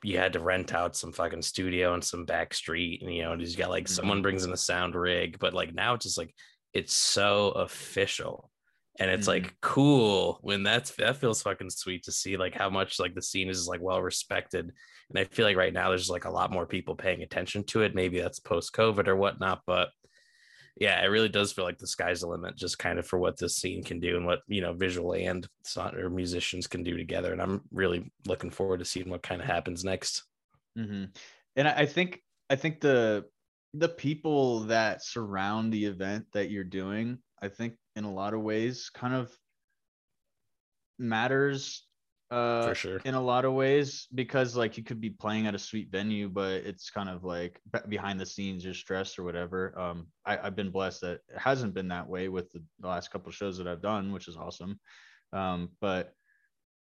you 0.04 0.20
had 0.20 0.34
to 0.34 0.40
rent 0.40 0.72
out 0.72 0.96
some 0.96 1.12
fucking 1.12 1.42
studio 1.42 1.96
and 1.96 2.04
some 2.04 2.26
back 2.26 2.54
street 2.54 3.02
and 3.02 3.12
you 3.12 3.24
know, 3.24 3.34
and 3.34 3.42
you 3.42 3.58
got 3.58 3.72
like 3.72 3.86
mm-hmm. 3.86 3.94
someone 3.94 4.22
brings 4.22 4.46
in 4.46 4.54
a 4.54 4.58
sound 4.58 4.94
rig, 4.94 5.40
but 5.40 5.56
like 5.56 5.74
now 5.74 5.96
it's 5.96 6.06
just 6.06 6.20
like 6.20 6.34
it's 6.74 6.94
so 6.94 7.50
official. 7.50 8.52
And 9.00 9.10
it's 9.10 9.28
mm-hmm. 9.28 9.46
like 9.46 9.56
cool 9.62 10.38
when 10.42 10.62
that's 10.62 10.92
that 10.92 11.18
feels 11.18 11.42
fucking 11.42 11.72
sweet 11.72 12.04
to 12.04 12.12
see 12.12 12.38
like 12.38 12.54
how 12.54 12.70
much 12.70 13.00
like 13.00 13.16
the 13.16 13.22
scene 13.22 13.50
is 13.50 13.68
like 13.68 13.82
well 13.82 14.02
respected. 14.02 14.72
And 15.14 15.20
I 15.20 15.26
feel 15.26 15.46
like 15.46 15.58
right 15.58 15.74
now 15.74 15.90
there's 15.90 16.10
like 16.10 16.26
a 16.26 16.32
lot 16.32 16.52
more 16.52 16.66
people 16.66 16.96
paying 16.96 17.22
attention 17.22 17.64
to 17.66 17.82
it. 17.82 17.96
Maybe 17.96 18.20
that's 18.20 18.40
post 18.40 18.74
COVID 18.74 19.08
or 19.08 19.16
whatnot, 19.16 19.62
but 19.66 19.90
yeah, 20.80 21.04
it 21.04 21.08
really 21.08 21.30
does 21.30 21.52
feel 21.52 21.66
like 21.66 21.78
the 21.78 21.88
sky's 21.88 22.22
the 22.22 22.28
limit, 22.28 22.56
just 22.56 22.80
kind 22.80 22.98
of 22.98 23.06
for 23.06 23.20
what 23.20 23.38
this 23.38 23.58
scene 23.58 23.84
can 23.84 24.00
do 24.00 24.18
and 24.18 24.26
what 24.26 24.40
you 24.48 24.62
know, 24.62 24.74
visual 24.74 25.14
and 25.14 25.48
or 25.78 26.10
musicians 26.10 26.68
can 26.68 26.84
do 26.84 26.98
together. 26.98 27.34
And 27.34 27.42
I'm 27.42 27.62
really 27.72 28.12
looking 28.26 28.50
forward 28.50 28.80
to 28.80 28.86
seeing 28.86 29.10
what 29.10 29.24
kind 29.24 29.42
of 29.42 29.48
happens 29.48 29.84
next. 29.84 30.24
Mm-hmm. 30.78 31.06
And 31.56 31.68
I 31.68 31.86
think 31.86 32.22
I 32.50 32.56
think 32.56 32.80
the 32.80 33.26
the 33.74 33.90
people 33.90 34.62
that 34.62 35.04
surround 35.04 35.72
the 35.72 35.86
event 35.86 36.26
that 36.34 36.50
you're 36.50 36.64
doing, 36.64 37.20
I 37.42 37.50
think 37.50 37.76
in 37.96 38.04
a 38.04 38.12
lot 38.12 38.34
of 38.34 38.42
ways, 38.42 38.90
kind 38.94 39.14
of 39.14 39.32
matters 40.98 41.86
uh 42.32 42.68
for 42.70 42.76
sure. 42.76 43.02
in 43.04 43.14
a 43.14 43.22
lot 43.22 43.44
of 43.44 43.54
ways 43.54 44.08
because 44.16 44.56
like 44.56 44.78
you 44.78 44.84
could 44.84 45.02
be 45.02 45.10
playing 45.10 45.48
at 45.48 45.56
a 45.56 45.60
sweet 45.60 45.92
venue 45.92 46.30
but 46.30 46.54
it's 46.54 46.90
kind 46.90 47.10
of 47.10 47.24
like 47.26 47.60
behind 47.90 48.20
the 48.20 48.26
scenes 48.26 48.64
you're 48.64 48.74
stressed 48.74 49.20
or 49.20 49.24
whatever. 49.24 49.78
Um 49.78 50.08
I, 50.26 50.38
have 50.38 50.56
been 50.56 50.72
blessed 50.72 51.02
that 51.02 51.20
it 51.28 51.38
hasn't 51.38 51.74
been 51.74 51.90
that 51.90 52.08
way 52.08 52.30
with 52.30 52.50
the, 52.52 52.64
the 52.80 52.88
last 52.88 53.12
couple 53.12 53.32
shows 53.32 53.58
that 53.58 53.68
i've 53.68 53.82
done 53.82 54.14
which 54.14 54.28
is 54.28 54.38
awesome. 54.38 54.80
Um 55.34 55.70
but 55.82 56.14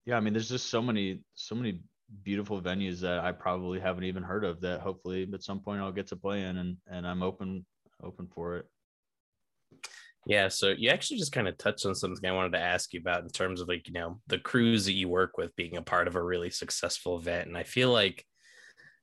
yeah 0.06 0.18
i 0.18 0.20
mean 0.20 0.34
there's 0.34 0.50
just 0.50 0.70
so 0.70 0.82
many 0.82 1.24
so 1.34 1.56
many 1.56 1.80
beautiful 2.24 2.62
venues 2.62 3.00
that 3.00 3.20
i 3.20 3.32
probably 3.32 3.80
haven't 3.80 4.04
even 4.04 4.22
heard 4.22 4.44
of 4.44 4.62
that 4.62 4.82
hopefully 4.82 5.28
at 5.34 5.44
some 5.44 5.60
point 5.60 5.82
i'll 5.82 5.92
get 5.92 6.08
to 6.08 6.16
play 6.16 6.44
in 6.44 6.58
and 6.58 6.78
and 6.88 7.08
i'm 7.08 7.24
open 7.24 7.66
open 8.04 8.28
for 8.28 8.58
it 8.58 8.66
yeah, 10.26 10.48
so 10.48 10.70
you 10.70 10.90
actually 10.90 11.18
just 11.18 11.32
kind 11.34 11.48
of 11.48 11.58
touched 11.58 11.86
on 11.86 11.96
something 11.96 12.30
I 12.30 12.34
wanted 12.34 12.54
to 12.54 12.64
ask 12.64 12.94
you 12.94 13.00
about 13.00 13.24
in 13.24 13.30
terms 13.30 13.60
of 13.60 13.68
like, 13.68 13.88
you 13.88 13.94
know, 13.94 14.20
the 14.28 14.40
crews 14.40 14.86
that 14.86 14.94
you 14.94 15.10
work 15.10 15.38
with 15.38 15.56
being 15.56 15.76
a 15.76 15.82
part 15.82 16.08
of 16.08 16.16
a 16.16 16.24
really 16.24 16.50
successful 16.50 17.18
event. 17.18 17.48
And 17.48 17.58
I 17.58 17.64
feel 17.64 17.92
like 17.92 18.26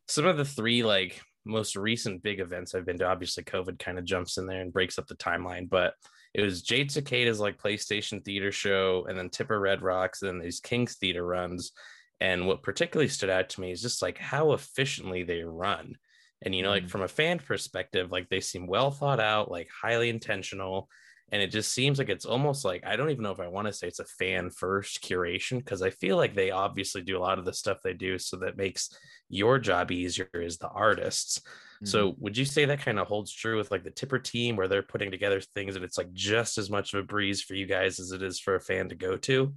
some 0.09 0.27
of 0.27 0.39
the 0.39 0.45
three 0.45 0.83
like 0.83 1.21
most 1.45 1.77
recent 1.77 2.23
big 2.23 2.41
events 2.41 2.75
I've 2.75 2.87
been 2.87 2.99
to, 2.99 3.07
obviously 3.07 3.45
COVID 3.45 3.79
kind 3.79 3.99
of 3.99 4.05
jumps 4.05 4.39
in 4.39 4.47
there 4.47 4.63
and 4.63 4.73
breaks 4.73 4.99
up 4.99 5.07
the 5.07 5.17
timeline, 5.17 5.69
but 5.69 5.95
it 6.33 6.43
was 6.43 6.63
Jade 6.63 6.91
Cicada's 6.91 7.41
like 7.41 7.61
PlayStation 7.61 8.25
theater 8.25 8.53
show 8.53 9.07
and 9.09 9.19
then 9.19 9.31
Tipper 9.31 9.59
Red 9.59 9.83
Rocks, 9.83 10.23
and 10.23 10.31
then 10.31 10.39
these 10.39 10.61
King's 10.61 10.97
theater 10.97 11.25
runs. 11.25 11.73
And 12.21 12.47
what 12.47 12.63
particularly 12.63 13.09
stood 13.09 13.31
out 13.31 13.49
to 13.51 13.61
me 13.61 13.73
is 13.73 13.83
just 13.83 14.03
like 14.03 14.19
how 14.19 14.53
efficiently 14.53 15.23
they 15.23 15.43
run. 15.43 15.97
And 16.43 16.55
you 16.55 16.63
know, 16.63 16.71
like 16.71 16.85
mm. 16.85 16.91
from 16.91 17.03
a 17.03 17.09
fan 17.09 17.39
perspective, 17.39 18.11
like 18.11 18.29
they 18.29 18.41
seem 18.41 18.67
well 18.67 18.91
thought 18.91 19.21
out, 19.21 19.51
like 19.51 19.69
highly 19.83 20.09
intentional 20.09 20.89
and 21.33 21.41
it 21.41 21.49
just 21.49 21.73
seems 21.73 21.99
like 21.99 22.09
it's 22.09 22.25
almost 22.25 22.65
like 22.65 22.85
i 22.87 22.97
don't 22.97 23.11
even 23.11 23.23
know 23.23 23.31
if 23.31 23.41
i 23.41 23.47
want 23.47 23.67
to 23.67 23.73
say 23.73 23.87
it's 23.87 24.01
a 24.01 24.05
fan 24.05 24.51
first 24.51 25.03
curation 25.03 25.59
because 25.59 25.83
i 25.83 25.91
feel 25.91 26.17
like 26.17 26.35
they 26.35 26.51
obviously 26.51 27.03
do 27.03 27.17
a 27.17 27.21
lot 27.21 27.39
of 27.39 27.45
the 27.45 27.53
stuff 27.53 27.79
they 27.83 27.93
do 27.93 28.19
so 28.19 28.37
that 28.37 28.57
makes 28.57 28.91
your 29.29 29.59
job 29.59 29.91
easier 29.91 30.29
as 30.45 30.59
the 30.59 30.69
artists 30.69 31.39
mm-hmm. 31.39 31.87
so 31.87 32.15
would 32.19 32.37
you 32.37 32.45
say 32.45 32.65
that 32.65 32.81
kind 32.81 32.99
of 32.99 33.07
holds 33.07 33.33
true 33.33 33.57
with 33.57 33.71
like 33.71 33.85
the 33.85 33.91
tipper 33.91 34.19
team 34.19 34.57
where 34.57 34.69
they're 34.69 34.83
putting 34.83 35.11
together 35.11 35.41
things 35.55 35.77
and 35.77 35.85
it's 35.85 35.99
like 35.99 36.13
just 36.13 36.59
as 36.59 36.71
much 36.71 36.93
of 36.95 37.01
a 37.01 37.07
breeze 37.07 37.43
for 37.43 37.55
you 37.55 37.67
guys 37.67 37.99
as 38.01 38.13
it 38.13 38.23
is 38.23 38.39
for 38.39 38.55
a 38.55 38.61
fan 38.61 38.89
to 38.89 38.95
go 38.95 39.17
to 39.17 39.53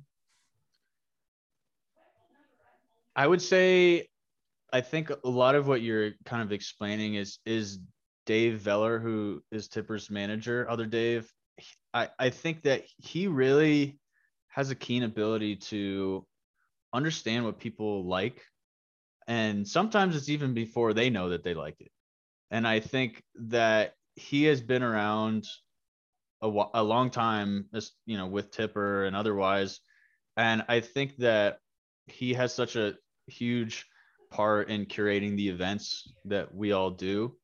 i 3.15 3.25
would 3.25 3.41
say 3.41 4.07
i 4.71 4.81
think 4.81 5.09
a 5.09 5.29
lot 5.29 5.55
of 5.55 5.67
what 5.67 5.81
you're 5.81 6.11
kind 6.25 6.41
of 6.41 6.51
explaining 6.51 7.15
is 7.15 7.39
is 7.45 7.79
Dave 8.25 8.59
Veller, 8.59 8.99
who 8.99 9.43
is 9.51 9.67
Tipper's 9.67 10.09
manager, 10.09 10.65
other 10.69 10.85
Dave, 10.85 11.29
I, 11.93 12.09
I 12.17 12.29
think 12.29 12.63
that 12.63 12.83
he 12.97 13.27
really 13.27 13.99
has 14.47 14.69
a 14.71 14.75
keen 14.75 15.03
ability 15.03 15.57
to 15.57 16.25
understand 16.93 17.45
what 17.45 17.59
people 17.59 18.05
like. 18.05 18.41
And 19.27 19.67
sometimes 19.67 20.15
it's 20.15 20.29
even 20.29 20.53
before 20.53 20.93
they 20.93 21.09
know 21.09 21.29
that 21.29 21.43
they 21.43 21.53
like 21.53 21.79
it. 21.79 21.91
And 22.51 22.67
i 22.67 22.79
think 22.79 23.23
that 23.35 23.93
he 24.15 24.43
has 24.43 24.61
been 24.61 24.83
around 24.83 25.47
a, 26.41 26.47
a 26.75 26.83
long 26.83 27.09
time 27.09 27.67
you 28.05 28.17
know 28.17 28.27
with 28.27 28.51
tipper 28.51 29.05
and 29.05 29.15
otherwise. 29.15 29.79
And 30.37 30.63
i 30.67 30.81
think 30.81 31.17
that 31.17 31.59
he 32.07 32.33
has 32.33 32.53
such 32.53 32.75
a 32.75 32.95
huge 33.27 33.85
part 34.29 34.69
in 34.69 34.85
curating 34.85 35.35
the 35.35 35.49
events 35.49 36.11
that 36.25 36.53
we 36.53 36.71
all 36.73 36.91
do. 36.91 37.35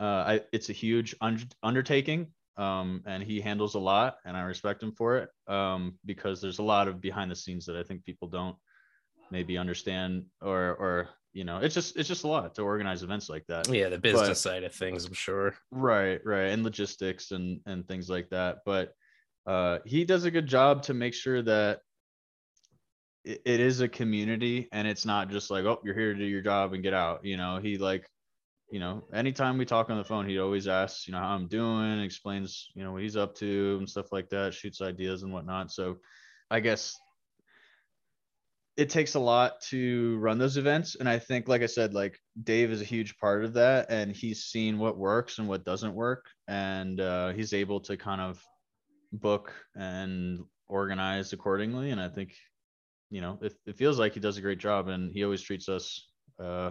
Uh, 0.00 0.04
I, 0.04 0.40
it's 0.52 0.68
a 0.68 0.72
huge 0.72 1.14
un- 1.20 1.48
undertaking 1.62 2.32
um, 2.56 3.02
and 3.06 3.22
he 3.22 3.40
handles 3.40 3.74
a 3.74 3.78
lot 3.78 4.16
and 4.24 4.36
i 4.36 4.42
respect 4.42 4.82
him 4.82 4.92
for 4.92 5.16
it 5.16 5.30
um, 5.48 5.98
because 6.04 6.40
there's 6.40 6.58
a 6.58 6.62
lot 6.62 6.88
of 6.88 7.00
behind 7.00 7.30
the 7.30 7.36
scenes 7.36 7.66
that 7.66 7.76
i 7.76 7.82
think 7.82 8.04
people 8.04 8.28
don't 8.28 8.56
maybe 9.30 9.56
understand 9.56 10.24
or 10.42 10.74
or 10.74 11.08
you 11.32 11.44
know 11.44 11.58
it's 11.58 11.74
just 11.74 11.96
it's 11.96 12.08
just 12.08 12.24
a 12.24 12.28
lot 12.28 12.54
to 12.54 12.62
organize 12.62 13.02
events 13.02 13.28
like 13.28 13.44
that. 13.46 13.66
Yeah 13.68 13.88
the 13.88 13.98
business 13.98 14.28
but, 14.28 14.36
side 14.36 14.64
of 14.64 14.74
things 14.74 15.06
i'm 15.06 15.14
sure. 15.14 15.54
Right 15.70 16.20
right 16.24 16.50
and 16.50 16.62
logistics 16.62 17.30
and 17.30 17.60
and 17.66 17.88
things 17.88 18.10
like 18.10 18.28
that 18.30 18.58
but 18.66 18.92
uh 19.46 19.78
he 19.84 20.04
does 20.04 20.24
a 20.24 20.30
good 20.30 20.46
job 20.46 20.82
to 20.84 20.94
make 20.94 21.14
sure 21.14 21.42
that 21.42 21.80
it, 23.24 23.40
it 23.44 23.60
is 23.60 23.80
a 23.80 23.88
community 23.88 24.68
and 24.72 24.86
it's 24.86 25.06
not 25.06 25.30
just 25.30 25.50
like 25.50 25.64
oh 25.64 25.80
you're 25.84 25.94
here 25.94 26.12
to 26.12 26.18
do 26.18 26.26
your 26.26 26.42
job 26.42 26.74
and 26.74 26.82
get 26.82 26.94
out 26.94 27.24
you 27.24 27.36
know? 27.36 27.58
He 27.58 27.78
like 27.78 28.06
you 28.72 28.80
know 28.80 29.04
anytime 29.12 29.58
we 29.58 29.66
talk 29.66 29.90
on 29.90 29.98
the 29.98 30.04
phone 30.04 30.26
he 30.26 30.38
always 30.38 30.66
asks 30.66 31.06
you 31.06 31.12
know 31.12 31.18
how 31.18 31.34
i'm 31.34 31.46
doing 31.46 32.00
explains 32.00 32.70
you 32.74 32.82
know 32.82 32.90
what 32.90 33.02
he's 33.02 33.18
up 33.18 33.34
to 33.34 33.76
and 33.78 33.88
stuff 33.88 34.10
like 34.12 34.30
that 34.30 34.54
shoots 34.54 34.80
ideas 34.80 35.22
and 35.22 35.32
whatnot. 35.32 35.70
So 35.70 35.98
i 36.50 36.58
guess 36.58 36.98
it 38.78 38.88
takes 38.88 39.14
a 39.14 39.20
lot 39.20 39.60
to 39.60 40.16
run 40.16 40.38
those 40.38 40.56
events. 40.56 40.94
And 40.94 41.06
i 41.06 41.18
think 41.18 41.48
like 41.48 41.60
i 41.60 41.66
said 41.66 41.92
like 41.92 42.18
dave 42.42 42.70
is 42.70 42.80
a 42.80 42.86
huge 42.86 43.18
part 43.18 43.44
of 43.44 43.52
that 43.52 43.90
and 43.90 44.10
he's 44.10 44.44
seen 44.44 44.78
what 44.78 44.96
works 44.96 45.38
and 45.38 45.46
what 45.46 45.66
doesn't 45.66 45.94
work. 45.94 46.24
And 46.48 46.98
uh, 46.98 47.32
he's 47.32 47.52
able 47.52 47.80
to 47.80 47.98
kind 47.98 48.22
of 48.22 48.42
book 49.12 49.52
and 49.76 50.40
organize 50.68 51.34
accordingly. 51.34 51.90
And 51.90 52.00
i 52.00 52.08
think 52.08 52.34
you 53.10 53.20
know 53.20 53.38
it, 53.42 53.52
it 53.66 53.76
feels 53.76 53.98
like 53.98 54.14
he 54.14 54.20
does 54.20 54.38
a 54.38 54.40
great 54.40 54.58
job 54.58 54.88
and 54.88 55.12
he 55.12 55.24
always 55.24 55.42
treats 55.42 55.68
us 55.68 56.08
uh, 56.42 56.70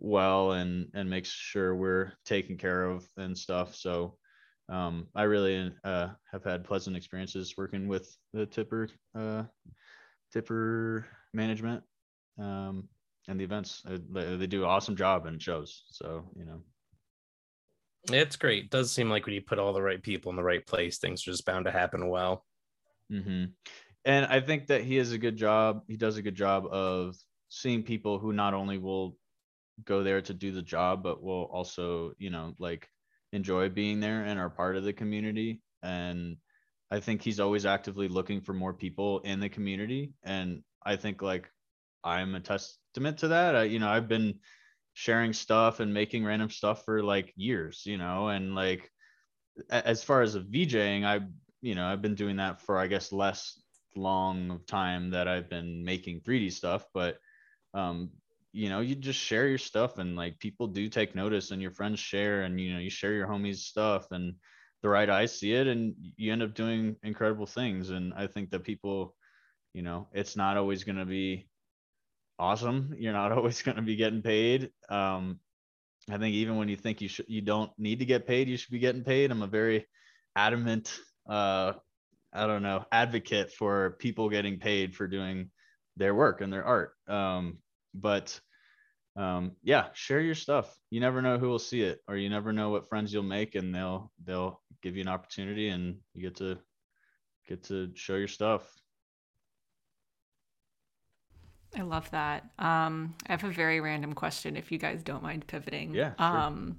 well 0.00 0.52
and 0.52 0.88
and 0.94 1.08
makes 1.08 1.28
sure 1.28 1.74
we're 1.74 2.12
taken 2.24 2.56
care 2.56 2.84
of 2.84 3.06
and 3.16 3.36
stuff 3.36 3.74
so 3.74 4.16
um, 4.68 5.06
i 5.14 5.22
really 5.22 5.72
uh, 5.84 6.08
have 6.30 6.44
had 6.44 6.64
pleasant 6.64 6.96
experiences 6.96 7.54
working 7.56 7.88
with 7.88 8.16
the 8.32 8.46
tipper 8.46 8.88
uh, 9.14 9.42
tipper 10.32 11.06
management 11.32 11.82
um, 12.38 12.88
and 13.28 13.38
the 13.38 13.44
events. 13.44 13.82
They, 13.84 14.36
they 14.36 14.46
do 14.46 14.62
an 14.62 14.68
awesome 14.68 14.96
job 14.96 15.26
and 15.26 15.40
shows. 15.40 15.84
So, 15.90 16.24
you 16.36 16.44
know. 16.44 16.60
It's 18.10 18.36
great. 18.36 18.64
It 18.64 18.70
does 18.70 18.92
seem 18.92 19.10
like 19.10 19.26
when 19.26 19.34
you 19.34 19.42
put 19.42 19.58
all 19.58 19.72
the 19.72 19.82
right 19.82 20.02
people 20.02 20.30
in 20.30 20.36
the 20.36 20.42
right 20.42 20.66
place, 20.66 20.98
things 20.98 21.26
are 21.26 21.32
just 21.32 21.44
bound 21.44 21.66
to 21.66 21.70
happen 21.70 22.08
well. 22.08 22.44
Mm-hmm. 23.12 23.46
And 24.04 24.26
I 24.26 24.40
think 24.40 24.68
that 24.68 24.84
he 24.84 24.96
has 24.96 25.12
a 25.12 25.18
good 25.18 25.36
job. 25.36 25.82
He 25.88 25.96
does 25.96 26.16
a 26.16 26.22
good 26.22 26.34
job 26.34 26.66
of 26.66 27.16
seeing 27.50 27.82
people 27.82 28.18
who 28.18 28.32
not 28.32 28.54
only 28.54 28.78
will 28.78 29.16
go 29.84 30.02
there 30.02 30.20
to 30.22 30.34
do 30.34 30.52
the 30.52 30.62
job, 30.62 31.02
but 31.02 31.22
will 31.22 31.44
also, 31.44 32.12
you 32.18 32.30
know, 32.30 32.54
like 32.58 32.88
enjoy 33.32 33.68
being 33.68 34.00
there 34.00 34.24
and 34.24 34.38
are 34.38 34.50
part 34.50 34.76
of 34.76 34.84
the 34.84 34.92
community. 34.92 35.60
And 35.82 36.36
I 36.90 37.00
think 37.00 37.22
he's 37.22 37.40
always 37.40 37.66
actively 37.66 38.08
looking 38.08 38.40
for 38.40 38.54
more 38.54 38.72
people 38.72 39.20
in 39.20 39.40
the 39.40 39.48
community. 39.48 40.12
And 40.24 40.62
I 40.84 40.96
think 40.96 41.22
like 41.22 41.50
I'm 42.02 42.34
a 42.34 42.40
testament 42.40 43.18
to 43.18 43.28
that. 43.28 43.54
I, 43.54 43.62
you 43.64 43.78
know, 43.78 43.88
I've 43.88 44.08
been 44.08 44.40
sharing 44.94 45.32
stuff 45.32 45.80
and 45.80 45.92
making 45.92 46.24
random 46.24 46.50
stuff 46.50 46.84
for 46.84 47.02
like 47.02 47.32
years, 47.36 47.82
you 47.84 47.98
know, 47.98 48.28
and 48.28 48.54
like 48.54 48.90
as 49.70 50.02
far 50.02 50.22
as 50.22 50.34
a 50.34 50.40
VJing, 50.40 51.04
I, 51.04 51.20
you 51.60 51.74
know, 51.74 51.86
I've 51.86 52.02
been 52.02 52.14
doing 52.14 52.36
that 52.36 52.60
for 52.60 52.78
I 52.78 52.86
guess 52.86 53.12
less 53.12 53.60
long 53.96 54.60
time 54.66 55.10
that 55.10 55.28
I've 55.28 55.50
been 55.50 55.84
making 55.84 56.20
3D 56.20 56.52
stuff, 56.52 56.86
but 56.94 57.18
um, 57.74 58.10
you 58.58 58.68
know, 58.68 58.80
you 58.80 58.96
just 58.96 59.20
share 59.20 59.46
your 59.46 59.58
stuff 59.58 59.98
and 59.98 60.16
like 60.16 60.38
people 60.40 60.66
do 60.66 60.88
take 60.88 61.14
notice 61.14 61.52
and 61.52 61.62
your 61.62 61.70
friends 61.70 62.00
share 62.00 62.42
and 62.42 62.60
you 62.60 62.72
know, 62.72 62.80
you 62.80 62.90
share 62.90 63.12
your 63.12 63.28
homies 63.28 63.58
stuff 63.58 64.10
and 64.10 64.34
the 64.82 64.88
right 64.88 65.08
eyes 65.08 65.38
see 65.38 65.52
it 65.52 65.68
and 65.68 65.94
you 66.16 66.32
end 66.32 66.42
up 66.42 66.54
doing 66.54 66.96
incredible 67.04 67.46
things. 67.46 67.90
And 67.90 68.12
i 68.14 68.26
think 68.26 68.50
that 68.50 68.64
people 68.64 69.14
you 69.74 69.82
know 69.82 70.08
it's 70.12 70.36
not 70.36 70.56
always 70.56 70.82
going 70.82 70.98
to 70.98 71.06
be 71.06 71.48
awesome. 72.38 72.94
You're 72.98 73.12
not 73.12 73.32
always 73.36 73.62
going 73.62 73.76
to 73.76 73.82
be 73.82 73.96
getting 73.96 74.22
paid. 74.22 74.70
Um 74.88 75.38
i 76.10 76.16
think 76.16 76.34
even 76.34 76.56
when 76.56 76.68
you 76.68 76.76
think 76.76 77.00
you 77.00 77.08
should 77.08 77.26
you 77.28 77.42
don't 77.42 77.70
need 77.78 77.98
to 77.98 78.06
get 78.06 78.26
paid 78.26 78.48
you 78.48 78.56
should 78.56 78.72
be 78.72 78.78
getting 78.78 79.04
paid. 79.04 79.30
I'm 79.30 79.42
a 79.42 79.46
very 79.46 79.86
adamant 80.34 80.98
uh 81.28 81.72
i 82.32 82.46
don't 82.46 82.62
know 82.62 82.84
advocate 82.92 83.52
for 83.52 83.96
people 83.98 84.28
getting 84.28 84.58
paid 84.58 84.94
for 84.94 85.06
doing 85.06 85.50
their 85.96 86.14
work 86.14 86.40
and 86.40 86.52
their 86.52 86.64
art. 86.64 86.92
Um 87.08 87.58
but 87.94 88.40
um, 89.18 89.52
yeah, 89.64 89.86
share 89.94 90.20
your 90.20 90.36
stuff. 90.36 90.78
You 90.90 91.00
never 91.00 91.20
know 91.20 91.38
who 91.38 91.48
will 91.48 91.58
see 91.58 91.82
it, 91.82 92.00
or 92.06 92.16
you 92.16 92.30
never 92.30 92.52
know 92.52 92.70
what 92.70 92.88
friends 92.88 93.12
you'll 93.12 93.24
make, 93.24 93.56
and 93.56 93.74
they'll 93.74 94.12
they'll 94.24 94.60
give 94.80 94.94
you 94.94 95.02
an 95.02 95.08
opportunity, 95.08 95.68
and 95.68 95.96
you 96.14 96.22
get 96.22 96.36
to 96.36 96.58
get 97.48 97.64
to 97.64 97.90
show 97.94 98.14
your 98.14 98.28
stuff. 98.28 98.62
I 101.76 101.82
love 101.82 102.10
that. 102.12 102.44
Um, 102.58 103.14
I 103.26 103.32
have 103.32 103.44
a 103.44 103.50
very 103.50 103.80
random 103.80 104.14
question, 104.14 104.56
if 104.56 104.70
you 104.70 104.78
guys 104.78 105.02
don't 105.02 105.22
mind 105.22 105.46
pivoting. 105.48 105.94
Yeah. 105.94 106.12
Sure. 106.16 106.26
Um, 106.26 106.76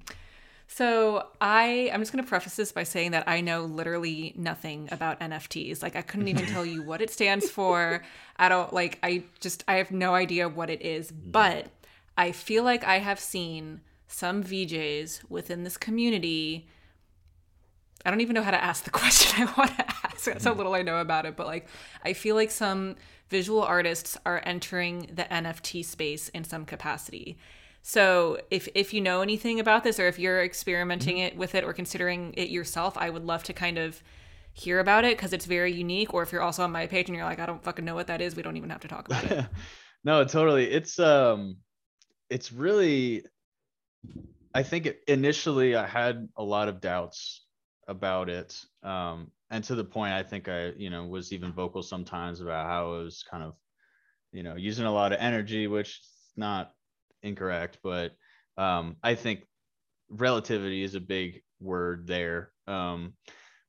so 0.71 1.27
I 1.41 1.89
I'm 1.91 1.99
just 1.99 2.13
going 2.13 2.23
to 2.23 2.29
preface 2.29 2.55
this 2.55 2.71
by 2.71 2.83
saying 2.83 3.11
that 3.11 3.27
I 3.27 3.41
know 3.41 3.65
literally 3.65 4.33
nothing 4.37 4.87
about 4.91 5.19
NFTs. 5.19 5.81
Like 5.81 5.95
I 5.95 6.03
couldn't 6.03 6.27
even 6.27 6.45
tell 6.45 6.65
you 6.65 6.83
what 6.85 7.01
it 7.01 7.09
stands 7.09 7.49
for. 7.49 8.03
I 8.37 8.47
don't 8.47 8.71
like 8.71 8.99
I 9.03 9.23
just 9.41 9.63
I 9.67 9.75
have 9.75 9.91
no 9.91 10.13
idea 10.13 10.47
what 10.47 10.69
it 10.69 10.81
is, 10.83 11.11
mm. 11.11 11.31
but 11.31 11.67
I 12.19 12.33
feel 12.33 12.65
like 12.65 12.83
I 12.83 12.99
have 12.99 13.17
seen 13.17 13.79
some 14.07 14.43
VJs 14.43 15.21
within 15.29 15.63
this 15.63 15.77
community. 15.77 16.67
I 18.05 18.11
don't 18.11 18.19
even 18.19 18.33
know 18.33 18.43
how 18.43 18.51
to 18.51 18.61
ask 18.61 18.83
the 18.83 18.89
question 19.01 19.47
I 19.47 19.53
want 19.57 19.77
to 19.77 19.85
ask. 19.87 20.25
That's 20.25 20.43
how 20.43 20.53
little 20.53 20.75
I 20.75 20.81
know 20.81 20.97
about 20.97 21.25
it. 21.25 21.37
But 21.37 21.47
like, 21.47 21.69
I 22.03 22.11
feel 22.11 22.35
like 22.35 22.51
some 22.51 22.97
visual 23.29 23.61
artists 23.61 24.17
are 24.25 24.41
entering 24.43 25.09
the 25.13 25.23
NFT 25.23 25.85
space 25.85 26.27
in 26.27 26.43
some 26.43 26.65
capacity. 26.65 27.37
So 27.83 28.37
if 28.51 28.67
if 28.75 28.93
you 28.93 28.99
know 28.99 29.21
anything 29.21 29.61
about 29.61 29.85
this, 29.85 29.97
or 29.97 30.07
if 30.07 30.19
you're 30.19 30.43
experimenting 30.43 31.15
mm-hmm. 31.15 31.27
it 31.27 31.37
with 31.37 31.55
it 31.55 31.63
or 31.63 31.71
considering 31.71 32.33
it 32.35 32.49
yourself, 32.49 32.97
I 32.97 33.09
would 33.09 33.23
love 33.23 33.43
to 33.43 33.53
kind 33.53 33.77
of 33.77 34.03
hear 34.51 34.81
about 34.81 35.05
it 35.05 35.15
because 35.15 35.31
it's 35.31 35.45
very 35.45 35.71
unique. 35.71 36.13
Or 36.13 36.21
if 36.23 36.33
you're 36.33 36.41
also 36.41 36.65
on 36.65 36.71
my 36.73 36.85
page 36.85 37.07
and 37.07 37.15
you're 37.15 37.23
like, 37.23 37.39
I 37.39 37.45
don't 37.45 37.63
fucking 37.63 37.85
know 37.85 37.95
what 37.95 38.07
that 38.07 38.19
is, 38.19 38.35
we 38.35 38.43
don't 38.43 38.57
even 38.57 38.71
have 38.71 38.81
to 38.81 38.89
talk 38.89 39.07
about 39.07 39.23
it. 39.23 39.45
no, 40.03 40.25
totally. 40.25 40.69
It's 40.69 40.99
um 40.99 41.55
it's 42.29 42.51
really 42.51 43.23
I 44.53 44.63
think 44.63 44.89
initially 45.07 45.75
I 45.75 45.85
had 45.85 46.27
a 46.35 46.43
lot 46.43 46.69
of 46.69 46.81
doubts 46.81 47.45
about 47.87 48.29
it. 48.29 48.59
Um, 48.83 49.31
and 49.51 49.63
to 49.65 49.75
the 49.75 49.83
point 49.83 50.13
I 50.13 50.23
think 50.23 50.47
I, 50.47 50.69
you 50.77 50.89
know, 50.89 51.05
was 51.05 51.33
even 51.33 51.53
vocal 51.53 51.83
sometimes 51.83 52.41
about 52.41 52.67
how 52.67 52.93
it 52.93 53.03
was 53.03 53.23
kind 53.29 53.43
of, 53.43 53.55
you 54.31 54.43
know, 54.43 54.55
using 54.55 54.85
a 54.85 54.93
lot 54.93 55.11
of 55.11 55.19
energy, 55.19 55.67
which 55.67 55.89
is 55.89 56.33
not 56.35 56.71
incorrect, 57.23 57.79
but 57.83 58.11
um, 58.57 58.95
I 59.03 59.15
think 59.15 59.41
relativity 60.09 60.83
is 60.83 60.95
a 60.95 60.99
big 60.99 61.41
word 61.59 62.07
there. 62.07 62.51
Um, 62.67 63.13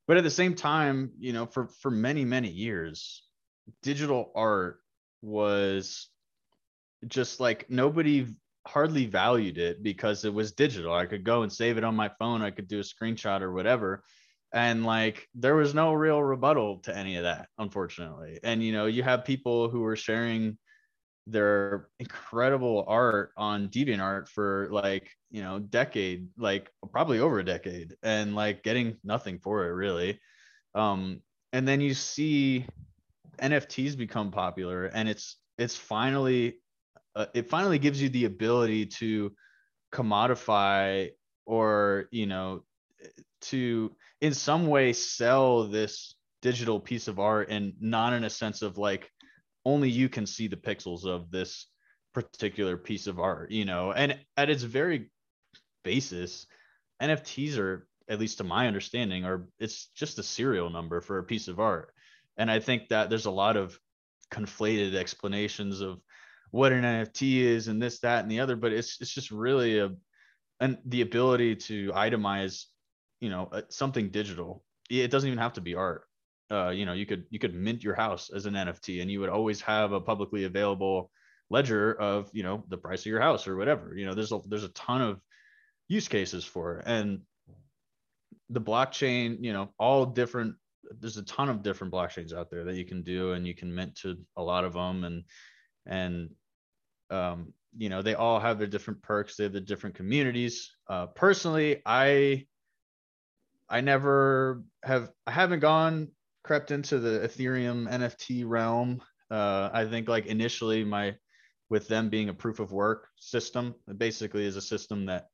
but 0.07 0.17
at 0.17 0.25
the 0.25 0.31
same 0.31 0.55
time, 0.55 1.13
you 1.19 1.33
know, 1.33 1.47
for 1.47 1.69
for 1.69 1.91
many 1.91 2.25
many 2.25 2.49
years, 2.49 3.23
digital 3.83 4.33
art 4.35 4.81
was 5.23 6.09
just 7.07 7.41
like 7.41 7.71
nobody 7.71 8.27
hardly 8.67 9.07
valued 9.07 9.59
it 9.59 9.83
because 9.83 10.25
it 10.25 10.33
was 10.33 10.53
digital. 10.53 10.95
I 10.95 11.07
could 11.07 11.25
go 11.25 11.43
and 11.43 11.53
save 11.53 11.79
it 11.79 11.85
on 11.85 11.97
my 11.97 12.11
phone. 12.19 12.43
I 12.43 12.51
could 12.51 12.69
do 12.69 12.81
a 12.81 12.83
screenshot 12.83 13.41
or 13.41 13.53
whatever. 13.53 14.05
And 14.53 14.85
like 14.85 15.29
there 15.35 15.55
was 15.55 15.75
no 15.75 15.93
real 15.93 16.23
rebuttal 16.23 16.79
to 16.81 16.97
any 16.97 17.17
of 17.17 17.23
that, 17.23 17.49
unfortunately. 17.59 18.41
And 18.43 18.63
you 18.63 18.73
know, 18.73 18.87
you 18.87 19.03
have 19.03 19.25
people 19.25 19.69
who 19.69 19.81
were 19.81 19.97
sharing 19.97 20.59
their 21.27 21.89
incredible 22.01 22.85
art 22.89 23.31
on 23.37 23.69
DeviantArt 23.69 24.29
for 24.29 24.69
like, 24.73 25.09
you 25.31 25.43
know, 25.43 25.61
decade, 25.61 26.29
like 26.37 26.71
probably 26.91 27.21
over 27.21 27.39
a 27.39 27.45
decade, 27.45 27.95
and 28.03 28.35
like 28.35 28.63
getting 28.65 28.97
nothing 29.05 29.39
for 29.39 29.65
it 29.67 29.73
really. 29.73 30.21
Um, 30.75 31.23
and 31.53 31.67
then 31.67 31.81
you 31.81 31.95
see 31.95 32.67
NFTs 33.41 33.97
become 33.97 34.31
popular 34.31 34.87
and 34.87 35.09
it's 35.09 35.37
it's 35.59 35.77
finally 35.77 36.57
uh, 37.17 37.27
it 37.35 37.49
finally 37.49 37.79
gives 37.79 38.01
you 38.01 38.09
the 38.09 38.25
ability 38.25 38.87
to 38.87 39.33
commodify 39.93 41.11
or 41.47 42.07
you 42.11 42.27
know 42.27 42.63
to 43.41 43.91
in 44.21 44.35
some 44.35 44.67
way 44.67 44.93
sell 44.93 45.65
this 45.65 46.15
digital 46.43 46.79
piece 46.79 47.09
of 47.09 47.19
art 47.19 47.49
and 47.51 47.75
not 47.81 48.13
in 48.13 48.25
a 48.25 48.31
sense 48.31 48.63
of 48.63 48.79
like 48.79 49.11
only 49.65 49.91
you 49.91 50.09
can 50.09 50.27
see 50.27 50.49
the 50.49 50.57
pixels 50.57 51.05
of 51.05 51.31
this 51.31 51.67
particular 52.13 52.77
piece 52.77 53.07
of 53.07 53.19
art, 53.19 53.51
you 53.51 53.65
know. 53.65 53.93
And 53.93 54.19
at 54.37 54.51
its 54.51 54.63
very 54.63 55.11
basis, 55.85 56.47
NFTs 57.03 57.59
are, 57.59 57.87
at 58.09 58.19
least 58.19 58.39
to 58.39 58.45
my 58.45 58.67
understanding, 58.67 59.25
are 59.25 59.47
it's 59.59 59.87
just 59.95 60.19
a 60.19 60.23
serial 60.23 60.71
number 60.71 61.01
for 61.01 61.19
a 61.19 61.25
piece 61.25 61.49
of 61.49 61.61
art. 61.61 61.93
And 62.37 62.51
I 62.51 62.61
think 62.61 62.89
that 62.89 63.11
there's 63.11 63.27
a 63.27 63.31
lot 63.31 63.57
of 63.57 63.79
conflated 64.33 64.95
explanations 64.95 65.81
of 65.81 66.01
what 66.51 66.73
an 66.73 66.83
NFT 66.83 67.41
is 67.41 67.69
and 67.69 67.81
this, 67.81 68.01
that, 68.01 68.23
and 68.23 68.31
the 68.31 68.41
other, 68.41 68.57
but 68.57 68.73
it's 68.73 69.01
it's 69.01 69.13
just 69.13 69.31
really 69.31 69.79
a 69.79 69.91
and 70.61 70.79
the 70.85 71.01
ability 71.01 71.57
to 71.57 71.91
itemize, 71.93 72.67
you 73.21 73.31
know, 73.31 73.51
something 73.71 74.11
digital. 74.11 74.63
It 74.91 75.11
doesn't 75.11 75.29
even 75.29 75.39
have 75.39 75.55
to 75.55 75.61
be 75.61 75.75
art. 75.75 76.05
Uh, 76.51 76.71
you 76.71 76.85
know, 76.85 76.93
you 76.93 77.07
could 77.07 77.25
you 77.31 77.39
could 77.39 77.55
mint 77.55 77.83
your 77.83 77.95
house 77.95 78.31
as 78.35 78.47
an 78.47 78.55
NFT, 78.55 79.01
and 79.01 79.11
you 79.11 79.21
would 79.21 79.29
always 79.29 79.61
have 79.63 79.93
a 79.93 80.01
publicly 80.01 80.45
available 80.45 81.11
ledger 81.49 81.95
of 81.95 82.29
you 82.33 82.43
know 82.43 82.65
the 82.69 82.77
price 82.77 83.01
of 83.01 83.07
your 83.07 83.21
house 83.21 83.47
or 83.47 83.57
whatever. 83.57 83.95
You 83.97 84.07
know, 84.07 84.15
there's 84.15 84.33
a 84.33 84.41
there's 84.47 84.65
a 84.65 84.71
ton 84.71 85.01
of 85.01 85.21
use 85.89 86.09
cases 86.09 86.45
for 86.45 86.79
it, 86.79 86.85
and 86.87 87.21
the 88.51 88.61
blockchain, 88.61 89.39
you 89.41 89.53
know, 89.53 89.73
all 89.79 90.05
different. 90.05 90.57
There's 90.99 91.17
a 91.17 91.25
ton 91.25 91.49
of 91.49 91.63
different 91.63 91.93
blockchains 91.93 92.35
out 92.35 92.51
there 92.51 92.65
that 92.65 92.75
you 92.75 92.85
can 92.85 93.03
do, 93.03 93.33
and 93.33 93.47
you 93.47 93.55
can 93.55 93.73
mint 93.73 93.95
to 93.99 94.19
a 94.37 94.43
lot 94.43 94.65
of 94.65 94.73
them, 94.73 95.05
and 95.05 95.25
and 95.87 96.31
um, 97.11 97.53
you 97.77 97.89
know 97.89 98.03
they 98.03 98.15
all 98.15 98.41
have 98.41 98.59
their 98.59 98.67
different 98.67 99.03
perks 99.03 99.37
they 99.37 99.45
have 99.45 99.53
the 99.53 99.61
different 99.61 99.95
communities. 99.95 100.71
Uh, 100.89 101.07
personally 101.07 101.83
i 101.87 102.45
i 103.69 103.81
never 103.81 104.63
have 104.83 105.11
i 105.27 105.31
haven't 105.31 105.61
gone 105.61 106.09
crept 106.43 106.71
into 106.71 106.99
the 106.99 107.21
ethereum 107.21 107.89
nft 107.89 108.45
realm. 108.47 109.01
Uh, 109.31 109.71
i 109.73 109.85
think 109.85 110.09
like 110.09 110.27
initially 110.27 110.85
my 110.85 111.15
with 111.69 111.87
them 111.87 112.09
being 112.09 112.29
a 112.29 112.35
proof 112.35 112.59
of 112.59 112.73
work 112.73 113.07
system 113.17 113.75
it 113.89 113.99
basically 113.99 114.45
is 114.45 114.57
a 114.57 114.63
system 114.63 115.07
that 115.07 115.27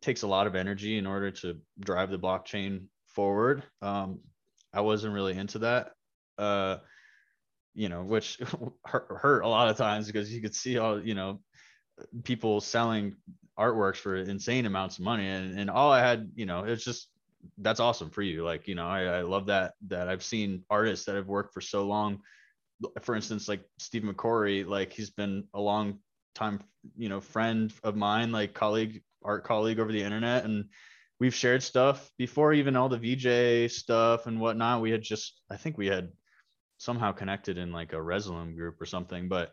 takes 0.00 0.22
a 0.22 0.26
lot 0.26 0.46
of 0.46 0.54
energy 0.54 0.98
in 0.98 1.06
order 1.06 1.30
to 1.30 1.56
drive 1.80 2.10
the 2.10 2.18
blockchain 2.18 2.84
forward. 3.06 3.62
Um, 3.80 4.20
i 4.72 4.80
wasn't 4.80 5.14
really 5.14 5.36
into 5.36 5.60
that. 5.60 5.92
Uh, 6.36 6.78
you 7.74 7.88
know, 7.88 8.02
which 8.02 8.38
hurt, 8.84 9.06
hurt, 9.10 9.42
a 9.42 9.48
lot 9.48 9.68
of 9.68 9.76
times 9.76 10.06
because 10.06 10.32
you 10.32 10.40
could 10.40 10.54
see 10.54 10.78
all, 10.78 11.00
you 11.00 11.14
know, 11.14 11.40
people 12.22 12.60
selling 12.60 13.16
artworks 13.58 13.96
for 13.96 14.16
insane 14.16 14.66
amounts 14.66 14.98
of 14.98 15.04
money 15.04 15.28
and, 15.28 15.56
and 15.56 15.70
all 15.70 15.92
i 15.92 16.00
had 16.00 16.28
you 16.34 16.44
know 16.44 16.64
it's 16.64 16.84
just 16.84 17.08
that's 17.58 17.80
awesome 17.80 18.10
for 18.10 18.22
you. 18.22 18.44
Like 18.44 18.68
you 18.68 18.74
know 18.74 18.86
I, 18.86 19.02
I 19.02 19.20
love 19.22 19.46
that 19.46 19.74
that 19.88 20.08
i've 20.08 20.22
seen 20.22 20.64
artists 20.70 21.06
that 21.06 21.16
have 21.16 21.26
worked 21.26 21.52
for 21.52 21.60
so 21.60 21.86
long. 21.86 22.20
For 23.02 23.14
instance 23.14 23.48
like 23.48 23.62
steve 23.78 24.02
mccoury 24.02 24.66
like 24.66 24.92
he's 24.92 25.10
been 25.10 25.44
a 25.54 25.60
long 25.60 25.98
time 26.34 26.60
you 26.96 27.08
know 27.08 27.20
friend 27.20 27.72
of 27.84 27.96
mine 27.96 28.32
like 28.32 28.52
colleague 28.52 29.02
art 29.22 29.44
colleague 29.44 29.78
over 29.78 29.92
the 29.92 30.02
internet 30.02 30.44
and 30.44 30.64
we've 31.20 31.34
shared 31.34 31.62
stuff 31.62 32.10
before 32.18 32.52
even 32.52 32.76
all 32.76 32.88
the 32.88 32.98
vj 32.98 33.70
stuff 33.70 34.26
and 34.26 34.40
whatnot. 34.40 34.80
We 34.80 34.90
had 34.90 35.02
just 35.02 35.40
i 35.50 35.56
think 35.56 35.78
we 35.78 35.86
had 35.86 36.10
somehow 36.84 37.12
connected 37.12 37.58
in 37.58 37.72
like 37.72 37.92
a 37.92 37.96
Resolume 37.96 38.54
group 38.54 38.80
or 38.80 38.86
something 38.86 39.28
but 39.28 39.52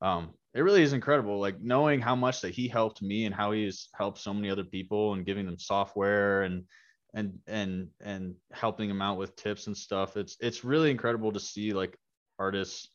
um 0.00 0.30
it 0.54 0.60
really 0.60 0.82
is 0.82 0.92
incredible 0.92 1.40
like 1.40 1.60
knowing 1.60 2.00
how 2.00 2.14
much 2.14 2.40
that 2.40 2.54
he 2.54 2.68
helped 2.68 3.00
me 3.00 3.24
and 3.24 3.34
how 3.34 3.52
he's 3.52 3.88
helped 3.94 4.18
so 4.18 4.34
many 4.34 4.50
other 4.50 4.64
people 4.64 5.14
and 5.14 5.24
giving 5.24 5.46
them 5.46 5.58
software 5.58 6.42
and 6.42 6.64
and 7.14 7.38
and 7.46 7.88
and 8.00 8.34
helping 8.52 8.88
them 8.88 9.02
out 9.02 9.18
with 9.18 9.36
tips 9.36 9.66
and 9.66 9.76
stuff. 9.76 10.16
It's 10.16 10.36
it's 10.40 10.64
really 10.64 10.90
incredible 10.90 11.32
to 11.32 11.40
see 11.40 11.72
like 11.72 11.96
artists 12.38 12.88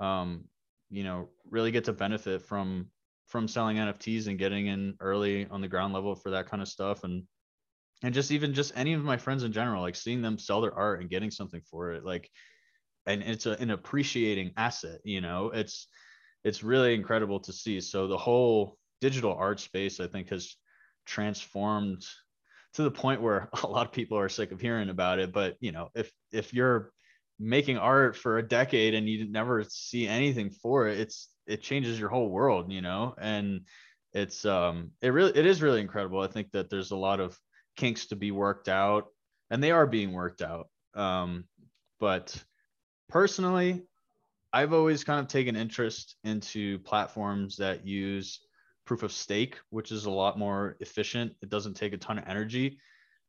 um 0.00 0.44
you 0.90 1.04
know 1.04 1.28
really 1.48 1.70
get 1.70 1.84
to 1.84 1.92
benefit 1.92 2.42
from 2.42 2.88
from 3.28 3.46
selling 3.46 3.76
nfts 3.76 4.26
and 4.26 4.38
getting 4.38 4.66
in 4.66 4.94
early 5.00 5.46
on 5.50 5.60
the 5.60 5.68
ground 5.68 5.94
level 5.94 6.14
for 6.14 6.30
that 6.30 6.46
kind 6.46 6.62
of 6.62 6.68
stuff. 6.68 7.04
And 7.04 7.24
and 8.02 8.12
just 8.12 8.32
even 8.32 8.54
just 8.54 8.72
any 8.76 8.92
of 8.92 9.04
my 9.04 9.16
friends 9.16 9.44
in 9.44 9.52
general 9.52 9.82
like 9.82 9.96
seeing 9.96 10.20
them 10.20 10.38
sell 10.38 10.60
their 10.60 10.74
art 10.74 11.00
and 11.00 11.10
getting 11.10 11.30
something 11.30 11.62
for 11.70 11.92
it 11.92 12.04
like 12.04 12.28
and 13.06 13.22
it's 13.22 13.46
a, 13.46 13.52
an 13.52 13.70
appreciating 13.70 14.52
asset 14.56 15.00
you 15.04 15.20
know 15.20 15.50
it's 15.50 15.88
it's 16.44 16.62
really 16.62 16.94
incredible 16.94 17.40
to 17.40 17.52
see. 17.52 17.80
So 17.80 18.06
the 18.06 18.18
whole 18.18 18.76
digital 19.00 19.34
art 19.34 19.58
space, 19.58 19.98
I 19.98 20.06
think, 20.06 20.28
has 20.28 20.54
transformed 21.06 22.04
to 22.74 22.82
the 22.82 22.90
point 22.90 23.22
where 23.22 23.48
a 23.62 23.66
lot 23.66 23.86
of 23.86 23.92
people 23.92 24.18
are 24.18 24.28
sick 24.28 24.52
of 24.52 24.60
hearing 24.60 24.90
about 24.90 25.18
it. 25.18 25.32
But 25.32 25.56
you 25.60 25.72
know, 25.72 25.90
if 25.94 26.12
if 26.32 26.52
you're 26.52 26.92
making 27.40 27.78
art 27.78 28.16
for 28.16 28.38
a 28.38 28.46
decade 28.46 28.94
and 28.94 29.08
you 29.08 29.28
never 29.28 29.64
see 29.68 30.06
anything 30.06 30.50
for 30.50 30.86
it, 30.86 31.00
it's 31.00 31.30
it 31.46 31.62
changes 31.62 31.98
your 31.98 32.10
whole 32.10 32.28
world, 32.28 32.70
you 32.70 32.82
know. 32.82 33.14
And 33.18 33.62
it's 34.12 34.44
um 34.44 34.90
it 35.00 35.08
really 35.08 35.36
it 35.36 35.46
is 35.46 35.62
really 35.62 35.80
incredible. 35.80 36.20
I 36.20 36.28
think 36.28 36.52
that 36.52 36.68
there's 36.68 36.90
a 36.90 36.96
lot 36.96 37.20
of 37.20 37.38
kinks 37.76 38.06
to 38.06 38.16
be 38.16 38.30
worked 38.30 38.68
out, 38.68 39.06
and 39.50 39.62
they 39.62 39.70
are 39.70 39.86
being 39.86 40.12
worked 40.12 40.42
out. 40.42 40.68
Um, 40.94 41.44
but 41.98 42.44
personally, 43.08 43.82
I've 44.52 44.72
always 44.72 45.02
kind 45.02 45.20
of 45.20 45.28
taken 45.28 45.56
interest 45.56 46.16
into 46.24 46.78
platforms 46.80 47.56
that 47.56 47.86
use 47.86 48.40
proof 48.84 49.02
of 49.02 49.12
stake, 49.12 49.56
which 49.70 49.90
is 49.90 50.04
a 50.04 50.10
lot 50.10 50.38
more 50.38 50.76
efficient. 50.80 51.32
It 51.42 51.48
doesn't 51.48 51.74
take 51.74 51.92
a 51.92 51.98
ton 51.98 52.18
of 52.18 52.24
energy. 52.28 52.78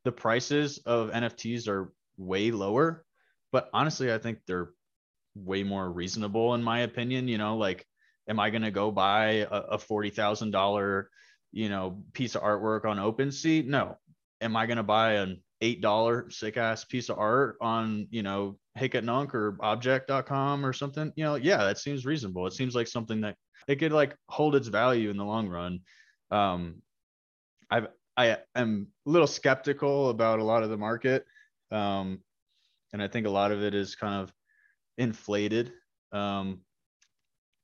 The 0.03 0.11
prices 0.11 0.77
of 0.79 1.09
NFTs 1.11 1.67
are 1.67 1.91
way 2.17 2.51
lower, 2.51 3.05
but 3.51 3.69
honestly, 3.73 4.13
I 4.13 4.17
think 4.17 4.39
they're 4.45 4.71
way 5.35 5.63
more 5.63 5.91
reasonable 5.91 6.53
in 6.53 6.63
my 6.63 6.81
opinion. 6.81 7.27
You 7.27 7.37
know, 7.37 7.57
like, 7.57 7.85
am 8.27 8.39
I 8.39 8.49
going 8.49 8.61
to 8.61 8.71
go 8.71 8.91
buy 8.91 9.47
a, 9.49 9.49
a 9.49 9.77
$40,000, 9.77 11.05
you 11.51 11.69
know, 11.69 12.03
piece 12.13 12.35
of 12.35 12.43
artwork 12.43 12.85
on 12.85 12.97
OpenSea? 12.97 13.65
No. 13.65 13.97
Am 14.41 14.55
I 14.55 14.65
going 14.65 14.77
to 14.77 14.83
buy 14.83 15.13
an 15.13 15.41
$8 15.65 16.31
sick 16.31 16.57
ass 16.57 16.83
piece 16.85 17.09
of 17.09 17.17
art 17.17 17.57
on, 17.61 18.07
you 18.11 18.23
know, 18.23 18.57
Nunk 18.77 19.33
or 19.33 19.53
objkt.com 19.53 20.65
or 20.65 20.73
something, 20.73 21.11
you 21.15 21.23
know, 21.23 21.35
yeah, 21.35 21.57
that 21.57 21.77
seems 21.77 22.05
reasonable. 22.05 22.45
It 22.47 22.53
seems 22.53 22.75
like 22.75 22.87
something 22.87 23.21
that 23.21 23.35
it 23.67 23.77
could 23.77 23.91
like 23.91 24.15
hold 24.29 24.55
its 24.55 24.67
value 24.67 25.09
in 25.09 25.17
the 25.17 25.25
long 25.25 25.47
run. 25.47 25.79
Um, 26.31 26.81
I've, 27.69 27.87
I 28.17 28.37
am 28.55 28.87
a 29.05 29.09
little 29.09 29.27
skeptical 29.27 30.09
about 30.09 30.39
a 30.39 30.43
lot 30.43 30.63
of 30.63 30.69
the 30.69 30.77
market. 30.77 31.25
Um, 31.71 32.19
and 32.93 33.01
I 33.01 33.07
think 33.07 33.27
a 33.27 33.31
lot 33.31 33.51
of 33.51 33.61
it 33.61 33.73
is 33.73 33.95
kind 33.95 34.21
of 34.21 34.33
inflated. 34.97 35.73
Um, 36.11 36.61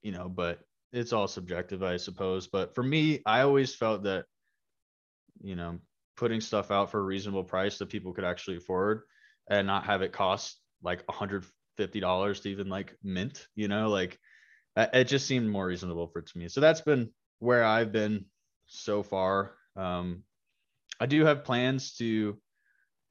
you 0.02 0.11
know, 0.11 0.28
but 0.28 0.60
it's 0.91 1.14
all 1.14 1.28
subjective, 1.28 1.84
I 1.84 1.98
suppose. 1.98 2.48
But 2.48 2.76
for 2.76 2.84
me, 2.84 3.22
I 3.26 3.41
always 3.41 3.73
felt 3.76 4.03
that, 4.03 4.26
you 5.41 5.56
know, 5.56 5.80
putting 6.16 6.42
stuff 6.42 6.72
out 6.72 6.92
for 6.92 7.00
a 7.00 7.04
reasonable 7.04 7.44
price 7.44 7.78
that 7.78 7.90
people 7.90 8.14
could 8.14 8.24
actually 8.24 8.58
afford 8.58 9.02
and 9.50 9.68
not 9.68 9.86
have 9.86 10.02
it 10.02 10.12
cost 10.12 10.58
like 10.84 11.06
$150 11.08 12.42
to 12.42 12.50
even 12.50 12.70
like 12.70 12.96
mint, 13.04 13.48
you 13.56 13.68
know, 13.68 13.90
like 13.90 14.20
it 14.78 15.06
just 15.06 15.28
seemed 15.28 15.50
more 15.50 15.68
reasonable 15.68 16.08
for 16.08 16.22
to 16.22 16.38
me. 16.38 16.48
So 16.48 16.62
that's 16.62 16.82
been 16.82 17.12
where 17.40 17.64
I've 17.64 17.92
been 17.92 18.26
so 18.68 19.04
far. 19.04 19.56
Um, 19.76 20.24
I 21.00 21.06
do 21.06 21.26
have 21.26 21.44
plans 21.44 21.96
to, 21.98 22.38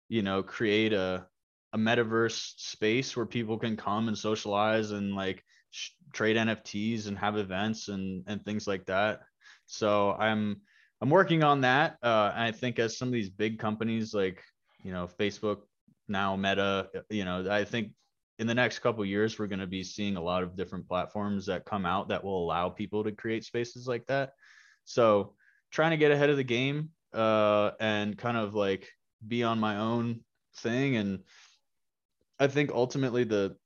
you 0.08 0.22
know, 0.22 0.42
create 0.42 0.92
a, 0.92 1.26
a 1.72 1.78
metaverse 1.78 2.54
space 2.56 3.16
where 3.16 3.26
people 3.26 3.58
can 3.58 3.76
come 3.76 4.08
and 4.08 4.16
socialize 4.16 4.90
and 4.90 5.14
like 5.14 5.44
sh- 5.70 5.90
trade 6.12 6.36
NFTs 6.36 7.06
and 7.06 7.18
have 7.18 7.36
events 7.36 7.88
and, 7.88 8.24
and 8.26 8.44
things 8.44 8.66
like 8.66 8.86
that. 8.86 9.20
So 9.66 10.12
I'm, 10.12 10.62
I'm 11.00 11.10
working 11.10 11.42
on 11.42 11.62
that. 11.62 11.96
Uh, 12.02 12.32
I 12.34 12.52
think 12.52 12.78
as 12.78 12.98
some 12.98 13.08
of 13.08 13.12
these 13.12 13.30
big 13.30 13.58
companies 13.58 14.12
like, 14.12 14.42
you 14.84 14.92
know, 14.92 15.08
Facebook 15.18 15.60
now 16.08 16.36
Meta, 16.36 16.88
you 17.08 17.24
know, 17.24 17.50
I 17.50 17.64
think 17.64 17.92
in 18.38 18.46
the 18.46 18.54
next 18.54 18.80
couple 18.80 19.04
years 19.04 19.38
we're 19.38 19.46
going 19.46 19.60
to 19.60 19.66
be 19.66 19.82
seeing 19.82 20.16
a 20.16 20.22
lot 20.22 20.42
of 20.42 20.56
different 20.56 20.88
platforms 20.88 21.46
that 21.46 21.64
come 21.64 21.86
out 21.86 22.08
that 22.08 22.22
will 22.22 22.44
allow 22.44 22.68
people 22.68 23.04
to 23.04 23.12
create 23.12 23.44
spaces 23.44 23.86
like 23.86 24.06
that. 24.06 24.32
So 24.84 25.34
trying 25.70 25.92
to 25.92 25.96
get 25.96 26.10
ahead 26.10 26.30
of 26.30 26.36
the 26.36 26.44
game 26.44 26.90
uh, 27.14 27.72
and 27.80 28.16
kind 28.18 28.36
of 28.36 28.54
like 28.54 28.88
be 29.26 29.42
on 29.42 29.58
my 29.58 29.76
own 29.76 30.20
thing 30.56 30.96
and 30.96 31.20
I 32.38 32.46
think 32.46 32.70
ultimately 32.72 33.24
the 33.24 33.56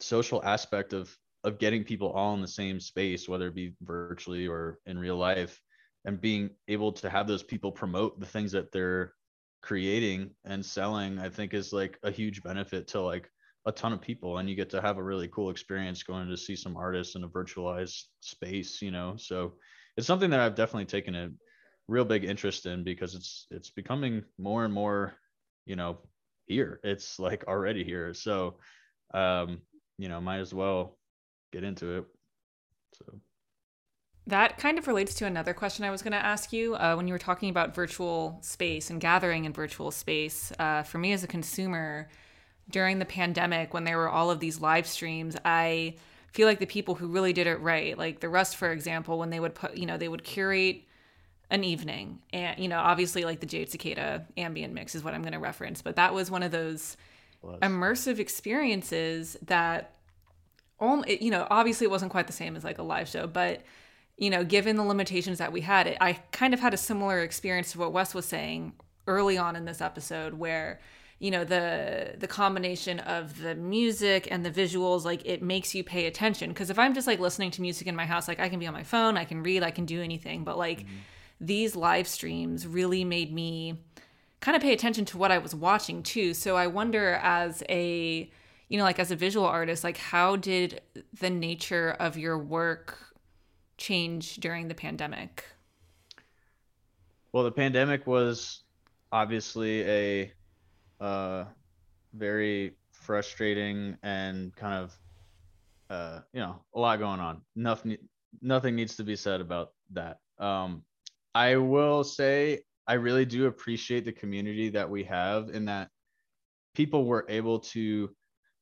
social 0.00 0.42
aspect 0.44 0.92
of 0.92 1.14
of 1.44 1.58
getting 1.58 1.84
people 1.84 2.10
all 2.10 2.34
in 2.34 2.42
the 2.42 2.48
same 2.48 2.78
space 2.78 3.28
whether 3.28 3.48
it 3.48 3.54
be 3.54 3.74
virtually 3.80 4.46
or 4.46 4.78
in 4.86 4.98
real 4.98 5.16
life 5.16 5.60
and 6.08 6.20
being 6.20 6.50
able 6.68 6.90
to 6.92 7.10
have 7.10 7.26
those 7.26 7.42
people 7.42 7.70
promote 7.70 8.18
the 8.18 8.26
things 8.26 8.50
that 8.52 8.72
they're 8.72 9.12
creating 9.62 10.30
and 10.44 10.64
selling 10.64 11.18
i 11.18 11.28
think 11.28 11.52
is 11.52 11.72
like 11.72 11.98
a 12.02 12.10
huge 12.10 12.42
benefit 12.42 12.86
to 12.88 13.00
like 13.00 13.28
a 13.66 13.72
ton 13.72 13.92
of 13.92 14.00
people 14.00 14.38
and 14.38 14.48
you 14.48 14.54
get 14.54 14.70
to 14.70 14.80
have 14.80 14.96
a 14.96 15.02
really 15.02 15.28
cool 15.28 15.50
experience 15.50 16.02
going 16.02 16.28
to 16.28 16.36
see 16.36 16.56
some 16.56 16.76
artists 16.76 17.16
in 17.16 17.24
a 17.24 17.28
virtualized 17.28 18.04
space 18.20 18.80
you 18.80 18.90
know 18.90 19.14
so 19.18 19.52
it's 19.96 20.06
something 20.06 20.30
that 20.30 20.40
i've 20.40 20.54
definitely 20.54 20.86
taken 20.86 21.14
a 21.14 21.28
real 21.88 22.04
big 22.04 22.24
interest 22.24 22.66
in 22.66 22.82
because 22.84 23.14
it's 23.14 23.46
it's 23.50 23.70
becoming 23.70 24.24
more 24.38 24.64
and 24.64 24.72
more 24.72 25.14
you 25.66 25.76
know 25.76 25.98
here. 26.48 26.80
It's 26.82 27.18
like 27.18 27.44
already 27.46 27.84
here. 27.84 28.12
So, 28.14 28.56
um, 29.14 29.60
you 29.98 30.08
know, 30.08 30.20
might 30.20 30.40
as 30.40 30.52
well 30.52 30.98
get 31.52 31.62
into 31.62 31.98
it. 31.98 32.04
So 32.94 33.20
that 34.28 34.58
kind 34.58 34.78
of 34.78 34.86
relates 34.86 35.14
to 35.14 35.24
another 35.24 35.54
question 35.54 35.86
I 35.86 35.90
was 35.90 36.02
going 36.02 36.12
to 36.12 36.24
ask 36.24 36.52
you 36.52 36.74
uh, 36.74 36.94
when 36.94 37.08
you 37.08 37.14
were 37.14 37.18
talking 37.18 37.48
about 37.48 37.74
virtual 37.74 38.38
space 38.42 38.90
and 38.90 39.00
gathering 39.00 39.46
in 39.46 39.54
virtual 39.54 39.90
space. 39.90 40.52
Uh, 40.58 40.82
for 40.82 40.98
me 40.98 41.12
as 41.12 41.24
a 41.24 41.26
consumer, 41.26 42.08
during 42.70 42.98
the 42.98 43.06
pandemic, 43.06 43.72
when 43.72 43.84
there 43.84 43.96
were 43.96 44.10
all 44.10 44.30
of 44.30 44.38
these 44.38 44.60
live 44.60 44.86
streams, 44.86 45.34
I 45.46 45.96
feel 46.32 46.46
like 46.46 46.58
the 46.58 46.66
people 46.66 46.94
who 46.94 47.08
really 47.08 47.32
did 47.32 47.46
it 47.46 47.56
right, 47.60 47.96
like 47.96 48.20
the 48.20 48.28
Rust, 48.28 48.56
for 48.56 48.70
example, 48.70 49.18
when 49.18 49.30
they 49.30 49.40
would 49.40 49.54
put, 49.54 49.78
you 49.78 49.86
know, 49.86 49.96
they 49.96 50.08
would 50.08 50.24
curate 50.24 50.84
an 51.50 51.64
evening, 51.64 52.18
and 52.30 52.60
you 52.60 52.68
know, 52.68 52.78
obviously, 52.78 53.24
like 53.24 53.40
the 53.40 53.46
Jade 53.46 53.70
Cicada 53.70 54.26
ambient 54.36 54.74
mix 54.74 54.94
is 54.94 55.02
what 55.02 55.14
I'm 55.14 55.22
going 55.22 55.32
to 55.32 55.38
reference, 55.38 55.80
but 55.80 55.96
that 55.96 56.12
was 56.12 56.30
one 56.30 56.42
of 56.42 56.50
those 56.50 56.98
immersive 57.62 58.18
experiences 58.18 59.38
that, 59.46 59.94
you 60.78 61.30
know, 61.30 61.46
obviously 61.50 61.86
it 61.86 61.90
wasn't 61.90 62.10
quite 62.10 62.26
the 62.26 62.34
same 62.34 62.54
as 62.54 62.64
like 62.64 62.76
a 62.76 62.82
live 62.82 63.08
show, 63.08 63.26
but 63.26 63.62
you 64.18 64.30
know, 64.30 64.44
given 64.44 64.76
the 64.76 64.84
limitations 64.84 65.38
that 65.38 65.52
we 65.52 65.60
had, 65.60 65.86
it, 65.86 65.96
I 66.00 66.14
kind 66.32 66.52
of 66.52 66.60
had 66.60 66.74
a 66.74 66.76
similar 66.76 67.20
experience 67.20 67.72
to 67.72 67.78
what 67.78 67.92
Wes 67.92 68.14
was 68.14 68.26
saying 68.26 68.72
early 69.06 69.38
on 69.38 69.54
in 69.54 69.64
this 69.64 69.80
episode, 69.80 70.34
where 70.34 70.80
you 71.20 71.30
know 71.30 71.44
the 71.44 72.14
the 72.18 72.26
combination 72.26 72.98
of 73.00 73.40
the 73.40 73.54
music 73.54 74.28
and 74.30 74.44
the 74.44 74.50
visuals 74.50 75.04
like 75.04 75.24
it 75.24 75.40
makes 75.40 75.74
you 75.74 75.84
pay 75.84 76.06
attention. 76.06 76.50
Because 76.50 76.70
if 76.70 76.78
i'm 76.78 76.94
just 76.94 77.06
like 77.06 77.18
listening 77.18 77.50
to 77.52 77.60
music 77.60 77.86
in 77.86 77.96
my 77.96 78.06
house 78.06 78.28
like 78.28 78.40
i 78.40 78.48
can 78.48 78.58
be 78.58 78.66
on 78.66 78.72
my 78.72 78.84
phone 78.84 79.16
i 79.16 79.24
can 79.24 79.42
read 79.42 79.62
i 79.62 79.70
can 79.70 79.84
do 79.84 80.02
anything. 80.02 80.44
But 80.44 80.58
like 80.58 80.80
mm-hmm. 80.80 80.94
these 81.40 81.74
live 81.74 82.06
streams 82.06 82.66
really 82.66 83.04
made 83.04 83.32
me 83.32 83.78
kind 84.40 84.56
of 84.56 84.62
pay 84.62 84.72
attention 84.72 85.04
to 85.06 85.18
what 85.18 85.32
i 85.32 85.38
was 85.38 85.54
watching 85.54 86.02
too. 86.02 86.34
So 86.34 86.56
i 86.56 86.66
wonder 86.66 87.14
as 87.22 87.62
a 87.68 88.30
you 88.68 88.78
know 88.78 88.84
like 88.84 88.98
as 88.98 89.10
a 89.10 89.16
visual 89.16 89.46
artist 89.46 89.82
like 89.82 89.96
how 89.96 90.36
did 90.36 90.80
the 91.18 91.30
nature 91.30 91.96
of 91.98 92.16
your 92.16 92.38
work 92.38 92.98
change 93.78 94.36
during 94.36 94.68
the 94.68 94.74
pandemic? 94.74 95.44
Well, 97.32 97.44
the 97.44 97.52
pandemic 97.52 98.06
was 98.06 98.62
obviously 99.12 99.82
a 99.82 100.32
uh, 101.00 101.44
very 102.14 102.76
frustrating 102.90 103.96
and 104.02 104.54
kind 104.56 104.74
of 104.74 104.98
uh, 105.90 106.20
you 106.32 106.40
know 106.40 106.56
a 106.74 106.80
lot 106.80 106.98
going 106.98 107.20
on. 107.20 107.40
Nothing 107.56 107.96
nothing 108.42 108.74
needs 108.76 108.96
to 108.96 109.04
be 109.04 109.16
said 109.16 109.40
about 109.40 109.72
that. 109.92 110.18
Um, 110.38 110.82
I 111.34 111.56
will 111.56 112.04
say 112.04 112.60
I 112.86 112.94
really 112.94 113.24
do 113.24 113.46
appreciate 113.46 114.04
the 114.04 114.12
community 114.12 114.70
that 114.70 114.88
we 114.88 115.04
have 115.04 115.50
in 115.50 115.66
that 115.66 115.90
people 116.74 117.04
were 117.04 117.26
able 117.28 117.60
to 117.60 118.10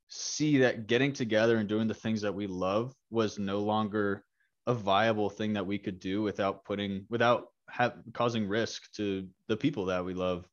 see 0.08 0.58
that 0.58 0.86
getting 0.86 1.12
together 1.12 1.56
and 1.56 1.68
doing 1.68 1.88
the 1.88 1.94
things 1.94 2.20
that 2.20 2.34
we 2.34 2.46
love 2.46 2.94
was 3.10 3.38
no 3.38 3.58
longer 3.58 4.24
a 4.66 4.74
viable 4.74 5.30
thing 5.30 5.52
that 5.54 5.66
we 5.66 5.78
could 5.78 6.00
do 6.00 6.22
without 6.22 6.64
putting 6.64 7.06
without 7.08 7.48
have, 7.68 7.94
causing 8.12 8.48
risk 8.48 8.90
to 8.92 9.28
the 9.48 9.56
people 9.56 9.86
that 9.86 10.04
we 10.04 10.14
love. 10.14 10.46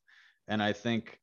And 0.48 0.62
i 0.62 0.72
think 0.72 1.18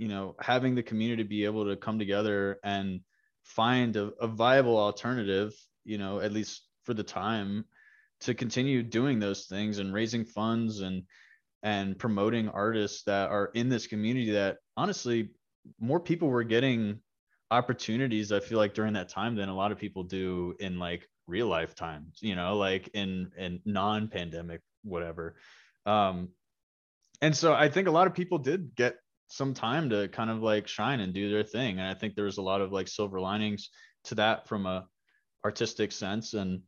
you 0.00 0.08
know 0.08 0.34
having 0.40 0.74
the 0.74 0.82
community 0.82 1.22
be 1.22 1.44
able 1.44 1.66
to 1.66 1.76
come 1.76 1.98
together 1.98 2.58
and 2.64 3.00
find 3.44 3.96
a, 3.96 4.10
a 4.18 4.26
viable 4.26 4.78
alternative 4.78 5.52
you 5.84 5.98
know 5.98 6.20
at 6.20 6.32
least 6.32 6.62
for 6.84 6.94
the 6.94 7.02
time 7.02 7.66
to 8.20 8.32
continue 8.32 8.82
doing 8.82 9.18
those 9.18 9.44
things 9.44 9.78
and 9.78 9.92
raising 9.92 10.24
funds 10.24 10.80
and 10.80 11.02
and 11.62 11.98
promoting 11.98 12.48
artists 12.48 13.02
that 13.02 13.28
are 13.28 13.50
in 13.52 13.68
this 13.68 13.86
community 13.86 14.30
that 14.32 14.56
honestly 14.74 15.28
more 15.78 16.00
people 16.00 16.28
were 16.28 16.44
getting 16.44 16.98
opportunities 17.50 18.32
i 18.32 18.40
feel 18.40 18.56
like 18.56 18.72
during 18.72 18.94
that 18.94 19.10
time 19.10 19.36
than 19.36 19.50
a 19.50 19.54
lot 19.54 19.70
of 19.70 19.78
people 19.78 20.02
do 20.02 20.54
in 20.60 20.78
like 20.78 21.06
real 21.26 21.46
life 21.46 21.74
times 21.74 22.18
you 22.20 22.34
know 22.34 22.56
like 22.56 22.88
in 22.94 23.30
in 23.36 23.60
non-pandemic 23.64 24.60
whatever. 24.82 25.36
Um 25.86 26.28
and 27.22 27.36
so 27.36 27.52
i 27.52 27.68
think 27.68 27.86
a 27.86 27.90
lot 27.90 28.06
of 28.06 28.14
people 28.14 28.38
did 28.38 28.74
get 28.74 28.96
some 29.28 29.54
time 29.54 29.90
to 29.90 30.08
kind 30.08 30.30
of 30.30 30.42
like 30.42 30.66
shine 30.66 31.00
and 31.00 31.14
do 31.14 31.30
their 31.30 31.44
thing. 31.44 31.78
And 31.78 31.88
i 31.88 31.94
think 31.94 32.14
there 32.14 32.24
was 32.24 32.38
a 32.38 32.42
lot 32.42 32.60
of 32.60 32.72
like 32.72 32.88
silver 32.88 33.20
linings 33.20 33.70
to 34.04 34.14
that 34.16 34.48
from 34.48 34.66
a 34.66 34.86
artistic 35.44 35.92
sense. 35.92 36.34
And 36.34 36.62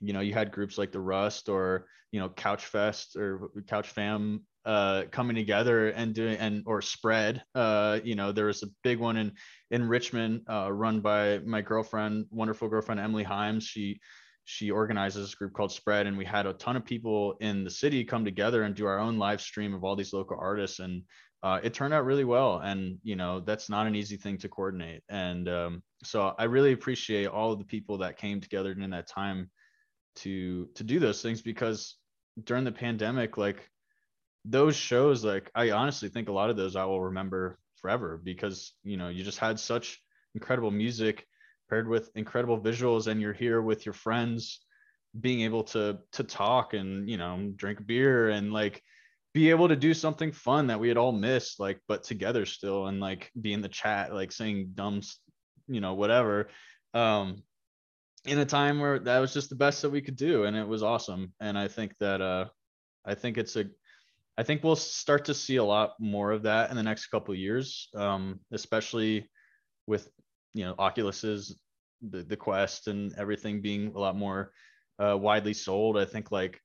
you 0.00 0.12
know 0.12 0.20
you 0.20 0.32
had 0.32 0.52
groups 0.52 0.78
like 0.78 0.92
the 0.92 1.00
rust 1.00 1.48
or 1.48 1.86
you 2.12 2.20
know 2.20 2.28
couch 2.28 2.66
fest 2.66 3.16
or 3.16 3.50
couch 3.66 3.88
fam 3.88 4.42
uh, 4.68 5.04
coming 5.10 5.34
together 5.34 5.88
and 5.88 6.14
doing 6.14 6.36
and 6.36 6.62
or 6.66 6.82
spread. 6.82 7.42
Uh, 7.54 8.00
you 8.04 8.14
know, 8.14 8.32
there 8.32 8.46
was 8.46 8.62
a 8.62 8.68
big 8.84 8.98
one 8.98 9.16
in 9.16 9.32
in 9.70 9.88
Richmond, 9.88 10.42
uh, 10.48 10.70
run 10.70 11.00
by 11.00 11.38
my 11.38 11.62
girlfriend, 11.62 12.26
wonderful 12.30 12.68
girlfriend 12.68 13.00
Emily 13.00 13.24
Himes. 13.24 13.62
She 13.62 13.98
she 14.44 14.70
organizes 14.70 15.32
a 15.32 15.36
group 15.36 15.54
called 15.54 15.72
Spread, 15.72 16.06
and 16.06 16.18
we 16.18 16.26
had 16.26 16.44
a 16.44 16.52
ton 16.52 16.76
of 16.76 16.84
people 16.84 17.36
in 17.40 17.64
the 17.64 17.70
city 17.70 18.04
come 18.04 18.26
together 18.26 18.62
and 18.62 18.74
do 18.74 18.86
our 18.86 18.98
own 18.98 19.18
live 19.18 19.40
stream 19.40 19.72
of 19.72 19.84
all 19.84 19.96
these 19.96 20.12
local 20.12 20.36
artists, 20.38 20.80
and 20.80 21.02
uh, 21.42 21.60
it 21.62 21.72
turned 21.72 21.94
out 21.94 22.04
really 22.04 22.24
well. 22.24 22.58
And 22.58 22.98
you 23.02 23.16
know, 23.16 23.40
that's 23.40 23.70
not 23.70 23.86
an 23.86 23.94
easy 23.94 24.18
thing 24.18 24.36
to 24.38 24.50
coordinate. 24.50 25.02
And 25.08 25.48
um, 25.48 25.82
so 26.04 26.34
I 26.38 26.44
really 26.44 26.72
appreciate 26.72 27.28
all 27.28 27.52
of 27.52 27.58
the 27.58 27.64
people 27.64 27.96
that 27.98 28.18
came 28.18 28.38
together 28.38 28.72
in 28.72 28.90
that 28.90 29.08
time 29.08 29.50
to 30.16 30.68
to 30.74 30.84
do 30.84 30.98
those 30.98 31.22
things 31.22 31.40
because 31.40 31.96
during 32.44 32.64
the 32.64 32.72
pandemic, 32.72 33.38
like 33.38 33.66
those 34.48 34.76
shows, 34.76 35.24
like 35.24 35.50
I 35.54 35.70
honestly 35.70 36.08
think 36.08 36.28
a 36.28 36.32
lot 36.32 36.50
of 36.50 36.56
those 36.56 36.76
I 36.76 36.84
will 36.84 37.02
remember 37.02 37.58
forever 37.76 38.20
because 38.22 38.72
you 38.82 38.96
know 38.96 39.08
you 39.08 39.22
just 39.22 39.38
had 39.38 39.60
such 39.60 40.00
incredible 40.34 40.70
music 40.70 41.26
paired 41.68 41.88
with 41.88 42.10
incredible 42.14 42.60
visuals, 42.60 43.06
and 43.06 43.20
you're 43.20 43.32
here 43.32 43.60
with 43.60 43.84
your 43.84 43.92
friends, 43.92 44.60
being 45.18 45.42
able 45.42 45.64
to 45.64 45.98
to 46.12 46.24
talk 46.24 46.74
and 46.74 47.08
you 47.08 47.18
know 47.18 47.52
drink 47.56 47.86
beer 47.86 48.30
and 48.30 48.52
like 48.52 48.82
be 49.34 49.50
able 49.50 49.68
to 49.68 49.76
do 49.76 49.92
something 49.92 50.32
fun 50.32 50.68
that 50.68 50.80
we 50.80 50.88
had 50.88 50.96
all 50.96 51.12
missed, 51.12 51.60
like 51.60 51.80
but 51.86 52.02
together 52.02 52.46
still, 52.46 52.86
and 52.86 53.00
like 53.00 53.30
be 53.40 53.52
in 53.52 53.60
the 53.60 53.68
chat, 53.68 54.14
like 54.14 54.32
saying 54.32 54.70
dumb, 54.74 55.02
you 55.66 55.80
know, 55.80 55.94
whatever. 55.94 56.48
Um, 56.94 57.42
in 58.24 58.38
a 58.38 58.46
time 58.46 58.80
where 58.80 58.98
that 58.98 59.18
was 59.20 59.32
just 59.32 59.48
the 59.50 59.56
best 59.56 59.82
that 59.82 59.90
we 59.90 60.00
could 60.00 60.16
do, 60.16 60.44
and 60.44 60.56
it 60.56 60.66
was 60.66 60.82
awesome. 60.82 61.32
And 61.40 61.58
I 61.58 61.68
think 61.68 61.92
that 62.00 62.20
uh, 62.20 62.46
I 63.04 63.14
think 63.14 63.36
it's 63.36 63.56
a 63.56 63.66
I 64.38 64.44
think 64.44 64.62
we'll 64.62 64.76
start 64.76 65.24
to 65.24 65.34
see 65.34 65.56
a 65.56 65.64
lot 65.64 65.94
more 65.98 66.30
of 66.30 66.44
that 66.44 66.70
in 66.70 66.76
the 66.76 66.82
next 66.82 67.08
couple 67.08 67.34
years, 67.34 67.88
um, 67.96 68.38
especially 68.52 69.28
with 69.88 70.08
you 70.54 70.64
know 70.64 70.76
Oculus's 70.78 71.58
the, 72.08 72.22
the 72.22 72.36
Quest 72.36 72.86
and 72.86 73.12
everything 73.18 73.60
being 73.60 73.92
a 73.96 73.98
lot 73.98 74.14
more 74.14 74.52
uh, 75.02 75.18
widely 75.18 75.54
sold. 75.54 75.98
I 75.98 76.04
think 76.04 76.30
like 76.30 76.60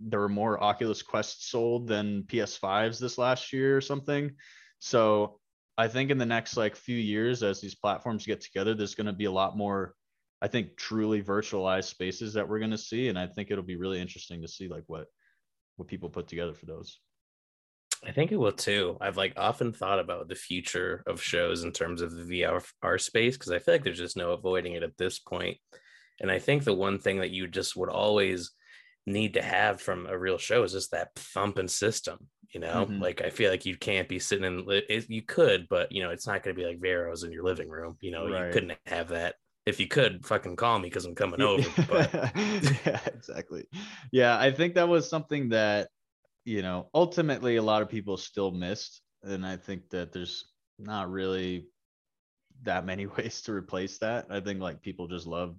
there 0.00 0.20
were 0.20 0.30
more 0.30 0.62
Oculus 0.62 1.02
Quests 1.02 1.50
sold 1.50 1.88
than 1.88 2.22
PS5s 2.22 2.98
this 2.98 3.18
last 3.18 3.52
year 3.52 3.76
or 3.76 3.82
something. 3.82 4.30
So 4.78 5.40
I 5.76 5.88
think 5.88 6.10
in 6.10 6.16
the 6.16 6.24
next 6.24 6.56
like 6.56 6.74
few 6.74 6.96
years, 6.96 7.42
as 7.42 7.60
these 7.60 7.74
platforms 7.74 8.24
get 8.24 8.40
together, 8.40 8.74
there's 8.74 8.94
going 8.94 9.08
to 9.08 9.12
be 9.12 9.26
a 9.26 9.30
lot 9.30 9.58
more, 9.58 9.94
I 10.40 10.48
think, 10.48 10.74
truly 10.78 11.22
virtualized 11.22 11.84
spaces 11.84 12.32
that 12.32 12.48
we're 12.48 12.60
going 12.60 12.70
to 12.70 12.78
see, 12.78 13.08
and 13.08 13.18
I 13.18 13.26
think 13.26 13.50
it'll 13.50 13.62
be 13.62 13.76
really 13.76 14.00
interesting 14.00 14.40
to 14.40 14.48
see 14.48 14.68
like 14.68 14.84
what 14.86 15.04
what 15.76 15.86
people 15.86 16.08
put 16.08 16.26
together 16.26 16.54
for 16.54 16.64
those. 16.64 16.98
I 18.06 18.12
think 18.12 18.32
it 18.32 18.36
will 18.36 18.52
too. 18.52 18.96
I've 19.00 19.16
like 19.16 19.34
often 19.36 19.72
thought 19.72 19.98
about 19.98 20.28
the 20.28 20.34
future 20.34 21.02
of 21.06 21.22
shows 21.22 21.64
in 21.64 21.72
terms 21.72 22.00
of 22.00 22.14
the 22.14 22.42
VR 22.42 23.00
space 23.00 23.36
because 23.36 23.52
I 23.52 23.58
feel 23.58 23.74
like 23.74 23.84
there's 23.84 23.98
just 23.98 24.16
no 24.16 24.32
avoiding 24.32 24.72
it 24.72 24.82
at 24.82 24.96
this 24.96 25.18
point. 25.18 25.58
And 26.20 26.30
I 26.30 26.38
think 26.38 26.64
the 26.64 26.74
one 26.74 26.98
thing 26.98 27.20
that 27.20 27.30
you 27.30 27.46
just 27.46 27.76
would 27.76 27.90
always 27.90 28.52
need 29.06 29.34
to 29.34 29.42
have 29.42 29.80
from 29.80 30.06
a 30.06 30.18
real 30.18 30.38
show 30.38 30.62
is 30.62 30.72
just 30.72 30.92
that 30.92 31.14
thumping 31.14 31.68
system. 31.68 32.28
You 32.52 32.60
know, 32.60 32.86
mm-hmm. 32.86 33.00
like 33.00 33.22
I 33.22 33.30
feel 33.30 33.50
like 33.50 33.64
you 33.64 33.76
can't 33.76 34.08
be 34.08 34.18
sitting 34.18 34.44
in. 34.44 34.64
It, 34.68 35.08
you 35.08 35.22
could, 35.22 35.68
but 35.68 35.92
you 35.92 36.02
know, 36.02 36.10
it's 36.10 36.26
not 36.26 36.42
going 36.42 36.56
to 36.56 36.60
be 36.60 36.66
like 36.66 36.80
Veros 36.80 37.22
in 37.22 37.30
your 37.30 37.44
living 37.44 37.68
room. 37.68 37.96
You 38.00 38.10
know, 38.10 38.28
right. 38.28 38.46
you 38.46 38.52
couldn't 38.52 38.76
have 38.86 39.08
that. 39.08 39.36
If 39.66 39.78
you 39.78 39.86
could, 39.86 40.26
fucking 40.26 40.56
call 40.56 40.78
me 40.78 40.88
because 40.88 41.04
I'm 41.04 41.14
coming 41.14 41.40
over. 41.42 41.68
But 41.88 42.12
yeah, 42.84 42.98
exactly. 43.06 43.66
Yeah, 44.10 44.36
I 44.36 44.50
think 44.50 44.74
that 44.74 44.88
was 44.88 45.08
something 45.08 45.50
that 45.50 45.88
you 46.44 46.62
know, 46.62 46.88
ultimately 46.94 47.56
a 47.56 47.62
lot 47.62 47.82
of 47.82 47.88
people 47.88 48.16
still 48.16 48.50
missed. 48.50 49.02
And 49.22 49.46
I 49.46 49.56
think 49.56 49.90
that 49.90 50.12
there's 50.12 50.46
not 50.78 51.10
really 51.10 51.66
that 52.62 52.86
many 52.86 53.06
ways 53.18 53.42
to 53.42 53.52
replace 53.52 53.98
that. 53.98 54.26
I 54.30 54.40
think 54.40 54.60
like 54.60 54.82
people 54.82 55.06
just 55.08 55.26
love 55.26 55.56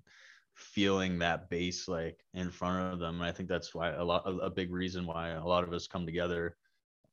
feeling 0.55 1.19
that 1.19 1.49
bass 1.49 1.87
like 1.87 2.19
in 2.33 2.49
front 2.49 2.93
of 2.93 2.99
them. 2.99 3.15
And 3.15 3.23
I 3.23 3.31
think 3.31 3.49
that's 3.49 3.73
why 3.73 3.91
a 3.91 4.03
lot 4.03 4.23
a 4.25 4.49
big 4.49 4.71
reason 4.71 5.05
why 5.05 5.29
a 5.29 5.45
lot 5.45 5.63
of 5.63 5.73
us 5.73 5.87
come 5.87 6.05
together 6.05 6.55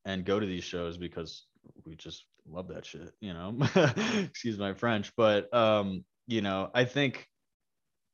and 0.04 0.24
go 0.24 0.40
to 0.40 0.46
these 0.46 0.64
shows 0.64 0.96
because 0.96 1.46
we 1.84 1.94
just 1.94 2.24
love 2.48 2.68
that 2.68 2.86
shit, 2.86 3.12
you 3.20 3.32
know. 3.32 3.56
Excuse 4.24 4.58
my 4.58 4.74
French, 4.74 5.12
but 5.16 5.52
um, 5.54 6.04
you 6.26 6.40
know, 6.40 6.70
I 6.74 6.84
think 6.84 7.28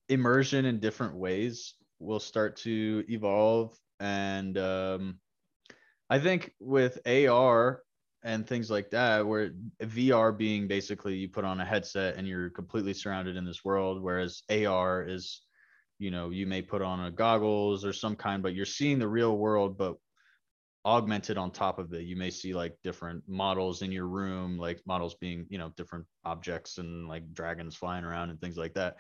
immersion 0.09 0.67
in 0.67 0.81
different 0.81 1.17
ways 1.17 1.75
will 1.99 2.21
start 2.21 2.57
to 2.57 3.05
evolve 3.09 3.79
and 4.01 4.59
um 4.59 5.19
I 6.11 6.19
think 6.19 6.53
with 6.61 6.99
AR 7.07 7.83
and 8.23 8.47
things 8.47 8.71
like 8.71 8.91
that 8.91 9.27
where 9.27 9.51
vr 9.83 10.37
being 10.37 10.67
basically 10.67 11.15
you 11.15 11.29
put 11.29 11.45
on 11.45 11.61
a 11.61 11.65
headset 11.65 12.17
and 12.17 12.27
you're 12.27 12.49
completely 12.49 12.95
surrounded 12.95 13.37
in 13.37 13.45
this 13.45 13.63
world 13.63 14.03
whereas 14.03 14.43
ar 14.51 15.05
is 15.07 15.43
you 15.99 16.11
know 16.11 16.31
you 16.31 16.47
may 16.47 16.63
put 16.63 16.81
on 16.81 17.05
a 17.05 17.11
goggles 17.11 17.85
or 17.85 17.93
some 17.93 18.17
kind 18.17 18.43
but 18.43 18.55
you're 18.55 18.65
seeing 18.65 18.99
the 18.99 19.07
real 19.07 19.37
world 19.37 19.77
but 19.77 19.97
augmented 20.87 21.39
on 21.39 21.51
top 21.51 21.79
of 21.79 21.93
it. 21.95 22.03
You 22.03 22.17
may 22.17 22.31
see 22.31 22.53
like 22.53 22.77
different 22.83 23.23
models 23.27 23.81
in 23.81 23.91
your 23.91 24.07
room 24.07 24.59
like 24.59 24.83
models 24.87 25.15
being 25.15 25.47
you 25.49 25.59
know 25.59 25.73
different 25.77 26.05
objects 26.25 26.79
and 26.79 27.09
like 27.09 27.33
dragons 27.33 27.75
flying 27.75 28.05
around 28.05 28.31
and 28.31 28.41
things 28.41 28.57
like 28.57 28.75
that. 28.75 28.97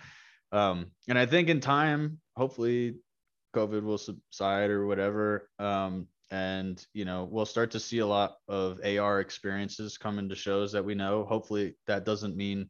Um 0.53 0.87
and 1.09 1.19
i 1.19 1.27
think 1.27 1.49
in 1.49 1.61
time 1.61 2.21
hopefully 2.37 2.95
covid 3.55 3.83
will 3.83 3.99
subside 3.99 4.71
or 4.71 4.87
whatever 4.87 5.49
um 5.59 6.07
and 6.31 6.87
you 6.95 7.05
know 7.05 7.29
we'll 7.31 7.47
start 7.47 7.71
to 7.71 7.81
see 7.81 7.99
a 7.99 8.07
lot 8.07 8.37
of 8.49 8.81
ar 8.85 9.21
experiences 9.21 9.99
come 9.99 10.19
into 10.19 10.35
shows 10.35 10.73
that 10.73 10.85
we 10.85 10.95
know 10.95 11.25
hopefully 11.25 11.75
that 11.87 12.05
doesn't 12.05 12.37
mean 12.37 12.69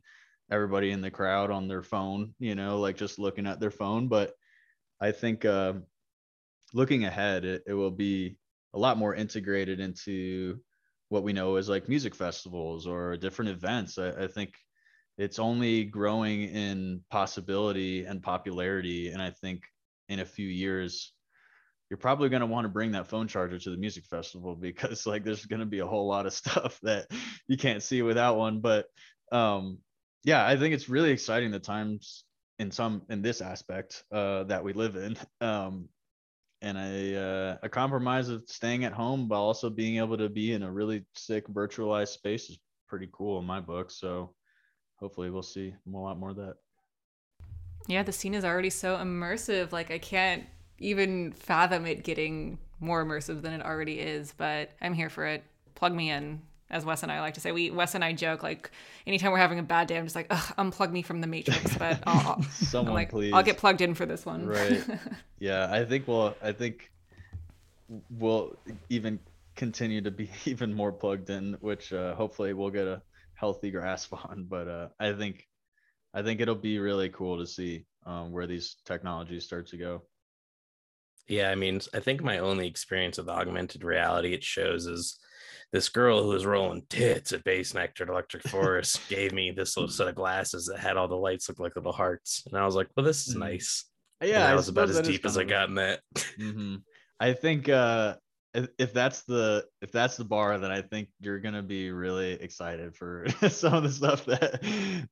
everybody 0.51 0.90
in 0.90 1.01
the 1.01 1.10
crowd 1.10 1.51
on 1.51 1.68
their 1.68 1.82
phone 1.82 2.35
you 2.39 2.55
know 2.55 2.81
like 2.81 2.97
just 2.97 3.18
looking 3.18 3.47
at 3.47 3.60
their 3.60 3.70
phone 3.70 4.09
but 4.09 4.35
i 5.01 5.10
think 5.10 5.44
uh, 5.44 5.72
looking 6.72 7.05
ahead 7.05 7.44
it, 7.44 7.62
it 7.66 7.74
will 7.74 7.90
be 7.90 8.36
a 8.74 8.78
lot 8.78 8.98
more 8.98 9.14
integrated 9.14 9.81
into 9.81 10.59
what 11.09 11.22
we 11.22 11.32
know 11.32 11.56
as 11.56 11.68
like 11.68 11.89
music 11.89 12.14
festivals 12.14 12.86
or 12.86 13.16
different 13.16 13.51
events. 13.51 13.98
I, 13.98 14.24
I 14.24 14.26
think 14.26 14.55
it's 15.16 15.39
only 15.39 15.85
growing 15.85 16.43
in 16.43 17.02
possibility 17.10 18.05
and 18.05 18.22
popularity. 18.22 19.10
And 19.10 19.22
I 19.22 19.31
think 19.31 19.62
in 20.09 20.20
a 20.20 20.24
few 20.24 20.48
years, 20.48 21.12
you're 21.90 21.98
probably 21.98 22.28
going 22.28 22.40
to 22.40 22.47
want 22.47 22.65
to 22.65 22.70
bring 22.70 22.93
that 22.93 23.06
phone 23.06 23.28
charger 23.28 23.59
to 23.59 23.70
the 23.70 23.77
music 23.77 24.05
festival 24.06 24.55
because 24.61 25.06
like 25.06 25.24
there's 25.24 25.47
going 25.47 25.61
to 25.61 25.66
be 25.66 25.81
a 25.81 25.86
whole 25.86 26.06
lot 26.06 26.27
of 26.27 26.32
stuff 26.43 26.78
that 26.82 27.11
you 27.48 27.56
can't 27.56 27.82
see 27.82 28.02
without 28.02 28.36
one. 28.36 28.61
But 28.61 28.86
um, 29.32 29.78
yeah, 30.24 30.47
I 30.47 30.56
think 30.56 30.74
it's 30.74 30.89
really 30.89 31.11
exciting 31.11 31.51
the 31.51 31.59
times 31.59 32.24
in 32.59 32.70
some 32.70 33.02
in 33.11 33.20
this 33.20 33.40
aspect 33.40 34.05
uh, 34.12 34.44
that 34.44 34.65
we 34.65 34.73
live 34.73 34.97
in. 34.97 35.16
Um, 35.40 35.89
and 36.62 36.78
a 36.78 37.16
uh, 37.20 37.56
a 37.62 37.69
compromise 37.69 38.31
of 38.31 38.43
staying 38.47 38.85
at 38.85 38.93
home 38.93 39.28
while 39.28 39.43
also 39.43 39.69
being 39.69 39.98
able 39.98 40.16
to 40.16 40.31
be 40.31 40.55
in 40.55 40.62
a 40.62 40.70
really 40.70 41.05
sick 41.15 41.47
virtualized 41.48 42.09
space 42.09 42.48
is 42.48 42.59
pretty 42.89 43.09
cool 43.12 43.39
in 43.39 43.44
my 43.44 43.61
book. 43.61 43.90
So 43.90 44.35
hopefully 44.97 45.28
we'll 45.28 45.43
see 45.43 45.74
a 45.86 45.90
lot 45.90 46.19
more 46.19 46.31
of 46.31 46.36
that. 46.36 46.55
Yeah, 47.86 48.02
the 48.02 48.12
scene 48.12 48.32
is 48.32 48.47
already 48.47 48.70
so 48.70 48.97
immersive. 48.97 49.73
Like 49.73 49.90
I 49.90 49.98
can't 49.98 50.44
even 50.79 51.33
fathom 51.33 51.87
it 51.87 52.03
getting 52.03 52.59
more 52.81 53.05
immersive 53.05 53.43
than 53.43 53.53
it 53.53 53.65
already 53.65 54.01
is, 54.01 54.35
but 54.37 54.71
I'm 54.81 54.95
here 54.95 55.11
for 55.11 55.27
it. 55.27 55.45
Plug 55.75 55.95
me 55.95 56.11
in 56.11 56.43
as 56.71 56.85
Wes 56.85 57.03
and 57.03 57.13
I 57.13 57.21
like 57.21 57.35
to 57.35 57.41
say. 57.41 57.53
We 57.53 57.71
Wes 57.71 57.95
and 57.95 58.05
I 58.05 58.13
joke 58.13 58.43
like 58.43 58.71
anytime 59.07 59.33
we're 59.33 59.39
having 59.39 59.59
a 59.59 59.63
bad 59.63 59.87
day, 59.87 59.97
I'm 59.97 60.05
just 60.05 60.17
like, 60.17 60.27
Ugh, 60.31 60.55
unplug 60.59 60.91
me 60.91 61.03
from 61.03 61.21
the 61.21 61.27
Matrix. 61.27 61.77
But 61.79 62.03
I'll, 62.07 62.43
someone 62.43 62.95
like, 62.95 63.11
please, 63.11 63.33
I'll 63.33 63.43
get 63.43 63.59
plugged 63.59 63.81
in 63.81 63.95
for 63.95 64.07
this 64.07 64.27
one. 64.27 64.47
Right. 64.47 64.85
yeah, 65.39 65.69
I 65.71 65.85
think 65.85 66.07
we'll. 66.09 66.35
I 66.43 66.53
think 66.53 66.91
we'll 68.11 68.57
even 68.89 69.19
continue 69.57 70.01
to 70.03 70.11
be 70.11 70.31
even 70.45 70.75
more 70.75 70.93
plugged 70.93 71.31
in, 71.31 71.57
which 71.61 71.93
uh, 71.93 72.15
hopefully 72.15 72.53
we'll 72.53 72.71
get 72.71 72.87
a 72.87 73.03
healthy 73.35 73.71
grasp 73.71 74.13
on. 74.13 74.47
But 74.49 74.69
uh, 74.69 74.89
I 74.99 75.13
think, 75.13 75.47
I 76.13 76.23
think 76.23 76.41
it'll 76.41 76.55
be 76.55 76.79
really 76.79 77.09
cool 77.09 77.39
to 77.39 77.47
see 77.47 77.87
um, 78.07 78.33
where 78.33 78.47
these 78.47 78.77
technologies 78.85 79.45
start 79.45 79.67
to 79.69 79.77
go. 79.77 80.03
Yeah, 81.27 81.51
I 81.51 81.55
mean, 81.55 81.81
I 81.95 82.01
think 82.01 82.23
my 82.23 82.39
only 82.39 82.67
experience 82.67 83.19
with 83.19 83.29
augmented 83.29 83.83
reality 83.83 84.35
it 84.35 84.45
shows 84.45 84.87
is 84.87 85.19
this 85.73 85.89
girl 85.89 86.23
who 86.23 86.29
was 86.29 86.47
rolling 86.47 86.83
tits 86.89 87.33
at 87.33 87.45
Bassnectar 87.45 88.03
at 88.03 88.09
Electric 88.09 88.43
Forest 88.45 89.01
gave 89.09 89.33
me 89.33 89.51
this 89.51 89.77
little 89.77 89.91
set 89.91 90.09
of 90.09 90.15
glasses 90.15 90.67
that 90.67 90.79
had 90.79 90.97
all 90.97 91.09
the 91.09 91.17
lights 91.17 91.49
look 91.49 91.59
like 91.59 91.77
little 91.77 91.93
hearts, 91.93 92.43
and 92.47 92.57
I 92.57 92.65
was 92.65 92.75
like, 92.75 92.89
"Well, 92.97 93.05
this 93.05 93.27
is 93.27 93.35
mm-hmm. 93.35 93.45
nice." 93.45 93.87
Yeah, 94.23 94.41
and 94.41 94.45
that 94.45 94.57
was 94.57 94.69
about 94.69 94.91
as 94.91 95.01
deep 95.01 95.27
as 95.27 95.37
I 95.37 95.45
got 95.45 95.69
in 95.69 95.75
that. 95.77 96.01
Mm-hmm. 96.39 96.77
I 97.21 97.33
think 97.33 97.69
uh, 97.69 98.17
if, 98.55 98.68
if 98.78 98.93
that's 98.93 99.22
the 99.22 99.66
if 99.82 99.90
that's 99.90 100.16
the 100.16 100.24
bar, 100.24 100.59
then 100.59 100.70
I 100.70 100.81
think 100.81 101.09
you're 101.20 101.40
gonna 101.40 101.62
be 101.62 101.90
really 101.90 102.32
excited 102.32 102.94
for 102.94 103.26
some 103.48 103.74
of 103.74 103.82
the 103.82 103.90
stuff 103.90 104.24
that 104.26 104.62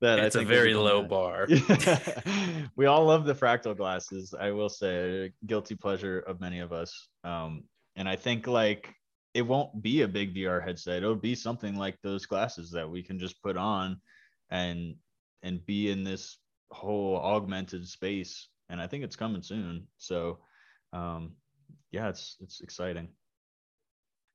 that 0.00 0.18
it's 0.20 0.36
I 0.36 0.38
think 0.38 0.50
a 0.50 0.54
very 0.54 0.74
low 0.74 1.02
bar. 1.02 1.48
we 2.76 2.86
all 2.86 3.04
love 3.04 3.24
the 3.24 3.34
fractal 3.34 3.76
glasses. 3.76 4.32
I 4.38 4.52
will 4.52 4.68
say, 4.68 5.32
guilty 5.46 5.74
pleasure 5.74 6.20
of 6.20 6.40
many 6.40 6.60
of 6.60 6.72
us. 6.72 7.08
Um, 7.24 7.64
and 7.96 8.08
I 8.08 8.14
think 8.14 8.46
like 8.46 8.94
it 9.34 9.42
won't 9.42 9.82
be 9.82 10.02
a 10.02 10.08
big 10.08 10.34
VR 10.34 10.62
headset. 10.62 10.98
It'll 10.98 11.16
be 11.16 11.34
something 11.34 11.76
like 11.76 11.96
those 12.02 12.26
glasses 12.26 12.70
that 12.70 12.88
we 12.88 13.02
can 13.02 13.18
just 13.18 13.42
put 13.42 13.56
on 13.56 14.00
and 14.50 14.94
and 15.42 15.64
be 15.66 15.90
in 15.90 16.04
this 16.04 16.38
whole 16.70 17.16
augmented 17.16 17.88
space. 17.88 18.48
And 18.68 18.80
I 18.80 18.86
think 18.86 19.02
it's 19.02 19.16
coming 19.16 19.42
soon. 19.42 19.88
So 19.98 20.38
um 20.92 21.32
yeah, 21.90 22.08
it's 22.08 22.36
it's 22.40 22.60
exciting. 22.60 23.08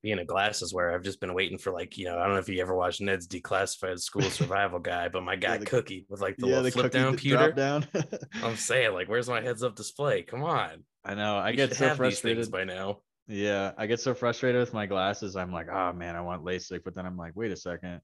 Being 0.07 0.19
a 0.19 0.25
glasses 0.25 0.73
wearer, 0.73 0.95
I've 0.95 1.03
just 1.03 1.19
been 1.19 1.33
waiting 1.33 1.57
for 1.57 1.73
like, 1.73 1.97
you 1.97 2.05
know, 2.05 2.17
I 2.17 2.23
don't 2.23 2.35
know 2.35 2.39
if 2.39 2.47
you 2.47 2.61
ever 2.61 2.73
watched 2.73 3.01
Ned's 3.01 3.27
Declassified 3.27 3.99
School 3.99 4.21
Survival 4.21 4.79
Guide, 4.79 5.11
but 5.11 5.23
my 5.23 5.35
guy 5.35 5.53
yeah, 5.53 5.57
the, 5.57 5.65
Cookie 5.65 6.05
with 6.07 6.21
like 6.21 6.37
the 6.37 6.47
yeah, 6.47 6.53
little 6.53 6.63
the 6.63 6.71
flip 6.71 6.91
down 6.93 7.17
pewter. 7.17 7.51
Down. 7.51 7.85
I'm 8.41 8.55
saying, 8.55 8.93
like, 8.93 9.09
where's 9.09 9.27
my 9.27 9.41
heads 9.41 9.63
up 9.63 9.75
display? 9.75 10.21
Come 10.21 10.45
on. 10.45 10.85
I 11.03 11.13
know. 11.13 11.35
I 11.35 11.51
get 11.51 11.75
so 11.75 11.93
frustrated 11.93 12.49
by 12.49 12.63
now. 12.63 12.99
Yeah, 13.27 13.73
I 13.77 13.87
get 13.87 13.99
so 13.99 14.13
frustrated 14.13 14.61
with 14.61 14.73
my 14.73 14.85
glasses. 14.85 15.35
I'm 15.35 15.51
like, 15.51 15.67
oh 15.69 15.91
man, 15.91 16.15
I 16.15 16.21
want 16.21 16.45
LASIK, 16.45 16.79
but 16.85 16.95
then 16.95 17.05
I'm 17.05 17.17
like, 17.17 17.33
wait 17.35 17.51
a 17.51 17.57
second, 17.57 17.99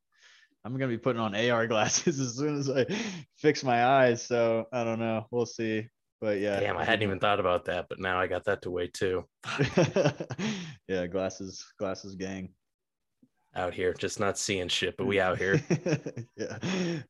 I'm 0.66 0.74
gonna 0.74 0.88
be 0.88 0.98
putting 0.98 1.22
on 1.22 1.36
AR 1.36 1.68
glasses 1.68 2.20
as 2.20 2.36
soon 2.36 2.60
as 2.60 2.70
I 2.70 2.86
fix 3.38 3.64
my 3.64 3.86
eyes. 3.86 4.26
So 4.26 4.66
I 4.74 4.84
don't 4.84 5.00
know. 5.00 5.26
We'll 5.32 5.46
see. 5.46 5.88
But 6.24 6.40
yeah. 6.40 6.58
Damn, 6.60 6.78
I 6.78 6.86
hadn't 6.86 7.04
even 7.04 7.20
thought 7.20 7.42
about 7.42 7.66
that, 7.66 7.88
but 7.90 8.00
now 8.00 8.18
I 8.18 8.28
got 8.28 8.46
that 8.46 8.62
to 8.62 8.72
wait 8.72 8.94
too. 8.94 9.26
yeah, 10.88 11.06
glasses, 11.08 11.66
glasses 11.78 12.16
gang. 12.16 12.50
Out 13.56 13.74
here, 13.74 13.94
just 13.94 14.20
not 14.20 14.38
seeing 14.38 14.70
shit, 14.70 14.96
but 14.98 15.06
we 15.06 15.20
out 15.20 15.38
here. 15.38 15.62
yeah, 16.38 16.58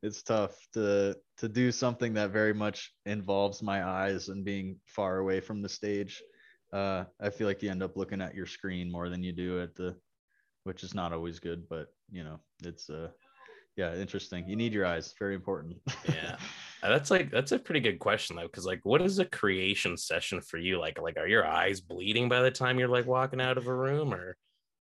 it's 0.02 0.24
tough 0.24 0.58
to 0.74 1.16
to 1.38 1.48
do 1.48 1.72
something 1.72 2.16
that 2.16 2.32
very 2.32 2.54
much 2.54 2.92
involves 3.06 3.62
my 3.62 3.88
eyes 3.88 4.30
and 4.30 4.44
being 4.44 4.78
far 4.88 5.20
away 5.20 5.40
from 5.40 5.62
the 5.62 5.70
stage 5.70 6.22
uh, 6.74 7.06
I 7.22 7.30
feel 7.30 7.48
like 7.48 7.62
you 7.62 7.70
end 7.70 7.84
up 7.84 7.96
looking 7.96 8.22
at 8.22 8.34
your 8.34 8.48
screen 8.48 8.92
more 8.92 9.08
than 9.08 9.24
you 9.24 9.32
do 9.32 9.62
at 9.62 9.76
the, 9.76 9.96
which 10.64 10.84
is 10.84 10.96
not 10.96 11.14
always 11.14 11.40
good, 11.40 11.70
but 11.70 11.88
you 12.12 12.24
know, 12.24 12.40
it's 12.64 12.90
uh, 12.90 13.10
yeah, 13.76 13.96
interesting. 13.96 14.48
You 14.48 14.56
need 14.56 14.74
your 14.74 14.86
eyes, 14.86 15.14
very 15.18 15.36
important. 15.36 15.78
yeah, 16.08 16.38
uh, 16.84 16.90
that's 16.90 17.12
like 17.12 17.32
that's 17.32 17.52
a 17.52 17.60
pretty 17.60 17.80
good 17.80 18.00
question 18.00 18.36
though, 18.36 18.44
because 18.44 18.66
like, 18.66 18.82
what 18.84 19.02
is 19.02 19.20
a 19.20 19.26
creation 19.26 19.98
session 19.98 20.42
for 20.42 20.58
you? 20.58 20.80
Like, 20.80 21.00
like 21.02 21.18
are 21.18 21.28
your 21.28 21.46
eyes 21.46 21.82
bleeding 21.82 22.30
by 22.30 22.42
the 22.42 22.52
time 22.52 22.80
you're 22.80 22.88
like 22.88 23.06
walking 23.06 23.42
out 23.42 23.58
of 23.58 23.68
a 23.68 23.76
room, 23.76 24.14
or 24.14 24.36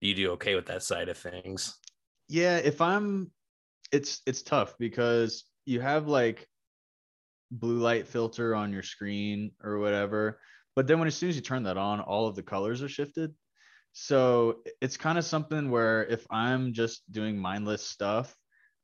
do 0.00 0.08
you 0.08 0.14
do 0.14 0.30
okay 0.32 0.54
with 0.54 0.66
that 0.66 0.82
side 0.82 1.08
of 1.08 1.18
things? 1.18 1.76
Yeah, 2.28 2.56
if 2.56 2.80
I'm, 2.80 3.30
it's 3.92 4.20
it's 4.26 4.42
tough 4.42 4.74
because 4.78 5.44
you 5.64 5.80
have 5.80 6.08
like 6.08 6.46
blue 7.50 7.78
light 7.78 8.06
filter 8.06 8.54
on 8.54 8.72
your 8.72 8.82
screen 8.82 9.52
or 9.64 9.78
whatever 9.78 10.38
but 10.78 10.86
then 10.86 11.00
when 11.00 11.08
as 11.08 11.16
soon 11.16 11.28
as 11.28 11.34
you 11.34 11.42
turn 11.42 11.64
that 11.64 11.76
on, 11.76 11.98
all 11.98 12.28
of 12.28 12.36
the 12.36 12.42
colors 12.44 12.84
are 12.84 12.88
shifted. 12.88 13.34
So 13.94 14.58
it's 14.80 14.96
kind 14.96 15.18
of 15.18 15.24
something 15.24 15.72
where 15.72 16.04
if 16.04 16.24
I'm 16.30 16.72
just 16.72 17.02
doing 17.10 17.36
mindless 17.36 17.84
stuff, 17.84 18.32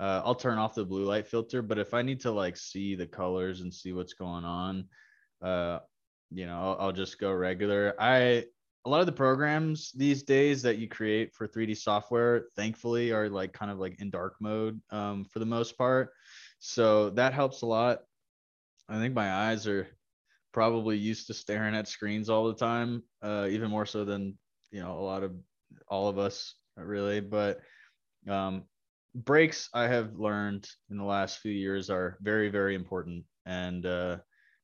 uh, 0.00 0.22
I'll 0.24 0.34
turn 0.34 0.58
off 0.58 0.74
the 0.74 0.84
blue 0.84 1.04
light 1.04 1.26
filter. 1.26 1.62
But 1.62 1.78
if 1.78 1.94
I 1.94 2.02
need 2.02 2.20
to 2.20 2.30
like 2.30 2.56
see 2.56 2.94
the 2.94 3.06
colors 3.06 3.60
and 3.60 3.72
see 3.72 3.92
what's 3.92 4.14
going 4.14 4.44
on, 4.44 4.88
uh, 5.42 5.80
you 6.30 6.46
know, 6.46 6.58
I'll, 6.58 6.76
I'll 6.80 6.92
just 6.92 7.18
go 7.18 7.32
regular. 7.32 7.94
I 7.98 8.44
a 8.86 8.90
lot 8.90 9.00
of 9.00 9.06
the 9.06 9.12
programs 9.12 9.92
these 9.92 10.22
days 10.22 10.60
that 10.62 10.76
you 10.76 10.88
create 10.88 11.32
for 11.32 11.48
3D 11.48 11.76
software, 11.76 12.46
thankfully, 12.54 13.12
are 13.12 13.28
like 13.28 13.52
kind 13.52 13.70
of 13.70 13.78
like 13.78 14.00
in 14.00 14.10
dark 14.10 14.34
mode 14.40 14.80
um, 14.90 15.24
for 15.24 15.38
the 15.38 15.46
most 15.46 15.78
part. 15.78 16.10
So 16.58 17.10
that 17.10 17.32
helps 17.32 17.62
a 17.62 17.66
lot. 17.66 18.00
I 18.88 18.98
think 18.98 19.14
my 19.14 19.32
eyes 19.32 19.66
are 19.66 19.88
probably 20.52 20.98
used 20.98 21.26
to 21.28 21.34
staring 21.34 21.74
at 21.74 21.88
screens 21.88 22.28
all 22.28 22.46
the 22.46 22.54
time, 22.54 23.02
uh, 23.22 23.46
even 23.50 23.70
more 23.70 23.86
so 23.86 24.04
than 24.04 24.36
you 24.70 24.80
know 24.80 24.98
a 24.98 25.00
lot 25.00 25.22
of 25.22 25.32
all 25.88 26.08
of 26.08 26.18
us 26.18 26.54
really. 26.76 27.20
But 27.20 27.60
um, 28.28 28.64
breaks 29.14 29.68
I 29.72 29.88
have 29.88 30.18
learned 30.18 30.68
in 30.90 30.96
the 30.96 31.04
last 31.04 31.38
few 31.38 31.52
years 31.52 31.90
are 31.90 32.18
very 32.20 32.48
very 32.48 32.74
important, 32.74 33.24
and 33.46 33.84
uh, 33.86 34.18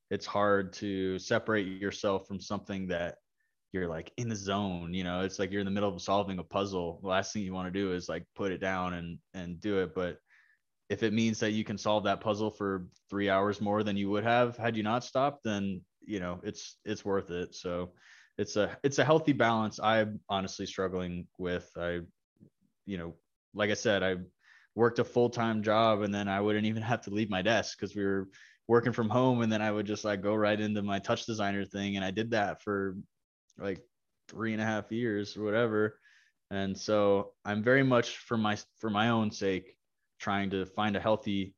it's 0.09 0.25
hard 0.25 0.73
to 0.73 1.19
separate 1.19 1.67
yourself 1.67 2.27
from 2.27 2.39
something 2.39 2.87
that 2.87 3.15
you're 3.71 3.87
like 3.87 4.11
in 4.17 4.27
the 4.27 4.35
zone 4.35 4.93
you 4.93 5.01
know 5.01 5.21
it's 5.21 5.39
like 5.39 5.49
you're 5.49 5.61
in 5.61 5.65
the 5.65 5.71
middle 5.71 5.95
of 5.95 6.01
solving 6.01 6.39
a 6.39 6.43
puzzle 6.43 6.99
the 7.01 7.07
last 7.07 7.31
thing 7.31 7.41
you 7.41 7.53
want 7.53 7.73
to 7.73 7.79
do 7.79 7.93
is 7.93 8.09
like 8.09 8.25
put 8.35 8.51
it 8.51 8.57
down 8.57 8.95
and 8.95 9.17
and 9.33 9.61
do 9.61 9.79
it 9.79 9.95
but 9.95 10.17
if 10.91 11.03
it 11.03 11.13
means 11.13 11.39
that 11.39 11.53
you 11.53 11.63
can 11.63 11.77
solve 11.77 12.03
that 12.03 12.19
puzzle 12.19 12.51
for 12.51 12.85
three 13.09 13.29
hours 13.29 13.61
more 13.61 13.81
than 13.81 13.95
you 13.95 14.09
would 14.09 14.25
have 14.25 14.57
had 14.57 14.75
you 14.75 14.83
not 14.83 15.05
stopped, 15.05 15.41
then 15.41 15.81
you 16.01 16.19
know 16.19 16.41
it's 16.43 16.75
it's 16.83 17.05
worth 17.05 17.31
it. 17.31 17.55
So 17.55 17.93
it's 18.37 18.57
a 18.57 18.77
it's 18.83 18.99
a 18.99 19.05
healthy 19.05 19.31
balance. 19.31 19.79
I'm 19.81 20.19
honestly 20.27 20.65
struggling 20.65 21.27
with. 21.37 21.71
I, 21.77 22.01
you 22.85 22.97
know, 22.97 23.15
like 23.53 23.69
I 23.69 23.75
said, 23.75 24.03
I 24.03 24.17
worked 24.75 24.99
a 24.99 25.03
full 25.03 25.29
time 25.29 25.63
job 25.63 26.01
and 26.01 26.13
then 26.13 26.27
I 26.27 26.41
wouldn't 26.41 26.65
even 26.65 26.83
have 26.83 27.01
to 27.01 27.09
leave 27.09 27.29
my 27.29 27.41
desk 27.41 27.77
because 27.77 27.95
we 27.95 28.03
were 28.03 28.27
working 28.67 28.93
from 28.93 29.09
home 29.09 29.41
and 29.41 29.51
then 29.51 29.61
I 29.61 29.71
would 29.71 29.85
just 29.85 30.05
like 30.05 30.21
go 30.21 30.33
right 30.35 30.59
into 30.59 30.81
my 30.81 30.99
TouchDesigner 30.99 31.69
thing. 31.69 31.95
And 31.95 32.05
I 32.05 32.11
did 32.11 32.31
that 32.31 32.61
for 32.61 32.95
like 33.57 33.81
three 34.29 34.53
and 34.53 34.61
a 34.61 34.65
half 34.65 34.91
years 34.91 35.35
or 35.35 35.43
whatever. 35.43 35.99
And 36.51 36.77
so 36.77 37.31
I'm 37.45 37.63
very 37.63 37.83
much 37.83 38.17
for 38.17 38.37
my 38.37 38.57
for 38.79 38.89
my 38.89 39.09
own 39.09 39.31
sake 39.31 39.75
trying 40.19 40.49
to 40.51 40.65
find 40.65 40.95
a 40.95 40.99
healthy 40.99 41.55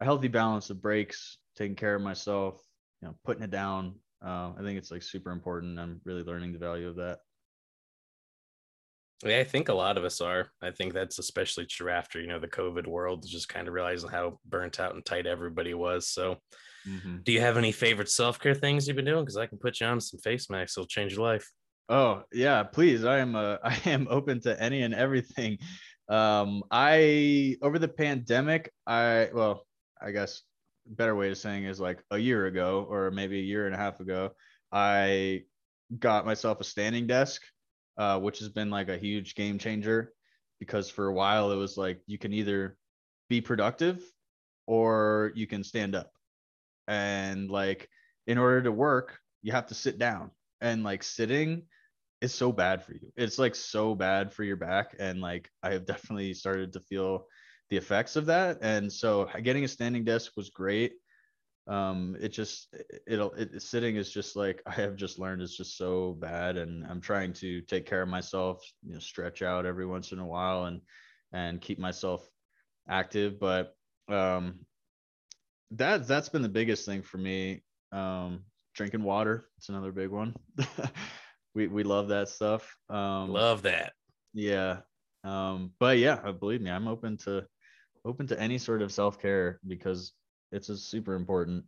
a 0.00 0.04
healthy 0.04 0.28
balance 0.28 0.70
of 0.70 0.80
breaks, 0.80 1.38
taking 1.56 1.76
care 1.76 1.96
of 1.96 2.02
myself, 2.02 2.62
you 3.02 3.08
know, 3.08 3.14
putting 3.24 3.42
it 3.42 3.50
down. 3.50 3.96
Uh, 4.24 4.52
I 4.58 4.62
think 4.62 4.78
it's 4.78 4.90
like 4.90 5.02
super 5.02 5.30
important. 5.30 5.78
I'm 5.78 6.00
really 6.04 6.22
learning 6.22 6.52
the 6.52 6.58
value 6.58 6.88
of 6.88 6.96
that. 6.96 7.18
Yeah, 9.24 9.38
I 9.38 9.44
think 9.44 9.68
a 9.68 9.74
lot 9.74 9.98
of 9.98 10.04
us 10.04 10.20
are. 10.20 10.50
I 10.62 10.70
think 10.70 10.94
that's 10.94 11.18
especially 11.18 11.66
true 11.66 11.90
after, 11.90 12.20
you 12.20 12.28
know, 12.28 12.38
the 12.38 12.46
COVID 12.46 12.86
world, 12.86 13.26
just 13.26 13.48
kind 13.48 13.66
of 13.66 13.74
realizing 13.74 14.10
how 14.10 14.38
burnt 14.46 14.78
out 14.78 14.94
and 14.94 15.04
tight 15.04 15.26
everybody 15.26 15.74
was. 15.74 16.08
So, 16.08 16.36
mm-hmm. 16.88 17.18
do 17.24 17.32
you 17.32 17.40
have 17.40 17.56
any 17.56 17.72
favorite 17.72 18.10
self 18.10 18.38
care 18.38 18.54
things 18.54 18.86
you've 18.86 18.96
been 18.96 19.04
doing? 19.04 19.24
Because 19.24 19.36
I 19.36 19.46
can 19.46 19.58
put 19.58 19.80
you 19.80 19.86
on 19.86 20.00
some 20.00 20.20
face 20.20 20.48
masks, 20.48 20.76
it'll 20.76 20.86
change 20.86 21.14
your 21.14 21.22
life. 21.22 21.50
Oh, 21.88 22.22
yeah, 22.32 22.62
please. 22.62 23.04
I 23.04 23.18
am 23.18 23.34
uh, 23.34 23.56
I 23.64 23.80
am 23.86 24.06
open 24.10 24.40
to 24.42 24.60
any 24.62 24.82
and 24.82 24.94
everything. 24.94 25.58
Um, 26.08 26.62
I 26.70 27.56
over 27.60 27.78
the 27.78 27.88
pandemic, 27.88 28.72
I 28.86 29.30
well, 29.34 29.66
I 30.00 30.12
guess 30.12 30.42
better 30.86 31.14
way 31.14 31.30
of 31.30 31.38
saying 31.38 31.64
is 31.64 31.80
like 31.80 32.02
a 32.10 32.18
year 32.18 32.46
ago 32.46 32.86
or 32.88 33.10
maybe 33.10 33.38
a 33.38 33.42
year 33.42 33.66
and 33.66 33.74
a 33.74 33.78
half 33.78 34.00
ago, 34.00 34.30
I 34.72 35.42
got 35.98 36.26
myself 36.26 36.60
a 36.60 36.64
standing 36.64 37.06
desk, 37.06 37.42
uh, 37.98 38.18
which 38.18 38.38
has 38.38 38.48
been 38.48 38.70
like 38.70 38.88
a 38.88 38.96
huge 38.98 39.34
game 39.34 39.58
changer 39.58 40.12
because 40.60 40.90
for 40.90 41.08
a 41.08 41.14
while 41.14 41.52
it 41.52 41.56
was 41.56 41.76
like 41.76 42.00
you 42.06 42.18
can 42.18 42.32
either 42.32 42.76
be 43.28 43.40
productive 43.40 44.02
or 44.66 45.32
you 45.34 45.46
can 45.46 45.64
stand 45.64 45.94
up. 45.94 46.12
And 46.86 47.50
like 47.50 47.88
in 48.26 48.38
order 48.38 48.62
to 48.62 48.72
work, 48.72 49.18
you 49.42 49.52
have 49.52 49.66
to 49.66 49.74
sit 49.74 49.98
down. 49.98 50.30
And 50.60 50.82
like 50.84 51.02
sitting 51.02 51.64
is 52.20 52.34
so 52.34 52.52
bad 52.52 52.84
for 52.84 52.92
you. 52.92 53.12
It's 53.16 53.38
like 53.38 53.54
so 53.54 53.94
bad 53.94 54.32
for 54.32 54.44
your 54.44 54.56
back. 54.56 54.96
And 54.98 55.20
like 55.20 55.50
I 55.62 55.72
have 55.72 55.86
definitely 55.86 56.34
started 56.34 56.72
to 56.72 56.80
feel 56.80 57.26
the 57.70 57.76
effects 57.76 58.16
of 58.16 58.26
that. 58.26 58.58
And 58.62 58.92
so 58.92 59.28
getting 59.42 59.64
a 59.64 59.68
standing 59.68 60.04
desk 60.04 60.32
was 60.36 60.50
great. 60.50 60.94
Um, 61.68 62.16
it 62.18 62.28
just 62.28 62.74
it'll 63.06 63.32
it, 63.32 63.60
sitting 63.60 63.96
is 63.96 64.10
just 64.10 64.36
like 64.36 64.62
I 64.66 64.72
have 64.72 64.96
just 64.96 65.18
learned 65.18 65.42
is 65.42 65.56
just 65.56 65.76
so 65.76 66.16
bad, 66.18 66.56
and 66.56 66.86
I'm 66.86 67.00
trying 67.00 67.32
to 67.34 67.60
take 67.62 67.86
care 67.86 68.02
of 68.02 68.08
myself, 68.08 68.64
you 68.82 68.94
know, 68.94 69.00
stretch 69.00 69.42
out 69.42 69.66
every 69.66 69.86
once 69.86 70.12
in 70.12 70.18
a 70.18 70.26
while, 70.26 70.64
and 70.64 70.80
and 71.32 71.60
keep 71.60 71.78
myself 71.78 72.26
active. 72.88 73.38
But 73.38 73.76
um, 74.08 74.60
that 75.72 76.06
that's 76.06 76.30
been 76.30 76.42
the 76.42 76.48
biggest 76.48 76.86
thing 76.86 77.02
for 77.02 77.18
me. 77.18 77.62
Um, 77.92 78.44
drinking 78.74 79.02
water, 79.02 79.46
it's 79.58 79.68
another 79.68 79.92
big 79.92 80.10
one. 80.10 80.34
we 81.54 81.66
we 81.66 81.82
love 81.82 82.08
that 82.08 82.28
stuff. 82.28 82.76
Um, 82.88 83.30
love 83.30 83.62
that. 83.62 83.92
Yeah. 84.32 84.78
Um, 85.24 85.72
but 85.78 85.98
yeah, 85.98 86.32
believe 86.32 86.62
me, 86.62 86.70
I'm 86.70 86.88
open 86.88 87.16
to 87.18 87.44
open 88.04 88.26
to 88.28 88.40
any 88.40 88.56
sort 88.56 88.80
of 88.80 88.92
self 88.92 89.20
care 89.20 89.60
because 89.66 90.12
it's 90.52 90.68
a 90.68 90.76
super 90.76 91.14
important. 91.14 91.64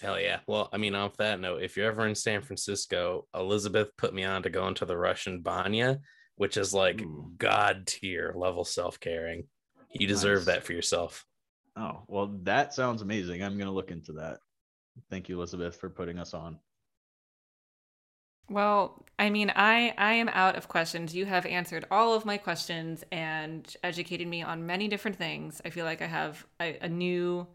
Hell 0.00 0.20
yeah. 0.20 0.40
Well, 0.46 0.68
I 0.72 0.78
mean, 0.78 0.94
off 0.94 1.16
that 1.18 1.40
note, 1.40 1.62
if 1.62 1.76
you're 1.76 1.86
ever 1.86 2.06
in 2.06 2.14
San 2.14 2.42
Francisco, 2.42 3.26
Elizabeth 3.34 3.96
put 3.96 4.14
me 4.14 4.24
on 4.24 4.42
to 4.42 4.50
go 4.50 4.66
into 4.66 4.84
the 4.84 4.96
Russian 4.96 5.40
Banya, 5.40 6.00
which 6.36 6.56
is 6.56 6.74
like 6.74 7.02
god 7.38 7.86
tier 7.86 8.32
level 8.36 8.64
self 8.64 8.98
caring. 8.98 9.44
You 9.92 10.06
deserve 10.06 10.40
nice. 10.40 10.46
that 10.46 10.64
for 10.64 10.72
yourself. 10.72 11.24
Oh, 11.76 12.02
well, 12.06 12.38
that 12.42 12.74
sounds 12.74 13.02
amazing. 13.02 13.42
I'm 13.42 13.56
going 13.56 13.66
to 13.66 13.72
look 13.72 13.90
into 13.90 14.12
that. 14.14 14.38
Thank 15.10 15.28
you, 15.28 15.36
Elizabeth, 15.36 15.76
for 15.76 15.88
putting 15.88 16.18
us 16.18 16.34
on. 16.34 16.58
Well, 18.50 19.06
I 19.18 19.30
mean, 19.30 19.50
I 19.54 19.94
I 19.96 20.14
am 20.14 20.28
out 20.28 20.56
of 20.56 20.68
questions. 20.68 21.14
You 21.14 21.24
have 21.26 21.46
answered 21.46 21.86
all 21.90 22.12
of 22.12 22.24
my 22.26 22.36
questions 22.36 23.04
and 23.10 23.74
educated 23.82 24.28
me 24.28 24.42
on 24.42 24.66
many 24.66 24.88
different 24.88 25.16
things. 25.16 25.62
I 25.64 25.70
feel 25.70 25.86
like 25.86 26.02
I 26.02 26.06
have 26.06 26.44
a, 26.60 26.76
a 26.82 26.88
new 26.88 27.46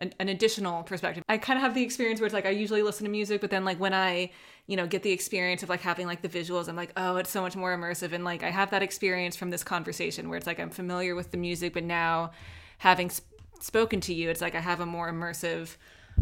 an, 0.00 0.12
an, 0.18 0.28
additional 0.28 0.82
perspective. 0.82 1.22
I 1.28 1.38
kind 1.38 1.58
of 1.58 1.62
have 1.62 1.74
the 1.74 1.82
experience 1.82 2.20
where 2.20 2.26
it's 2.26 2.34
like 2.34 2.46
I 2.46 2.50
usually 2.50 2.82
listen 2.82 3.04
to 3.04 3.10
music, 3.10 3.40
but 3.40 3.50
then 3.50 3.64
like 3.64 3.78
when 3.78 3.94
I, 3.94 4.30
you 4.66 4.76
know, 4.76 4.86
get 4.86 5.02
the 5.02 5.12
experience 5.12 5.62
of 5.62 5.68
like 5.68 5.80
having 5.80 6.06
like 6.06 6.22
the 6.22 6.28
visuals, 6.28 6.68
I'm 6.68 6.76
like, 6.76 6.92
oh, 6.96 7.16
it's 7.16 7.30
so 7.30 7.42
much 7.42 7.54
more 7.54 7.76
immersive. 7.76 8.12
And 8.12 8.24
like 8.24 8.42
I 8.42 8.50
have 8.50 8.70
that 8.70 8.82
experience 8.82 9.36
from 9.36 9.50
this 9.50 9.62
conversation 9.62 10.28
where 10.28 10.38
it's 10.38 10.46
like 10.46 10.58
I'm 10.58 10.70
familiar 10.70 11.14
with 11.14 11.30
the 11.30 11.36
music, 11.36 11.74
but 11.74 11.84
now 11.84 12.32
having 12.78 13.10
sp- 13.12 13.28
spoken 13.60 14.00
to 14.02 14.14
you, 14.14 14.30
it's 14.30 14.40
like 14.40 14.54
I 14.54 14.60
have 14.60 14.80
a 14.80 14.86
more 14.86 15.12
immersive 15.12 15.76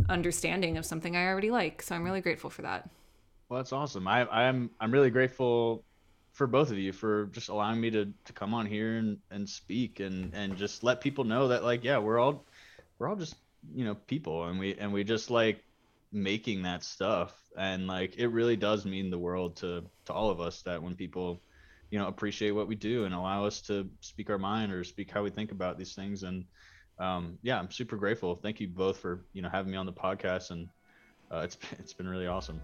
understanding 0.09 0.77
of 0.77 0.85
something 0.85 1.17
I 1.17 1.27
already 1.27 1.51
like. 1.51 1.83
So 1.83 1.95
I'm 1.95 2.05
really 2.05 2.21
grateful 2.21 2.51
for 2.51 2.63
that. 2.63 2.89
Well, 3.49 3.59
that's 3.59 3.73
awesome. 3.73 4.07
I, 4.07 4.27
I'm 4.29 4.71
I'm 4.81 4.91
really 4.91 5.11
grateful 5.11 5.85
for 6.33 6.47
both 6.47 6.71
of 6.71 6.79
you 6.79 6.93
for 6.93 7.27
just 7.27 7.49
allowing 7.49 7.81
me 7.81 7.91
to 7.91 8.13
to 8.25 8.33
come 8.33 8.55
on 8.55 8.67
here 8.67 8.99
and 8.99 9.19
and 9.31 9.49
speak 9.49 10.01
and 10.01 10.35
and 10.35 10.57
just 10.57 10.85
let 10.85 11.01
people 11.01 11.25
know 11.25 11.49
that 11.49 11.65
like 11.65 11.83
yeah 11.83 11.99
we're 11.99 12.19
all 12.19 12.45
we're 12.99 13.09
all 13.09 13.17
just 13.17 13.37
you 13.75 13.85
know 13.85 13.95
people 13.95 14.47
and 14.47 14.59
we 14.59 14.75
and 14.75 14.93
we 14.93 15.05
just 15.05 15.31
like 15.31 15.63
making 16.13 16.63
that 16.63 16.85
stuff. 16.85 17.35
And 17.57 17.87
like 17.87 18.17
it 18.19 18.29
really 18.29 18.57
does 18.57 18.85
mean 18.85 19.11
the 19.11 19.19
world 19.19 19.57
to 19.57 19.85
to 20.07 20.13
all 20.13 20.31
of 20.31 20.41
us 20.41 20.63
that 20.63 20.83
when 20.83 20.95
people 20.95 21.43
you 21.91 21.99
know 21.99 22.07
appreciate 22.07 22.53
what 22.53 22.69
we 22.69 22.75
do 22.75 23.05
and 23.05 23.15
allow 23.15 23.45
us 23.45 23.61
to 23.63 23.89
speak 24.01 24.31
our 24.31 24.39
mind 24.39 24.73
or 24.73 24.85
speak 24.85 25.11
how 25.11 25.23
we 25.23 25.31
think 25.31 25.53
about 25.53 25.79
these 25.79 25.95
things. 25.95 26.23
And 26.23 26.45
um, 26.99 27.39
yeah 27.43 27.59
i'm 27.59 27.71
super 27.71 27.97
grateful. 27.97 28.37
Thank 28.37 28.61
you 28.61 28.69
both 28.69 28.99
for 28.99 29.25
you 29.33 29.43
know 29.43 29.49
having 29.49 29.73
me 29.73 29.79
on 29.79 29.87
the 29.87 29.93
podcast 29.93 30.51
and 30.51 30.69
uh, 31.31 31.41
it's 31.45 31.59
it's 31.79 31.93
been 31.93 32.09
really 32.09 32.27
awesome 32.27 32.61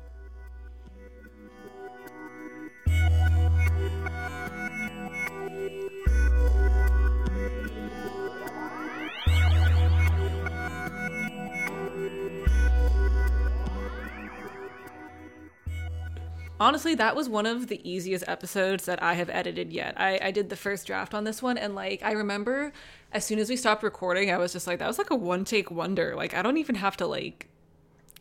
honestly 16.64 16.94
that 16.94 17.14
was 17.14 17.28
one 17.28 17.46
of 17.46 17.68
the 17.68 17.80
easiest 17.88 18.26
episodes 18.28 18.84
that 18.86 19.02
i 19.02 19.14
have 19.14 19.30
edited 19.30 19.72
yet. 19.72 19.94
I, 19.98 20.18
I 20.22 20.30
did 20.30 20.50
the 20.50 20.56
first 20.56 20.86
draft 20.86 21.14
on 21.14 21.24
this 21.24 21.42
one 21.42 21.58
and 21.58 21.74
like 21.74 22.02
i 22.02 22.12
remember 22.12 22.72
as 23.12 23.24
soon 23.24 23.38
as 23.38 23.48
we 23.48 23.56
stopped 23.56 23.82
recording 23.82 24.30
i 24.30 24.38
was 24.38 24.52
just 24.52 24.66
like 24.66 24.78
that 24.78 24.88
was 24.88 24.98
like 24.98 25.10
a 25.10 25.16
one 25.16 25.44
take 25.44 25.70
wonder. 25.70 26.14
Like 26.16 26.34
i 26.34 26.42
don't 26.42 26.58
even 26.58 26.76
have 26.76 26.96
to 26.98 27.06
like 27.06 27.48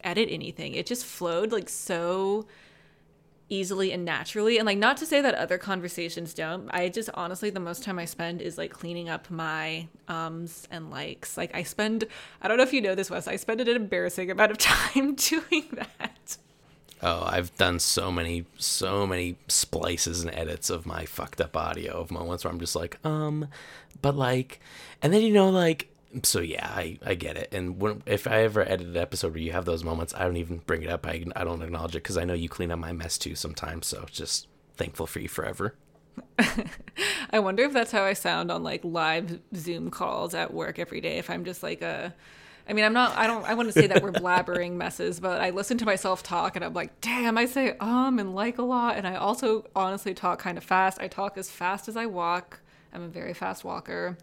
edit 0.04 0.30
anything. 0.32 0.76
It 0.76 0.86
just 0.86 1.06
flowed 1.06 1.52
like 1.52 1.70
so 1.70 2.46
easily 3.50 3.92
and 3.92 4.04
naturally. 4.06 4.58
And 4.58 4.66
like 4.66 4.78
not 4.78 4.98
to 4.98 5.06
say 5.06 5.22
that 5.22 5.36
other 5.36 5.58
conversations 5.58 6.34
don't. 6.34 6.70
I 6.72 6.90
just 6.90 7.10
honestly 7.14 7.50
the 7.50 7.60
most 7.60 7.84
time 7.84 8.00
i 8.00 8.06
spend 8.06 8.42
is 8.42 8.58
like 8.58 8.72
cleaning 8.72 9.10
up 9.10 9.30
my 9.30 9.88
ums 10.08 10.68
and 10.72 10.90
likes. 10.90 11.38
Like 11.38 11.56
i 11.56 11.64
spend 11.64 12.06
i 12.42 12.48
don't 12.48 12.58
know 12.58 12.64
if 12.64 12.74
you 12.74 12.82
know 12.82 12.96
this 12.96 13.10
wes 13.10 13.28
i 13.28 13.36
spend 13.36 13.62
an 13.62 13.68
embarrassing 13.70 14.32
amount 14.32 14.52
of 14.52 14.58
time 14.60 15.16
doing 15.16 15.68
that 15.74 16.38
Oh, 17.06 17.24
I've 17.26 17.54
done 17.58 17.80
so 17.80 18.14
many, 18.14 18.46
so 18.58 19.06
many 19.06 19.36
splices 19.50 20.24
and 20.24 20.34
edits 20.34 20.70
of 20.70 20.86
my 20.86 21.06
fucked 21.06 21.42
up 21.42 21.58
audio 21.58 22.00
of 22.00 22.12
moments 22.12 22.46
where 22.46 22.54
I'm 22.54 22.62
just 22.62 22.78
like, 22.78 22.98
um, 23.06 23.50
but 24.02 24.16
like, 24.16 24.62
and 25.02 25.14
then 25.14 25.22
you 25.22 25.34
know, 25.34 25.50
like, 25.50 25.90
so 26.24 26.40
yeah, 26.40 26.66
I, 26.66 26.98
I 27.06 27.16
get 27.16 27.36
it. 27.36 27.54
And 27.54 27.82
when, 27.82 28.04
if 28.06 28.26
I 28.26 28.44
ever 28.44 28.62
edit 28.62 28.88
an 28.88 28.96
episode 28.96 29.34
where 29.34 29.42
you 29.42 29.52
have 29.52 29.66
those 29.66 29.84
moments, 29.84 30.14
I 30.16 30.24
don't 30.24 30.38
even 30.38 30.60
bring 30.60 30.82
it 30.82 30.90
up. 30.90 31.06
I, 31.06 31.26
I 31.36 31.44
don't 31.44 31.62
acknowledge 31.62 31.96
it 31.96 32.04
because 32.04 32.18
I 32.18 32.24
know 32.24 32.34
you 32.34 32.48
clean 32.48 32.72
up 32.72 32.80
my 32.80 32.94
mess 32.94 33.18
too 33.18 33.36
sometimes. 33.36 33.88
So 33.88 34.06
just 34.10 34.48
thankful 34.78 35.06
for 35.06 35.20
you 35.20 35.28
forever. 35.28 35.76
I 37.32 37.40
wonder 37.40 37.64
if 37.64 37.74
that's 37.74 37.92
how 37.92 38.04
I 38.04 38.14
sound 38.14 38.50
on 38.50 38.64
like 38.64 38.86
live 38.86 39.40
Zoom 39.56 39.90
calls 39.92 40.34
at 40.34 40.54
work 40.54 40.80
every 40.80 41.02
day. 41.02 41.18
If 41.18 41.30
I'm 41.30 41.44
just 41.44 41.64
like 41.64 41.82
a 41.82 42.14
I 42.68 42.74
mean, 42.74 42.86
I'm 42.86 42.94
not, 42.94 43.18
I 43.18 43.28
don't, 43.28 43.44
I 43.46 43.54
wouldn't 43.54 43.76
say 43.76 43.88
that 43.88 44.02
we're 44.02 44.12
blabbering 44.12 44.74
messes, 44.74 45.20
but 45.20 45.42
I 45.42 45.50
listen 45.50 45.78
to 45.80 45.86
myself 45.86 46.24
talk 46.24 46.56
and 46.56 46.64
I'm 46.64 46.74
like, 46.74 47.02
damn, 47.02 47.38
I 47.38 47.46
say 47.46 47.76
um 47.80 48.20
and 48.20 48.34
like 48.34 48.58
a 48.58 48.64
lot. 48.64 48.96
And 48.96 49.06
I 49.06 49.16
also 49.16 49.66
honestly 49.76 50.14
talk 50.14 50.40
kind 50.40 50.58
of 50.58 50.64
fast. 50.64 51.00
I 51.02 51.08
talk 51.08 51.38
as 51.38 51.52
fast 51.52 51.88
as 51.88 51.98
I 51.98 52.06
walk. 52.06 52.62
I'm 52.94 53.04
a 53.04 53.08
very 53.08 53.34
fast 53.34 53.64
walker. 53.66 54.18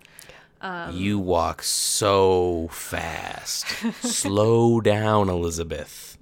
Um, 0.63 0.95
you 0.95 1.19
walk 1.19 1.63
so 1.63 2.69
fast. 2.71 3.67
Slow 4.03 4.81
down, 4.83 5.29
Elizabeth. 5.29 6.19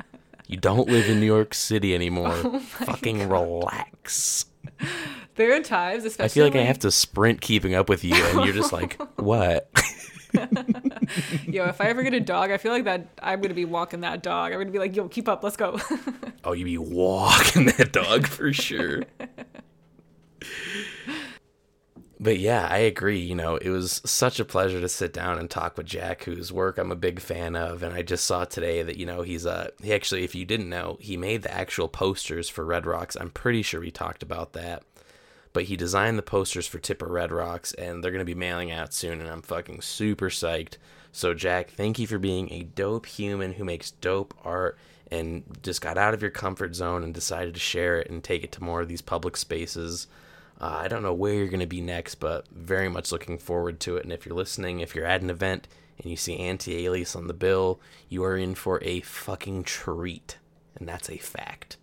You 0.46 0.56
don't 0.56 0.88
live 0.88 1.08
in 1.08 1.20
New 1.20 1.26
York 1.26 1.54
City 1.54 1.94
anymore. 1.94 2.34
Oh 2.44 2.58
Fucking 2.60 3.18
God. 3.18 3.30
relax. 3.30 4.46
There 5.34 5.54
are 5.54 5.60
times, 5.60 6.04
especially. 6.04 6.24
I 6.24 6.28
feel 6.28 6.44
like 6.46 6.54
when... 6.54 6.62
I 6.62 6.66
have 6.66 6.78
to 6.80 6.90
sprint 6.90 7.40
keeping 7.40 7.74
up 7.74 7.88
with 7.88 8.02
you, 8.02 8.14
and 8.14 8.44
you're 8.44 8.54
just 8.54 8.72
like, 8.72 8.98
what? 9.16 9.68
yo, 11.46 11.66
if 11.66 11.80
I 11.80 11.86
ever 11.86 12.02
get 12.02 12.14
a 12.14 12.20
dog, 12.20 12.50
I 12.50 12.56
feel 12.58 12.72
like 12.72 12.84
that 12.84 13.08
I'm 13.22 13.40
gonna 13.40 13.54
be 13.54 13.64
walking 13.64 14.00
that 14.00 14.22
dog. 14.22 14.52
I'm 14.52 14.58
gonna 14.58 14.70
be 14.70 14.78
like, 14.78 14.96
yo, 14.96 15.08
keep 15.08 15.28
up, 15.28 15.42
let's 15.42 15.56
go. 15.56 15.78
oh, 16.44 16.52
you 16.52 16.64
be 16.64 16.78
walking 16.78 17.66
that 17.66 17.92
dog 17.92 18.26
for 18.26 18.52
sure. 18.52 19.02
but 22.20 22.38
yeah, 22.38 22.66
I 22.70 22.78
agree. 22.78 23.20
You 23.20 23.34
know, 23.34 23.56
it 23.56 23.70
was 23.70 24.00
such 24.04 24.40
a 24.40 24.44
pleasure 24.44 24.80
to 24.80 24.88
sit 24.88 25.12
down 25.12 25.38
and 25.38 25.48
talk 25.48 25.76
with 25.76 25.86
Jack, 25.86 26.24
whose 26.24 26.52
work 26.52 26.78
I'm 26.78 26.92
a 26.92 26.96
big 26.96 27.20
fan 27.20 27.56
of. 27.56 27.82
And 27.82 27.94
I 27.94 28.02
just 28.02 28.24
saw 28.24 28.44
today 28.44 28.82
that, 28.82 28.96
you 28.96 29.06
know, 29.06 29.22
he's 29.22 29.46
uh 29.46 29.68
he 29.82 29.92
actually, 29.92 30.24
if 30.24 30.34
you 30.34 30.44
didn't 30.44 30.68
know, 30.68 30.96
he 31.00 31.16
made 31.16 31.42
the 31.42 31.54
actual 31.54 31.88
posters 31.88 32.48
for 32.48 32.64
Red 32.64 32.86
Rocks. 32.86 33.16
I'm 33.16 33.30
pretty 33.30 33.62
sure 33.62 33.80
we 33.80 33.90
talked 33.90 34.22
about 34.22 34.52
that. 34.54 34.82
But 35.52 35.64
he 35.64 35.76
designed 35.76 36.18
the 36.18 36.22
posters 36.22 36.66
for 36.66 36.78
Tipper 36.78 37.08
Red 37.08 37.32
Rocks, 37.32 37.72
and 37.74 38.02
they're 38.02 38.10
going 38.10 38.20
to 38.20 38.24
be 38.24 38.34
mailing 38.34 38.70
out 38.70 38.92
soon. 38.92 39.20
And 39.20 39.28
I'm 39.28 39.42
fucking 39.42 39.80
super 39.80 40.28
psyched. 40.28 40.76
So, 41.12 41.34
Jack, 41.34 41.70
thank 41.70 41.98
you 41.98 42.06
for 42.06 42.18
being 42.18 42.52
a 42.52 42.62
dope 42.62 43.06
human 43.06 43.54
who 43.54 43.64
makes 43.64 43.92
dope 43.92 44.34
art 44.44 44.78
and 45.10 45.42
just 45.62 45.80
got 45.80 45.98
out 45.98 46.14
of 46.14 46.22
your 46.22 46.30
comfort 46.30 46.74
zone 46.74 47.02
and 47.02 47.14
decided 47.14 47.54
to 47.54 47.60
share 47.60 47.98
it 47.98 48.10
and 48.10 48.22
take 48.22 48.44
it 48.44 48.52
to 48.52 48.62
more 48.62 48.82
of 48.82 48.88
these 48.88 49.02
public 49.02 49.36
spaces. 49.36 50.06
Uh, 50.60 50.80
I 50.82 50.88
don't 50.88 51.02
know 51.02 51.14
where 51.14 51.34
you're 51.34 51.48
going 51.48 51.60
to 51.60 51.66
be 51.66 51.80
next, 51.80 52.16
but 52.16 52.46
very 52.48 52.88
much 52.88 53.12
looking 53.12 53.38
forward 53.38 53.80
to 53.80 53.96
it. 53.96 54.04
And 54.04 54.12
if 54.12 54.26
you're 54.26 54.36
listening, 54.36 54.80
if 54.80 54.94
you're 54.94 55.06
at 55.06 55.22
an 55.22 55.30
event 55.30 55.68
and 55.98 56.10
you 56.10 56.16
see 56.16 56.36
Anti 56.36 56.84
Alias 56.84 57.16
on 57.16 57.26
the 57.26 57.34
bill, 57.34 57.80
you 58.08 58.24
are 58.24 58.36
in 58.36 58.54
for 58.54 58.82
a 58.82 59.00
fucking 59.00 59.64
treat. 59.64 60.38
And 60.76 60.88
that's 60.88 61.10
a 61.10 61.16
fact. 61.16 61.76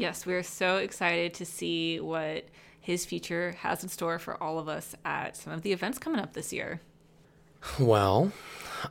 Yes, 0.00 0.24
we're 0.24 0.42
so 0.42 0.78
excited 0.78 1.34
to 1.34 1.44
see 1.44 2.00
what 2.00 2.46
his 2.80 3.04
future 3.04 3.54
has 3.58 3.82
in 3.82 3.90
store 3.90 4.18
for 4.18 4.42
all 4.42 4.58
of 4.58 4.66
us 4.66 4.94
at 5.04 5.36
some 5.36 5.52
of 5.52 5.60
the 5.60 5.72
events 5.72 5.98
coming 5.98 6.18
up 6.18 6.32
this 6.32 6.54
year. 6.54 6.80
Well, 7.78 8.32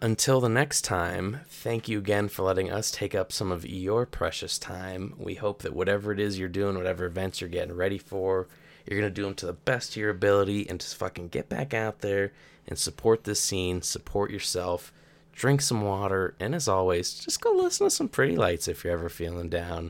until 0.03 0.40
the 0.40 0.49
next 0.49 0.84
time, 0.84 1.40
thank 1.48 1.90
you 1.90 1.98
again 1.98 2.30
for 2.30 2.44
letting 2.44 2.72
us 2.72 2.91
take 2.91 3.15
up 3.15 3.31
some 3.31 3.52
of 3.52 3.68
your 3.68 4.06
precious 4.06 4.60
time. 4.60 5.15
We 5.18 5.34
hope 5.34 5.64
that 5.64 5.73
whatever 5.73 6.11
it 6.11 6.19
is 6.19 6.38
you're 6.38 6.48
doing, 6.48 6.77
whatever 6.77 7.06
events 7.06 7.41
you're 7.41 7.49
getting 7.49 7.76
ready 7.76 7.98
for, 7.98 8.48
you're 8.86 8.99
going 8.99 9.11
to 9.11 9.22
do 9.22 9.23
them 9.23 9.34
to 9.34 9.48
the 9.48 9.53
best 9.53 9.94
of 9.94 9.95
your 9.95 10.11
ability 10.11 10.69
and 10.69 10.80
just 10.80 10.95
fucking 10.95 11.30
get 11.30 11.49
back 11.49 11.73
out 11.73 12.02
there 12.02 12.34
and 12.68 12.77
support 12.77 13.23
this 13.23 13.41
scene, 13.41 13.81
support 13.81 14.30
yourself, 14.30 14.94
drink 15.34 15.61
some 15.61 15.81
water, 15.81 16.36
and 16.40 16.53
as 16.53 16.68
always, 16.68 17.15
just 17.15 17.41
go 17.41 17.52
listen 17.52 17.88
to 17.88 17.90
some 17.90 18.10
Pretty 18.10 18.36
Lights 18.36 18.68
if 18.68 18.84
you're 18.84 18.94
ever 18.94 19.10
feeling 19.10 19.49
down. 19.49 19.90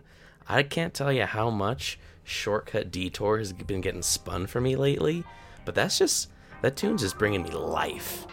I 0.50 0.64
can't 0.64 0.96
tell 0.96 1.14
you 1.14 1.26
how 1.26 1.52
much 1.52 2.00
Shortcut 2.24 2.90
Detour 2.90 3.38
has 3.38 3.54
been 3.54 3.82
getting 3.82 4.02
spun 4.02 4.48
for 4.48 4.60
me 4.60 4.76
lately, 4.76 5.24
but 5.64 5.76
that's 5.76 6.00
just, 6.00 6.30
that 6.64 6.76
tune's 6.76 7.02
just 7.02 7.20
bringing 7.20 7.44
me 7.44 7.52
life. 7.52 8.26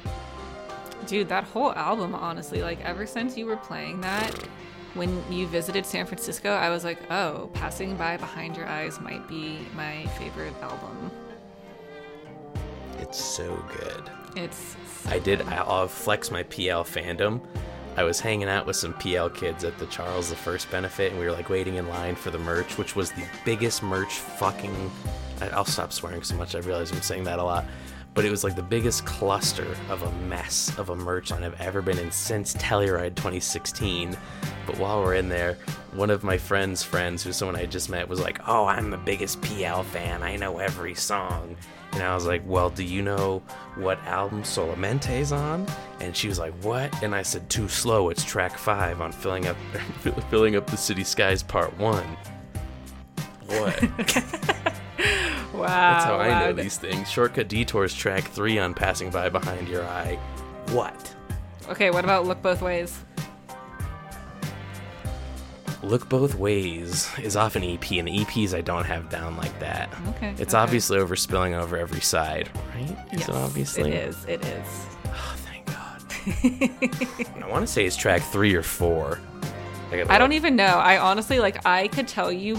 Dude, 1.06 1.28
that 1.28 1.44
whole 1.44 1.72
album, 1.72 2.14
honestly, 2.14 2.62
like 2.62 2.82
ever 2.82 3.06
since 3.06 3.36
you 3.36 3.44
were 3.44 3.58
playing 3.58 4.00
that, 4.00 4.30
when 4.94 5.22
you 5.30 5.46
visited 5.46 5.84
San 5.84 6.06
Francisco, 6.06 6.50
I 6.50 6.70
was 6.70 6.84
like, 6.84 6.98
oh, 7.12 7.50
Passing 7.52 7.94
by 7.96 8.16
Behind 8.16 8.56
Your 8.56 8.66
Eyes 8.66 8.98
might 8.98 9.28
be 9.28 9.58
my 9.74 10.06
favorite 10.18 10.54
album. 10.62 11.10
It's 12.98 13.22
so 13.22 13.62
good. 13.78 14.10
It's. 14.42 14.74
I 15.06 15.18
did. 15.18 15.42
I'll 15.42 15.86
flex 15.86 16.30
my 16.30 16.44
PL 16.44 16.84
fandom. 16.84 17.42
I 17.96 18.04
was 18.04 18.20
hanging 18.20 18.48
out 18.48 18.66
with 18.66 18.76
some 18.76 18.92
PL 18.94 19.30
kids 19.30 19.64
at 19.64 19.78
the 19.78 19.86
Charles 19.86 20.32
I 20.32 20.58
benefit, 20.70 21.12
and 21.12 21.20
we 21.20 21.26
were 21.26 21.32
like 21.32 21.48
waiting 21.48 21.76
in 21.76 21.88
line 21.88 22.14
for 22.14 22.30
the 22.30 22.38
merch, 22.38 22.78
which 22.78 22.94
was 22.94 23.10
the 23.12 23.24
biggest 23.44 23.82
merch 23.82 24.14
fucking. 24.14 24.90
I'll 25.40 25.64
stop 25.64 25.92
swearing 25.92 26.22
so 26.22 26.34
much. 26.34 26.54
I 26.54 26.58
realize 26.58 26.92
I'm 26.92 27.02
saying 27.02 27.24
that 27.24 27.38
a 27.38 27.44
lot 27.44 27.64
but 28.16 28.24
it 28.24 28.30
was 28.30 28.42
like 28.42 28.56
the 28.56 28.62
biggest 28.62 29.04
cluster 29.04 29.76
of 29.90 30.02
a 30.02 30.10
mess 30.22 30.76
of 30.78 30.88
a 30.88 30.96
merch 30.96 31.30
line 31.30 31.44
I've 31.44 31.60
ever 31.60 31.82
been 31.82 31.98
in 31.98 32.10
since 32.10 32.54
Telluride 32.54 33.14
2016. 33.14 34.16
But 34.66 34.78
while 34.78 35.02
we're 35.02 35.16
in 35.16 35.28
there, 35.28 35.58
one 35.92 36.08
of 36.08 36.24
my 36.24 36.38
friend's 36.38 36.82
friends, 36.82 37.22
who's 37.22 37.36
someone 37.36 37.56
I 37.56 37.66
just 37.66 37.90
met, 37.90 38.08
was 38.08 38.18
like, 38.18 38.40
"Oh, 38.48 38.64
I'm 38.64 38.90
the 38.90 38.96
biggest 38.96 39.42
PL 39.42 39.82
fan. 39.82 40.22
I 40.22 40.36
know 40.36 40.58
every 40.58 40.94
song." 40.94 41.58
And 41.96 42.04
I 42.04 42.14
was 42.14 42.26
like, 42.26 42.42
"Well, 42.44 42.68
do 42.70 42.84
you 42.84 43.02
know 43.02 43.42
what 43.76 43.98
album 44.04 44.42
Solamente's 44.42 45.32
on?" 45.32 45.66
And 46.00 46.14
she 46.14 46.28
was 46.28 46.38
like, 46.38 46.52
"What?" 46.62 47.02
And 47.02 47.14
I 47.14 47.22
said, 47.22 47.48
"Too 47.48 47.68
slow. 47.68 48.10
It's 48.10 48.22
track 48.22 48.58
five 48.58 49.00
on 49.00 49.12
filling 49.12 49.46
up, 49.46 49.56
filling 50.30 50.56
up 50.56 50.66
the 50.66 50.76
city 50.76 51.04
skies, 51.04 51.42
part 51.42 51.76
one." 51.78 52.16
What? 53.46 53.82
Wow. 55.56 55.66
That's 55.68 56.04
how 56.04 56.16
I 56.18 56.40
know 56.40 56.52
these 56.52 56.76
things. 56.76 57.10
Shortcut 57.10 57.48
Detours 57.48 57.94
track 57.94 58.24
three 58.24 58.58
on 58.58 58.74
Passing 58.74 59.10
By 59.10 59.30
Behind 59.30 59.66
Your 59.68 59.84
Eye. 59.84 60.18
What? 60.68 61.14
Okay, 61.70 61.90
what 61.90 62.04
about 62.04 62.26
Look 62.26 62.42
Both 62.42 62.60
Ways? 62.60 62.98
Look 65.82 66.08
Both 66.08 66.34
Ways 66.34 67.08
is 67.18 67.36
off 67.36 67.56
an 67.56 67.62
EP, 67.62 67.90
and 67.92 68.08
the 68.08 68.18
EPs 68.18 68.54
I 68.54 68.60
don't 68.60 68.84
have 68.84 69.10
down 69.10 69.36
like 69.36 69.58
that. 69.60 69.88
Okay. 70.08 70.34
It's 70.38 70.54
okay. 70.54 70.62
obviously 70.62 70.98
over 70.98 71.16
spilling 71.16 71.54
over 71.54 71.76
every 71.76 72.00
side, 72.00 72.50
right? 72.74 72.96
Yes, 73.12 73.26
so 73.26 73.34
obviously. 73.34 73.92
It 73.92 74.08
is. 74.08 74.24
It 74.24 74.44
is. 74.44 74.86
Oh, 75.06 75.36
thank 75.44 75.66
God. 75.66 76.02
I 77.42 77.48
want 77.48 77.66
to 77.66 77.72
say 77.72 77.84
it's 77.86 77.96
track 77.96 78.22
three 78.22 78.54
or 78.54 78.62
four. 78.62 79.20
gotta 79.90 80.12
I 80.12 80.18
don't 80.18 80.32
even 80.32 80.56
know. 80.56 80.64
I 80.64 80.98
honestly, 80.98 81.38
like, 81.38 81.64
I 81.66 81.88
could 81.88 82.08
tell 82.08 82.32
you 82.32 82.56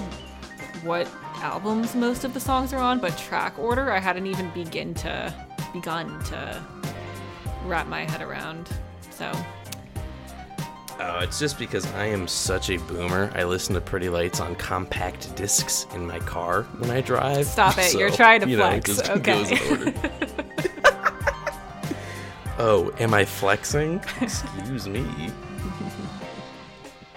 what 0.83 1.07
albums 1.35 1.95
most 1.95 2.23
of 2.23 2.33
the 2.33 2.39
songs 2.39 2.71
are 2.73 2.79
on, 2.79 2.99
but 2.99 3.17
track 3.17 3.57
order, 3.59 3.91
I 3.91 3.99
hadn't 3.99 4.27
even 4.27 4.49
begin 4.51 4.93
to 4.95 5.33
begun 5.73 6.23
to 6.25 6.63
wrap 7.65 7.87
my 7.87 8.03
head 8.03 8.21
around. 8.21 8.69
So, 9.09 9.31
Oh, 10.99 11.19
it's 11.19 11.37
just 11.37 11.59
because 11.59 11.85
I 11.93 12.05
am 12.05 12.27
such 12.27 12.71
a 12.71 12.77
boomer. 12.77 13.31
I 13.35 13.43
listen 13.43 13.75
to 13.75 13.81
Pretty 13.81 14.09
Lights 14.09 14.39
on 14.39 14.55
compact 14.55 15.35
discs 15.35 15.85
in 15.93 16.07
my 16.07 16.17
car 16.19 16.63
when 16.79 16.89
I 16.89 17.01
drive. 17.01 17.45
Stop 17.45 17.77
it. 17.77 17.91
So, 17.91 17.99
You're 17.99 18.09
trying 18.09 18.41
to 18.41 18.49
you 18.49 18.57
know, 18.57 18.67
flex. 18.69 18.95
just 18.97 19.09
Okay. 19.11 19.19
goes 19.19 19.51
in 19.51 19.59
order. 19.69 19.93
oh, 22.57 22.91
am 22.99 23.13
I 23.13 23.25
flexing? 23.25 24.01
Excuse 24.21 24.87
me. 24.87 25.05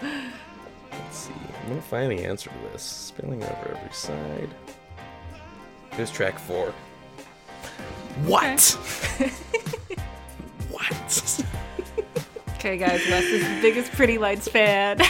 Let's 0.03 1.17
see. 1.17 1.33
I'm 1.63 1.69
gonna 1.71 1.81
find 1.83 2.13
the 2.13 2.23
answer 2.25 2.51
to 2.51 2.57
this. 2.73 2.83
Spilling 2.83 3.43
over 3.43 3.77
every 3.79 3.93
side. 3.95 4.51
Here's 5.93 6.11
track 6.11 6.39
four. 6.39 6.75
What? 8.27 8.61
what? 10.71 11.45
Okay, 12.61 12.77
guys, 12.77 13.01
Wes 13.09 13.25
is 13.25 13.43
the 13.43 13.59
biggest 13.63 13.91
Pretty 13.93 14.19
Lights 14.19 14.47
fan. 14.47 15.01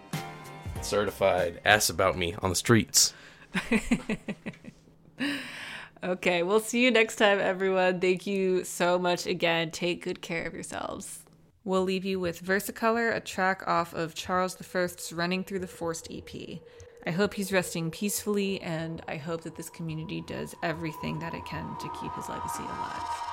Certified. 0.80 1.60
Ask 1.64 1.90
about 1.90 2.18
me 2.18 2.34
on 2.42 2.50
the 2.50 2.56
streets. 2.56 3.14
okay, 6.02 6.42
we'll 6.42 6.58
see 6.58 6.82
you 6.82 6.90
next 6.90 7.16
time, 7.16 7.38
everyone. 7.38 8.00
Thank 8.00 8.26
you 8.26 8.64
so 8.64 8.98
much 8.98 9.26
again. 9.26 9.70
Take 9.70 10.02
good 10.02 10.22
care 10.22 10.44
of 10.44 10.54
yourselves. 10.54 11.20
We'll 11.62 11.84
leave 11.84 12.04
you 12.04 12.18
with 12.18 12.44
Versicolor, 12.44 13.14
a 13.14 13.20
track 13.20 13.62
off 13.68 13.94
of 13.94 14.16
Charles 14.16 14.56
I's 14.60 15.12
Running 15.12 15.44
Through 15.44 15.60
the 15.60 15.68
Forest 15.68 16.08
EP. 16.10 16.58
I 17.06 17.10
hope 17.12 17.34
he's 17.34 17.52
resting 17.52 17.92
peacefully, 17.92 18.60
and 18.60 19.02
I 19.06 19.18
hope 19.18 19.42
that 19.42 19.54
this 19.54 19.70
community 19.70 20.20
does 20.26 20.56
everything 20.64 21.20
that 21.20 21.32
it 21.32 21.44
can 21.44 21.76
to 21.78 21.88
keep 22.00 22.12
his 22.14 22.28
legacy 22.28 22.64
alive. 22.64 23.31